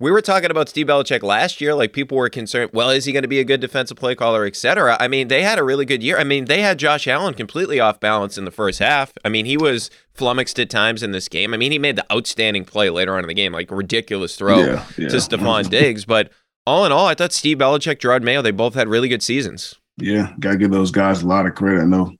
we 0.00 0.10
were 0.10 0.22
talking 0.22 0.50
about 0.50 0.68
Steve 0.68 0.86
Belichick 0.86 1.22
last 1.22 1.60
year. 1.60 1.74
Like 1.74 1.92
people 1.92 2.16
were 2.16 2.30
concerned, 2.30 2.70
well, 2.72 2.88
is 2.90 3.04
he 3.04 3.12
going 3.12 3.22
to 3.22 3.28
be 3.28 3.38
a 3.38 3.44
good 3.44 3.60
defensive 3.60 3.98
play 3.98 4.14
caller, 4.14 4.46
et 4.46 4.56
cetera? 4.56 4.96
I 4.98 5.06
mean, 5.06 5.28
they 5.28 5.42
had 5.42 5.58
a 5.58 5.62
really 5.62 5.84
good 5.84 6.02
year. 6.02 6.18
I 6.18 6.24
mean, 6.24 6.46
they 6.46 6.62
had 6.62 6.78
Josh 6.78 7.06
Allen 7.06 7.34
completely 7.34 7.78
off 7.78 8.00
balance 8.00 8.38
in 8.38 8.46
the 8.46 8.50
first 8.50 8.78
half. 8.78 9.12
I 9.24 9.28
mean, 9.28 9.44
he 9.44 9.58
was 9.58 9.90
flummoxed 10.14 10.58
at 10.58 10.70
times 10.70 11.02
in 11.02 11.12
this 11.12 11.28
game. 11.28 11.54
I 11.54 11.58
mean, 11.58 11.70
he 11.70 11.78
made 11.78 11.96
the 11.96 12.12
outstanding 12.12 12.64
play 12.64 12.88
later 12.90 13.14
on 13.14 13.22
in 13.22 13.28
the 13.28 13.34
game, 13.34 13.52
like 13.52 13.70
ridiculous 13.70 14.36
throw 14.36 14.58
yeah, 14.60 14.86
yeah. 14.96 15.08
to 15.08 15.16
Stefon 15.16 15.68
Diggs. 15.68 16.06
But 16.06 16.32
all 16.66 16.86
in 16.86 16.92
all, 16.92 17.06
I 17.06 17.14
thought 17.14 17.32
Steve 17.32 17.58
Belichick, 17.58 17.98
Jerod 17.98 18.22
Mayo, 18.22 18.40
they 18.40 18.50
both 18.50 18.74
had 18.74 18.88
really 18.88 19.08
good 19.08 19.22
seasons. 19.22 19.74
Yeah, 19.98 20.32
got 20.40 20.52
to 20.52 20.56
give 20.56 20.70
those 20.70 20.90
guys 20.90 21.22
a 21.22 21.26
lot 21.26 21.44
of 21.44 21.54
credit. 21.54 21.82
I 21.82 21.84
know 21.84 22.14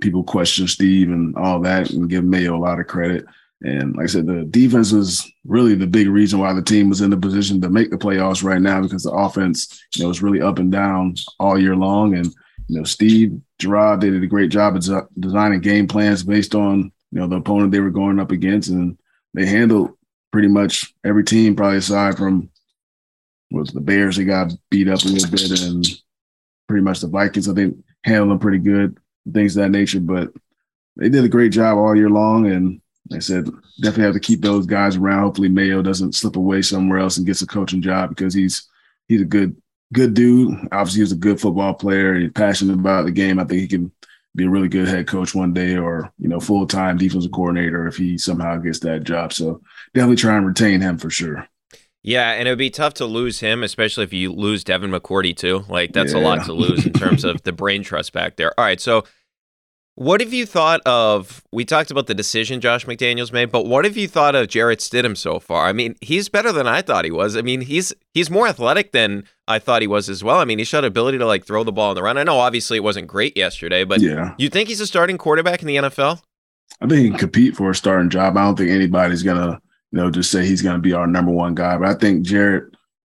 people 0.00 0.24
question 0.24 0.66
Steve 0.68 1.10
and 1.10 1.36
all 1.36 1.60
that 1.60 1.90
and 1.90 2.08
give 2.08 2.24
Mayo 2.24 2.56
a 2.56 2.58
lot 2.58 2.80
of 2.80 2.86
credit. 2.86 3.26
And 3.62 3.96
like 3.96 4.04
I 4.04 4.06
said, 4.06 4.26
the 4.26 4.44
defense 4.44 4.92
was 4.92 5.30
really 5.44 5.74
the 5.74 5.86
big 5.86 6.08
reason 6.08 6.38
why 6.38 6.52
the 6.52 6.62
team 6.62 6.88
was 6.88 7.00
in 7.00 7.10
the 7.10 7.16
position 7.16 7.60
to 7.60 7.70
make 7.70 7.90
the 7.90 7.96
playoffs 7.96 8.44
right 8.44 8.60
now 8.60 8.82
because 8.82 9.04
the 9.04 9.12
offense, 9.12 9.82
you 9.94 10.02
know, 10.02 10.08
was 10.08 10.22
really 10.22 10.42
up 10.42 10.58
and 10.58 10.70
down 10.70 11.14
all 11.40 11.58
year 11.58 11.74
long. 11.74 12.14
And, 12.14 12.26
you 12.68 12.78
know, 12.78 12.84
Steve 12.84 13.40
Jerod, 13.60 14.00
they 14.00 14.10
did 14.10 14.22
a 14.22 14.26
great 14.26 14.50
job 14.50 14.76
of 14.76 15.08
designing 15.18 15.60
game 15.60 15.88
plans 15.88 16.22
based 16.22 16.54
on, 16.54 16.92
you 17.10 17.20
know, 17.20 17.26
the 17.26 17.36
opponent 17.36 17.72
they 17.72 17.80
were 17.80 17.90
going 17.90 18.20
up 18.20 18.30
against. 18.30 18.68
And 18.68 18.98
they 19.32 19.46
handled 19.46 19.92
pretty 20.32 20.48
much 20.48 20.92
every 21.04 21.24
team, 21.24 21.56
probably 21.56 21.78
aside 21.78 22.18
from 22.18 22.50
was 23.50 23.70
the 23.70 23.80
Bears, 23.80 24.16
they 24.16 24.24
got 24.24 24.52
beat 24.70 24.88
up 24.88 25.02
a 25.02 25.08
little 25.08 25.30
bit, 25.30 25.62
and 25.62 25.86
pretty 26.68 26.82
much 26.82 27.00
the 27.00 27.06
Vikings, 27.06 27.48
I 27.48 27.54
think, 27.54 27.76
handled 28.04 28.30
them 28.30 28.38
pretty 28.38 28.58
good, 28.58 28.98
things 29.32 29.56
of 29.56 29.62
that 29.62 29.70
nature. 29.70 30.00
But 30.00 30.32
they 30.96 31.08
did 31.08 31.24
a 31.24 31.28
great 31.28 31.52
job 31.52 31.78
all 31.78 31.96
year 31.96 32.10
long. 32.10 32.46
And 32.46 32.80
like 33.10 33.18
I 33.18 33.20
said, 33.20 33.46
definitely 33.80 34.04
have 34.04 34.14
to 34.14 34.20
keep 34.20 34.40
those 34.40 34.66
guys 34.66 34.96
around. 34.96 35.22
Hopefully 35.22 35.48
Mayo 35.48 35.82
doesn't 35.82 36.14
slip 36.14 36.36
away 36.36 36.62
somewhere 36.62 36.98
else 36.98 37.16
and 37.16 37.26
gets 37.26 37.42
a 37.42 37.46
coaching 37.46 37.82
job 37.82 38.10
because 38.10 38.34
he's 38.34 38.68
he's 39.08 39.20
a 39.20 39.26
good 39.26 39.56
good 39.92 40.14
dude. 40.14 40.54
Obviously, 40.72 41.00
he's 41.00 41.12
a 41.12 41.16
good 41.16 41.40
football 41.40 41.74
player. 41.74 42.14
He's 42.14 42.32
passionate 42.32 42.74
about 42.74 43.04
the 43.04 43.12
game. 43.12 43.38
I 43.38 43.44
think 43.44 43.60
he 43.60 43.68
can 43.68 43.92
be 44.34 44.44
a 44.44 44.50
really 44.50 44.68
good 44.68 44.88
head 44.88 45.06
coach 45.06 45.34
one 45.34 45.52
day, 45.52 45.76
or 45.76 46.12
you 46.18 46.28
know, 46.28 46.40
full 46.40 46.66
time 46.66 46.96
defensive 46.96 47.32
coordinator 47.32 47.86
if 47.86 47.96
he 47.96 48.18
somehow 48.18 48.56
gets 48.56 48.80
that 48.80 49.04
job. 49.04 49.32
So 49.32 49.62
definitely 49.94 50.16
try 50.16 50.36
and 50.36 50.46
retain 50.46 50.80
him 50.80 50.98
for 50.98 51.10
sure. 51.10 51.48
Yeah, 52.02 52.30
and 52.32 52.46
it 52.46 52.52
would 52.52 52.58
be 52.58 52.70
tough 52.70 52.94
to 52.94 53.04
lose 53.04 53.40
him, 53.40 53.64
especially 53.64 54.04
if 54.04 54.12
you 54.12 54.32
lose 54.32 54.62
Devin 54.62 54.92
McCourty 54.92 55.36
too. 55.36 55.64
Like 55.68 55.92
that's 55.92 56.12
yeah. 56.12 56.20
a 56.20 56.22
lot 56.22 56.44
to 56.46 56.52
lose 56.52 56.86
in 56.86 56.92
terms 56.92 57.24
of 57.24 57.42
the 57.44 57.52
brain 57.52 57.82
trust 57.82 58.12
back 58.12 58.36
there. 58.36 58.58
All 58.58 58.64
right, 58.64 58.80
so 58.80 59.04
what 59.96 60.20
have 60.20 60.34
you 60.34 60.44
thought 60.44 60.82
of? 60.84 61.42
We 61.52 61.64
talked 61.64 61.90
about 61.90 62.06
the 62.06 62.14
decision 62.14 62.60
Josh 62.60 62.84
McDaniels 62.84 63.32
made, 63.32 63.50
but 63.50 63.66
what 63.66 63.86
have 63.86 63.96
you 63.96 64.06
thought 64.06 64.34
of 64.34 64.48
Jarrett 64.48 64.80
Stidham 64.80 65.16
so 65.16 65.40
far? 65.40 65.66
I 65.66 65.72
mean, 65.72 65.96
he's 66.02 66.28
better 66.28 66.52
than 66.52 66.66
I 66.66 66.82
thought 66.82 67.06
he 67.06 67.10
was. 67.10 67.34
I 67.34 67.40
mean, 67.40 67.62
he's 67.62 67.94
he's 68.12 68.30
more 68.30 68.46
athletic 68.46 68.92
than 68.92 69.24
I 69.48 69.58
thought 69.58 69.80
he 69.80 69.88
was 69.88 70.10
as 70.10 70.22
well. 70.22 70.36
I 70.36 70.44
mean, 70.44 70.58
he 70.58 70.64
showed 70.64 70.84
ability 70.84 71.16
to 71.16 71.26
like 71.26 71.46
throw 71.46 71.64
the 71.64 71.72
ball 71.72 71.90
on 71.90 71.94
the 71.94 72.02
run. 72.02 72.18
I 72.18 72.24
know 72.24 72.38
obviously 72.38 72.76
it 72.76 72.84
wasn't 72.84 73.06
great 73.06 73.38
yesterday, 73.38 73.84
but 73.84 74.02
yeah. 74.02 74.34
you 74.36 74.50
think 74.50 74.68
he's 74.68 74.80
a 74.80 74.86
starting 74.86 75.16
quarterback 75.16 75.62
in 75.62 75.66
the 75.66 75.76
NFL? 75.76 76.20
I 76.82 76.86
think 76.86 77.00
he 77.00 77.08
can 77.08 77.18
compete 77.18 77.56
for 77.56 77.70
a 77.70 77.74
starting 77.74 78.10
job. 78.10 78.36
I 78.36 78.44
don't 78.44 78.56
think 78.56 78.70
anybody's 78.70 79.22
gonna, 79.22 79.58
you 79.92 79.98
know, 79.98 80.10
just 80.10 80.30
say 80.30 80.44
he's 80.44 80.60
gonna 80.60 80.78
be 80.78 80.92
our 80.92 81.06
number 81.06 81.32
one 81.32 81.54
guy. 81.54 81.78
But 81.78 81.88
I 81.88 81.94
think 81.94 82.26
Jarrett 82.26 82.64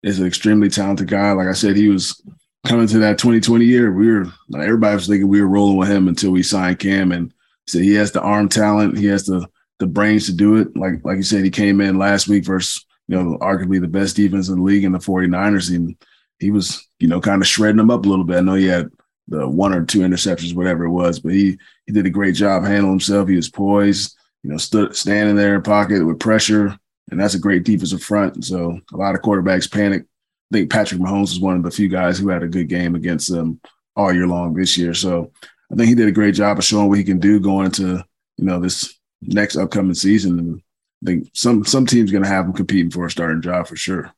is 0.05 0.21
an 0.21 0.27
extremely 0.27 0.69
talented 0.69 1.09
guy. 1.09 1.33
Like 1.33 1.49
I 1.49 1.53
said, 1.53 1.75
he 1.75 1.89
was 1.89 2.23
coming 2.67 2.87
to 2.89 2.99
that 2.99 3.19
2020 3.19 3.65
year, 3.65 3.93
we 3.93 4.11
were 4.11 4.27
everybody 4.55 4.95
was 4.95 5.07
thinking 5.07 5.29
we 5.29 5.41
were 5.41 5.47
rolling 5.47 5.77
with 5.77 5.89
him 5.89 6.09
until 6.09 6.33
we 6.33 6.43
signed 6.43 6.79
Cam 6.79 7.13
and 7.13 7.33
said 7.67 7.83
he 7.83 7.95
has 7.95 8.13
the 8.13 8.21
arm 8.21 8.49
talent, 8.49 8.99
he 8.99 9.07
has 9.07 9.25
the 9.25 9.47
the 9.79 9.87
brains 9.87 10.27
to 10.27 10.33
do 10.33 10.57
it. 10.57 10.77
Like 10.77 11.05
like 11.05 11.17
you 11.17 11.23
said, 11.23 11.45
he 11.45 11.51
came 11.51 11.81
in 11.81 11.99
last 11.99 12.29
week 12.29 12.45
versus 12.45 12.85
you 13.09 13.17
know 13.17 13.39
arguably 13.39 13.81
the 13.81 13.89
best 13.89 14.17
defense 14.17 14.49
in 14.49 14.57
the 14.57 14.63
league 14.63 14.85
in 14.85 14.93
the 14.93 14.99
49ers, 14.99 15.75
and 15.75 15.97
he 16.39 16.51
was 16.51 16.87
you 16.99 17.09
know 17.09 17.21
kind 17.21 17.41
of 17.41 17.49
shredding 17.49 17.77
them 17.77 17.91
up 17.91 18.05
a 18.05 18.09
little 18.09 18.25
bit. 18.25 18.39
I 18.39 18.41
know 18.41 18.55
he 18.55 18.67
had 18.67 18.91
the 19.29 19.49
one 19.49 19.73
or 19.73 19.85
two 19.85 20.01
interceptions, 20.01 20.55
whatever 20.55 20.85
it 20.85 20.91
was, 20.91 21.21
but 21.21 21.33
he 21.33 21.59
he 21.87 21.93
did 21.93 22.07
a 22.07 22.11
great 22.11 22.35
job 22.35 22.65
handling 22.65 22.93
himself. 22.93 23.29
He 23.29 23.37
was 23.37 23.49
poised, 23.49 24.17
you 24.43 24.51
know, 24.51 24.57
stood 24.57 24.97
standing 24.97 25.37
there 25.37 25.55
in 25.55 25.63
pocket 25.63 26.05
with 26.05 26.21
pressure, 26.21 26.79
and 27.11 27.21
that's 27.21 27.35
a 27.35 27.41
great 27.41 27.65
defensive 27.65 28.03
front. 28.03 28.45
So 28.45 28.81
a 28.93 28.97
lot 28.97 29.15
of 29.15 29.23
quarterbacks 29.23 29.71
panic 29.71 30.05
I 30.53 30.59
think 30.59 30.71
Patrick 30.71 31.01
Mahomes 31.01 31.33
was 31.33 31.41
one 31.41 31.57
of 31.57 31.63
the 31.63 31.71
few 31.71 31.89
guys 31.89 32.19
who 32.19 32.29
had 32.29 32.43
a 32.43 32.49
good 32.49 32.69
game 32.69 32.95
against 32.95 33.31
them 33.31 33.61
all 33.97 34.13
year 34.13 34.27
long 34.27 34.55
this 34.55 34.79
year. 34.79 34.95
So 34.95 35.33
I 35.73 35.75
think 35.75 35.89
he 35.89 35.95
did 35.95 36.09
a 36.09 36.13
great 36.13 36.35
job 36.35 36.59
of 36.59 36.65
showing 36.65 36.89
what 36.89 36.99
he 36.99 37.05
can 37.05 37.19
do 37.19 37.41
going 37.41 37.67
into 37.67 38.05
you 38.37 38.45
know 38.45 38.61
this 38.61 38.95
next 39.23 39.57
upcoming 39.57 39.95
season. 39.95 40.39
And 40.39 40.63
I 41.03 41.07
think 41.07 41.31
some 41.35 41.65
some 41.65 41.87
teams 41.87 42.13
going 42.13 42.23
to 42.23 42.29
have 42.29 42.47
him 42.47 42.53
competing 42.53 42.91
for 42.91 43.07
a 43.07 43.11
starting 43.11 43.43
job 43.43 43.67
for 43.67 43.77
sure. 43.77 44.13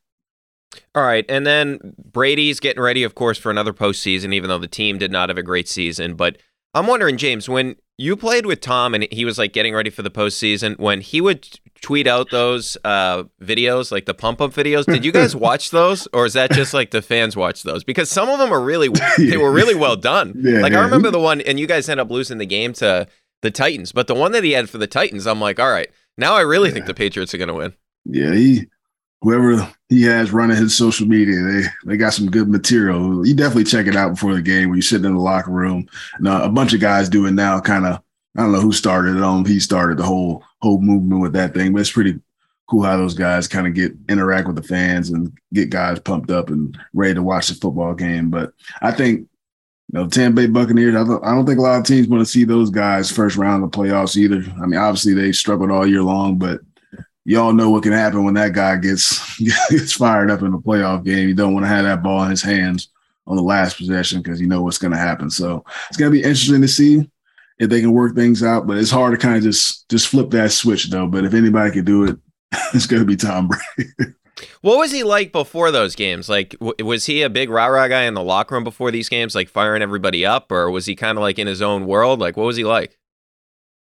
All 0.93 1.03
right, 1.03 1.25
and 1.27 1.47
then 1.47 1.95
Brady's 2.11 2.59
getting 2.59 2.81
ready, 2.81 3.03
of 3.03 3.15
course, 3.15 3.39
for 3.39 3.49
another 3.49 3.73
postseason. 3.73 4.33
Even 4.33 4.49
though 4.49 4.59
the 4.59 4.67
team 4.67 4.97
did 4.97 5.11
not 5.11 5.29
have 5.29 5.37
a 5.37 5.43
great 5.43 5.67
season, 5.67 6.15
but 6.15 6.37
I'm 6.73 6.85
wondering, 6.85 7.17
James, 7.17 7.49
when 7.49 7.75
you 7.97 8.15
played 8.15 8.45
with 8.45 8.61
Tom 8.61 8.93
and 8.93 9.07
he 9.11 9.25
was 9.25 9.37
like 9.39 9.51
getting 9.51 9.73
ready 9.73 9.89
for 9.89 10.03
the 10.03 10.11
postseason, 10.11 10.77
when 10.77 11.01
he 11.01 11.21
would 11.21 11.59
tweet 11.81 12.07
out 12.07 12.29
those 12.31 12.77
uh, 12.83 13.23
videos, 13.41 13.91
like 13.91 14.05
the 14.05 14.13
pump 14.13 14.41
up 14.41 14.51
videos, 14.51 14.85
did 14.85 15.05
you 15.05 15.11
guys 15.11 15.35
watch 15.35 15.71
those, 15.71 16.07
or 16.13 16.25
is 16.25 16.33
that 16.33 16.51
just 16.51 16.73
like 16.73 16.91
the 16.91 17.01
fans 17.01 17.35
watch 17.35 17.63
those? 17.63 17.83
Because 17.83 18.09
some 18.09 18.29
of 18.29 18.39
them 18.39 18.51
are 18.51 18.61
really, 18.61 18.89
they 19.17 19.37
were 19.37 19.51
really 19.51 19.75
well 19.75 19.95
done. 19.95 20.33
Yeah, 20.37 20.59
like 20.61 20.73
yeah. 20.73 20.79
I 20.79 20.83
remember 20.83 21.11
the 21.11 21.19
one, 21.19 21.41
and 21.41 21.59
you 21.59 21.67
guys 21.67 21.89
end 21.89 21.99
up 21.99 22.09
losing 22.09 22.37
the 22.37 22.45
game 22.45 22.73
to 22.73 23.07
the 23.41 23.51
Titans, 23.51 23.91
but 23.91 24.07
the 24.07 24.15
one 24.15 24.31
that 24.33 24.43
he 24.43 24.51
had 24.51 24.69
for 24.69 24.77
the 24.77 24.87
Titans, 24.87 25.25
I'm 25.25 25.39
like, 25.39 25.59
all 25.59 25.71
right, 25.71 25.89
now 26.17 26.35
I 26.35 26.41
really 26.41 26.69
yeah. 26.69 26.75
think 26.75 26.85
the 26.85 26.93
Patriots 26.93 27.33
are 27.33 27.37
going 27.37 27.49
to 27.49 27.53
win. 27.53 27.73
Yeah, 28.05 28.33
he 28.33 28.67
whoever 29.21 29.69
he 29.89 30.03
has 30.03 30.31
running 30.31 30.57
his 30.57 30.75
social 30.75 31.07
media, 31.07 31.41
they 31.41 31.63
they 31.85 31.97
got 31.97 32.13
some 32.13 32.29
good 32.29 32.49
material. 32.49 33.25
You 33.25 33.33
definitely 33.33 33.65
check 33.65 33.87
it 33.87 33.95
out 33.95 34.15
before 34.15 34.35
the 34.35 34.41
game 34.41 34.69
when 34.69 34.77
you're 34.77 34.83
sitting 34.83 35.05
in 35.05 35.15
the 35.15 35.21
locker 35.21 35.51
room. 35.51 35.87
Now 36.19 36.43
a 36.43 36.49
bunch 36.49 36.73
of 36.73 36.79
guys 36.79 37.09
do 37.09 37.25
it 37.25 37.31
now. 37.31 37.59
Kind 37.59 37.85
of, 37.85 38.01
I 38.37 38.41
don't 38.41 38.51
know 38.51 38.61
who 38.61 38.71
started 38.71 39.17
it 39.17 39.23
on. 39.23 39.45
He 39.45 39.59
started 39.59 39.97
the 39.97 40.03
whole 40.03 40.43
whole 40.61 40.81
movement 40.81 41.21
with 41.21 41.33
that 41.33 41.53
thing, 41.53 41.73
but 41.73 41.81
it's 41.81 41.91
pretty 41.91 42.19
cool 42.69 42.83
how 42.83 42.97
those 42.97 43.15
guys 43.15 43.47
kind 43.47 43.67
of 43.67 43.73
get 43.73 43.93
interact 44.07 44.47
with 44.47 44.55
the 44.55 44.63
fans 44.63 45.09
and 45.09 45.35
get 45.53 45.69
guys 45.69 45.99
pumped 45.99 46.29
up 46.29 46.49
and 46.49 46.77
ready 46.93 47.15
to 47.15 47.23
watch 47.23 47.47
the 47.47 47.55
football 47.55 47.93
game. 47.93 48.29
But 48.29 48.53
I 48.81 48.91
think 48.91 49.21
you 49.91 49.99
know, 49.99 50.07
Tampa 50.07 50.41
Bay 50.41 50.47
Buccaneers, 50.47 50.95
I 50.95 51.03
don't, 51.03 51.25
I 51.25 51.31
don't 51.31 51.47
think 51.47 51.57
a 51.57 51.63
lot 51.63 51.79
of 51.79 51.85
teams 51.85 52.07
want 52.07 52.21
to 52.21 52.31
see 52.31 52.43
those 52.43 52.69
guys 52.69 53.11
first 53.11 53.37
round 53.37 53.63
of 53.63 53.71
the 53.71 53.77
playoffs 53.77 54.15
either. 54.17 54.43
I 54.61 54.67
mean, 54.67 54.79
obviously 54.79 55.13
they 55.13 55.31
struggled 55.31 55.71
all 55.71 55.87
year 55.87 56.03
long, 56.03 56.37
but 56.37 56.61
y'all 57.25 57.53
know 57.53 57.71
what 57.71 57.83
can 57.83 57.91
happen 57.91 58.23
when 58.23 58.35
that 58.35 58.53
guy 58.53 58.75
gets 58.77 59.39
gets 59.69 59.93
fired 59.93 60.29
up 60.29 60.43
in 60.43 60.53
a 60.53 60.59
playoff 60.59 61.03
game. 61.03 61.27
You 61.27 61.33
don't 61.33 61.53
want 61.53 61.63
to 61.63 61.69
have 61.69 61.85
that 61.85 62.03
ball 62.03 62.23
in 62.23 62.29
his 62.29 62.43
hands 62.43 62.89
on 63.25 63.35
the 63.35 63.43
last 63.43 63.77
possession 63.77 64.21
because 64.21 64.39
you 64.39 64.47
know 64.47 64.61
what's 64.61 64.77
going 64.77 64.91
to 64.91 64.97
happen. 64.97 65.29
So 65.29 65.63
it's 65.87 65.97
going 65.97 66.11
to 66.11 66.17
be 66.17 66.23
interesting 66.23 66.61
to 66.61 66.67
see 66.67 67.09
if 67.59 67.69
they 67.69 67.81
can 67.81 67.91
work 67.91 68.15
things 68.15 68.43
out. 68.43 68.65
But 68.67 68.77
it's 68.77 68.91
hard 68.91 69.11
to 69.11 69.17
kind 69.17 69.37
of 69.37 69.43
just 69.43 69.87
just 69.89 70.07
flip 70.07 70.29
that 70.31 70.51
switch 70.51 70.89
though. 70.89 71.07
But 71.07 71.25
if 71.25 71.33
anybody 71.33 71.71
can 71.71 71.85
do 71.85 72.05
it, 72.05 72.17
it's 72.73 72.87
going 72.87 73.01
to 73.01 73.05
be 73.05 73.15
Tom 73.15 73.49
Brady. 73.49 74.13
what 74.61 74.77
was 74.77 74.91
he 74.91 75.03
like 75.03 75.31
before 75.31 75.71
those 75.71 75.95
games? 75.95 76.29
Like, 76.29 76.51
w- 76.59 76.85
was 76.85 77.05
he 77.05 77.21
a 77.21 77.29
big 77.29 77.49
rah 77.49 77.67
rah 77.67 77.87
guy 77.87 78.03
in 78.03 78.13
the 78.13 78.23
locker 78.23 78.55
room 78.55 78.63
before 78.63 78.91
these 78.91 79.09
games, 79.09 79.35
like 79.35 79.49
firing 79.49 79.81
everybody 79.81 80.25
up, 80.25 80.51
or 80.51 80.71
was 80.71 80.85
he 80.85 80.95
kind 80.95 81.17
of 81.17 81.21
like 81.21 81.39
in 81.39 81.47
his 81.47 81.61
own 81.61 81.85
world? 81.85 82.19
Like, 82.19 82.37
what 82.37 82.45
was 82.45 82.57
he 82.57 82.63
like? 82.63 82.97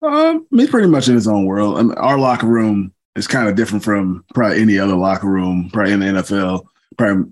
Um, 0.01 0.47
he's 0.51 0.69
pretty 0.69 0.87
much 0.87 1.07
in 1.07 1.15
his 1.15 1.27
own 1.27 1.45
world. 1.45 1.77
I 1.77 1.81
mean, 1.83 1.97
our 1.97 2.17
locker 2.17 2.47
room 2.47 2.93
is 3.15 3.27
kind 3.27 3.49
of 3.49 3.55
different 3.55 3.83
from 3.83 4.23
probably 4.33 4.61
any 4.61 4.79
other 4.79 4.95
locker 4.95 5.27
room, 5.27 5.69
probably 5.73 5.93
in 5.93 5.99
the 5.99 6.05
NFL. 6.05 6.65
Probably 6.97 7.31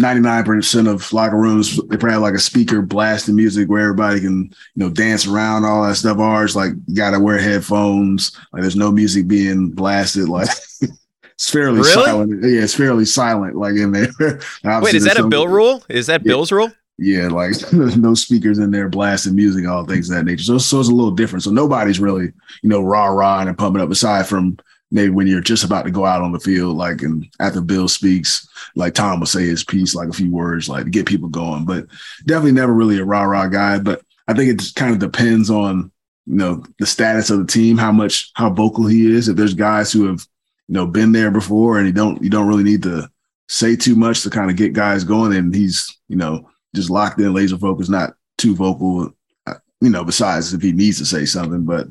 99% 0.00 0.92
of 0.92 1.10
locker 1.12 1.38
rooms, 1.38 1.76
they 1.88 1.96
probably 1.96 2.12
have 2.12 2.22
like 2.22 2.34
a 2.34 2.38
speaker 2.38 2.82
blasting 2.82 3.34
music 3.34 3.68
where 3.68 3.80
everybody 3.80 4.20
can, 4.20 4.44
you 4.74 4.84
know, 4.84 4.90
dance 4.90 5.26
around, 5.26 5.64
all 5.64 5.84
that 5.84 5.96
stuff. 5.96 6.18
Ours, 6.18 6.54
like, 6.54 6.72
got 6.92 7.12
to 7.12 7.20
wear 7.20 7.38
headphones. 7.38 8.36
Like, 8.52 8.62
there's 8.62 8.76
no 8.76 8.92
music 8.92 9.26
being 9.26 9.70
blasted. 9.70 10.28
Like, 10.28 10.50
it's 11.22 11.50
fairly 11.50 11.80
really? 11.80 11.92
silent. 11.92 12.42
Yeah, 12.42 12.62
it's 12.62 12.74
fairly 12.74 13.06
silent, 13.06 13.56
like 13.56 13.76
in 13.76 13.92
there. 13.92 14.08
Wait, 14.82 14.94
is 14.94 15.04
that 15.04 15.18
a 15.18 15.26
Bill 15.26 15.48
rule? 15.48 15.82
Is 15.88 16.08
that 16.08 16.20
yeah, 16.22 16.32
Bill's 16.32 16.52
rule? 16.52 16.70
Yeah, 16.98 17.28
like 17.28 17.58
there's 17.72 17.96
no 17.96 18.14
speakers 18.14 18.58
in 18.58 18.70
there 18.70 18.88
blasting 18.88 19.36
music, 19.36 19.66
all 19.66 19.84
things 19.84 20.10
of 20.10 20.16
that 20.16 20.24
nature. 20.24 20.44
So, 20.44 20.58
so 20.58 20.80
it's 20.80 20.88
a 20.88 20.94
little 20.94 21.10
different. 21.10 21.42
So 21.42 21.50
nobody's 21.50 22.00
really, 22.00 22.32
you 22.62 22.68
know, 22.68 22.82
rah 22.82 23.06
rah 23.06 23.40
and 23.40 23.56
pumping 23.56 23.82
up 23.82 23.90
aside 23.90 24.26
from 24.26 24.58
maybe 24.96 25.10
when 25.10 25.26
you're 25.26 25.40
just 25.40 25.62
about 25.62 25.84
to 25.84 25.90
go 25.90 26.06
out 26.06 26.22
on 26.22 26.32
the 26.32 26.40
field, 26.40 26.76
like 26.76 27.02
and 27.02 27.28
after 27.38 27.60
Bill 27.60 27.86
speaks, 27.86 28.48
like 28.74 28.94
Tom 28.94 29.20
will 29.20 29.26
say 29.26 29.46
his 29.46 29.62
piece, 29.62 29.94
like 29.94 30.08
a 30.08 30.12
few 30.12 30.30
words, 30.30 30.68
like 30.68 30.84
to 30.84 30.90
get 30.90 31.06
people 31.06 31.28
going. 31.28 31.64
But 31.66 31.86
definitely 32.24 32.52
never 32.52 32.72
really 32.72 32.98
a 32.98 33.04
rah 33.04 33.24
rah 33.24 33.46
guy. 33.46 33.78
But 33.78 34.02
I 34.26 34.32
think 34.32 34.50
it 34.50 34.58
just 34.58 34.74
kind 34.74 34.92
of 34.92 34.98
depends 34.98 35.50
on 35.50 35.92
you 36.24 36.36
know 36.36 36.64
the 36.78 36.86
status 36.86 37.30
of 37.30 37.38
the 37.38 37.52
team, 37.52 37.76
how 37.76 37.92
much 37.92 38.32
how 38.34 38.50
vocal 38.50 38.86
he 38.86 39.14
is. 39.14 39.28
If 39.28 39.36
there's 39.36 39.54
guys 39.54 39.92
who 39.92 40.06
have 40.06 40.26
you 40.66 40.74
know 40.74 40.86
been 40.86 41.12
there 41.12 41.30
before 41.30 41.78
and 41.78 41.86
you 41.86 41.92
don't 41.92 42.20
you 42.22 42.30
don't 42.30 42.48
really 42.48 42.64
need 42.64 42.82
to 42.84 43.08
say 43.48 43.76
too 43.76 43.94
much 43.94 44.22
to 44.22 44.30
kind 44.30 44.50
of 44.50 44.56
get 44.56 44.72
guys 44.72 45.04
going, 45.04 45.36
and 45.36 45.54
he's 45.54 45.94
you 46.08 46.16
know 46.16 46.48
just 46.74 46.90
locked 46.90 47.20
in, 47.20 47.34
laser 47.34 47.58
focused, 47.58 47.90
not 47.90 48.14
too 48.38 48.56
vocal. 48.56 49.12
Uh, 49.46 49.54
you 49.82 49.90
know, 49.90 50.04
besides 50.04 50.54
if 50.54 50.62
he 50.62 50.72
needs 50.72 50.98
to 50.98 51.04
say 51.04 51.26
something, 51.26 51.64
but 51.64 51.86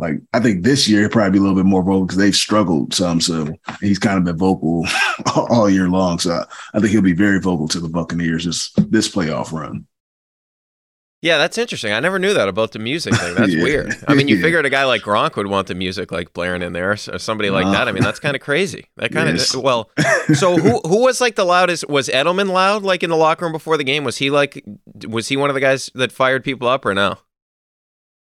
like 0.00 0.20
I 0.32 0.40
think 0.40 0.64
this 0.64 0.88
year 0.88 1.00
he'll 1.00 1.10
probably 1.10 1.32
be 1.32 1.38
a 1.38 1.42
little 1.42 1.56
bit 1.56 1.66
more 1.66 1.82
vocal 1.82 2.06
because 2.06 2.16
they've 2.16 2.34
struggled 2.34 2.94
some. 2.94 3.20
So 3.20 3.54
he's 3.80 3.98
kind 3.98 4.16
of 4.18 4.24
been 4.24 4.38
vocal 4.38 4.86
all 5.36 5.68
year 5.68 5.88
long. 5.88 6.18
So 6.18 6.32
I, 6.32 6.44
I 6.74 6.80
think 6.80 6.90
he'll 6.90 7.02
be 7.02 7.12
very 7.12 7.38
vocal 7.38 7.68
to 7.68 7.80
the 7.80 7.88
Buccaneers 7.88 8.46
this 8.46 8.72
this 8.88 9.08
playoff 9.08 9.52
run. 9.52 9.86
Yeah, 11.22 11.36
that's 11.36 11.58
interesting. 11.58 11.92
I 11.92 12.00
never 12.00 12.18
knew 12.18 12.32
that 12.32 12.48
about 12.48 12.72
the 12.72 12.78
music 12.78 13.14
thing. 13.14 13.34
That's 13.34 13.52
yeah. 13.54 13.62
weird. 13.62 13.94
I 14.08 14.14
mean, 14.14 14.26
you 14.26 14.36
yeah. 14.38 14.42
figured 14.42 14.64
a 14.64 14.70
guy 14.70 14.84
like 14.84 15.02
Gronk 15.02 15.36
would 15.36 15.48
want 15.48 15.66
the 15.66 15.74
music 15.74 16.10
like 16.10 16.32
blaring 16.32 16.62
in 16.62 16.72
there, 16.72 16.92
or 16.92 16.96
somebody 16.96 17.50
like 17.50 17.66
uh, 17.66 17.72
that. 17.72 17.88
I 17.88 17.92
mean, 17.92 18.02
that's 18.02 18.18
kind 18.18 18.34
of 18.34 18.40
crazy. 18.40 18.86
That 18.96 19.12
kind 19.12 19.28
of 19.28 19.36
yes. 19.36 19.54
well. 19.54 19.90
So 20.32 20.56
who 20.56 20.80
who 20.88 21.02
was 21.02 21.20
like 21.20 21.36
the 21.36 21.44
loudest? 21.44 21.86
Was 21.90 22.08
Edelman 22.08 22.48
loud 22.48 22.84
like 22.84 23.02
in 23.02 23.10
the 23.10 23.16
locker 23.16 23.44
room 23.44 23.52
before 23.52 23.76
the 23.76 23.84
game? 23.84 24.02
Was 24.02 24.16
he 24.16 24.30
like 24.30 24.64
was 25.06 25.28
he 25.28 25.36
one 25.36 25.50
of 25.50 25.54
the 25.54 25.60
guys 25.60 25.90
that 25.94 26.10
fired 26.10 26.42
people 26.42 26.68
up 26.68 26.86
or 26.86 26.94
no? 26.94 27.18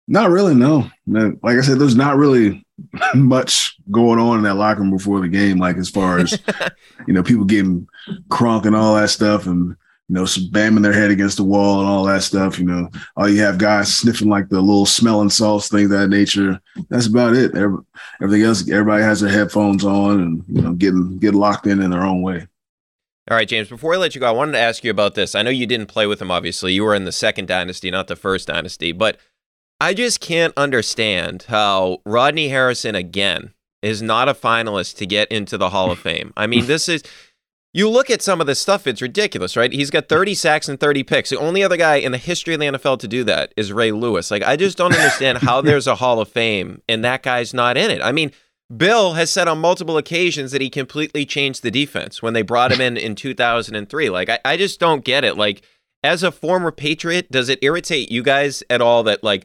Not 0.08 0.30
really, 0.30 0.54
no. 0.54 0.90
Like 1.06 1.58
I 1.58 1.60
said, 1.60 1.78
there's 1.78 1.96
not 1.96 2.16
really 2.16 2.64
much 3.14 3.76
going 3.90 4.18
on 4.18 4.38
in 4.38 4.44
that 4.44 4.54
locker 4.54 4.80
room 4.80 4.90
before 4.90 5.20
the 5.20 5.28
game. 5.28 5.58
Like 5.58 5.76
as 5.76 5.88
far 5.88 6.18
as 6.18 6.38
you 7.06 7.14
know, 7.14 7.22
people 7.22 7.44
getting 7.44 7.86
crunk 8.28 8.66
and 8.66 8.74
all 8.74 8.94
that 8.96 9.10
stuff, 9.10 9.46
and 9.46 9.76
you 10.08 10.14
know, 10.16 10.24
bamming 10.24 10.82
their 10.82 10.92
head 10.92 11.10
against 11.10 11.36
the 11.36 11.44
wall 11.44 11.80
and 11.80 11.88
all 11.88 12.04
that 12.04 12.22
stuff. 12.22 12.58
You 12.58 12.64
know, 12.64 12.90
all 13.16 13.28
you 13.28 13.40
have 13.42 13.58
guys 13.58 13.94
sniffing 13.94 14.28
like 14.28 14.48
the 14.48 14.60
little 14.60 14.86
smelling 14.86 15.30
salts, 15.30 15.68
things 15.68 15.90
that 15.90 16.08
nature. 16.08 16.60
That's 16.88 17.06
about 17.06 17.34
it. 17.34 17.54
Everything 18.20 18.42
else, 18.42 18.68
everybody 18.68 19.02
has 19.04 19.20
their 19.20 19.30
headphones 19.30 19.84
on 19.84 20.20
and 20.20 20.44
you 20.48 20.62
know, 20.62 20.72
getting 20.72 21.18
get 21.18 21.34
locked 21.34 21.66
in 21.66 21.80
in 21.80 21.90
their 21.90 22.04
own 22.04 22.22
way. 22.22 22.46
All 23.30 23.36
right, 23.36 23.46
James, 23.46 23.68
before 23.68 23.94
I 23.94 23.98
let 23.98 24.16
you 24.16 24.20
go, 24.20 24.26
I 24.26 24.32
wanted 24.32 24.52
to 24.52 24.58
ask 24.58 24.82
you 24.82 24.90
about 24.90 25.14
this. 25.14 25.36
I 25.36 25.42
know 25.42 25.50
you 25.50 25.64
didn't 25.64 25.86
play 25.86 26.08
with 26.08 26.20
him, 26.20 26.32
obviously. 26.32 26.72
You 26.72 26.82
were 26.82 26.94
in 26.94 27.04
the 27.04 27.12
second 27.12 27.46
dynasty, 27.46 27.88
not 27.88 28.08
the 28.08 28.16
first 28.16 28.48
dynasty. 28.48 28.90
But 28.90 29.16
I 29.82 29.94
just 29.94 30.20
can't 30.20 30.54
understand 30.56 31.46
how 31.48 32.02
Rodney 32.06 32.50
Harrison, 32.50 32.94
again, 32.94 33.52
is 33.82 34.00
not 34.00 34.28
a 34.28 34.32
finalist 34.32 34.96
to 34.98 35.06
get 35.06 35.26
into 35.32 35.58
the 35.58 35.70
Hall 35.70 35.90
of 35.90 35.98
Fame. 36.08 36.32
I 36.36 36.46
mean, 36.46 36.66
this 36.66 36.88
is 36.88 37.02
you 37.74 37.88
look 37.88 38.08
at 38.08 38.22
some 38.22 38.40
of 38.40 38.46
this 38.46 38.60
stuff, 38.60 38.86
it's 38.86 39.02
ridiculous, 39.02 39.56
right? 39.56 39.72
He's 39.72 39.90
got 39.90 40.08
30 40.08 40.34
sacks 40.34 40.68
and 40.68 40.78
30 40.78 41.02
picks. 41.02 41.30
The 41.30 41.38
only 41.38 41.64
other 41.64 41.76
guy 41.76 41.96
in 41.96 42.12
the 42.12 42.18
history 42.18 42.54
of 42.54 42.60
the 42.60 42.66
NFL 42.66 43.00
to 43.00 43.08
do 43.08 43.24
that 43.24 43.52
is 43.56 43.72
Ray 43.72 43.90
Lewis. 43.90 44.30
Like, 44.30 44.44
I 44.44 44.54
just 44.54 44.78
don't 44.78 44.94
understand 44.94 45.38
how 45.38 45.60
there's 45.62 45.88
a 45.88 45.96
Hall 45.96 46.20
of 46.20 46.28
Fame 46.28 46.80
and 46.88 47.04
that 47.04 47.24
guy's 47.24 47.52
not 47.52 47.76
in 47.76 47.90
it. 47.90 48.02
I 48.02 48.12
mean, 48.12 48.30
Bill 48.74 49.14
has 49.14 49.32
said 49.32 49.48
on 49.48 49.58
multiple 49.58 49.96
occasions 49.96 50.52
that 50.52 50.60
he 50.60 50.70
completely 50.70 51.26
changed 51.26 51.64
the 51.64 51.72
defense 51.72 52.22
when 52.22 52.34
they 52.34 52.42
brought 52.42 52.70
him 52.70 52.80
in 52.80 52.96
in 52.96 53.16
2003. 53.16 54.10
Like, 54.10 54.28
I, 54.28 54.38
I 54.44 54.56
just 54.56 54.78
don't 54.78 55.04
get 55.04 55.24
it. 55.24 55.36
Like, 55.36 55.62
as 56.04 56.22
a 56.22 56.30
former 56.30 56.70
Patriot, 56.70 57.32
does 57.32 57.48
it 57.48 57.58
irritate 57.62 58.12
you 58.12 58.22
guys 58.22 58.62
at 58.70 58.80
all 58.80 59.02
that, 59.02 59.24
like, 59.24 59.44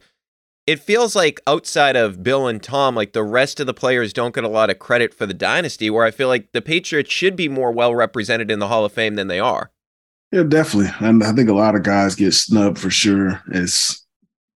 it 0.68 0.82
feels 0.82 1.16
like 1.16 1.40
outside 1.48 1.96
of 1.96 2.22
Bill 2.22 2.46
and 2.46 2.62
Tom, 2.62 2.94
like 2.94 3.14
the 3.14 3.24
rest 3.24 3.62
of 3.62 3.68
the 3.68 3.74
players 3.74 4.12
don't 4.12 4.36
get 4.36 4.44
a 4.44 4.50
lot 4.50 4.70
of 4.70 4.78
credit 4.78 5.14
for 5.14 5.26
the 5.26 5.34
dynasty, 5.34 5.90
where 5.90 6.06
I 6.06 6.12
feel 6.12 6.28
like 6.28 6.52
the 6.52 6.62
Patriots 6.62 7.12
should 7.12 7.38
be 7.38 7.48
more 7.48 7.72
well 7.72 7.96
represented 7.96 8.52
in 8.52 8.60
the 8.60 8.68
Hall 8.68 8.84
of 8.84 8.92
Fame 8.92 9.16
than 9.16 9.30
they 9.30 9.40
are. 9.40 9.72
Yeah, 10.34 10.44
definitely. 10.44 10.92
And 11.00 11.24
I 11.24 11.32
think 11.32 11.48
a 11.50 11.54
lot 11.54 11.76
of 11.76 11.84
guys 11.84 12.16
get 12.16 12.34
snubbed 12.34 12.78
for 12.78 12.90
sure. 12.90 13.42
It's 13.54 14.06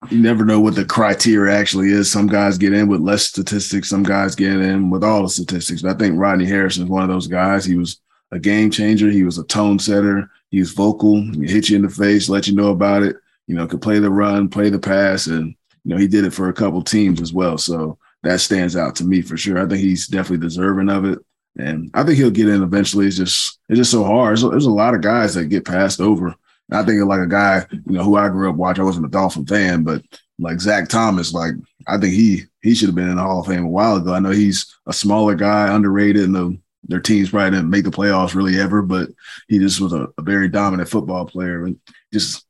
you 0.09 0.19
never 0.19 0.45
know 0.45 0.59
what 0.59 0.73
the 0.73 0.85
criteria 0.85 1.55
actually 1.55 1.91
is. 1.91 2.09
Some 2.09 2.25
guys 2.25 2.57
get 2.57 2.73
in 2.73 2.87
with 2.87 3.01
less 3.01 3.23
statistics, 3.23 3.89
some 3.89 4.01
guys 4.01 4.33
get 4.33 4.53
in 4.53 4.89
with 4.89 5.03
all 5.03 5.21
the 5.21 5.29
statistics. 5.29 5.83
But 5.83 5.95
I 5.95 5.99
think 5.99 6.17
Rodney 6.17 6.45
Harrison 6.45 6.85
is 6.85 6.89
one 6.89 7.03
of 7.03 7.09
those 7.09 7.27
guys. 7.27 7.65
He 7.65 7.75
was 7.75 8.01
a 8.31 8.39
game 8.39 8.71
changer, 8.71 9.11
he 9.11 9.23
was 9.23 9.37
a 9.37 9.43
tone 9.45 9.77
setter, 9.77 10.29
he 10.49 10.59
was 10.59 10.71
vocal, 10.71 11.21
he 11.21 11.47
hit 11.47 11.69
you 11.69 11.75
in 11.75 11.81
the 11.83 11.89
face, 11.89 12.29
let 12.29 12.47
you 12.47 12.55
know 12.55 12.69
about 12.69 13.03
it, 13.03 13.17
you 13.45 13.55
know, 13.55 13.67
could 13.67 13.81
play 13.81 13.99
the 13.99 14.09
run, 14.09 14.49
play 14.49 14.69
the 14.69 14.79
pass, 14.79 15.27
and 15.27 15.55
know, 15.89 15.97
he 15.97 16.07
did 16.07 16.25
it 16.25 16.33
for 16.33 16.49
a 16.49 16.53
couple 16.53 16.81
teams 16.81 17.21
as 17.21 17.33
well. 17.33 17.57
So 17.57 17.97
that 18.23 18.41
stands 18.41 18.75
out 18.75 18.95
to 18.97 19.03
me 19.03 19.21
for 19.21 19.37
sure. 19.37 19.57
I 19.57 19.67
think 19.67 19.81
he's 19.81 20.07
definitely 20.07 20.45
deserving 20.45 20.89
of 20.89 21.05
it. 21.05 21.19
And 21.57 21.89
I 21.93 22.03
think 22.03 22.17
he'll 22.17 22.31
get 22.31 22.47
in 22.47 22.63
eventually. 22.63 23.07
It's 23.07 23.17
just 23.17 23.59
it's 23.69 23.77
just 23.77 23.91
so 23.91 24.03
hard. 24.03 24.37
There's, 24.37 24.49
there's 24.49 24.65
a 24.65 24.71
lot 24.71 24.93
of 24.93 25.01
guys 25.01 25.33
that 25.35 25.45
get 25.45 25.65
passed 25.65 25.99
over. 25.99 26.35
I 26.71 26.83
think 26.83 27.03
like 27.05 27.21
a 27.21 27.27
guy, 27.27 27.65
you 27.71 27.81
know, 27.93 28.03
who 28.03 28.15
I 28.15 28.29
grew 28.29 28.49
up 28.49 28.55
watching. 28.55 28.83
I 28.83 28.85
wasn't 28.85 29.07
a 29.07 29.09
Dolphin 29.09 29.45
fan, 29.45 29.83
but 29.83 30.03
like 30.37 30.61
Zach 30.61 30.87
Thomas, 30.87 31.33
like 31.33 31.53
I 31.87 31.97
think 31.97 32.13
he 32.13 32.43
he 32.61 32.75
should 32.75 32.89
have 32.89 32.95
been 32.95 33.09
in 33.09 33.15
the 33.15 33.23
Hall 33.23 33.39
of 33.39 33.47
Fame 33.47 33.65
a 33.65 33.69
while 33.69 33.95
ago. 33.95 34.13
I 34.13 34.19
know 34.19 34.29
he's 34.29 34.73
a 34.85 34.93
smaller 34.93 35.35
guy, 35.35 35.73
underrated, 35.73 36.23
and 36.23 36.35
the, 36.35 36.57
their 36.83 36.99
teams 36.99 37.31
probably 37.31 37.51
didn't 37.51 37.69
make 37.69 37.83
the 37.83 37.89
playoffs 37.89 38.35
really 38.35 38.59
ever, 38.59 38.81
but 38.81 39.09
he 39.47 39.59
just 39.59 39.81
was 39.81 39.93
a, 39.93 40.07
a 40.17 40.21
very 40.21 40.47
dominant 40.47 40.89
football 40.89 41.25
player 41.25 41.65
and 41.65 41.79
just 42.13 42.45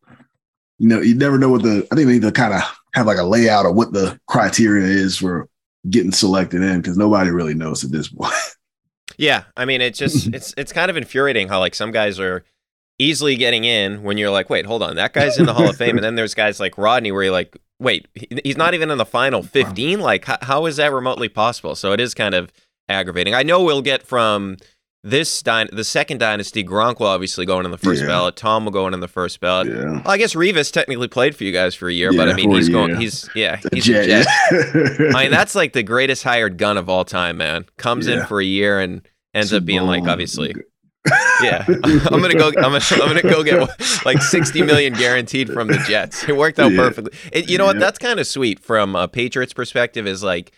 you 0.80 0.88
know, 0.88 1.02
you 1.02 1.14
never 1.16 1.38
know 1.38 1.50
what 1.50 1.64
the 1.64 1.88
I 1.92 1.96
think 1.96 2.08
they 2.08 2.14
need 2.14 2.22
to 2.24 2.32
kind 2.32 2.54
of 2.54 2.64
have 2.94 3.08
like 3.08 3.18
a 3.18 3.24
layout 3.24 3.66
of 3.66 3.76
what 3.76 3.94
the 3.94 4.20
criteria 4.28 4.86
is 4.86 5.18
for 5.18 5.48
getting 5.90 6.12
selected 6.12 6.62
in 6.62 6.82
because 6.82 6.98
nobody 6.98 7.32
really 7.32 7.54
knows 7.54 7.84
at 7.84 7.92
this 7.92 8.08
point. 8.14 8.34
Yeah, 9.18 9.44
I 9.58 9.66
mean, 9.66 9.82
it's 9.82 10.00
just 10.00 10.28
it's 10.34 10.54
it's 10.58 10.74
kind 10.74 10.90
of 10.90 10.98
infuriating 10.98 11.48
how 11.48 11.60
like 11.60 11.76
some 11.76 11.92
guys 11.92 12.20
are 12.20 12.44
easily 12.98 13.36
getting 13.36 13.64
in 13.64 14.04
when 14.04 14.18
you're 14.18 14.30
like, 14.30 14.50
wait, 14.50 14.66
hold 14.66 14.84
on, 14.84 14.96
that 14.96 15.14
guy's 15.14 15.38
in 15.38 15.46
the 15.46 15.54
Hall 15.54 15.70
of 15.70 15.78
Fame, 15.78 15.96
and 15.96 16.04
then 16.04 16.16
there's 16.16 16.34
guys 16.34 16.60
like 16.60 16.78
Rodney 16.78 17.12
where 17.12 17.24
you're 17.24 17.32
like, 17.32 17.58
wait, 17.80 18.08
he's 18.44 18.58
not 18.58 18.74
even 18.74 18.92
in 18.92 18.98
the 18.98 19.06
final 19.06 19.42
15. 19.42 20.02
Like, 20.02 20.26
how, 20.26 20.38
how 20.42 20.66
is 20.66 20.76
that 20.76 20.92
remotely 20.92 21.30
possible? 21.30 21.76
So 21.76 21.94
it 21.94 22.02
is 22.02 22.14
kind 22.14 22.36
of 22.36 22.52
aggravating. 22.90 23.34
I 23.34 23.44
know 23.44 23.64
we'll 23.64 23.82
get 23.82 24.06
from 24.06 24.58
this 25.04 25.42
dy- 25.42 25.70
the 25.72 25.84
second 25.84 26.18
dynasty, 26.18 26.64
Gronk 26.64 27.00
will 27.00 27.08
obviously 27.08 27.46
go 27.46 27.60
in, 27.60 27.66
in 27.66 27.72
the 27.72 27.78
first 27.78 28.02
yeah. 28.02 28.08
ballot. 28.08 28.36
Tom 28.36 28.66
will 28.66 28.72
go 28.72 28.86
in 28.88 28.94
in 28.94 29.00
the 29.00 29.08
first 29.08 29.40
ballot. 29.40 29.68
Yeah. 29.68 29.84
Well, 29.84 30.04
I 30.06 30.18
guess 30.18 30.34
Revis 30.34 30.72
technically 30.72 31.08
played 31.08 31.36
for 31.36 31.46
you 31.46 31.52
guys 31.52 31.74
for 31.74 31.88
a 31.88 31.94
year, 31.94 32.12
yeah, 32.12 32.18
but 32.18 32.30
I 32.30 32.34
mean 32.34 32.52
he's 32.52 32.70
going. 32.70 32.96
He's 32.98 33.30
yeah, 33.34 33.62
he's 33.74 33.88
a 33.88 34.06
jet. 34.06 34.28
I 35.16 35.24
mean 35.24 35.32
that's 35.32 35.56
like 35.56 35.74
the 35.74 35.84
greatest 35.84 36.24
hired 36.24 36.58
gun 36.58 36.78
of 36.78 36.90
all 36.90 37.06
time, 37.06 37.38
man. 37.38 37.66
Comes 37.78 38.08
in 38.08 38.26
for 38.26 38.42
a 38.42 38.46
year 38.46 38.80
and 38.80 39.02
ends 39.34 39.54
up 39.54 39.66
being 39.66 39.84
like 39.84 40.04
obviously. 40.04 40.54
yeah, 41.42 41.64
I'm 41.68 42.22
gonna 42.22 42.34
go. 42.34 42.50
I'm 42.50 42.54
gonna, 42.54 42.82
I'm 42.92 43.08
gonna 43.08 43.22
go 43.22 43.44
get 43.44 43.70
like 44.06 44.22
60 44.22 44.62
million 44.64 44.94
guaranteed 44.94 45.50
from 45.50 45.70
the 45.70 45.78
Jets. 45.88 46.28
It 46.28 46.36
worked 46.36 46.60
out 46.60 46.74
perfectly. 46.74 47.18
It, 47.32 47.50
you 47.50 47.58
know 47.58 47.66
what? 47.66 47.80
That's 47.80 47.98
kind 47.98 48.20
of 48.20 48.28
sweet 48.28 48.60
from 48.60 48.96
a 48.96 49.08
Patriots 49.08 49.54
perspective. 49.54 50.06
Is 50.06 50.24
like, 50.24 50.52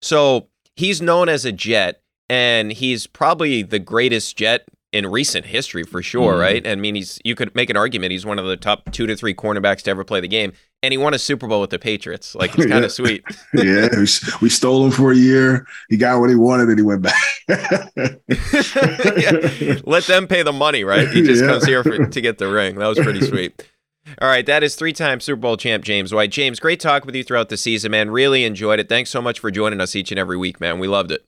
so 0.00 0.48
he's 0.76 1.02
known 1.02 1.28
as 1.28 1.44
a 1.44 1.50
Jet 1.50 2.00
and 2.28 2.72
he's 2.72 3.06
probably 3.06 3.62
the 3.62 3.78
greatest 3.78 4.36
Jet 4.36 4.68
in 4.92 5.06
recent 5.06 5.46
history 5.46 5.82
for 5.82 6.02
sure, 6.02 6.34
mm. 6.34 6.40
right? 6.40 6.66
I 6.66 6.74
mean, 6.74 6.94
he's 6.94 7.20
you 7.24 7.34
could 7.34 7.54
make 7.54 7.70
an 7.70 7.76
argument 7.76 8.12
he's 8.12 8.24
one 8.24 8.38
of 8.38 8.46
the 8.46 8.56
top 8.56 8.90
two 8.90 9.06
to 9.06 9.14
three 9.14 9.34
cornerbacks 9.34 9.82
to 9.82 9.90
ever 9.90 10.04
play 10.04 10.20
the 10.20 10.28
game, 10.28 10.52
and 10.82 10.92
he 10.92 10.98
won 10.98 11.14
a 11.14 11.18
Super 11.18 11.46
Bowl 11.46 11.60
with 11.60 11.70
the 11.70 11.78
Patriots. 11.78 12.34
Like 12.34 12.56
it's 12.56 12.66
kind 12.70 12.84
of 12.84 12.92
sweet. 12.92 13.22
yeah, 13.54 13.88
we, 13.92 14.06
we, 14.40 14.48
stole 14.48 14.86
him 14.86 14.90
for 14.90 15.12
a 15.12 15.16
year. 15.16 15.66
He 15.88 15.96
got 15.96 16.20
what 16.20 16.30
he 16.30 16.36
wanted, 16.36 16.68
and 16.68 16.78
he 16.78 16.84
went 16.84 17.02
back. 17.02 17.22
yeah. 17.48 17.88
Let 19.84 20.04
them 20.04 20.26
pay 20.26 20.42
the 20.42 20.54
money, 20.54 20.84
right? 20.84 21.08
He 21.08 21.22
just 21.22 21.42
yeah. 21.42 21.48
comes 21.48 21.66
here 21.66 21.82
for, 21.82 22.06
to 22.06 22.20
get 22.20 22.38
the 22.38 22.48
ring. 22.48 22.76
That 22.76 22.86
was 22.86 22.98
pretty 22.98 23.26
sweet. 23.26 23.62
All 24.22 24.28
right, 24.28 24.46
that 24.46 24.62
is 24.62 24.74
three-time 24.74 25.20
Super 25.20 25.40
Bowl 25.40 25.58
champ 25.58 25.84
James 25.84 26.14
White. 26.14 26.30
James, 26.30 26.60
great 26.60 26.80
talk 26.80 27.04
with 27.04 27.14
you 27.14 27.22
throughout 27.22 27.50
the 27.50 27.58
season, 27.58 27.90
man. 27.90 28.10
Really 28.10 28.44
enjoyed 28.44 28.80
it. 28.80 28.88
Thanks 28.88 29.10
so 29.10 29.20
much 29.20 29.38
for 29.38 29.50
joining 29.50 29.82
us 29.82 29.94
each 29.94 30.10
and 30.10 30.18
every 30.18 30.38
week, 30.38 30.62
man. 30.62 30.78
We 30.78 30.88
loved 30.88 31.12
it. 31.12 31.27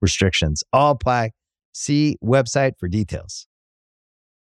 restrictions 0.00 0.62
all 0.72 0.92
apply. 0.92 1.32
See 1.72 2.16
website 2.22 2.72
for 2.78 2.88
details. 2.88 3.46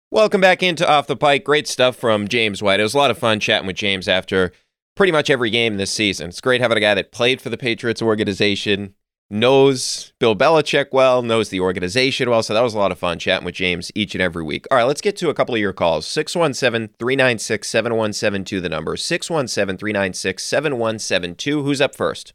Welcome 0.09 0.41
back 0.41 0.61
into 0.61 0.89
Off 0.89 1.07
the 1.07 1.15
Pike. 1.15 1.45
Great 1.45 1.67
stuff 1.67 1.95
from 1.95 2.27
James 2.27 2.61
White. 2.61 2.79
It 2.79 2.83
was 2.83 2.93
a 2.93 2.97
lot 2.97 3.11
of 3.11 3.17
fun 3.17 3.39
chatting 3.39 3.67
with 3.67 3.77
James 3.77 4.09
after 4.09 4.51
pretty 4.95 5.11
much 5.11 5.29
every 5.29 5.49
game 5.49 5.77
this 5.77 5.91
season. 5.91 6.29
It's 6.29 6.41
great 6.41 6.59
having 6.59 6.77
a 6.77 6.81
guy 6.81 6.93
that 6.95 7.13
played 7.13 7.39
for 7.39 7.49
the 7.49 7.57
Patriots 7.57 8.01
organization, 8.01 8.93
knows 9.29 10.11
Bill 10.19 10.35
Belichick 10.35 10.87
well, 10.91 11.21
knows 11.21 11.49
the 11.49 11.61
organization 11.61 12.29
well. 12.29 12.43
So 12.43 12.53
that 12.53 12.61
was 12.61 12.73
a 12.73 12.77
lot 12.77 12.91
of 12.91 12.99
fun 12.99 13.19
chatting 13.19 13.45
with 13.45 13.55
James 13.55 13.89
each 13.95 14.13
and 14.13 14.21
every 14.21 14.43
week. 14.43 14.65
All 14.69 14.77
right, 14.77 14.83
let's 14.83 14.99
get 14.99 15.15
to 15.17 15.29
a 15.29 15.33
couple 15.33 15.55
of 15.55 15.61
your 15.61 15.73
calls. 15.73 16.05
617 16.05 16.95
396 16.99 17.67
7172, 17.69 18.59
the 18.59 18.67
number 18.67 18.97
617 18.97 19.77
396 19.77 20.43
7172. 20.43 21.63
Who's 21.63 21.79
up 21.79 21.95
first? 21.95 22.33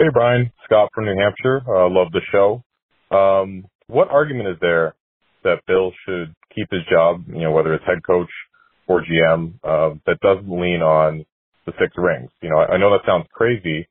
Hey, 0.00 0.08
Brian. 0.10 0.50
Scott 0.64 0.88
from 0.94 1.04
New 1.04 1.14
Hampshire. 1.20 1.60
Uh, 1.68 1.86
love 1.90 2.10
the 2.10 2.22
show. 2.32 2.64
Um, 3.14 3.66
what 3.86 4.08
argument 4.08 4.48
is 4.48 4.56
there 4.58 4.94
that 5.44 5.60
Bill 5.66 5.92
should 6.06 6.34
keep 6.56 6.68
his 6.70 6.80
job, 6.90 7.24
you 7.28 7.42
know, 7.42 7.50
whether 7.50 7.74
it's 7.74 7.84
head 7.84 8.02
coach 8.06 8.30
or 8.88 9.02
GM, 9.02 9.56
uh, 9.62 9.96
that 10.06 10.18
doesn't 10.22 10.48
lean 10.48 10.80
on 10.80 11.26
the 11.66 11.72
six 11.78 11.92
rings? 11.98 12.30
You 12.40 12.48
know, 12.48 12.56
I, 12.56 12.76
I 12.76 12.78
know 12.78 12.90
that 12.92 13.04
sounds 13.06 13.26
crazy, 13.34 13.86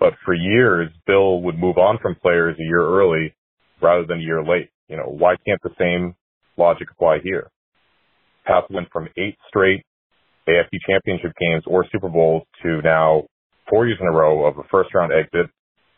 but 0.00 0.14
for 0.24 0.34
years, 0.34 0.90
Bill 1.06 1.40
would 1.42 1.60
move 1.60 1.78
on 1.78 1.98
from 2.02 2.16
players 2.20 2.56
a 2.58 2.64
year 2.64 2.82
early 2.82 3.32
rather 3.80 4.04
than 4.04 4.18
a 4.18 4.24
year 4.24 4.42
late. 4.42 4.70
You 4.88 4.96
know, 4.96 5.14
why 5.16 5.36
can't 5.46 5.62
the 5.62 5.70
same 5.78 6.16
logic 6.56 6.88
apply 6.90 7.18
here? 7.22 7.52
Pats 8.44 8.66
went 8.68 8.88
from 8.92 9.10
eight 9.16 9.36
straight 9.46 9.86
AFC 10.48 10.80
championship 10.88 11.30
games 11.40 11.62
or 11.68 11.86
Super 11.92 12.08
Bowls 12.08 12.42
to 12.64 12.82
now 12.82 13.26
four 13.68 13.86
years 13.86 13.98
in 14.00 14.06
a 14.06 14.12
row 14.12 14.44
of 14.44 14.58
a 14.58 14.62
first 14.70 14.94
round 14.94 15.12
exit, 15.12 15.50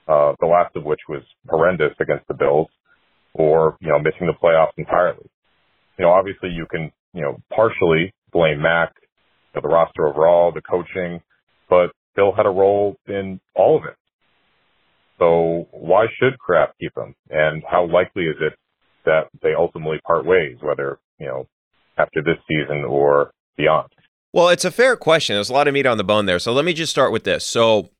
uh, 0.08 0.34
the 0.40 0.46
last 0.46 0.74
of 0.76 0.84
which 0.84 1.00
was 1.08 1.22
horrendous 1.48 1.92
against 2.00 2.26
the 2.28 2.34
Bills, 2.34 2.68
or, 3.34 3.76
you 3.80 3.88
know, 3.88 3.98
missing 3.98 4.26
the 4.26 4.34
playoffs 4.42 4.76
entirely. 4.76 5.28
You 5.98 6.04
know, 6.04 6.12
obviously 6.12 6.50
you 6.50 6.66
can, 6.70 6.92
you 7.12 7.22
know, 7.22 7.38
partially 7.54 8.12
blame 8.32 8.60
Mac, 8.60 8.92
you 9.54 9.60
know, 9.60 9.68
the 9.68 9.74
roster 9.74 10.06
overall, 10.06 10.52
the 10.52 10.62
coaching, 10.62 11.20
but 11.70 11.92
Bill 12.16 12.32
had 12.36 12.46
a 12.46 12.50
role 12.50 12.96
in 13.06 13.40
all 13.54 13.76
of 13.76 13.84
it. 13.84 13.96
So 15.18 15.68
why 15.70 16.06
should 16.18 16.38
Kraft 16.38 16.74
keep 16.80 16.92
him? 16.96 17.14
And 17.30 17.62
how 17.70 17.86
likely 17.86 18.24
is 18.24 18.36
it 18.40 18.54
that 19.04 19.28
they 19.42 19.54
ultimately 19.56 20.00
part 20.06 20.26
ways, 20.26 20.56
whether, 20.60 20.98
you 21.18 21.26
know, 21.26 21.46
after 21.96 22.22
this 22.22 22.38
season 22.48 22.84
or 22.84 23.30
beyond? 23.56 23.93
Well, 24.34 24.48
it's 24.48 24.64
a 24.64 24.72
fair 24.72 24.96
question. 24.96 25.36
There's 25.36 25.48
a 25.48 25.52
lot 25.52 25.68
of 25.68 25.74
meat 25.74 25.86
on 25.86 25.96
the 25.96 26.02
bone 26.02 26.26
there. 26.26 26.40
So 26.40 26.52
let 26.52 26.64
me 26.64 26.72
just 26.72 26.90
start 26.90 27.12
with 27.12 27.22
this. 27.22 27.46
So 27.46 27.90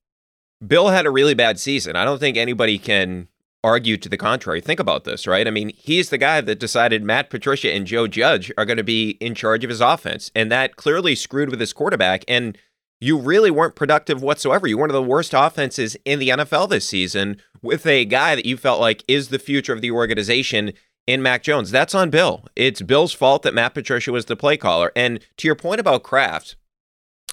Bill 0.67 0.89
had 0.89 1.07
a 1.07 1.11
really 1.13 1.35
bad 1.35 1.61
season. 1.61 1.95
I 1.95 2.05
don't 2.05 2.19
think 2.19 2.37
anybody 2.37 2.77
can 2.77 3.29
argue 3.63 3.97
to 3.99 4.09
the 4.09 4.17
contrary. 4.17 4.61
Think 4.61 4.81
about 4.81 5.05
this, 5.05 5.29
right? 5.29 5.47
I 5.47 5.53
mean, 5.53 5.71
he's 5.77 6.11
the 6.11 6.19
guy 6.19 6.41
that 6.41 6.59
decided 6.59 7.05
Matt 7.05 7.31
Patricia 7.31 7.73
and 7.73 7.87
Joe 7.87 8.09
Judge 8.09 8.51
are 8.59 8.65
going 8.65 8.79
to 8.79 8.83
be 8.83 9.11
in 9.21 9.37
charge 9.37 9.63
of 9.63 9.71
his 9.71 9.81
offense. 9.81 10.33
And 10.35 10.51
that 10.51 10.75
clearly 10.75 11.15
screwed 11.15 11.51
with 11.51 11.61
his 11.61 11.73
quarterback. 11.73 12.25
And 12.27 12.59
you 13.01 13.17
really 13.17 13.53
weren't 13.53 13.77
productive 13.77 14.21
whatsoever. 14.21 14.67
You 14.67 14.77
were 14.77 14.83
one 14.83 14.91
of 14.91 14.95
the 14.95 15.05
worst 15.05 15.35
offenses 15.35 15.97
in 16.05 16.19
the 16.19 16.31
NFL 16.31 16.69
this 16.69 16.89
season 16.89 17.37
with 17.63 17.87
a 17.87 18.05
guy 18.07 18.35
that 18.35 18.45
you 18.45 18.57
felt 18.57 18.81
like 18.81 19.05
is 19.07 19.29
the 19.29 19.39
future 19.39 19.73
of 19.73 19.83
the 19.83 19.93
organization 19.93 20.73
in 21.07 21.23
Mac 21.23 21.43
Jones. 21.43 21.71
That's 21.71 21.95
on 21.95 22.11
Bill. 22.11 22.45
It's 22.57 22.83
Bill's 22.83 23.13
fault 23.13 23.43
that 23.43 23.55
Matt 23.55 23.75
Patricia 23.75 24.13
was 24.13 24.27
the 24.27 24.37
play 24.37 24.57
caller. 24.57 24.93
And 24.97 25.21
to 25.39 25.49
your 25.49 25.55
point 25.55 25.81
about 25.81 26.03
Kraft, 26.03 26.57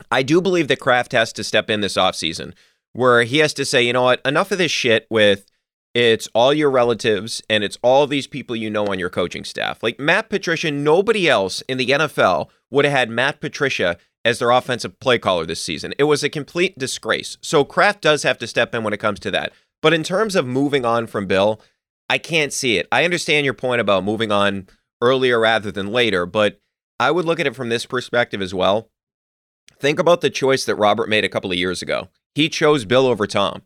I 0.09 0.23
do 0.23 0.41
believe 0.41 0.67
that 0.67 0.79
Kraft 0.79 1.11
has 1.11 1.31
to 1.33 1.43
step 1.43 1.69
in 1.69 1.81
this 1.81 1.95
offseason 1.95 2.53
where 2.93 3.23
he 3.23 3.37
has 3.37 3.53
to 3.53 3.65
say, 3.65 3.81
you 3.83 3.93
know 3.93 4.03
what, 4.03 4.21
enough 4.25 4.51
of 4.51 4.57
this 4.57 4.71
shit 4.71 5.07
with 5.09 5.45
it's 5.93 6.29
all 6.33 6.53
your 6.53 6.71
relatives 6.71 7.41
and 7.49 7.63
it's 7.63 7.77
all 7.81 8.07
these 8.07 8.27
people 8.27 8.55
you 8.55 8.69
know 8.69 8.87
on 8.87 8.99
your 8.99 9.09
coaching 9.09 9.43
staff. 9.43 9.83
Like 9.83 9.99
Matt 9.99 10.29
Patricia, 10.29 10.71
nobody 10.71 11.27
else 11.27 11.61
in 11.67 11.77
the 11.77 11.87
NFL 11.87 12.49
would 12.69 12.85
have 12.85 12.93
had 12.93 13.09
Matt 13.09 13.41
Patricia 13.41 13.97
as 14.23 14.39
their 14.39 14.51
offensive 14.51 14.99
play 14.99 15.17
caller 15.17 15.45
this 15.45 15.61
season. 15.61 15.93
It 15.97 16.05
was 16.05 16.23
a 16.23 16.29
complete 16.29 16.77
disgrace. 16.77 17.37
So 17.41 17.65
Kraft 17.65 18.01
does 18.01 18.23
have 18.23 18.37
to 18.39 18.47
step 18.47 18.73
in 18.73 18.83
when 18.83 18.93
it 18.93 18.99
comes 18.99 19.19
to 19.21 19.31
that. 19.31 19.51
But 19.81 19.93
in 19.93 20.03
terms 20.03 20.35
of 20.35 20.45
moving 20.45 20.85
on 20.85 21.07
from 21.07 21.25
Bill, 21.25 21.59
I 22.11 22.17
can't 22.17 22.51
see 22.51 22.77
it. 22.77 22.89
I 22.91 23.05
understand 23.05 23.45
your 23.45 23.53
point 23.53 23.79
about 23.79 24.03
moving 24.03 24.33
on 24.33 24.67
earlier 24.99 25.39
rather 25.39 25.71
than 25.71 25.93
later, 25.93 26.25
but 26.25 26.59
I 26.99 27.09
would 27.09 27.23
look 27.23 27.39
at 27.39 27.47
it 27.47 27.55
from 27.55 27.69
this 27.69 27.85
perspective 27.85 28.41
as 28.41 28.53
well. 28.53 28.89
Think 29.79 29.97
about 29.97 30.19
the 30.19 30.29
choice 30.29 30.65
that 30.65 30.75
Robert 30.75 31.07
made 31.07 31.23
a 31.23 31.29
couple 31.29 31.53
of 31.53 31.57
years 31.57 31.81
ago. 31.81 32.09
He 32.35 32.49
chose 32.49 32.83
Bill 32.83 33.05
over 33.07 33.25
Tom. 33.27 33.61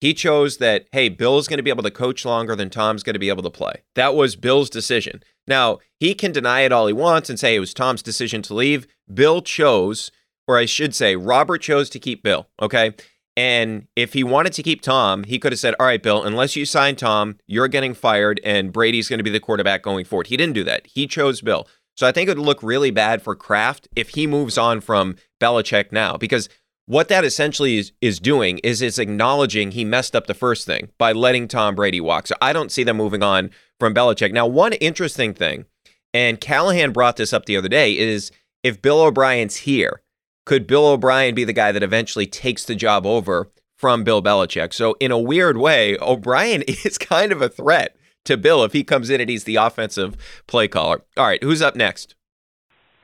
He 0.00 0.14
chose 0.14 0.56
that, 0.56 0.86
hey, 0.92 1.10
Bill's 1.10 1.46
going 1.46 1.58
to 1.58 1.62
be 1.62 1.68
able 1.68 1.82
to 1.82 1.90
coach 1.90 2.24
longer 2.24 2.56
than 2.56 2.70
Tom's 2.70 3.02
going 3.02 3.12
to 3.12 3.20
be 3.20 3.28
able 3.28 3.42
to 3.42 3.50
play. 3.50 3.82
That 3.96 4.14
was 4.14 4.34
Bill's 4.34 4.70
decision. 4.70 5.22
Now, 5.46 5.80
he 5.98 6.14
can 6.14 6.32
deny 6.32 6.62
it 6.62 6.72
all 6.72 6.86
he 6.86 6.94
wants 6.94 7.28
and 7.28 7.38
say 7.38 7.54
it 7.54 7.60
was 7.60 7.74
Tom's 7.74 8.02
decision 8.02 8.40
to 8.42 8.54
leave. 8.54 8.86
Bill 9.12 9.42
chose, 9.42 10.10
or 10.48 10.56
I 10.56 10.64
should 10.64 10.94
say, 10.94 11.16
Robert 11.16 11.58
chose 11.58 11.90
to 11.90 11.98
keep 11.98 12.22
Bill. 12.22 12.48
Okay. 12.62 12.94
And 13.40 13.86
if 13.96 14.12
he 14.12 14.22
wanted 14.22 14.52
to 14.52 14.62
keep 14.62 14.82
Tom, 14.82 15.24
he 15.24 15.38
could 15.38 15.52
have 15.52 15.58
said, 15.58 15.74
All 15.80 15.86
right, 15.86 16.02
Bill, 16.02 16.22
unless 16.22 16.56
you 16.56 16.66
sign 16.66 16.94
Tom, 16.94 17.38
you're 17.46 17.68
getting 17.68 17.94
fired 17.94 18.38
and 18.44 18.70
Brady's 18.70 19.08
going 19.08 19.18
to 19.18 19.24
be 19.24 19.30
the 19.30 19.40
quarterback 19.40 19.82
going 19.82 20.04
forward. 20.04 20.26
He 20.26 20.36
didn't 20.36 20.52
do 20.52 20.64
that. 20.64 20.86
He 20.86 21.06
chose 21.06 21.40
Bill. 21.40 21.66
So 21.96 22.06
I 22.06 22.12
think 22.12 22.28
it 22.28 22.36
would 22.36 22.44
look 22.44 22.62
really 22.62 22.90
bad 22.90 23.22
for 23.22 23.34
Kraft 23.34 23.88
if 23.96 24.10
he 24.10 24.26
moves 24.26 24.58
on 24.58 24.82
from 24.82 25.16
Belichick 25.40 25.90
now, 25.90 26.18
because 26.18 26.50
what 26.84 27.08
that 27.08 27.24
essentially 27.24 27.78
is, 27.78 27.92
is 28.02 28.18
doing 28.18 28.58
is 28.58 28.82
it's 28.82 28.98
acknowledging 28.98 29.70
he 29.70 29.86
messed 29.86 30.14
up 30.14 30.26
the 30.26 30.34
first 30.34 30.66
thing 30.66 30.90
by 30.98 31.12
letting 31.12 31.48
Tom 31.48 31.74
Brady 31.74 32.00
walk. 32.00 32.26
So 32.26 32.34
I 32.42 32.52
don't 32.52 32.70
see 32.70 32.84
them 32.84 32.98
moving 32.98 33.22
on 33.22 33.52
from 33.78 33.94
Belichick. 33.94 34.32
Now, 34.32 34.46
one 34.46 34.74
interesting 34.74 35.32
thing, 35.32 35.64
and 36.12 36.38
Callahan 36.38 36.92
brought 36.92 37.16
this 37.16 37.32
up 37.32 37.46
the 37.46 37.56
other 37.56 37.68
day, 37.70 37.96
is 37.96 38.32
if 38.62 38.82
Bill 38.82 39.00
O'Brien's 39.00 39.56
here, 39.56 40.02
could 40.50 40.66
Bill 40.66 40.88
O'Brien 40.88 41.36
be 41.36 41.44
the 41.44 41.52
guy 41.52 41.70
that 41.70 41.84
eventually 41.84 42.26
takes 42.26 42.64
the 42.64 42.74
job 42.74 43.06
over 43.06 43.52
from 43.76 44.02
Bill 44.02 44.20
Belichick? 44.20 44.74
So, 44.74 44.96
in 44.98 45.12
a 45.12 45.18
weird 45.18 45.56
way, 45.56 45.96
O'Brien 46.00 46.62
is 46.84 46.98
kind 46.98 47.30
of 47.30 47.40
a 47.40 47.48
threat 47.48 47.94
to 48.24 48.36
Bill 48.36 48.64
if 48.64 48.72
he 48.72 48.82
comes 48.82 49.10
in 49.10 49.20
and 49.20 49.30
he's 49.30 49.44
the 49.44 49.54
offensive 49.54 50.16
play 50.48 50.66
caller. 50.66 51.02
All 51.16 51.24
right, 51.24 51.40
who's 51.40 51.62
up 51.62 51.76
next? 51.76 52.16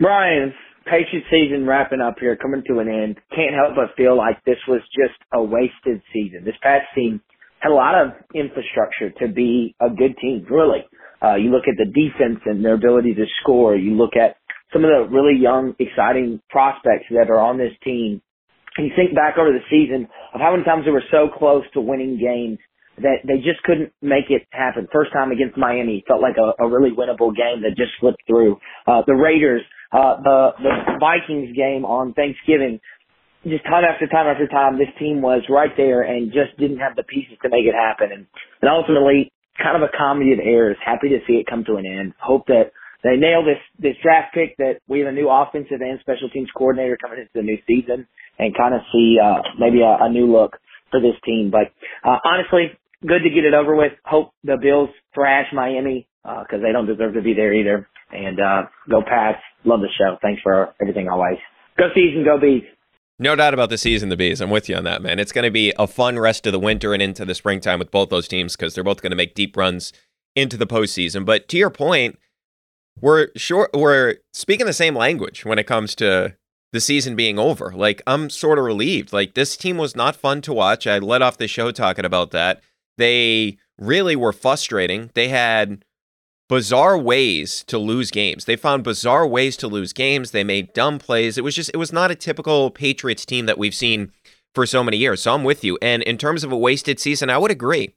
Brian, 0.01 0.55
Patriots 0.87 1.29
season 1.31 1.69
wrapping 1.69 2.01
up 2.01 2.17
here, 2.19 2.35
coming 2.35 2.65
to 2.67 2.81
an 2.81 2.89
end. 2.89 3.21
Can't 3.31 3.55
help 3.55 3.77
but 3.77 3.95
feel 3.97 4.17
like 4.17 4.45
this 4.45 4.59
was 4.67 4.81
just 4.93 5.15
a 5.33 5.41
wasted 5.41 6.03
season. 6.13 6.45
This 6.45 6.59
past 6.61 6.87
team 6.97 7.21
had 7.61 7.71
a 7.71 7.75
lot 7.77 7.95
of 7.95 8.11
infrastructure 8.35 9.11
to 9.21 9.29
be 9.29 9.77
a 9.81 9.89
good 9.89 10.19
team, 10.21 10.45
really. 10.51 10.85
Uh, 11.23 11.37
you 11.37 11.53
look 11.53 11.69
at 11.69 11.77
the 11.79 11.87
defense 11.87 12.41
and 12.45 12.65
their 12.65 12.75
ability 12.75 13.15
to 13.15 13.25
score. 13.41 13.77
You 13.77 13.95
look 13.95 14.17
at 14.17 14.35
some 14.73 14.85
of 14.85 14.91
the 14.91 15.09
really 15.11 15.39
young, 15.39 15.75
exciting 15.79 16.41
prospects 16.51 17.07
that 17.11 17.31
are 17.31 17.41
on 17.41 17.59
this 17.59 17.73
team. 17.85 18.21
And 18.77 18.87
you 18.87 18.93
think 18.95 19.14
back 19.14 19.39
over 19.39 19.53
the 19.53 19.64
season 19.71 20.09
of 20.35 20.41
how 20.41 20.53
many 20.53 20.64
times 20.64 20.85
they 20.85 20.91
were 20.91 21.05
so 21.11 21.29
close 21.33 21.64
to 21.75 21.81
winning 21.81 22.19
games 22.19 22.59
that 22.99 23.25
they 23.25 23.37
just 23.37 23.62
couldn't 23.64 23.93
make 24.03 24.29
it 24.29 24.47
happen. 24.53 24.89
First 24.93 25.12
time 25.12 25.31
against 25.31 25.57
Miami 25.57 26.05
felt 26.09 26.21
like 26.21 26.37
a, 26.37 26.62
a 26.62 26.69
really 26.69 26.91
winnable 26.91 27.35
game 27.35 27.62
that 27.62 27.77
just 27.77 27.93
slipped 28.01 28.21
through. 28.27 28.59
Uh, 28.87 29.03
the 29.07 29.14
Raiders 29.14 29.62
uh, 29.93 30.21
the 30.23 30.51
the 30.59 30.73
Vikings 30.99 31.55
game 31.57 31.85
on 31.85 32.12
Thanksgiving, 32.12 32.81
just 33.45 33.64
time 33.64 33.85
after 33.85 34.07
time 34.07 34.27
after 34.27 34.47
time, 34.49 34.79
this 34.79 34.91
team 34.99 35.23
was 35.23 35.43
right 35.49 35.71
there 35.77 36.03
and 36.03 36.33
just 36.33 36.59
didn't 36.59 36.79
have 36.79 36.97
the 36.97 37.05
pieces 37.05 37.39
to 37.43 37.49
make 37.49 37.64
it 37.64 37.75
happen. 37.75 38.11
And, 38.11 38.27
and 38.62 38.71
ultimately, 38.71 39.31
kind 39.57 39.81
of 39.81 39.89
a 39.89 39.93
comedy 39.97 40.33
of 40.33 40.41
errors. 40.43 40.77
Happy 40.85 41.09
to 41.11 41.21
see 41.27 41.35
it 41.35 41.47
come 41.47 41.64
to 41.64 41.77
an 41.77 41.87
end. 41.87 42.14
Hope 42.21 42.47
that 42.49 42.73
they 43.03 43.17
nail 43.17 43.45
this 43.45 43.61
this 43.79 43.97
draft 44.03 44.35
pick. 44.35 44.57
That 44.59 44.81
we 44.89 45.01
have 45.01 45.09
a 45.09 45.13
new 45.13 45.29
offensive 45.29 45.81
and 45.81 46.01
special 46.01 46.31
teams 46.31 46.49
coordinator 46.57 46.97
coming 47.01 47.21
into 47.21 47.31
the 47.35 47.43
new 47.43 47.59
season, 47.67 48.07
and 48.39 48.57
kind 48.57 48.75
of 48.75 48.81
see 48.93 49.19
uh, 49.23 49.43
maybe 49.59 49.81
a, 49.81 50.05
a 50.05 50.09
new 50.09 50.31
look 50.31 50.57
for 50.91 51.01
this 51.01 51.17
team. 51.25 51.51
But 51.51 51.73
uh, 52.09 52.19
honestly, 52.25 52.73
good 53.03 53.23
to 53.23 53.31
get 53.31 53.45
it 53.45 53.55
over 53.55 53.75
with. 53.75 53.93
Hope 54.05 54.33
the 54.45 54.57
Bills 54.61 54.91
thrash 55.15 55.47
Miami 55.53 56.09
because 56.23 56.61
uh, 56.61 56.67
they 56.67 56.73
don't 56.73 56.87
deserve 56.87 57.15
to 57.15 57.23
be 57.23 57.35
there 57.35 57.55
either. 57.55 57.89
And 58.13 58.39
uh, 58.41 58.63
go 58.89 59.03
Pats. 59.03 59.43
Love 59.65 59.81
the 59.81 59.89
show. 59.99 60.17
Thanks 60.23 60.41
for 60.43 60.75
everything 60.81 61.09
always. 61.09 61.39
Go 61.77 61.89
season, 61.95 62.25
go 62.25 62.39
bees. 62.41 62.63
No 63.19 63.35
doubt 63.35 63.55
about 63.55 63.71
the 63.71 63.79
season, 63.79 64.11
the 64.11 64.17
bees. 64.17 64.41
I'm 64.41 64.51
with 64.51 64.69
you 64.69 64.77
on 64.77 64.85
that, 64.85 65.03
man. 65.03 65.19
It's 65.19 65.33
going 65.33 65.45
to 65.45 65.51
be 65.51 65.73
a 65.79 65.87
fun 65.87 66.19
rest 66.19 66.47
of 66.47 66.53
the 66.53 66.59
winter 66.59 66.93
and 66.93 67.03
into 67.03 67.25
the 67.25 67.35
springtime 67.35 67.79
with 67.79 67.91
both 67.91 68.11
those 68.11 68.29
teams 68.29 68.57
because 68.57 68.75
they're 68.75 68.85
both 68.85 69.01
going 69.01 69.11
to 69.11 69.17
make 69.17 69.35
deep 69.35 69.57
runs 69.57 69.93
into 70.35 70.57
the 70.57 70.67
postseason. 70.67 71.25
But 71.25 71.49
to 71.49 71.57
your 71.57 71.71
point, 71.71 72.19
we're 73.01 73.29
sure 73.37 73.69
we're 73.75 74.17
speaking 74.33 74.67
the 74.67 74.73
same 74.73 74.95
language 74.95 75.45
when 75.45 75.59
it 75.59 75.67
comes 75.67 75.95
to 75.97 76.37
the 76.73 76.81
season 76.81 77.17
being 77.17 77.39
over. 77.39 77.73
Like 77.75 78.03
I'm 78.07 78.31
sort 78.31 78.59
of 78.59 78.65
relieved. 78.65 79.13
Like 79.13 79.35
this 79.35 79.57
team 79.57 79.77
was 79.77 79.97
not 79.97 80.17
fun 80.17 80.41
to 80.43 80.53
watch. 80.53 80.87
I 80.87 80.99
let 80.99 81.23
off 81.23 81.39
the 81.39 81.49
show 81.49 81.71
talking 81.71 82.05
about 82.05 82.31
that. 82.33 82.63
They 82.99 83.59
really 83.79 84.17
were 84.17 84.33
frustrating. 84.33 85.11
They 85.15 85.29
had 85.29 85.85
bizarre 86.49 86.97
ways 86.97 87.65
to 87.65 87.79
lose 87.79 88.11
games. 88.11 88.45
They 88.45 88.57
found 88.57 88.85
bizarre 88.85 89.27
ways 89.27 89.57
to 89.59 89.69
lose 89.69 89.93
games. 89.93 90.31
They 90.31 90.45
made 90.45 90.73
dumb 90.73 90.99
plays. 90.99 91.37
It 91.37 91.45
was 91.45 91.55
just, 91.55 91.71
it 91.75 91.77
was 91.77 91.93
not 91.93 92.11
a 92.11 92.15
typical 92.15 92.71
Patriots 92.71 93.27
team 93.27 93.47
that 93.47 93.59
we've 93.59 93.75
seen 93.75 94.13
for 94.55 94.65
so 94.65 94.83
many 94.83 94.97
years. 94.97 95.23
So 95.23 95.35
I'm 95.35 95.45
with 95.45 95.65
you. 95.65 95.77
And 95.83 96.03
in 96.05 96.19
terms 96.19 96.45
of 96.45 96.53
a 96.53 96.57
wasted 96.57 97.01
season, 97.01 97.31
I 97.31 97.39
would 97.39 97.51
agree 97.51 97.95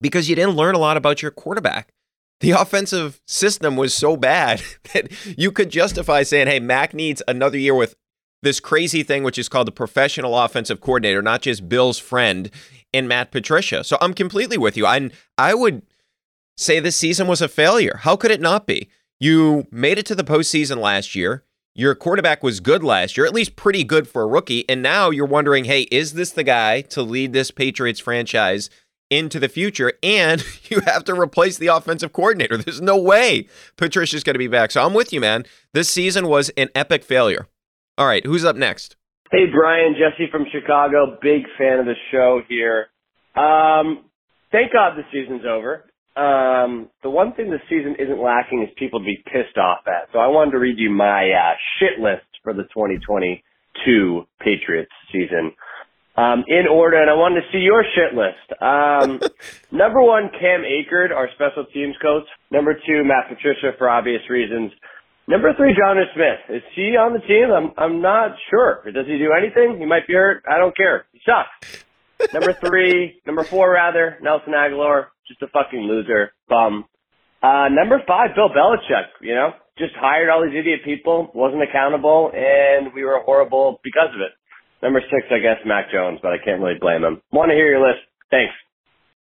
because 0.00 0.28
you 0.28 0.36
didn't 0.36 0.56
learn 0.56 0.74
a 0.74 0.78
lot 0.78 0.96
about 0.96 1.20
your 1.20 1.30
quarterback. 1.30 1.92
The 2.40 2.50
offensive 2.50 3.20
system 3.26 3.76
was 3.76 3.94
so 3.94 4.16
bad 4.16 4.62
that 4.92 5.10
you 5.38 5.50
could 5.52 5.70
justify 5.70 6.22
saying, 6.22 6.46
hey, 6.46 6.60
Mac 6.60 6.94
needs 6.94 7.22
another 7.26 7.58
year 7.58 7.74
with 7.74 7.94
this 8.42 8.60
crazy 8.60 9.02
thing, 9.02 9.22
which 9.22 9.38
is 9.38 9.48
called 9.48 9.66
the 9.66 9.72
professional 9.72 10.38
offensive 10.38 10.80
coordinator, 10.80 11.22
not 11.22 11.42
just 11.42 11.68
Bill's 11.68 11.98
friend 11.98 12.50
in 12.92 13.08
Matt 13.08 13.32
Patricia. 13.32 13.82
So 13.82 13.98
I'm 14.00 14.14
completely 14.14 14.58
with 14.58 14.76
you. 14.76 14.86
I, 14.86 15.10
I 15.36 15.54
would 15.54 15.82
say 16.56 16.78
this 16.78 16.96
season 16.96 17.26
was 17.26 17.42
a 17.42 17.48
failure. 17.48 18.00
How 18.02 18.16
could 18.16 18.30
it 18.30 18.40
not 18.40 18.66
be? 18.66 18.88
You 19.18 19.66
made 19.70 19.98
it 19.98 20.06
to 20.06 20.14
the 20.14 20.24
postseason 20.24 20.78
last 20.78 21.14
year. 21.14 21.44
Your 21.74 21.96
quarterback 21.96 22.44
was 22.44 22.60
good 22.60 22.84
last 22.84 23.16
year, 23.16 23.26
at 23.26 23.34
least 23.34 23.56
pretty 23.56 23.82
good 23.82 24.06
for 24.06 24.22
a 24.22 24.26
rookie. 24.28 24.68
And 24.68 24.80
now 24.80 25.10
you're 25.10 25.26
wondering, 25.26 25.64
hey, 25.64 25.82
is 25.90 26.12
this 26.12 26.30
the 26.30 26.44
guy 26.44 26.82
to 26.82 27.02
lead 27.02 27.32
this 27.32 27.50
Patriots 27.50 27.98
franchise 27.98 28.70
into 29.16 29.38
the 29.40 29.48
future? 29.48 29.92
And 30.02 30.44
you 30.64 30.80
have 30.80 31.04
to 31.04 31.14
replace 31.14 31.58
the 31.58 31.68
offensive 31.68 32.12
coordinator. 32.12 32.56
There's 32.56 32.80
no 32.80 32.96
way 32.96 33.48
Patricia's 33.76 34.24
going 34.24 34.34
to 34.34 34.38
be 34.38 34.48
back. 34.48 34.70
So 34.70 34.82
I'm 34.82 34.94
with 34.94 35.12
you, 35.12 35.20
man. 35.20 35.44
This 35.72 35.88
season 35.88 36.28
was 36.28 36.50
an 36.56 36.68
epic 36.74 37.04
failure. 37.04 37.46
All 37.96 38.06
right, 38.06 38.24
who's 38.26 38.44
up 38.44 38.56
next? 38.56 38.96
Hey, 39.30 39.46
Brian, 39.52 39.94
Jesse 39.94 40.30
from 40.30 40.46
Chicago. 40.52 41.16
Big 41.20 41.42
fan 41.58 41.78
of 41.78 41.86
the 41.86 41.94
show 42.10 42.40
here. 42.48 42.86
Um, 43.34 44.04
thank 44.52 44.72
God 44.72 44.96
the 44.96 45.02
season's 45.12 45.42
over. 45.44 45.84
Um, 46.16 46.90
the 47.02 47.10
one 47.10 47.34
thing 47.34 47.50
the 47.50 47.58
season 47.68 47.96
isn't 47.98 48.22
lacking 48.22 48.62
is 48.62 48.68
people 48.78 49.00
to 49.00 49.04
be 49.04 49.22
pissed 49.26 49.58
off 49.58 49.80
at. 49.86 50.08
So 50.12 50.20
I 50.20 50.28
wanted 50.28 50.52
to 50.52 50.58
read 50.58 50.78
you 50.78 50.90
my 50.90 51.30
uh, 51.30 51.54
shit 51.78 51.98
list 52.00 52.26
for 52.44 52.52
the 52.52 52.62
2022 52.74 54.22
Patriots 54.38 54.92
season. 55.10 55.52
Um, 56.16 56.44
in 56.46 56.68
order, 56.70 57.00
and 57.00 57.10
I 57.10 57.14
wanted 57.14 57.42
to 57.42 57.46
see 57.50 57.58
your 57.58 57.82
shit 57.82 58.14
list. 58.14 58.62
Um, 58.62 59.18
number 59.72 60.00
one, 60.00 60.30
Cam 60.30 60.62
Achord, 60.62 61.10
our 61.10 61.28
special 61.34 61.66
teams 61.74 61.96
coach. 62.00 62.22
Number 62.52 62.74
two, 62.74 63.02
Matt 63.02 63.28
Patricia 63.28 63.72
for 63.78 63.90
obvious 63.90 64.22
reasons. 64.30 64.70
Number 65.26 65.52
three, 65.56 65.74
Jonnu 65.74 66.04
Smith. 66.14 66.56
Is 66.56 66.62
he 66.76 66.94
on 66.96 67.14
the 67.14 67.20
team? 67.26 67.50
I'm 67.50 67.72
I'm 67.76 68.00
not 68.00 68.36
sure. 68.50 68.84
Does 68.84 69.06
he 69.06 69.18
do 69.18 69.32
anything? 69.36 69.78
He 69.80 69.86
might 69.86 70.06
be 70.06 70.12
hurt. 70.14 70.44
I 70.48 70.58
don't 70.58 70.76
care. 70.76 71.06
He 71.12 71.20
sucks 71.26 71.84
number 72.32 72.54
three, 72.64 73.20
number 73.26 73.44
four 73.44 73.72
rather, 73.72 74.18
Nelson 74.22 74.52
Agholor, 74.52 75.06
just 75.28 75.42
a 75.42 75.48
fucking 75.48 75.80
loser, 75.80 76.32
bum. 76.48 76.84
Uh, 77.42 77.68
number 77.70 78.00
five, 78.06 78.30
Bill 78.34 78.48
Belichick, 78.48 79.08
you 79.20 79.34
know, 79.34 79.50
just 79.76 79.92
hired 79.96 80.30
all 80.30 80.44
these 80.44 80.58
idiot 80.58 80.80
people, 80.84 81.30
wasn't 81.34 81.62
accountable, 81.62 82.30
and 82.34 82.94
we 82.94 83.04
were 83.04 83.20
horrible 83.24 83.80
because 83.84 84.08
of 84.14 84.20
it. 84.20 84.32
Number 84.84 85.00
six, 85.10 85.26
I 85.30 85.38
guess, 85.38 85.56
Mac 85.64 85.90
Jones, 85.90 86.18
but 86.22 86.32
I 86.32 86.36
can't 86.36 86.60
really 86.60 86.78
blame 86.78 87.04
him. 87.04 87.22
Want 87.32 87.48
to 87.48 87.54
hear 87.54 87.70
your 87.70 87.80
list. 87.80 88.00
Thanks. 88.30 88.52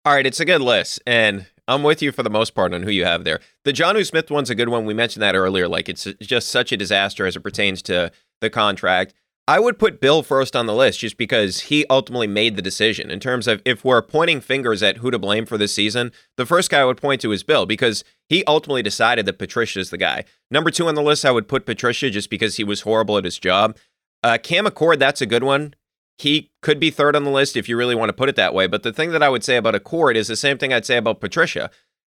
All 0.05 0.13
right, 0.13 0.27
it's 0.27 0.41
a 0.41 0.45
good 0.45 0.61
list, 0.61 1.01
and 1.07 1.47
I'm 1.69 1.85
with 1.85 2.03
you 2.03 2.11
for 2.11 2.25
the 2.25 2.29
most 2.29 2.57
part 2.57 2.75
on 2.75 2.83
who 2.83 2.91
you 2.91 3.05
have 3.05 3.23
there. 3.23 3.39
The 3.63 3.73
Jonnu 3.73 4.05
Smith 4.05 4.33
one's 4.33 4.51
a 4.51 4.57
good 4.57 4.69
one. 4.69 4.85
We 4.85 4.95
mentioned 4.95 5.23
that 5.23 5.37
earlier. 5.37 5.69
Like, 5.69 5.89
it's 5.89 6.09
just 6.21 6.49
such 6.49 6.73
a 6.73 6.77
disaster 6.77 7.25
as 7.25 7.37
it 7.37 7.41
pertains 7.41 7.83
to 7.83 8.11
the 8.41 8.51
contract. 8.51 9.15
I 9.47 9.61
would 9.61 9.79
put 9.79 10.01
Bill 10.01 10.23
first 10.23 10.57
on 10.57 10.67
the 10.67 10.75
list 10.75 11.01
just 11.01 11.19
because 11.19 11.61
he 11.61 11.85
ultimately 11.89 12.27
made 12.27 12.57
the 12.57 12.63
decision. 12.63 13.11
In 13.11 13.21
terms 13.21 13.47
of 13.47 13.63
if 13.65 13.85
we're 13.85 14.03
pointing 14.03 14.41
fingers 14.41 14.83
at 14.83 14.97
who 14.97 15.11
to 15.11 15.19
blame 15.19 15.47
for 15.47 15.57
this 15.57 15.75
season, 15.75 16.13
the 16.37 16.47
first 16.47 16.71
guy 16.71 16.81
I 16.81 16.85
would 16.85 17.01
point 17.01 17.21
to 17.21 17.31
is 17.31 17.43
Bill 17.45 17.65
because 17.65 18.05
he 18.27 18.43
ultimately 18.47 18.83
decided 18.83 19.27
that 19.27 19.39
Patricia 19.39 19.81
is 19.81 19.91
the 19.91 19.99
guy. 19.99 20.25
Number 20.51 20.71
two 20.71 20.89
on 20.89 20.95
the 20.95 21.03
list, 21.03 21.25
I 21.25 21.31
would 21.31 21.47
put 21.47 21.67
Patricia 21.67 22.11
just 22.11 22.31
because 22.31 22.57
he 22.57 22.65
was 22.65 22.81
horrible 22.81 23.19
at 23.19 23.25
his 23.25 23.39
job. 23.39 23.77
Uh, 24.25 24.39
Cam 24.39 24.65
Achord, 24.65 24.99
that's 24.99 25.21
a 25.21 25.27
good 25.27 25.45
one. 25.45 25.75
He 26.17 26.51
could 26.63 26.81
be 26.81 26.91
third 26.91 27.15
on 27.15 27.25
the 27.25 27.31
list 27.31 27.57
if 27.57 27.69
you 27.69 27.77
really 27.77 27.95
want 27.95 28.09
to 28.09 28.15
put 28.15 28.31
it 28.31 28.37
that 28.37 28.55
way. 28.55 28.67
But 28.67 28.83
the 28.83 28.93
thing 28.93 29.11
that 29.11 29.23
I 29.23 29.29
would 29.29 29.45
say 29.45 29.57
about 29.57 29.75
Achord 29.75 30.15
is 30.15 30.29
the 30.29 30.37
same 30.37 30.57
thing 30.57 30.73
I'd 30.73 30.87
say 30.87 30.97
about 30.97 31.21
Patricia. 31.21 31.71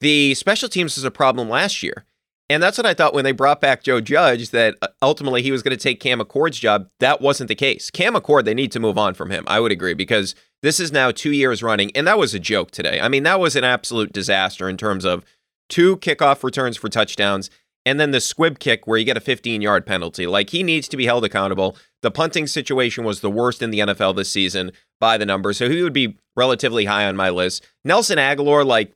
The 0.02 0.36
special 0.36 0.70
teams 0.70 0.96
was 0.96 1.04
a 1.04 1.12
problem 1.12 1.50
last 1.50 1.82
year. 1.82 2.06
And 2.48 2.62
that's 2.62 2.78
what 2.78 2.86
I 2.86 2.94
thought 2.94 3.16
when 3.16 3.24
they 3.24 3.32
brought 3.32 3.60
back 3.60 3.82
Joe 3.82 4.02
Judge, 4.02 4.52
that 4.52 4.76
uh, 4.84 4.90
ultimately 5.02 5.42
he 5.42 5.52
was 5.52 5.64
going 5.64 5.76
to 5.76 5.82
take 5.82 6.00
Cam 6.00 6.20
Achord's 6.20 6.60
job. 6.60 6.90
That 7.00 7.22
wasn't 7.22 7.48
the 7.48 7.56
case. 7.56 7.90
Cam 7.90 8.14
Achord, 8.14 8.46
they 8.46 8.54
need 8.54 8.72
to 8.74 8.80
move 8.80 9.00
on 9.00 9.16
from 9.16 9.32
him. 9.32 9.44
I 9.48 9.60
would 9.60 9.72
agree 9.72 9.96
because 9.96 10.36
this 10.62 10.80
is 10.80 10.92
now 10.92 11.10
two 11.10 11.32
years 11.32 11.64
running. 11.64 11.92
And 11.96 12.06
that 12.06 12.20
was 12.20 12.36
a 12.36 12.40
joke 12.40 12.70
today. 12.70 13.02
I 13.02 13.08
mean, 13.08 13.24
that 13.24 13.40
was 13.40 13.56
an 13.56 13.64
absolute 13.64 14.14
disaster 14.14 14.70
in 14.70 14.78
terms 14.78 15.06
of 15.06 15.26
two 15.70 15.98
kickoff 15.98 16.44
returns 16.44 16.78
for 16.78 16.88
touchdowns 16.88 17.50
and 17.86 18.00
then 18.00 18.12
the 18.12 18.20
squib 18.20 18.60
kick 18.60 18.88
where 18.88 18.98
you 18.98 19.06
get 19.06 19.18
a 19.18 19.22
15 19.22 19.62
yard 19.62 19.86
penalty. 19.86 20.28
Like 20.28 20.50
he 20.50 20.64
needs 20.64 20.88
to 20.90 20.98
be 20.98 21.06
held 21.06 21.24
accountable. 21.24 21.78
The 22.02 22.12
punting 22.12 22.48
situation 22.48 23.04
was 23.04 23.22
the 23.22 23.30
worst 23.30 23.62
in 23.62 23.72
the 23.72 23.80
NFL 23.80 24.16
this 24.16 24.32
season 24.32 24.72
by 25.00 25.18
the 25.18 25.26
numbers. 25.26 25.58
So 25.58 25.70
he 25.70 25.84
would 25.84 25.94
be 25.94 26.18
relatively 26.36 26.86
high 26.86 27.06
on 27.06 27.16
my 27.16 27.30
list. 27.30 27.66
Nelson 27.84 28.18
Agholor, 28.18 28.66
like, 28.66 28.94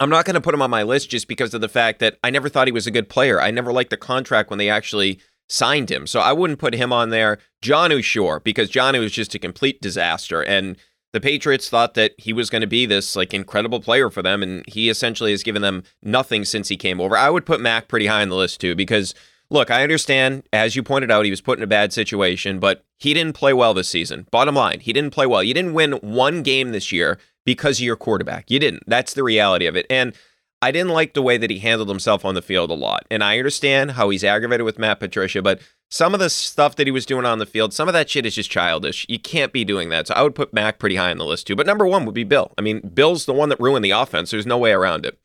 I'm 0.00 0.10
not 0.10 0.24
going 0.24 0.34
to 0.34 0.40
put 0.40 0.54
him 0.54 0.62
on 0.62 0.70
my 0.70 0.82
list 0.82 1.10
just 1.10 1.28
because 1.28 1.52
of 1.52 1.60
the 1.60 1.68
fact 1.68 1.98
that 2.00 2.18
I 2.24 2.30
never 2.30 2.48
thought 2.48 2.66
he 2.66 2.72
was 2.72 2.86
a 2.86 2.90
good 2.90 3.08
player. 3.08 3.40
I 3.40 3.50
never 3.50 3.72
liked 3.72 3.90
the 3.90 3.98
contract 3.98 4.48
when 4.48 4.58
they 4.58 4.70
actually 4.70 5.20
signed 5.50 5.90
him. 5.90 6.06
So 6.06 6.20
I 6.20 6.32
wouldn't 6.32 6.58
put 6.58 6.74
him 6.74 6.92
on 6.92 7.10
there. 7.10 7.38
Jonnu, 7.62 8.02
sure, 8.02 8.40
because 8.40 8.70
Jonnu 8.70 9.00
was 9.00 9.12
just 9.12 9.34
a 9.34 9.38
complete 9.38 9.82
disaster. 9.82 10.42
And 10.42 10.78
the 11.12 11.20
Patriots 11.20 11.68
thought 11.68 11.94
that 11.94 12.12
he 12.18 12.32
was 12.32 12.50
going 12.50 12.60
to 12.60 12.66
be 12.66 12.86
this 12.86 13.16
like 13.16 13.34
incredible 13.34 13.80
player 13.80 14.10
for 14.10 14.22
them. 14.22 14.42
And 14.42 14.64
he 14.68 14.88
essentially 14.88 15.32
has 15.32 15.42
given 15.42 15.62
them 15.62 15.82
nothing 16.02 16.44
since 16.44 16.68
he 16.68 16.76
came 16.76 17.00
over. 17.00 17.16
I 17.16 17.30
would 17.30 17.46
put 17.46 17.60
Mac 17.60 17.88
pretty 17.88 18.06
high 18.06 18.22
on 18.22 18.28
the 18.28 18.36
list 18.36 18.60
too, 18.60 18.74
because 18.74 19.14
look, 19.50 19.70
I 19.70 19.82
understand, 19.82 20.44
as 20.52 20.76
you 20.76 20.82
pointed 20.82 21.10
out, 21.10 21.24
he 21.24 21.30
was 21.30 21.40
put 21.40 21.58
in 21.58 21.64
a 21.64 21.68
bad 21.68 21.92
situation, 21.92 22.60
but 22.60 22.84
he 22.98 23.12
didn't 23.14 23.34
play 23.34 23.52
well 23.52 23.74
this 23.74 23.88
season. 23.88 24.26
Bottom 24.30 24.54
line, 24.54 24.80
he 24.80 24.92
didn't 24.92 25.12
play 25.12 25.26
well. 25.26 25.42
You 25.42 25.54
didn't 25.54 25.74
win 25.74 25.92
one 25.94 26.42
game 26.42 26.70
this 26.70 26.92
year 26.92 27.18
because 27.44 27.78
of 27.78 27.84
your 27.84 27.96
quarterback. 27.96 28.50
You 28.50 28.58
didn't. 28.58 28.84
That's 28.86 29.14
the 29.14 29.24
reality 29.24 29.66
of 29.66 29.76
it. 29.76 29.86
And 29.90 30.14
I 30.62 30.70
didn't 30.70 30.92
like 30.92 31.14
the 31.14 31.22
way 31.22 31.38
that 31.38 31.50
he 31.50 31.58
handled 31.58 31.88
himself 31.88 32.24
on 32.24 32.34
the 32.34 32.42
field 32.42 32.70
a 32.70 32.74
lot. 32.74 33.06
And 33.10 33.24
I 33.24 33.38
understand 33.38 33.92
how 33.92 34.10
he's 34.10 34.22
aggravated 34.22 34.64
with 34.64 34.78
Matt 34.78 35.00
Patricia, 35.00 35.42
but 35.42 35.60
some 35.90 36.14
of 36.14 36.20
the 36.20 36.30
stuff 36.30 36.76
that 36.76 36.86
he 36.86 36.92
was 36.92 37.04
doing 37.04 37.26
on 37.26 37.38
the 37.38 37.46
field, 37.46 37.74
some 37.74 37.88
of 37.88 37.94
that 37.94 38.08
shit 38.08 38.24
is 38.24 38.36
just 38.36 38.50
childish. 38.50 39.04
You 39.08 39.18
can't 39.18 39.52
be 39.52 39.64
doing 39.64 39.88
that. 39.88 40.06
So 40.06 40.14
I 40.14 40.22
would 40.22 40.36
put 40.36 40.54
Mac 40.54 40.78
pretty 40.78 40.96
high 40.96 41.10
on 41.10 41.18
the 41.18 41.24
list 41.24 41.46
too. 41.46 41.56
But 41.56 41.66
number 41.66 41.86
one 41.86 42.06
would 42.06 42.14
be 42.14 42.24
Bill. 42.24 42.52
I 42.56 42.62
mean, 42.62 42.80
Bill's 42.80 43.26
the 43.26 43.32
one 43.32 43.48
that 43.48 43.60
ruined 43.60 43.84
the 43.84 43.90
offense. 43.90 44.30
There's 44.30 44.46
no 44.46 44.58
way 44.58 44.72
around 44.72 45.04
it. 45.04 45.18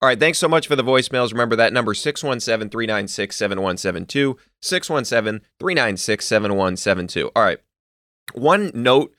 All 0.00 0.08
right, 0.08 0.18
thanks 0.18 0.38
so 0.38 0.48
much 0.48 0.66
for 0.66 0.76
the 0.76 0.84
voicemails. 0.84 1.32
Remember 1.32 1.56
that 1.56 1.72
number 1.72 1.94
617 1.94 2.68
396 2.68 3.36
7172. 3.36 4.36
617 4.60 5.46
396 5.58 6.26
7172. 6.26 7.30
All 7.34 7.42
right. 7.42 7.58
One 8.34 8.70
note 8.74 9.12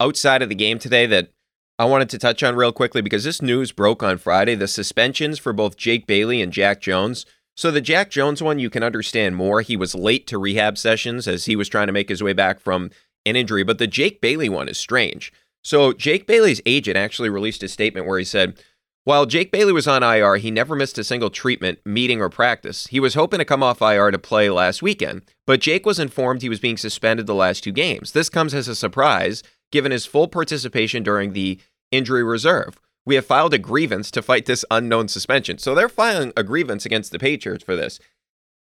outside 0.00 0.42
of 0.42 0.48
the 0.48 0.54
game 0.54 0.78
today 0.78 1.06
that 1.06 1.32
I 1.78 1.84
wanted 1.86 2.10
to 2.10 2.18
touch 2.18 2.42
on 2.42 2.56
real 2.56 2.72
quickly 2.72 3.02
because 3.02 3.24
this 3.24 3.42
news 3.42 3.72
broke 3.72 4.02
on 4.02 4.18
Friday 4.18 4.54
the 4.54 4.68
suspensions 4.68 5.38
for 5.38 5.52
both 5.52 5.76
Jake 5.76 6.06
Bailey 6.06 6.40
and 6.40 6.52
Jack 6.52 6.80
Jones. 6.80 7.26
So, 7.54 7.70
the 7.70 7.80
Jack 7.80 8.10
Jones 8.10 8.42
one, 8.42 8.58
you 8.58 8.70
can 8.70 8.82
understand 8.82 9.36
more. 9.36 9.60
He 9.60 9.76
was 9.76 9.94
late 9.94 10.26
to 10.28 10.38
rehab 10.38 10.78
sessions 10.78 11.28
as 11.28 11.44
he 11.44 11.56
was 11.56 11.68
trying 11.68 11.86
to 11.86 11.92
make 11.92 12.08
his 12.08 12.22
way 12.22 12.32
back 12.32 12.60
from 12.60 12.90
an 13.26 13.36
injury. 13.36 13.62
But 13.62 13.78
the 13.78 13.86
Jake 13.86 14.20
Bailey 14.20 14.48
one 14.48 14.68
is 14.68 14.78
strange. 14.78 15.32
So, 15.62 15.92
Jake 15.92 16.26
Bailey's 16.26 16.62
agent 16.66 16.96
actually 16.96 17.28
released 17.28 17.62
a 17.62 17.68
statement 17.68 18.06
where 18.06 18.18
he 18.18 18.24
said, 18.24 18.58
while 19.04 19.26
Jake 19.26 19.50
Bailey 19.50 19.72
was 19.72 19.88
on 19.88 20.04
IR, 20.04 20.36
he 20.36 20.52
never 20.52 20.76
missed 20.76 20.96
a 20.96 21.02
single 21.02 21.28
treatment, 21.28 21.80
meeting, 21.84 22.20
or 22.20 22.28
practice. 22.28 22.86
He 22.86 23.00
was 23.00 23.14
hoping 23.14 23.40
to 23.40 23.44
come 23.44 23.62
off 23.62 23.82
IR 23.82 24.12
to 24.12 24.18
play 24.18 24.48
last 24.48 24.80
weekend, 24.80 25.22
but 25.44 25.60
Jake 25.60 25.84
was 25.84 25.98
informed 25.98 26.40
he 26.40 26.48
was 26.48 26.60
being 26.60 26.76
suspended 26.76 27.26
the 27.26 27.34
last 27.34 27.64
two 27.64 27.72
games. 27.72 28.12
This 28.12 28.28
comes 28.28 28.54
as 28.54 28.68
a 28.68 28.76
surprise, 28.76 29.42
given 29.72 29.90
his 29.90 30.06
full 30.06 30.28
participation 30.28 31.02
during 31.02 31.32
the 31.32 31.58
injury 31.90 32.22
reserve. 32.22 32.80
We 33.04 33.16
have 33.16 33.26
filed 33.26 33.54
a 33.54 33.58
grievance 33.58 34.10
to 34.12 34.22
fight 34.22 34.46
this 34.46 34.64
unknown 34.70 35.08
suspension. 35.08 35.58
So 35.58 35.74
they're 35.74 35.88
filing 35.88 36.32
a 36.36 36.42
grievance 36.42 36.86
against 36.86 37.10
the 37.12 37.18
Patriots 37.18 37.64
for 37.64 37.74
this. 37.74 37.98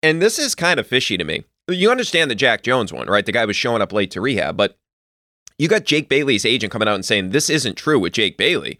And 0.01 0.21
this 0.21 0.39
is 0.39 0.55
kind 0.55 0.79
of 0.79 0.87
fishy 0.87 1.17
to 1.17 1.23
me. 1.23 1.43
You 1.69 1.91
understand 1.91 2.31
the 2.31 2.35
Jack 2.35 2.63
Jones 2.63 2.91
one, 2.91 3.07
right? 3.07 3.25
The 3.25 3.31
guy 3.31 3.45
was 3.45 3.55
showing 3.55 3.81
up 3.81 3.93
late 3.93 4.11
to 4.11 4.21
rehab, 4.21 4.57
but 4.57 4.77
you 5.59 5.67
got 5.67 5.85
Jake 5.85 6.09
Bailey's 6.09 6.45
agent 6.45 6.71
coming 6.71 6.87
out 6.87 6.95
and 6.95 7.05
saying 7.05 7.29
this 7.29 7.49
isn't 7.49 7.75
true 7.75 7.99
with 7.99 8.13
Jake 8.13 8.35
Bailey. 8.35 8.79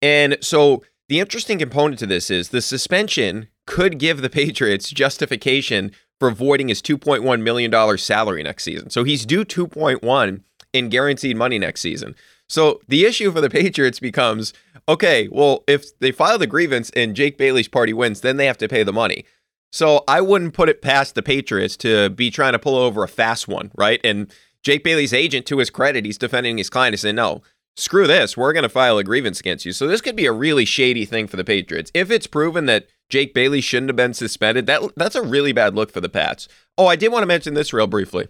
And 0.00 0.38
so 0.40 0.82
the 1.08 1.20
interesting 1.20 1.58
component 1.58 1.98
to 1.98 2.06
this 2.06 2.30
is 2.30 2.48
the 2.48 2.62
suspension 2.62 3.48
could 3.66 3.98
give 3.98 4.22
the 4.22 4.30
Patriots 4.30 4.90
justification 4.90 5.92
for 6.18 6.30
voiding 6.30 6.68
his 6.68 6.80
$2.1 6.80 7.42
million 7.42 7.98
salary 7.98 8.42
next 8.42 8.64
season. 8.64 8.90
So 8.90 9.04
he's 9.04 9.26
due 9.26 9.44
2.1 9.44 10.40
in 10.72 10.88
guaranteed 10.88 11.36
money 11.36 11.58
next 11.58 11.82
season. 11.82 12.14
So 12.52 12.82
the 12.86 13.06
issue 13.06 13.32
for 13.32 13.40
the 13.40 13.48
Patriots 13.48 13.98
becomes 13.98 14.52
okay, 14.86 15.26
well, 15.32 15.64
if 15.66 15.98
they 16.00 16.12
file 16.12 16.36
the 16.36 16.46
grievance 16.46 16.90
and 16.94 17.16
Jake 17.16 17.38
Bailey's 17.38 17.66
party 17.66 17.94
wins, 17.94 18.20
then 18.20 18.36
they 18.36 18.44
have 18.44 18.58
to 18.58 18.68
pay 18.68 18.82
the 18.82 18.92
money. 18.92 19.24
So 19.70 20.04
I 20.06 20.20
wouldn't 20.20 20.52
put 20.52 20.68
it 20.68 20.82
past 20.82 21.14
the 21.14 21.22
Patriots 21.22 21.78
to 21.78 22.10
be 22.10 22.30
trying 22.30 22.52
to 22.52 22.58
pull 22.58 22.76
over 22.76 23.02
a 23.02 23.08
fast 23.08 23.48
one, 23.48 23.70
right? 23.74 24.00
And 24.04 24.30
Jake 24.62 24.84
Bailey's 24.84 25.14
agent, 25.14 25.46
to 25.46 25.58
his 25.58 25.70
credit, 25.70 26.04
he's 26.04 26.18
defending 26.18 26.58
his 26.58 26.68
client 26.68 26.92
and 26.92 27.00
saying, 27.00 27.14
no, 27.14 27.40
screw 27.74 28.06
this, 28.06 28.36
we're 28.36 28.52
going 28.52 28.64
to 28.64 28.68
file 28.68 28.98
a 28.98 29.04
grievance 29.04 29.40
against 29.40 29.64
you. 29.64 29.72
So 29.72 29.86
this 29.86 30.02
could 30.02 30.14
be 30.14 30.26
a 30.26 30.32
really 30.32 30.66
shady 30.66 31.06
thing 31.06 31.28
for 31.28 31.38
the 31.38 31.44
Patriots. 31.44 31.90
If 31.94 32.10
it's 32.10 32.26
proven 32.26 32.66
that 32.66 32.86
Jake 33.08 33.32
Bailey 33.32 33.62
shouldn't 33.62 33.88
have 33.88 33.96
been 33.96 34.12
suspended, 34.12 34.66
that 34.66 34.82
that's 34.94 35.16
a 35.16 35.22
really 35.22 35.52
bad 35.52 35.74
look 35.74 35.90
for 35.90 36.02
the 36.02 36.10
Pats. 36.10 36.48
Oh, 36.76 36.86
I 36.86 36.96
did 36.96 37.12
want 37.12 37.22
to 37.22 37.26
mention 37.26 37.54
this 37.54 37.72
real 37.72 37.86
briefly. 37.86 38.28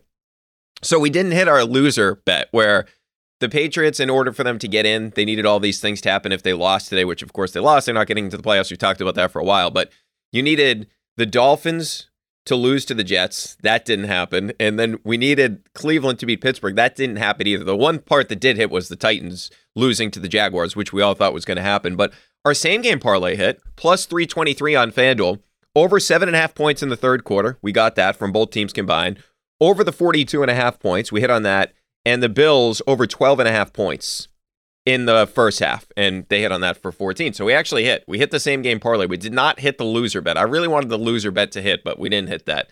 So 0.81 1.01
we 1.01 1.11
didn't 1.11 1.33
hit 1.33 1.49
our 1.49 1.65
loser 1.65 2.23
bet 2.25 2.47
where 2.53 2.87
the 3.43 3.49
Patriots, 3.51 4.01
in 4.01 4.09
order 4.09 4.33
for 4.33 4.45
them 4.45 4.59
to 4.59 4.69
get 4.69 4.87
in, 4.87 5.11
they 5.11 5.27
needed 5.27 5.45
all 5.45 5.61
these 5.61 5.81
things 5.81 6.01
to 6.03 6.11
happen 6.11 6.33
if 6.33 6.43
they 6.43 6.55
lost 6.55 6.89
today, 6.89 7.05
which 7.05 7.23
of 7.23 7.33
course 7.35 7.53
they 7.53 7.61
lost. 7.61 7.85
They're 7.85 7.95
not 7.95 8.07
getting 8.07 8.25
into 8.25 8.39
the 8.39 8.43
playoffs. 8.43 8.71
We 8.71 8.77
talked 8.79 9.01
about 9.03 9.17
that 9.17 9.31
for 9.31 9.41
a 9.41 9.45
while, 9.45 9.71
but 9.71 9.93
you 10.31 10.43
needed 10.43 10.87
the 11.17 11.27
Dolphins 11.27 12.09
to 12.47 12.57
lose 12.57 12.85
to 12.87 12.95
the 12.95 13.05
Jets. 13.05 13.57
That 13.63 13.85
didn't 13.85 14.07
happen. 14.07 14.53
And 14.59 14.79
then 14.79 14.99
we 15.05 15.17
needed 15.17 15.63
Cleveland 15.75 16.19
to 16.21 16.27
beat 16.27 16.41
Pittsburgh. 16.41 16.77
That 16.77 16.97
didn't 16.97 17.17
happen 17.17 17.47
either. 17.47 17.65
The 17.65 17.77
one 17.77 17.99
part 17.99 18.29
that 18.31 18.41
did 18.41 18.57
hit 18.57 18.71
was 18.71 18.89
the 18.89 18.97
Titans 18.97 19.51
losing 19.77 20.11
to 20.13 20.21
the 20.21 20.29
Jaguars, 20.29 20.75
which 20.75 20.93
we 20.93 21.03
all 21.03 21.15
thought 21.15 21.35
was 21.35 21.45
going 21.45 21.57
to 21.57 21.63
happen. 21.63 21.97
But 21.97 22.13
our 22.45 22.55
same 22.55 22.81
game 22.81 22.99
parlay 22.99 23.37
hit, 23.37 23.61
plus 23.77 24.07
323 24.07 24.75
on 24.75 24.93
FanDuel, 24.93 25.41
over 25.75 26.01
seven 26.01 26.29
and 26.29 26.37
a 26.37 26.41
half 26.41 26.55
points 26.55 26.83
in 26.83 26.89
the 26.89 26.97
third 26.97 27.25
quarter. 27.25 27.59
We 27.63 27.73
got 27.73 27.95
that 27.97 28.17
from 28.17 28.33
both 28.33 28.51
teams 28.51 28.73
combined. 28.73 29.23
Over 29.61 29.85
the 29.85 29.93
42 29.93 30.43
and 30.43 30.51
a 30.51 30.55
half 30.55 30.81
points. 30.81 31.13
We 31.13 31.21
hit 31.21 31.31
on 31.31 31.45
that. 31.45 31.73
And 32.05 32.23
the 32.23 32.29
Bills 32.29 32.83
over 32.87 33.07
12 33.07 33.39
and 33.41 33.49
a 33.49 33.53
half 33.53 33.73
points 33.73 34.29
in 34.85 35.07
the 35.07 35.27
first 35.33 35.61
half, 35.61 35.87
and 35.97 36.27
they 36.29 36.41
hit 36.41 36.51
on 36.51 36.61
that 36.63 36.77
for 36.77 36.91
14. 36.91 37.33
So 37.35 37.45
we 37.45 37.53
actually 37.53 37.85
hit. 37.85 38.05
We 38.09 38.19
hit 38.19 38.33
the 38.33 38.41
same 38.41 38.63
game 38.63 38.81
parlay. 38.81 39.07
We 39.07 39.17
did 39.17 39.33
not 39.33 39.61
hit 39.61 39.79
the 39.79 39.85
loser 39.85 40.21
bet. 40.21 40.37
I 40.37 40.43
really 40.43 40.69
wanted 40.69 40.89
the 40.89 40.99
loser 40.99 41.31
bet 41.31 41.53
to 41.53 41.63
hit, 41.63 41.85
but 41.85 41.99
we 41.99 42.09
didn't 42.09 42.29
hit 42.29 42.47
that. 42.47 42.69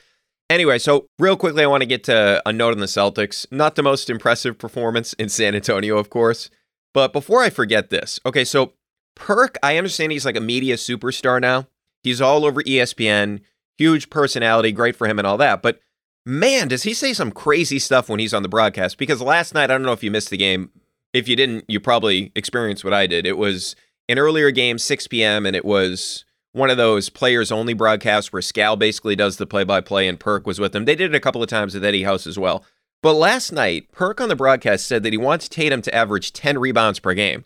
Anyway, 0.49 0.79
so 0.79 1.07
real 1.21 1.37
quickly, 1.37 1.63
I 1.63 1.69
want 1.69 1.83
to 1.83 1.87
get 1.87 2.03
to 2.05 2.43
a 2.45 2.53
note 2.53 2.73
on 2.73 2.81
the 2.81 2.87
Celtics. 2.87 3.47
Not 3.53 3.77
the 3.77 3.85
most 3.85 4.11
impressive 4.11 4.59
performance 4.59 5.13
in 5.13 5.29
San 5.29 5.55
Antonio, 5.55 5.97
of 5.97 6.11
course. 6.11 6.51
But 6.93 7.13
before 7.13 7.41
I 7.41 7.51
forget 7.51 7.91
this, 7.91 8.19
okay, 8.27 8.45
so 8.45 8.73
Perk, 9.15 9.57
I 9.63 9.77
understand 9.77 10.11
he's 10.11 10.27
like 10.27 10.37
a 10.37 10.41
media 10.41 10.75
superstar 10.75 11.41
now. 11.41 11.69
He's 12.03 12.21
all 12.21 12.45
over 12.45 12.65
ESPN, 12.65 13.43
huge 13.79 14.11
personality, 14.11 14.73
great 14.73 14.97
for 14.97 15.07
him 15.07 15.19
and 15.19 15.27
all 15.27 15.37
that. 15.37 15.63
But 15.63 15.81
man, 16.25 16.69
does 16.69 16.83
he 16.83 16.95
say 16.95 17.13
some 17.13 17.33
crazy 17.33 17.79
stuff 17.79 18.09
when 18.09 18.21
he's 18.21 18.35
on 18.35 18.43
the 18.43 18.49
broadcast? 18.49 18.99
Because 18.99 19.21
last 19.21 19.55
night, 19.55 19.65
I 19.65 19.75
don't 19.75 19.83
know 19.83 19.93
if 19.93 20.03
you 20.03 20.11
missed 20.11 20.31
the 20.31 20.37
game, 20.37 20.71
if 21.13 21.29
you 21.29 21.37
didn't, 21.37 21.65
you 21.69 21.81
probably 21.81 22.33
experienced 22.35 22.85
what 22.85 22.95
I 22.95 23.07
did. 23.07 23.27
It 23.27 23.37
was 23.39 23.75
an 24.09 24.19
earlier 24.19 24.51
game, 24.51 24.79
6 24.79 25.07
p.m., 25.09 25.47
and 25.47 25.57
it 25.57 25.65
was 25.65 26.25
one 26.53 26.71
of 26.71 26.77
those 26.77 27.09
players 27.09 27.53
only 27.53 27.75
broadcasts 27.75 28.33
where 28.33 28.43
Scal 28.43 28.79
basically 28.79 29.17
does 29.17 29.37
the 29.37 29.47
play 29.47 29.65
by 29.65 29.81
play 29.81 30.09
and 30.09 30.19
Perk 30.19 30.47
was 30.47 30.59
with 30.59 30.75
him. 30.75 30.85
They 30.85 30.97
did 30.97 31.13
it 31.13 31.17
a 31.17 31.21
couple 31.21 31.43
of 31.43 31.49
times 31.49 31.75
with 31.75 31.85
Eddie 31.85 32.03
House 32.03 32.27
as 32.27 32.39
well. 32.39 32.65
But 33.03 33.15
last 33.15 33.53
night, 33.53 33.91
Perk 33.93 34.21
on 34.21 34.29
the 34.29 34.37
broadcast 34.37 34.87
said 34.87 35.03
that 35.05 35.13
he 35.13 35.17
wants 35.17 35.49
Tatum 35.49 35.81
to 35.83 35.95
average 35.95 36.33
10 36.33 36.59
rebounds 36.59 36.99
per 36.99 37.15
game. 37.15 37.45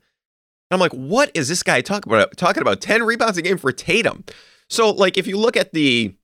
I'm 0.70 0.80
like, 0.80 0.92
what 0.92 1.30
is 1.34 1.48
this 1.48 1.62
guy 1.62 1.80
talking 1.80 2.12
about? 2.12 2.36
Talking 2.36 2.62
about 2.62 2.80
10 2.80 3.04
rebounds 3.04 3.38
a 3.38 3.42
game 3.42 3.58
for 3.58 3.70
Tatum. 3.70 4.24
So, 4.68 4.90
like, 4.90 5.16
if 5.16 5.26
you 5.26 5.38
look 5.38 5.56
at 5.56 5.72
the 5.72 6.14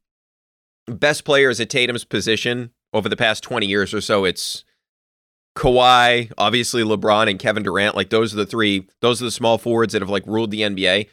best 0.97 1.25
players 1.25 1.61
at 1.61 1.71
Tatum's 1.71 2.05
position 2.05 2.71
over 2.93 3.09
the 3.09 3.17
past 3.17 3.43
20 3.43 3.67
years 3.67 3.95
or 3.95 4.01
so, 4.01 4.25
it's 4.25 4.65
Kawhi, 5.57 6.33
obviously 6.39 6.83
LeBron 6.83 7.29
and 7.29 7.39
Kevin 7.39 7.63
Durant, 7.63 7.97
like 7.97 8.11
those 8.11 8.33
are 8.33 8.37
the 8.37 8.47
three, 8.47 8.89
those 9.01 9.21
are 9.21 9.27
the 9.27 9.31
small 9.31 9.59
forwards 9.59 9.93
that 9.93 10.03
have 10.03 10.11
like 10.11 10.27
ruled 10.27 10.51
the 10.51 10.63
NBA. 10.63 11.09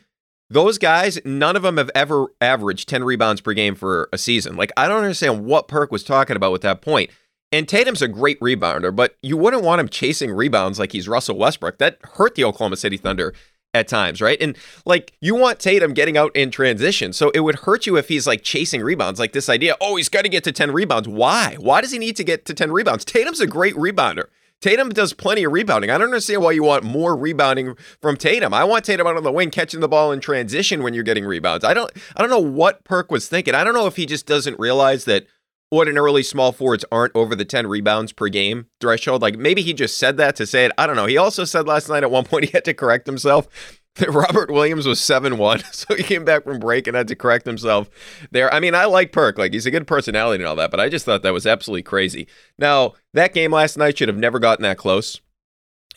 Those 0.50 0.78
guys, 0.78 1.20
none 1.26 1.58
of 1.58 1.64
them 1.64 1.78
have 1.78 1.92
ever 1.94 2.28
averaged 2.40 2.88
10 2.88 3.04
rebounds 3.04 3.42
per 3.42 3.54
game 3.54 3.76
for 3.76 4.08
a 4.14 4.18
season. 4.18 4.56
Like, 4.56 4.72
I 4.78 4.88
don't 4.88 5.04
understand 5.04 5.46
what 5.46 5.68
Perk 5.68 5.92
was 5.92 6.04
talking 6.04 6.38
about 6.38 6.54
with 6.54 6.62
that 6.62 6.82
point. 6.82 7.10
And 7.52 7.68
Tatum's 7.68 8.02
a 8.02 8.08
great 8.08 8.40
rebounder, 8.40 8.96
but 8.96 9.18
you 9.22 9.36
wouldn't 9.38 9.64
want 9.64 9.82
him 9.82 9.90
chasing 9.90 10.32
rebounds 10.32 10.80
like 10.80 10.94
he's 10.94 11.08
Russell 11.08 11.38
Westbrook. 11.38 11.78
That 11.80 11.98
hurt 12.16 12.36
the 12.36 12.44
Oklahoma 12.46 12.78
City 12.78 12.98
Thunder 12.98 13.34
at 13.78 13.88
times, 13.88 14.22
right? 14.22 14.42
And 14.42 14.58
like 14.86 15.14
you 15.22 15.36
want 15.36 15.60
Tatum 15.60 15.94
getting 15.94 16.18
out 16.18 16.36
in 16.36 16.52
transition. 16.52 17.14
So 17.14 17.30
it 17.30 17.42
would 17.42 17.60
hurt 17.60 17.86
you 17.86 17.96
if 17.98 18.08
he's 18.08 18.28
like 18.28 18.44
chasing 18.44 18.82
rebounds, 18.82 19.20
like 19.20 19.34
this 19.34 19.50
idea, 19.50 19.76
oh, 19.80 19.96
he's 19.96 20.10
got 20.10 20.24
to 20.24 20.30
get 20.30 20.44
to 20.46 20.52
10 20.52 20.72
rebounds. 20.72 21.08
Why? 21.08 21.56
Why 21.60 21.82
does 21.82 21.92
he 21.92 22.00
need 22.00 22.16
to 22.18 22.24
get 22.24 22.46
to 22.46 22.54
10 22.54 22.72
rebounds? 22.72 23.06
Tatum's 23.06 23.40
a 23.40 23.48
great 23.48 23.76
rebounder. 23.76 24.26
Tatum 24.60 24.90
does 24.90 25.14
plenty 25.14 25.44
of 25.44 25.52
rebounding. 25.52 25.92
I 25.92 26.00
don't 26.00 26.08
understand 26.08 26.42
why 26.42 26.52
you 26.52 26.64
want 26.64 26.84
more 26.84 27.16
rebounding 27.16 27.76
from 28.02 28.18
Tatum. 28.18 28.56
I 28.56 28.64
want 28.64 28.86
Tatum 28.86 29.06
out 29.06 29.16
on 29.16 29.24
the 29.24 29.32
wing 29.32 29.52
catching 29.52 29.82
the 29.82 29.88
ball 29.88 30.12
in 30.12 30.20
transition 30.20 30.82
when 30.82 30.96
you're 30.96 31.04
getting 31.04 31.26
rebounds. 31.26 31.64
I 31.64 31.76
don't 31.76 31.92
I 32.16 32.22
don't 32.22 32.32
know 32.32 32.40
what 32.40 32.84
Perk 32.84 33.12
was 33.12 33.28
thinking. 33.28 33.54
I 33.54 33.64
don't 33.64 33.76
know 33.76 33.86
if 33.86 33.98
he 33.98 34.08
just 34.08 34.26
doesn't 34.26 34.58
realize 34.60 35.06
that 35.06 35.28
ordinarily 35.74 36.24
small 36.24 36.52
forwards 36.52 36.86
aren't 36.92 37.16
over 37.16 37.36
the 37.36 37.46
10 37.46 37.68
rebounds 37.68 38.12
per 38.12 38.30
game 38.30 38.68
threshold. 38.80 39.22
Like 39.22 39.38
maybe 39.38 39.62
he 39.62 39.74
just 39.74 39.98
said 39.98 40.18
that 40.18 40.36
to 40.38 40.46
say 40.46 40.66
it. 40.66 40.72
I 40.78 40.88
don't 40.88 40.96
know. 40.96 41.06
He 41.06 41.18
also 41.18 41.44
said 41.44 41.68
last 41.68 41.90
night 41.90 42.04
at 42.04 42.12
one 42.12 42.26
point 42.26 42.46
he 42.46 42.52
had 42.52 42.66
to 42.66 42.74
correct 42.74 43.06
himself 43.06 43.48
that 43.98 44.14
Robert 44.14 44.52
Williams 44.52 44.88
was 44.88 45.00
7 45.00 45.38
1, 45.38 45.60
so 45.72 45.96
he 45.96 46.04
came 46.04 46.24
back 46.24 46.44
from 46.44 46.60
break 46.60 46.88
and 46.88 46.96
had 46.96 47.08
to 47.08 47.16
correct 47.16 47.46
himself 47.46 47.90
there. 48.32 48.54
I 48.54 48.60
mean, 48.60 48.76
I 48.76 48.86
like 48.86 49.12
Perk. 49.12 49.38
Like, 49.38 49.54
he's 49.54 49.66
a 49.66 49.72
good 49.72 49.88
personality 49.88 50.44
and 50.44 50.48
all 50.48 50.56
that, 50.56 50.72
but 50.72 50.80
I 50.80 50.90
just 50.90 51.06
thought 51.06 51.24
that 51.24 51.34
was 51.34 51.48
absolutely 51.48 51.84
crazy. 51.84 52.28
Now, 52.58 52.94
that 53.14 53.34
game 53.34 53.52
last 53.52 53.78
night 53.78 53.98
should 53.98 54.08
have 54.08 54.18
never 54.18 54.40
gotten 54.40 54.64
that 54.64 54.78
close. 54.78 55.20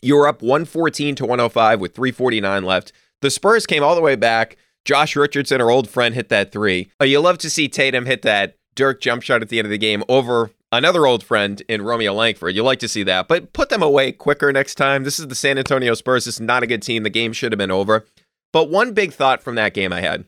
You 0.02 0.16
were 0.16 0.26
up 0.26 0.40
114 0.40 1.14
to 1.16 1.26
105 1.26 1.80
with 1.80 1.94
349 1.94 2.64
left. 2.64 2.92
The 3.20 3.30
Spurs 3.30 3.66
came 3.66 3.82
all 3.82 3.94
the 3.94 4.00
way 4.00 4.16
back. 4.16 4.56
Josh 4.86 5.14
Richardson, 5.14 5.60
our 5.60 5.70
old 5.70 5.90
friend, 5.90 6.14
hit 6.14 6.30
that 6.30 6.52
three. 6.52 6.90
Uh, 7.00 7.04
you 7.04 7.20
love 7.20 7.36
to 7.38 7.50
see 7.50 7.68
Tatum 7.68 8.06
hit 8.06 8.22
that 8.22 8.56
Dirk 8.74 9.00
jump 9.00 9.22
shot 9.22 9.42
at 9.42 9.48
the 9.48 9.58
end 9.58 9.66
of 9.66 9.70
the 9.70 9.78
game 9.78 10.04
over 10.08 10.50
another 10.72 11.06
old 11.06 11.24
friend 11.24 11.62
in 11.68 11.82
Romeo 11.82 12.12
Langford. 12.12 12.54
You 12.54 12.62
like 12.62 12.78
to 12.80 12.88
see 12.88 13.02
that, 13.04 13.28
but 13.28 13.52
put 13.52 13.68
them 13.68 13.82
away 13.82 14.12
quicker 14.12 14.52
next 14.52 14.76
time. 14.76 15.04
This 15.04 15.18
is 15.18 15.28
the 15.28 15.34
San 15.34 15.58
Antonio 15.58 15.94
Spurs. 15.94 16.24
This 16.24 16.36
is 16.36 16.40
not 16.40 16.62
a 16.62 16.66
good 16.66 16.82
team. 16.82 17.02
The 17.02 17.10
game 17.10 17.32
should 17.32 17.52
have 17.52 17.58
been 17.58 17.70
over. 17.70 18.06
But 18.52 18.70
one 18.70 18.92
big 18.92 19.12
thought 19.12 19.42
from 19.42 19.54
that 19.56 19.74
game 19.74 19.92
I 19.92 20.00
had 20.00 20.24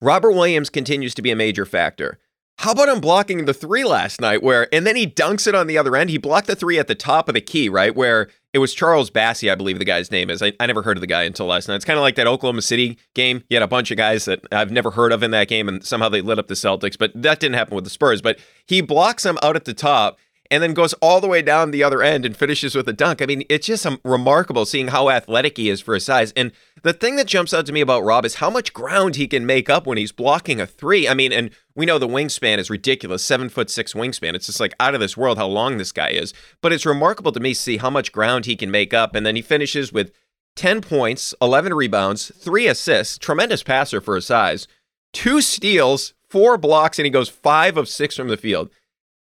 Robert 0.00 0.32
Williams 0.32 0.70
continues 0.70 1.14
to 1.14 1.22
be 1.22 1.30
a 1.30 1.36
major 1.36 1.66
factor. 1.66 2.18
How 2.58 2.72
about 2.72 2.88
him 2.88 3.00
blocking 3.00 3.44
the 3.44 3.54
three 3.54 3.84
last 3.84 4.20
night? 4.20 4.42
Where 4.42 4.72
and 4.74 4.86
then 4.86 4.96
he 4.96 5.06
dunks 5.06 5.46
it 5.46 5.54
on 5.54 5.66
the 5.66 5.78
other 5.78 5.96
end. 5.96 6.10
He 6.10 6.18
blocked 6.18 6.46
the 6.46 6.56
three 6.56 6.78
at 6.78 6.88
the 6.88 6.94
top 6.94 7.28
of 7.28 7.34
the 7.34 7.40
key, 7.40 7.68
right? 7.68 7.94
Where 7.94 8.28
it 8.54 8.58
was 8.58 8.72
Charles 8.72 9.10
Bassey, 9.10 9.50
I 9.50 9.54
believe 9.54 9.78
the 9.78 9.84
guy's 9.84 10.10
name 10.10 10.30
is. 10.30 10.42
I, 10.42 10.52
I 10.58 10.66
never 10.66 10.82
heard 10.82 10.96
of 10.96 11.02
the 11.02 11.06
guy 11.06 11.24
until 11.24 11.46
last 11.46 11.68
night. 11.68 11.76
It's 11.76 11.84
kind 11.84 11.98
of 11.98 12.02
like 12.02 12.14
that 12.14 12.26
Oklahoma 12.26 12.62
City 12.62 12.98
game. 13.14 13.42
You 13.50 13.56
had 13.56 13.62
a 13.62 13.68
bunch 13.68 13.90
of 13.90 13.98
guys 13.98 14.24
that 14.24 14.40
I've 14.50 14.70
never 14.70 14.90
heard 14.90 15.12
of 15.12 15.22
in 15.22 15.30
that 15.32 15.48
game, 15.48 15.68
and 15.68 15.84
somehow 15.84 16.08
they 16.08 16.22
lit 16.22 16.38
up 16.38 16.48
the 16.48 16.54
Celtics, 16.54 16.96
but 16.96 17.12
that 17.14 17.40
didn't 17.40 17.56
happen 17.56 17.74
with 17.74 17.84
the 17.84 17.90
Spurs. 17.90 18.22
But 18.22 18.38
he 18.66 18.80
blocks 18.80 19.22
them 19.22 19.38
out 19.42 19.56
at 19.56 19.66
the 19.66 19.74
top 19.74 20.18
and 20.50 20.62
then 20.62 20.72
goes 20.72 20.94
all 20.94 21.20
the 21.20 21.28
way 21.28 21.42
down 21.42 21.70
the 21.70 21.82
other 21.82 22.02
end 22.02 22.24
and 22.24 22.36
finishes 22.36 22.74
with 22.74 22.88
a 22.88 22.92
dunk. 22.92 23.20
I 23.20 23.26
mean, 23.26 23.44
it's 23.50 23.66
just 23.66 23.84
um, 23.84 24.00
remarkable 24.04 24.64
seeing 24.64 24.88
how 24.88 25.10
athletic 25.10 25.56
he 25.58 25.68
is 25.68 25.80
for 25.80 25.94
his 25.94 26.04
size. 26.04 26.32
And 26.32 26.52
the 26.82 26.92
thing 26.92 27.16
that 27.16 27.26
jumps 27.26 27.52
out 27.52 27.66
to 27.66 27.72
me 27.72 27.80
about 27.80 28.04
Rob 28.04 28.24
is 28.24 28.36
how 28.36 28.48
much 28.48 28.72
ground 28.72 29.16
he 29.16 29.26
can 29.26 29.44
make 29.44 29.68
up 29.68 29.86
when 29.86 29.98
he's 29.98 30.12
blocking 30.12 30.60
a 30.60 30.66
three. 30.66 31.06
I 31.06 31.14
mean, 31.14 31.32
and 31.32 31.50
we 31.74 31.84
know 31.84 31.98
the 31.98 32.08
wingspan 32.08 32.58
is 32.58 32.70
ridiculous, 32.70 33.22
seven 33.22 33.48
foot 33.48 33.68
six 33.68 33.92
wingspan. 33.92 34.34
It's 34.34 34.46
just 34.46 34.60
like 34.60 34.74
out 34.80 34.94
of 34.94 35.00
this 35.00 35.16
world 35.16 35.36
how 35.36 35.48
long 35.48 35.76
this 35.76 35.92
guy 35.92 36.08
is. 36.08 36.32
But 36.62 36.72
it's 36.72 36.86
remarkable 36.86 37.32
to 37.32 37.40
me 37.40 37.52
to 37.52 37.60
see 37.60 37.76
how 37.76 37.90
much 37.90 38.12
ground 38.12 38.46
he 38.46 38.56
can 38.56 38.70
make 38.70 38.94
up. 38.94 39.14
And 39.14 39.26
then 39.26 39.36
he 39.36 39.42
finishes 39.42 39.92
with 39.92 40.12
10 40.56 40.80
points, 40.80 41.34
11 41.42 41.74
rebounds, 41.74 42.32
three 42.34 42.66
assists, 42.66 43.18
tremendous 43.18 43.62
passer 43.62 44.00
for 44.00 44.16
his 44.16 44.26
size, 44.26 44.66
two 45.12 45.40
steals, 45.40 46.14
four 46.28 46.58
blocks, 46.58 46.98
and 46.98 47.06
he 47.06 47.10
goes 47.10 47.28
five 47.28 47.76
of 47.76 47.88
six 47.88 48.16
from 48.16 48.28
the 48.28 48.36
field. 48.36 48.70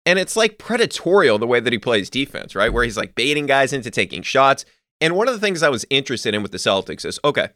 And 0.08 0.18
it's 0.18 0.38
like 0.38 0.58
predatorial 0.58 1.38
the 1.38 1.46
way 1.46 1.60
that 1.60 1.74
he 1.74 1.78
plays 1.78 2.10
defense, 2.10 2.56
right? 2.56 2.72
Where 2.72 2.86
he's 2.86 2.96
like 2.96 3.14
baiting 3.14 3.46
guys 3.46 3.74
into 3.74 3.92
taking 3.92 4.22
shots. 4.22 4.64
And 5.02 5.18
one 5.18 5.28
of 5.28 5.34
the 5.34 5.40
things 5.40 5.62
I 5.62 5.70
was 5.70 5.86
interested 5.90 6.34
in 6.34 6.42
with 6.42 6.54
the 6.54 6.58
Celtics 6.58 7.04
is 7.04 7.20
okay, 7.26 7.50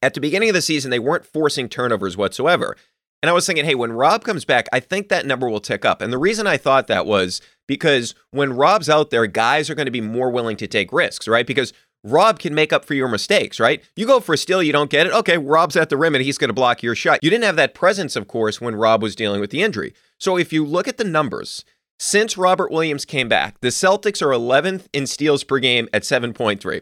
at 0.00 0.14
the 0.14 0.20
beginning 0.20 0.48
of 0.48 0.54
the 0.54 0.62
season, 0.62 0.92
they 0.92 1.00
weren't 1.00 1.26
forcing 1.26 1.68
turnovers 1.68 2.16
whatsoever. 2.16 2.76
And 3.22 3.30
I 3.30 3.32
was 3.32 3.44
thinking, 3.44 3.64
hey, 3.64 3.74
when 3.74 3.92
Rob 3.92 4.22
comes 4.22 4.44
back, 4.44 4.68
I 4.72 4.78
think 4.78 5.08
that 5.08 5.26
number 5.26 5.48
will 5.48 5.58
tick 5.58 5.84
up. 5.84 6.00
And 6.00 6.12
the 6.12 6.18
reason 6.18 6.46
I 6.46 6.58
thought 6.58 6.86
that 6.86 7.06
was 7.06 7.40
because 7.66 8.14
when 8.30 8.52
Rob's 8.52 8.88
out 8.88 9.10
there, 9.10 9.26
guys 9.26 9.68
are 9.68 9.74
going 9.74 9.86
to 9.86 9.90
be 9.90 10.00
more 10.00 10.30
willing 10.30 10.56
to 10.58 10.68
take 10.68 10.92
risks, 10.92 11.26
right? 11.26 11.46
Because 11.46 11.72
Rob 12.04 12.38
can 12.38 12.54
make 12.54 12.72
up 12.72 12.84
for 12.84 12.94
your 12.94 13.08
mistakes, 13.08 13.58
right? 13.58 13.82
You 13.96 14.06
go 14.06 14.20
for 14.20 14.34
a 14.34 14.38
steal, 14.38 14.62
you 14.62 14.72
don't 14.72 14.90
get 14.90 15.06
it. 15.06 15.12
Okay, 15.14 15.38
Rob's 15.38 15.74
at 15.74 15.88
the 15.88 15.96
rim 15.96 16.14
and 16.14 16.22
he's 16.22 16.38
going 16.38 16.50
to 16.50 16.54
block 16.54 16.82
your 16.82 16.94
shot. 16.94 17.20
You 17.22 17.30
didn't 17.30 17.44
have 17.44 17.56
that 17.56 17.74
presence, 17.74 18.14
of 18.14 18.28
course, 18.28 18.60
when 18.60 18.76
Rob 18.76 19.02
was 19.02 19.16
dealing 19.16 19.40
with 19.40 19.50
the 19.50 19.62
injury. 19.62 19.94
So 20.24 20.38
if 20.38 20.54
you 20.54 20.64
look 20.64 20.88
at 20.88 20.96
the 20.96 21.04
numbers, 21.04 21.66
since 21.98 22.38
Robert 22.38 22.72
Williams 22.72 23.04
came 23.04 23.28
back, 23.28 23.60
the 23.60 23.68
Celtics 23.68 24.22
are 24.22 24.30
11th 24.30 24.86
in 24.94 25.06
steals 25.06 25.44
per 25.44 25.58
game 25.58 25.86
at 25.92 26.00
7.3. 26.00 26.80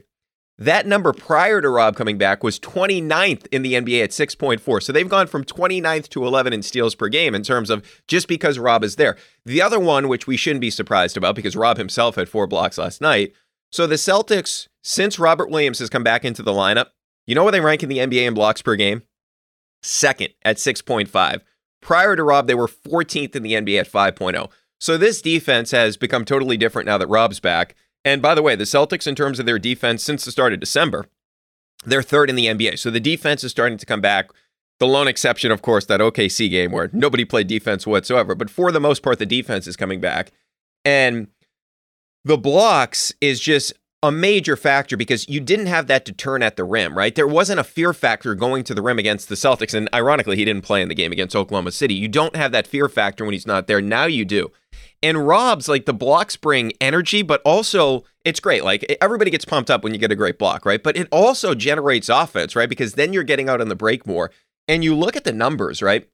That 0.59 0.87
number 0.87 1.13
prior 1.13 1.61
to 1.61 1.69
Rob 1.69 1.97
coming 1.97 2.19
back 2.19 2.45
was 2.45 2.61
29th 2.61 3.49
in 3.51 3.63
the 3.63 3.73
NBA 3.73 4.05
at 4.05 4.11
6.4. 4.11 4.81
So 4.81 4.93
they've 4.93 5.09
gone 5.09 5.27
from 5.27 5.43
29th 5.43 6.09
to 6.11 6.25
11 6.25 6.53
in 6.53 6.63
steals 6.63 6.95
per 6.95 7.09
game 7.09 7.35
in 7.35 7.43
terms 7.43 7.69
of 7.69 7.85
just 8.07 8.29
because 8.29 8.61
Rob 8.61 8.85
is 8.85 8.95
there. 8.95 9.17
The 9.45 9.61
other 9.61 9.81
one, 9.81 10.07
which 10.07 10.29
we 10.29 10.37
shouldn't 10.37 10.61
be 10.61 10.71
surprised 10.71 11.17
about 11.17 11.35
because 11.35 11.57
Rob 11.57 11.79
himself 11.79 12.15
had 12.15 12.29
four 12.29 12.47
blocks 12.47 12.79
last 12.79 13.01
night. 13.01 13.33
So 13.73 13.89
the 13.89 13.97
Celtics, 13.97 14.69
since 14.85 15.19
Robert 15.19 15.51
Williams 15.51 15.81
has 15.81 15.91
come 15.91 16.05
back 16.05 16.25
into 16.25 16.45
the 16.45 16.53
lineup, 16.53 16.91
you 17.27 17.35
know 17.35 17.43
where 17.43 17.51
they 17.51 17.61
rank 17.61 17.83
in 17.83 17.89
the 17.89 17.99
NBA 17.99 18.25
in 18.25 18.35
blocks 18.35 18.63
per 18.63 18.77
game? 18.77 19.03
Second 19.83 20.29
at 20.45 20.59
6.5. 20.59 21.41
Prior 21.83 22.17
to 22.17 22.23
Rob, 22.23 22.47
they 22.47 22.55
were 22.55 22.69
14th 22.69 23.37
in 23.37 23.43
the 23.43 23.53
NBA 23.53 23.81
at 23.81 23.91
5.0. 23.91 24.51
So 24.81 24.97
this 24.97 25.21
defense 25.21 25.73
has 25.73 25.99
become 25.99 26.25
totally 26.25 26.57
different 26.57 26.87
now 26.87 26.97
that 26.97 27.09
Rob's 27.09 27.41
back. 27.41 27.75
And 28.05 28.23
by 28.23 28.35
the 28.35 28.43
way, 28.43 28.57
the 28.57 28.65
Celtics, 28.65 29.07
in 29.07 29.15
terms 29.15 29.39
of 29.39 29.47
their 29.47 29.59
defense 29.59 30.03
since 30.03 30.25
the 30.25 30.33
start 30.33 30.53
of 30.53 30.61
December, 30.61 31.07
they're 31.85 32.03
third 32.03 32.31
in 32.31 32.37
the 32.37 32.47
NBA. 32.47 32.79
So 32.79 32.91
the 32.91 33.01
defense 33.01 33.45
is 33.45 33.51
starting 33.51 33.79
to 33.79 33.87
come 33.87 34.01
back. 34.01 34.31
The 34.79 34.87
lone 34.87 35.07
exception, 35.07 35.53
of 35.53 35.63
course, 35.63 35.85
that 35.87 36.01
OKC 36.01 36.51
game 36.51 36.73
where 36.73 36.91
nobody 36.93 37.25
played 37.25 37.47
defense 37.47 37.87
whatsoever. 37.87 38.35
But 38.35 38.51
for 38.51 38.73
the 38.73 38.81
most 38.81 39.03
part, 39.03 39.19
the 39.19 39.27
defense 39.27 39.67
is 39.67 39.77
coming 39.77 40.01
back. 40.01 40.33
And 40.85 41.29
the 42.25 42.39
blocks 42.39 43.13
is 43.21 43.41
just 43.41 43.73
a 44.03 44.11
major 44.11 44.57
factor 44.57 44.97
because 44.97 45.29
you 45.29 45.39
didn't 45.39 45.67
have 45.67 45.87
that 45.87 46.05
to 46.05 46.13
turn 46.13 46.43
at 46.43 46.57
the 46.57 46.65
rim, 46.65 46.99
right? 46.99 47.15
There 47.15 47.27
wasn't 47.27 47.61
a 47.61 47.65
fear 47.65 47.93
factor 47.93 48.35
going 48.35 48.65
to 48.65 48.75
the 48.75 48.83
rim 48.83 48.99
against 48.99 49.29
the 49.29 49.37
Celtics. 49.37 49.75
And 49.75 49.89
ironically, 49.95 50.37
he 50.37 50.45
didn't 50.45 50.65
play 50.65 50.83
in 50.83 50.89
the 50.89 50.95
game 50.95 51.13
against 51.13 51.37
Oklahoma 51.37 51.71
City. 51.71 51.95
You 51.95 52.09
don't 52.09 52.35
have 52.35 52.51
that 52.53 52.67
fear 52.67 52.89
factor 52.89 53.25
when 53.25 53.33
he's 53.33 53.47
not 53.47 53.69
there. 53.69 53.81
Now 53.81 54.07
you 54.07 54.25
do. 54.25 54.51
And 55.05 55.27
Rob's 55.27 55.69
like 55.69 55.87
the 55.87 55.95
blocks 55.95 56.37
bring 56.37 56.73
energy, 56.81 57.23
but 57.23 57.43
also 57.45 58.05
it's 58.25 58.41
great. 58.41 58.65
Like 58.65 58.85
everybody 59.01 59.31
gets 59.31 59.45
pumped 59.45 59.71
up 59.71 59.85
when 59.85 59.95
you 59.95 60.01
get 60.01 60.13
a 60.13 60.17
great 60.17 60.39
block, 60.39 60.67
right? 60.67 60.83
But 60.83 60.97
it 60.97 61.09
also 61.13 61.55
generates 61.55 62.09
offense, 62.09 62.57
right? 62.57 62.69
Because 62.69 62.95
then 62.95 63.13
you're 63.13 63.23
getting 63.23 63.49
out 63.49 63.61
on 63.61 63.69
the 63.69 63.77
break 63.77 64.07
more. 64.07 64.31
And 64.67 64.83
you 64.83 64.97
look 64.97 65.17
at 65.17 65.25
the 65.25 65.33
numbers, 65.33 65.83
right? 65.83 66.09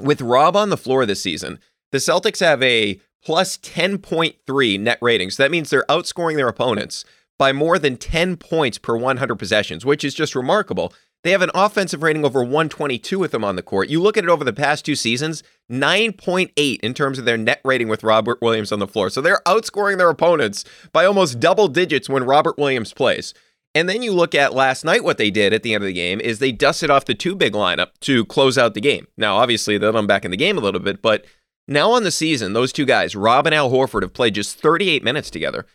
With 0.00 0.20
Rob 0.20 0.56
on 0.56 0.68
the 0.70 0.76
floor 0.76 1.06
this 1.06 1.22
season, 1.22 1.60
the 1.92 1.98
Celtics 1.98 2.40
have 2.40 2.62
a 2.62 3.00
plus 3.26 3.56
10.3 3.58 4.78
net 4.78 4.98
rating. 5.02 5.32
So 5.32 5.42
that 5.42 5.50
means 5.50 5.68
they're 5.68 5.84
outscoring 5.88 6.36
their 6.36 6.46
opponents 6.46 7.04
by 7.40 7.52
more 7.52 7.76
than 7.76 7.96
10 7.96 8.36
points 8.36 8.78
per 8.78 8.96
100 8.96 9.34
possessions, 9.34 9.84
which 9.84 10.04
is 10.04 10.14
just 10.14 10.36
remarkable. 10.36 10.92
They 11.24 11.32
have 11.32 11.42
an 11.42 11.50
offensive 11.52 12.04
rating 12.04 12.24
over 12.24 12.44
122 12.44 13.18
with 13.18 13.32
them 13.32 13.42
on 13.42 13.56
the 13.56 13.64
court. 13.64 13.88
You 13.88 14.00
look 14.00 14.16
at 14.16 14.22
it 14.22 14.30
over 14.30 14.44
the 14.44 14.52
past 14.52 14.84
two 14.84 14.94
seasons, 14.94 15.42
9.8 15.68 16.78
in 16.78 16.94
terms 16.94 17.18
of 17.18 17.24
their 17.24 17.36
net 17.36 17.60
rating 17.64 17.88
with 17.88 18.04
Robert 18.04 18.40
Williams 18.40 18.70
on 18.70 18.78
the 18.78 18.86
floor. 18.86 19.10
So 19.10 19.20
they're 19.20 19.42
outscoring 19.44 19.98
their 19.98 20.08
opponents 20.08 20.64
by 20.92 21.04
almost 21.04 21.40
double 21.40 21.66
digits 21.66 22.08
when 22.08 22.22
Robert 22.22 22.56
Williams 22.56 22.92
plays. 22.92 23.34
And 23.74 23.88
then 23.88 24.02
you 24.04 24.12
look 24.12 24.36
at 24.36 24.54
last 24.54 24.84
night, 24.84 25.02
what 25.02 25.18
they 25.18 25.32
did 25.32 25.52
at 25.52 25.64
the 25.64 25.74
end 25.74 25.82
of 25.82 25.88
the 25.88 25.92
game 25.92 26.20
is 26.20 26.38
they 26.38 26.52
dusted 26.52 26.90
off 26.90 27.06
the 27.06 27.14
two 27.16 27.34
big 27.34 27.54
lineup 27.54 27.88
to 28.02 28.24
close 28.26 28.56
out 28.56 28.74
the 28.74 28.80
game. 28.80 29.08
Now, 29.16 29.38
obviously, 29.38 29.78
they 29.78 29.86
let 29.86 29.94
them 29.94 30.06
back 30.06 30.24
in 30.24 30.30
the 30.30 30.36
game 30.36 30.56
a 30.56 30.60
little 30.60 30.80
bit, 30.80 31.02
but 31.02 31.24
now 31.68 31.90
on 31.90 32.04
the 32.04 32.10
season, 32.10 32.52
those 32.52 32.72
two 32.72 32.84
guys, 32.84 33.16
Rob 33.16 33.46
and 33.46 33.54
Al 33.54 33.70
Horford, 33.70 34.02
have 34.02 34.12
played 34.12 34.34
just 34.34 34.58
38 34.58 35.02
minutes 35.02 35.30
together 35.30 35.66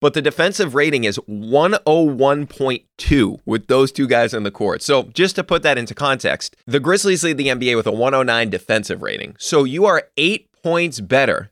but 0.00 0.14
the 0.14 0.22
defensive 0.22 0.74
rating 0.74 1.04
is 1.04 1.18
101.2 1.28 3.38
with 3.46 3.66
those 3.66 3.90
two 3.90 4.06
guys 4.06 4.34
on 4.34 4.42
the 4.42 4.50
court. 4.50 4.82
So, 4.82 5.04
just 5.04 5.36
to 5.36 5.44
put 5.44 5.62
that 5.62 5.78
into 5.78 5.94
context, 5.94 6.54
the 6.66 6.80
Grizzlies 6.80 7.24
lead 7.24 7.38
the 7.38 7.48
NBA 7.48 7.76
with 7.76 7.86
a 7.86 7.92
109 7.92 8.50
defensive 8.50 9.00
rating. 9.02 9.36
So, 9.38 9.64
you 9.64 9.86
are 9.86 10.08
eight 10.16 10.50
points 10.62 11.00
better 11.00 11.50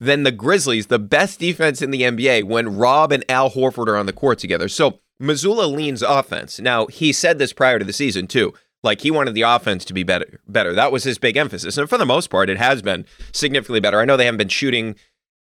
than 0.00 0.22
the 0.22 0.32
Grizzlies, 0.32 0.86
the 0.86 0.98
best 0.98 1.38
defense 1.38 1.82
in 1.82 1.90
the 1.90 2.00
NBA, 2.02 2.44
when 2.44 2.76
Rob 2.76 3.12
and 3.12 3.24
Al 3.28 3.50
Horford 3.50 3.88
are 3.88 3.96
on 3.96 4.06
the 4.06 4.12
court 4.12 4.38
together. 4.38 4.68
So, 4.68 5.00
Mazzulla 5.20 5.72
leans 5.72 6.02
offense. 6.02 6.58
Now, 6.58 6.86
he 6.86 7.12
said 7.12 7.38
this 7.38 7.52
prior 7.52 7.78
to 7.78 7.84
the 7.84 7.92
season, 7.92 8.26
too. 8.26 8.54
Like 8.82 9.02
he 9.02 9.10
wanted 9.10 9.34
the 9.34 9.42
offense 9.42 9.84
to 9.86 9.94
be 9.94 10.02
better. 10.02 10.40
Better. 10.48 10.72
That 10.74 10.90
was 10.90 11.04
his 11.04 11.18
big 11.18 11.36
emphasis. 11.36 11.78
And 11.78 11.88
for 11.88 11.98
the 11.98 12.06
most 12.06 12.30
part, 12.30 12.50
it 12.50 12.58
has 12.58 12.82
been 12.82 13.06
significantly 13.32 13.80
better. 13.80 14.00
I 14.00 14.04
know 14.04 14.16
they 14.16 14.24
haven't 14.24 14.38
been 14.38 14.48
shooting 14.48 14.96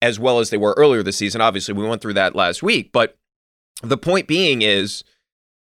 as 0.02 0.20
well 0.20 0.38
as 0.38 0.50
they 0.50 0.58
were 0.58 0.74
earlier 0.76 1.02
this 1.02 1.16
season. 1.16 1.40
Obviously, 1.40 1.72
we 1.72 1.88
went 1.88 2.02
through 2.02 2.14
that 2.14 2.34
last 2.34 2.62
week. 2.62 2.92
But 2.92 3.16
the 3.82 3.96
point 3.96 4.28
being 4.28 4.60
is 4.60 5.04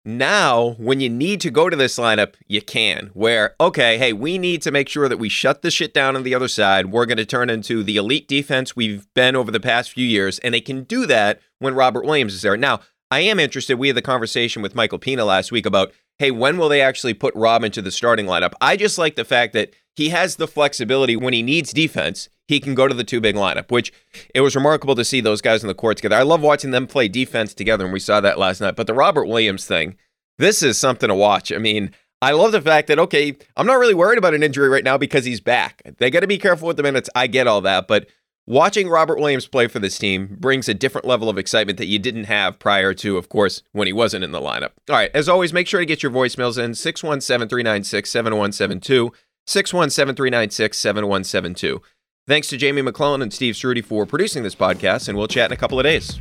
now 0.04 0.70
when 0.78 0.98
you 0.98 1.08
need 1.08 1.40
to 1.42 1.50
go 1.50 1.70
to 1.70 1.76
this 1.76 1.96
lineup, 1.96 2.34
you 2.48 2.60
can. 2.60 3.10
Where, 3.14 3.54
okay, 3.60 3.96
hey, 3.98 4.12
we 4.12 4.38
need 4.38 4.60
to 4.62 4.72
make 4.72 4.88
sure 4.88 5.08
that 5.08 5.20
we 5.20 5.28
shut 5.28 5.62
the 5.62 5.70
shit 5.70 5.94
down 5.94 6.16
on 6.16 6.24
the 6.24 6.34
other 6.34 6.48
side. 6.48 6.86
We're 6.86 7.06
going 7.06 7.18
to 7.18 7.24
turn 7.24 7.48
into 7.48 7.84
the 7.84 7.96
elite 7.96 8.26
defense 8.26 8.74
we've 8.74 9.06
been 9.14 9.36
over 9.36 9.52
the 9.52 9.60
past 9.60 9.92
few 9.92 10.06
years. 10.06 10.40
And 10.40 10.52
they 10.52 10.60
can 10.60 10.82
do 10.82 11.06
that 11.06 11.40
when 11.60 11.76
Robert 11.76 12.04
Williams 12.04 12.34
is 12.34 12.42
there. 12.42 12.56
Now, 12.56 12.80
I 13.12 13.20
am 13.20 13.38
interested. 13.38 13.78
We 13.78 13.88
had 13.88 13.96
the 13.96 14.02
conversation 14.02 14.62
with 14.62 14.74
Michael 14.74 14.98
Pina 14.98 15.24
last 15.24 15.52
week 15.52 15.66
about, 15.66 15.92
hey, 16.18 16.30
when 16.30 16.58
will 16.58 16.68
they 16.68 16.80
actually 16.80 17.14
put 17.14 17.34
Rob 17.34 17.64
into 17.64 17.82
the 17.82 17.90
starting 17.90 18.26
lineup? 18.26 18.52
I 18.60 18.76
just 18.76 18.98
like 18.98 19.16
the 19.16 19.24
fact 19.24 19.52
that 19.54 19.72
he 19.94 20.08
has 20.10 20.36
the 20.36 20.48
flexibility 20.48 21.16
when 21.16 21.34
he 21.34 21.42
needs 21.42 21.72
defense 21.72 22.28
he 22.52 22.60
can 22.60 22.74
go 22.74 22.86
to 22.86 22.94
the 22.94 23.04
two 23.04 23.20
big 23.20 23.34
lineup, 23.34 23.70
which 23.70 23.92
it 24.34 24.40
was 24.40 24.54
remarkable 24.54 24.94
to 24.94 25.04
see 25.04 25.20
those 25.20 25.40
guys 25.40 25.62
in 25.62 25.68
the 25.68 25.74
court 25.74 25.96
together. 25.96 26.16
I 26.16 26.22
love 26.22 26.42
watching 26.42 26.70
them 26.70 26.86
play 26.86 27.08
defense 27.08 27.54
together, 27.54 27.84
and 27.84 27.92
we 27.92 27.98
saw 27.98 28.20
that 28.20 28.38
last 28.38 28.60
night. 28.60 28.76
But 28.76 28.86
the 28.86 28.94
Robert 28.94 29.26
Williams 29.26 29.64
thing, 29.64 29.96
this 30.38 30.62
is 30.62 30.78
something 30.78 31.08
to 31.08 31.14
watch. 31.14 31.52
I 31.52 31.58
mean, 31.58 31.92
I 32.20 32.32
love 32.32 32.52
the 32.52 32.60
fact 32.60 32.88
that, 32.88 32.98
okay, 32.98 33.36
I'm 33.56 33.66
not 33.66 33.78
really 33.78 33.94
worried 33.94 34.18
about 34.18 34.34
an 34.34 34.42
injury 34.42 34.68
right 34.68 34.84
now 34.84 34.98
because 34.98 35.24
he's 35.24 35.40
back. 35.40 35.82
They 35.98 36.10
got 36.10 36.20
to 36.20 36.26
be 36.26 36.38
careful 36.38 36.68
with 36.68 36.76
the 36.76 36.82
minutes. 36.82 37.08
I 37.14 37.26
get 37.26 37.46
all 37.46 37.62
that. 37.62 37.88
But 37.88 38.08
watching 38.52 38.88
Robert 38.88 39.18
Williams 39.18 39.46
play 39.46 39.66
for 39.66 39.78
this 39.78 39.98
team 39.98 40.36
brings 40.38 40.68
a 40.68 40.74
different 40.74 41.06
level 41.06 41.28
of 41.30 41.38
excitement 41.38 41.78
that 41.78 41.86
you 41.86 41.98
didn't 41.98 42.24
have 42.24 42.58
prior 42.58 42.92
to, 42.94 43.16
of 43.16 43.28
course, 43.30 43.62
when 43.72 43.86
he 43.86 43.92
wasn't 43.92 44.22
in 44.22 44.30
the 44.30 44.40
lineup. 44.40 44.72
All 44.90 44.96
right, 44.96 45.10
as 45.14 45.28
always, 45.28 45.52
make 45.52 45.66
sure 45.66 45.80
to 45.80 45.86
get 45.86 46.02
your 46.02 46.12
voicemails 46.12 46.62
in 46.62 46.74
617 46.74 47.48
396 47.48 48.10
7172. 48.10 49.12
617 49.46 50.14
396 50.14 50.78
7172. 50.78 51.82
Thanks 52.28 52.48
to 52.48 52.56
Jamie 52.56 52.82
McClellan 52.82 53.22
and 53.22 53.32
Steve 53.32 53.54
Ceruti 53.54 53.84
for 53.84 54.06
producing 54.06 54.42
this 54.42 54.54
podcast, 54.54 55.08
and 55.08 55.16
we'll 55.16 55.28
chat 55.28 55.50
in 55.50 55.54
a 55.54 55.56
couple 55.56 55.80
of 55.80 55.84
days. 55.84 56.20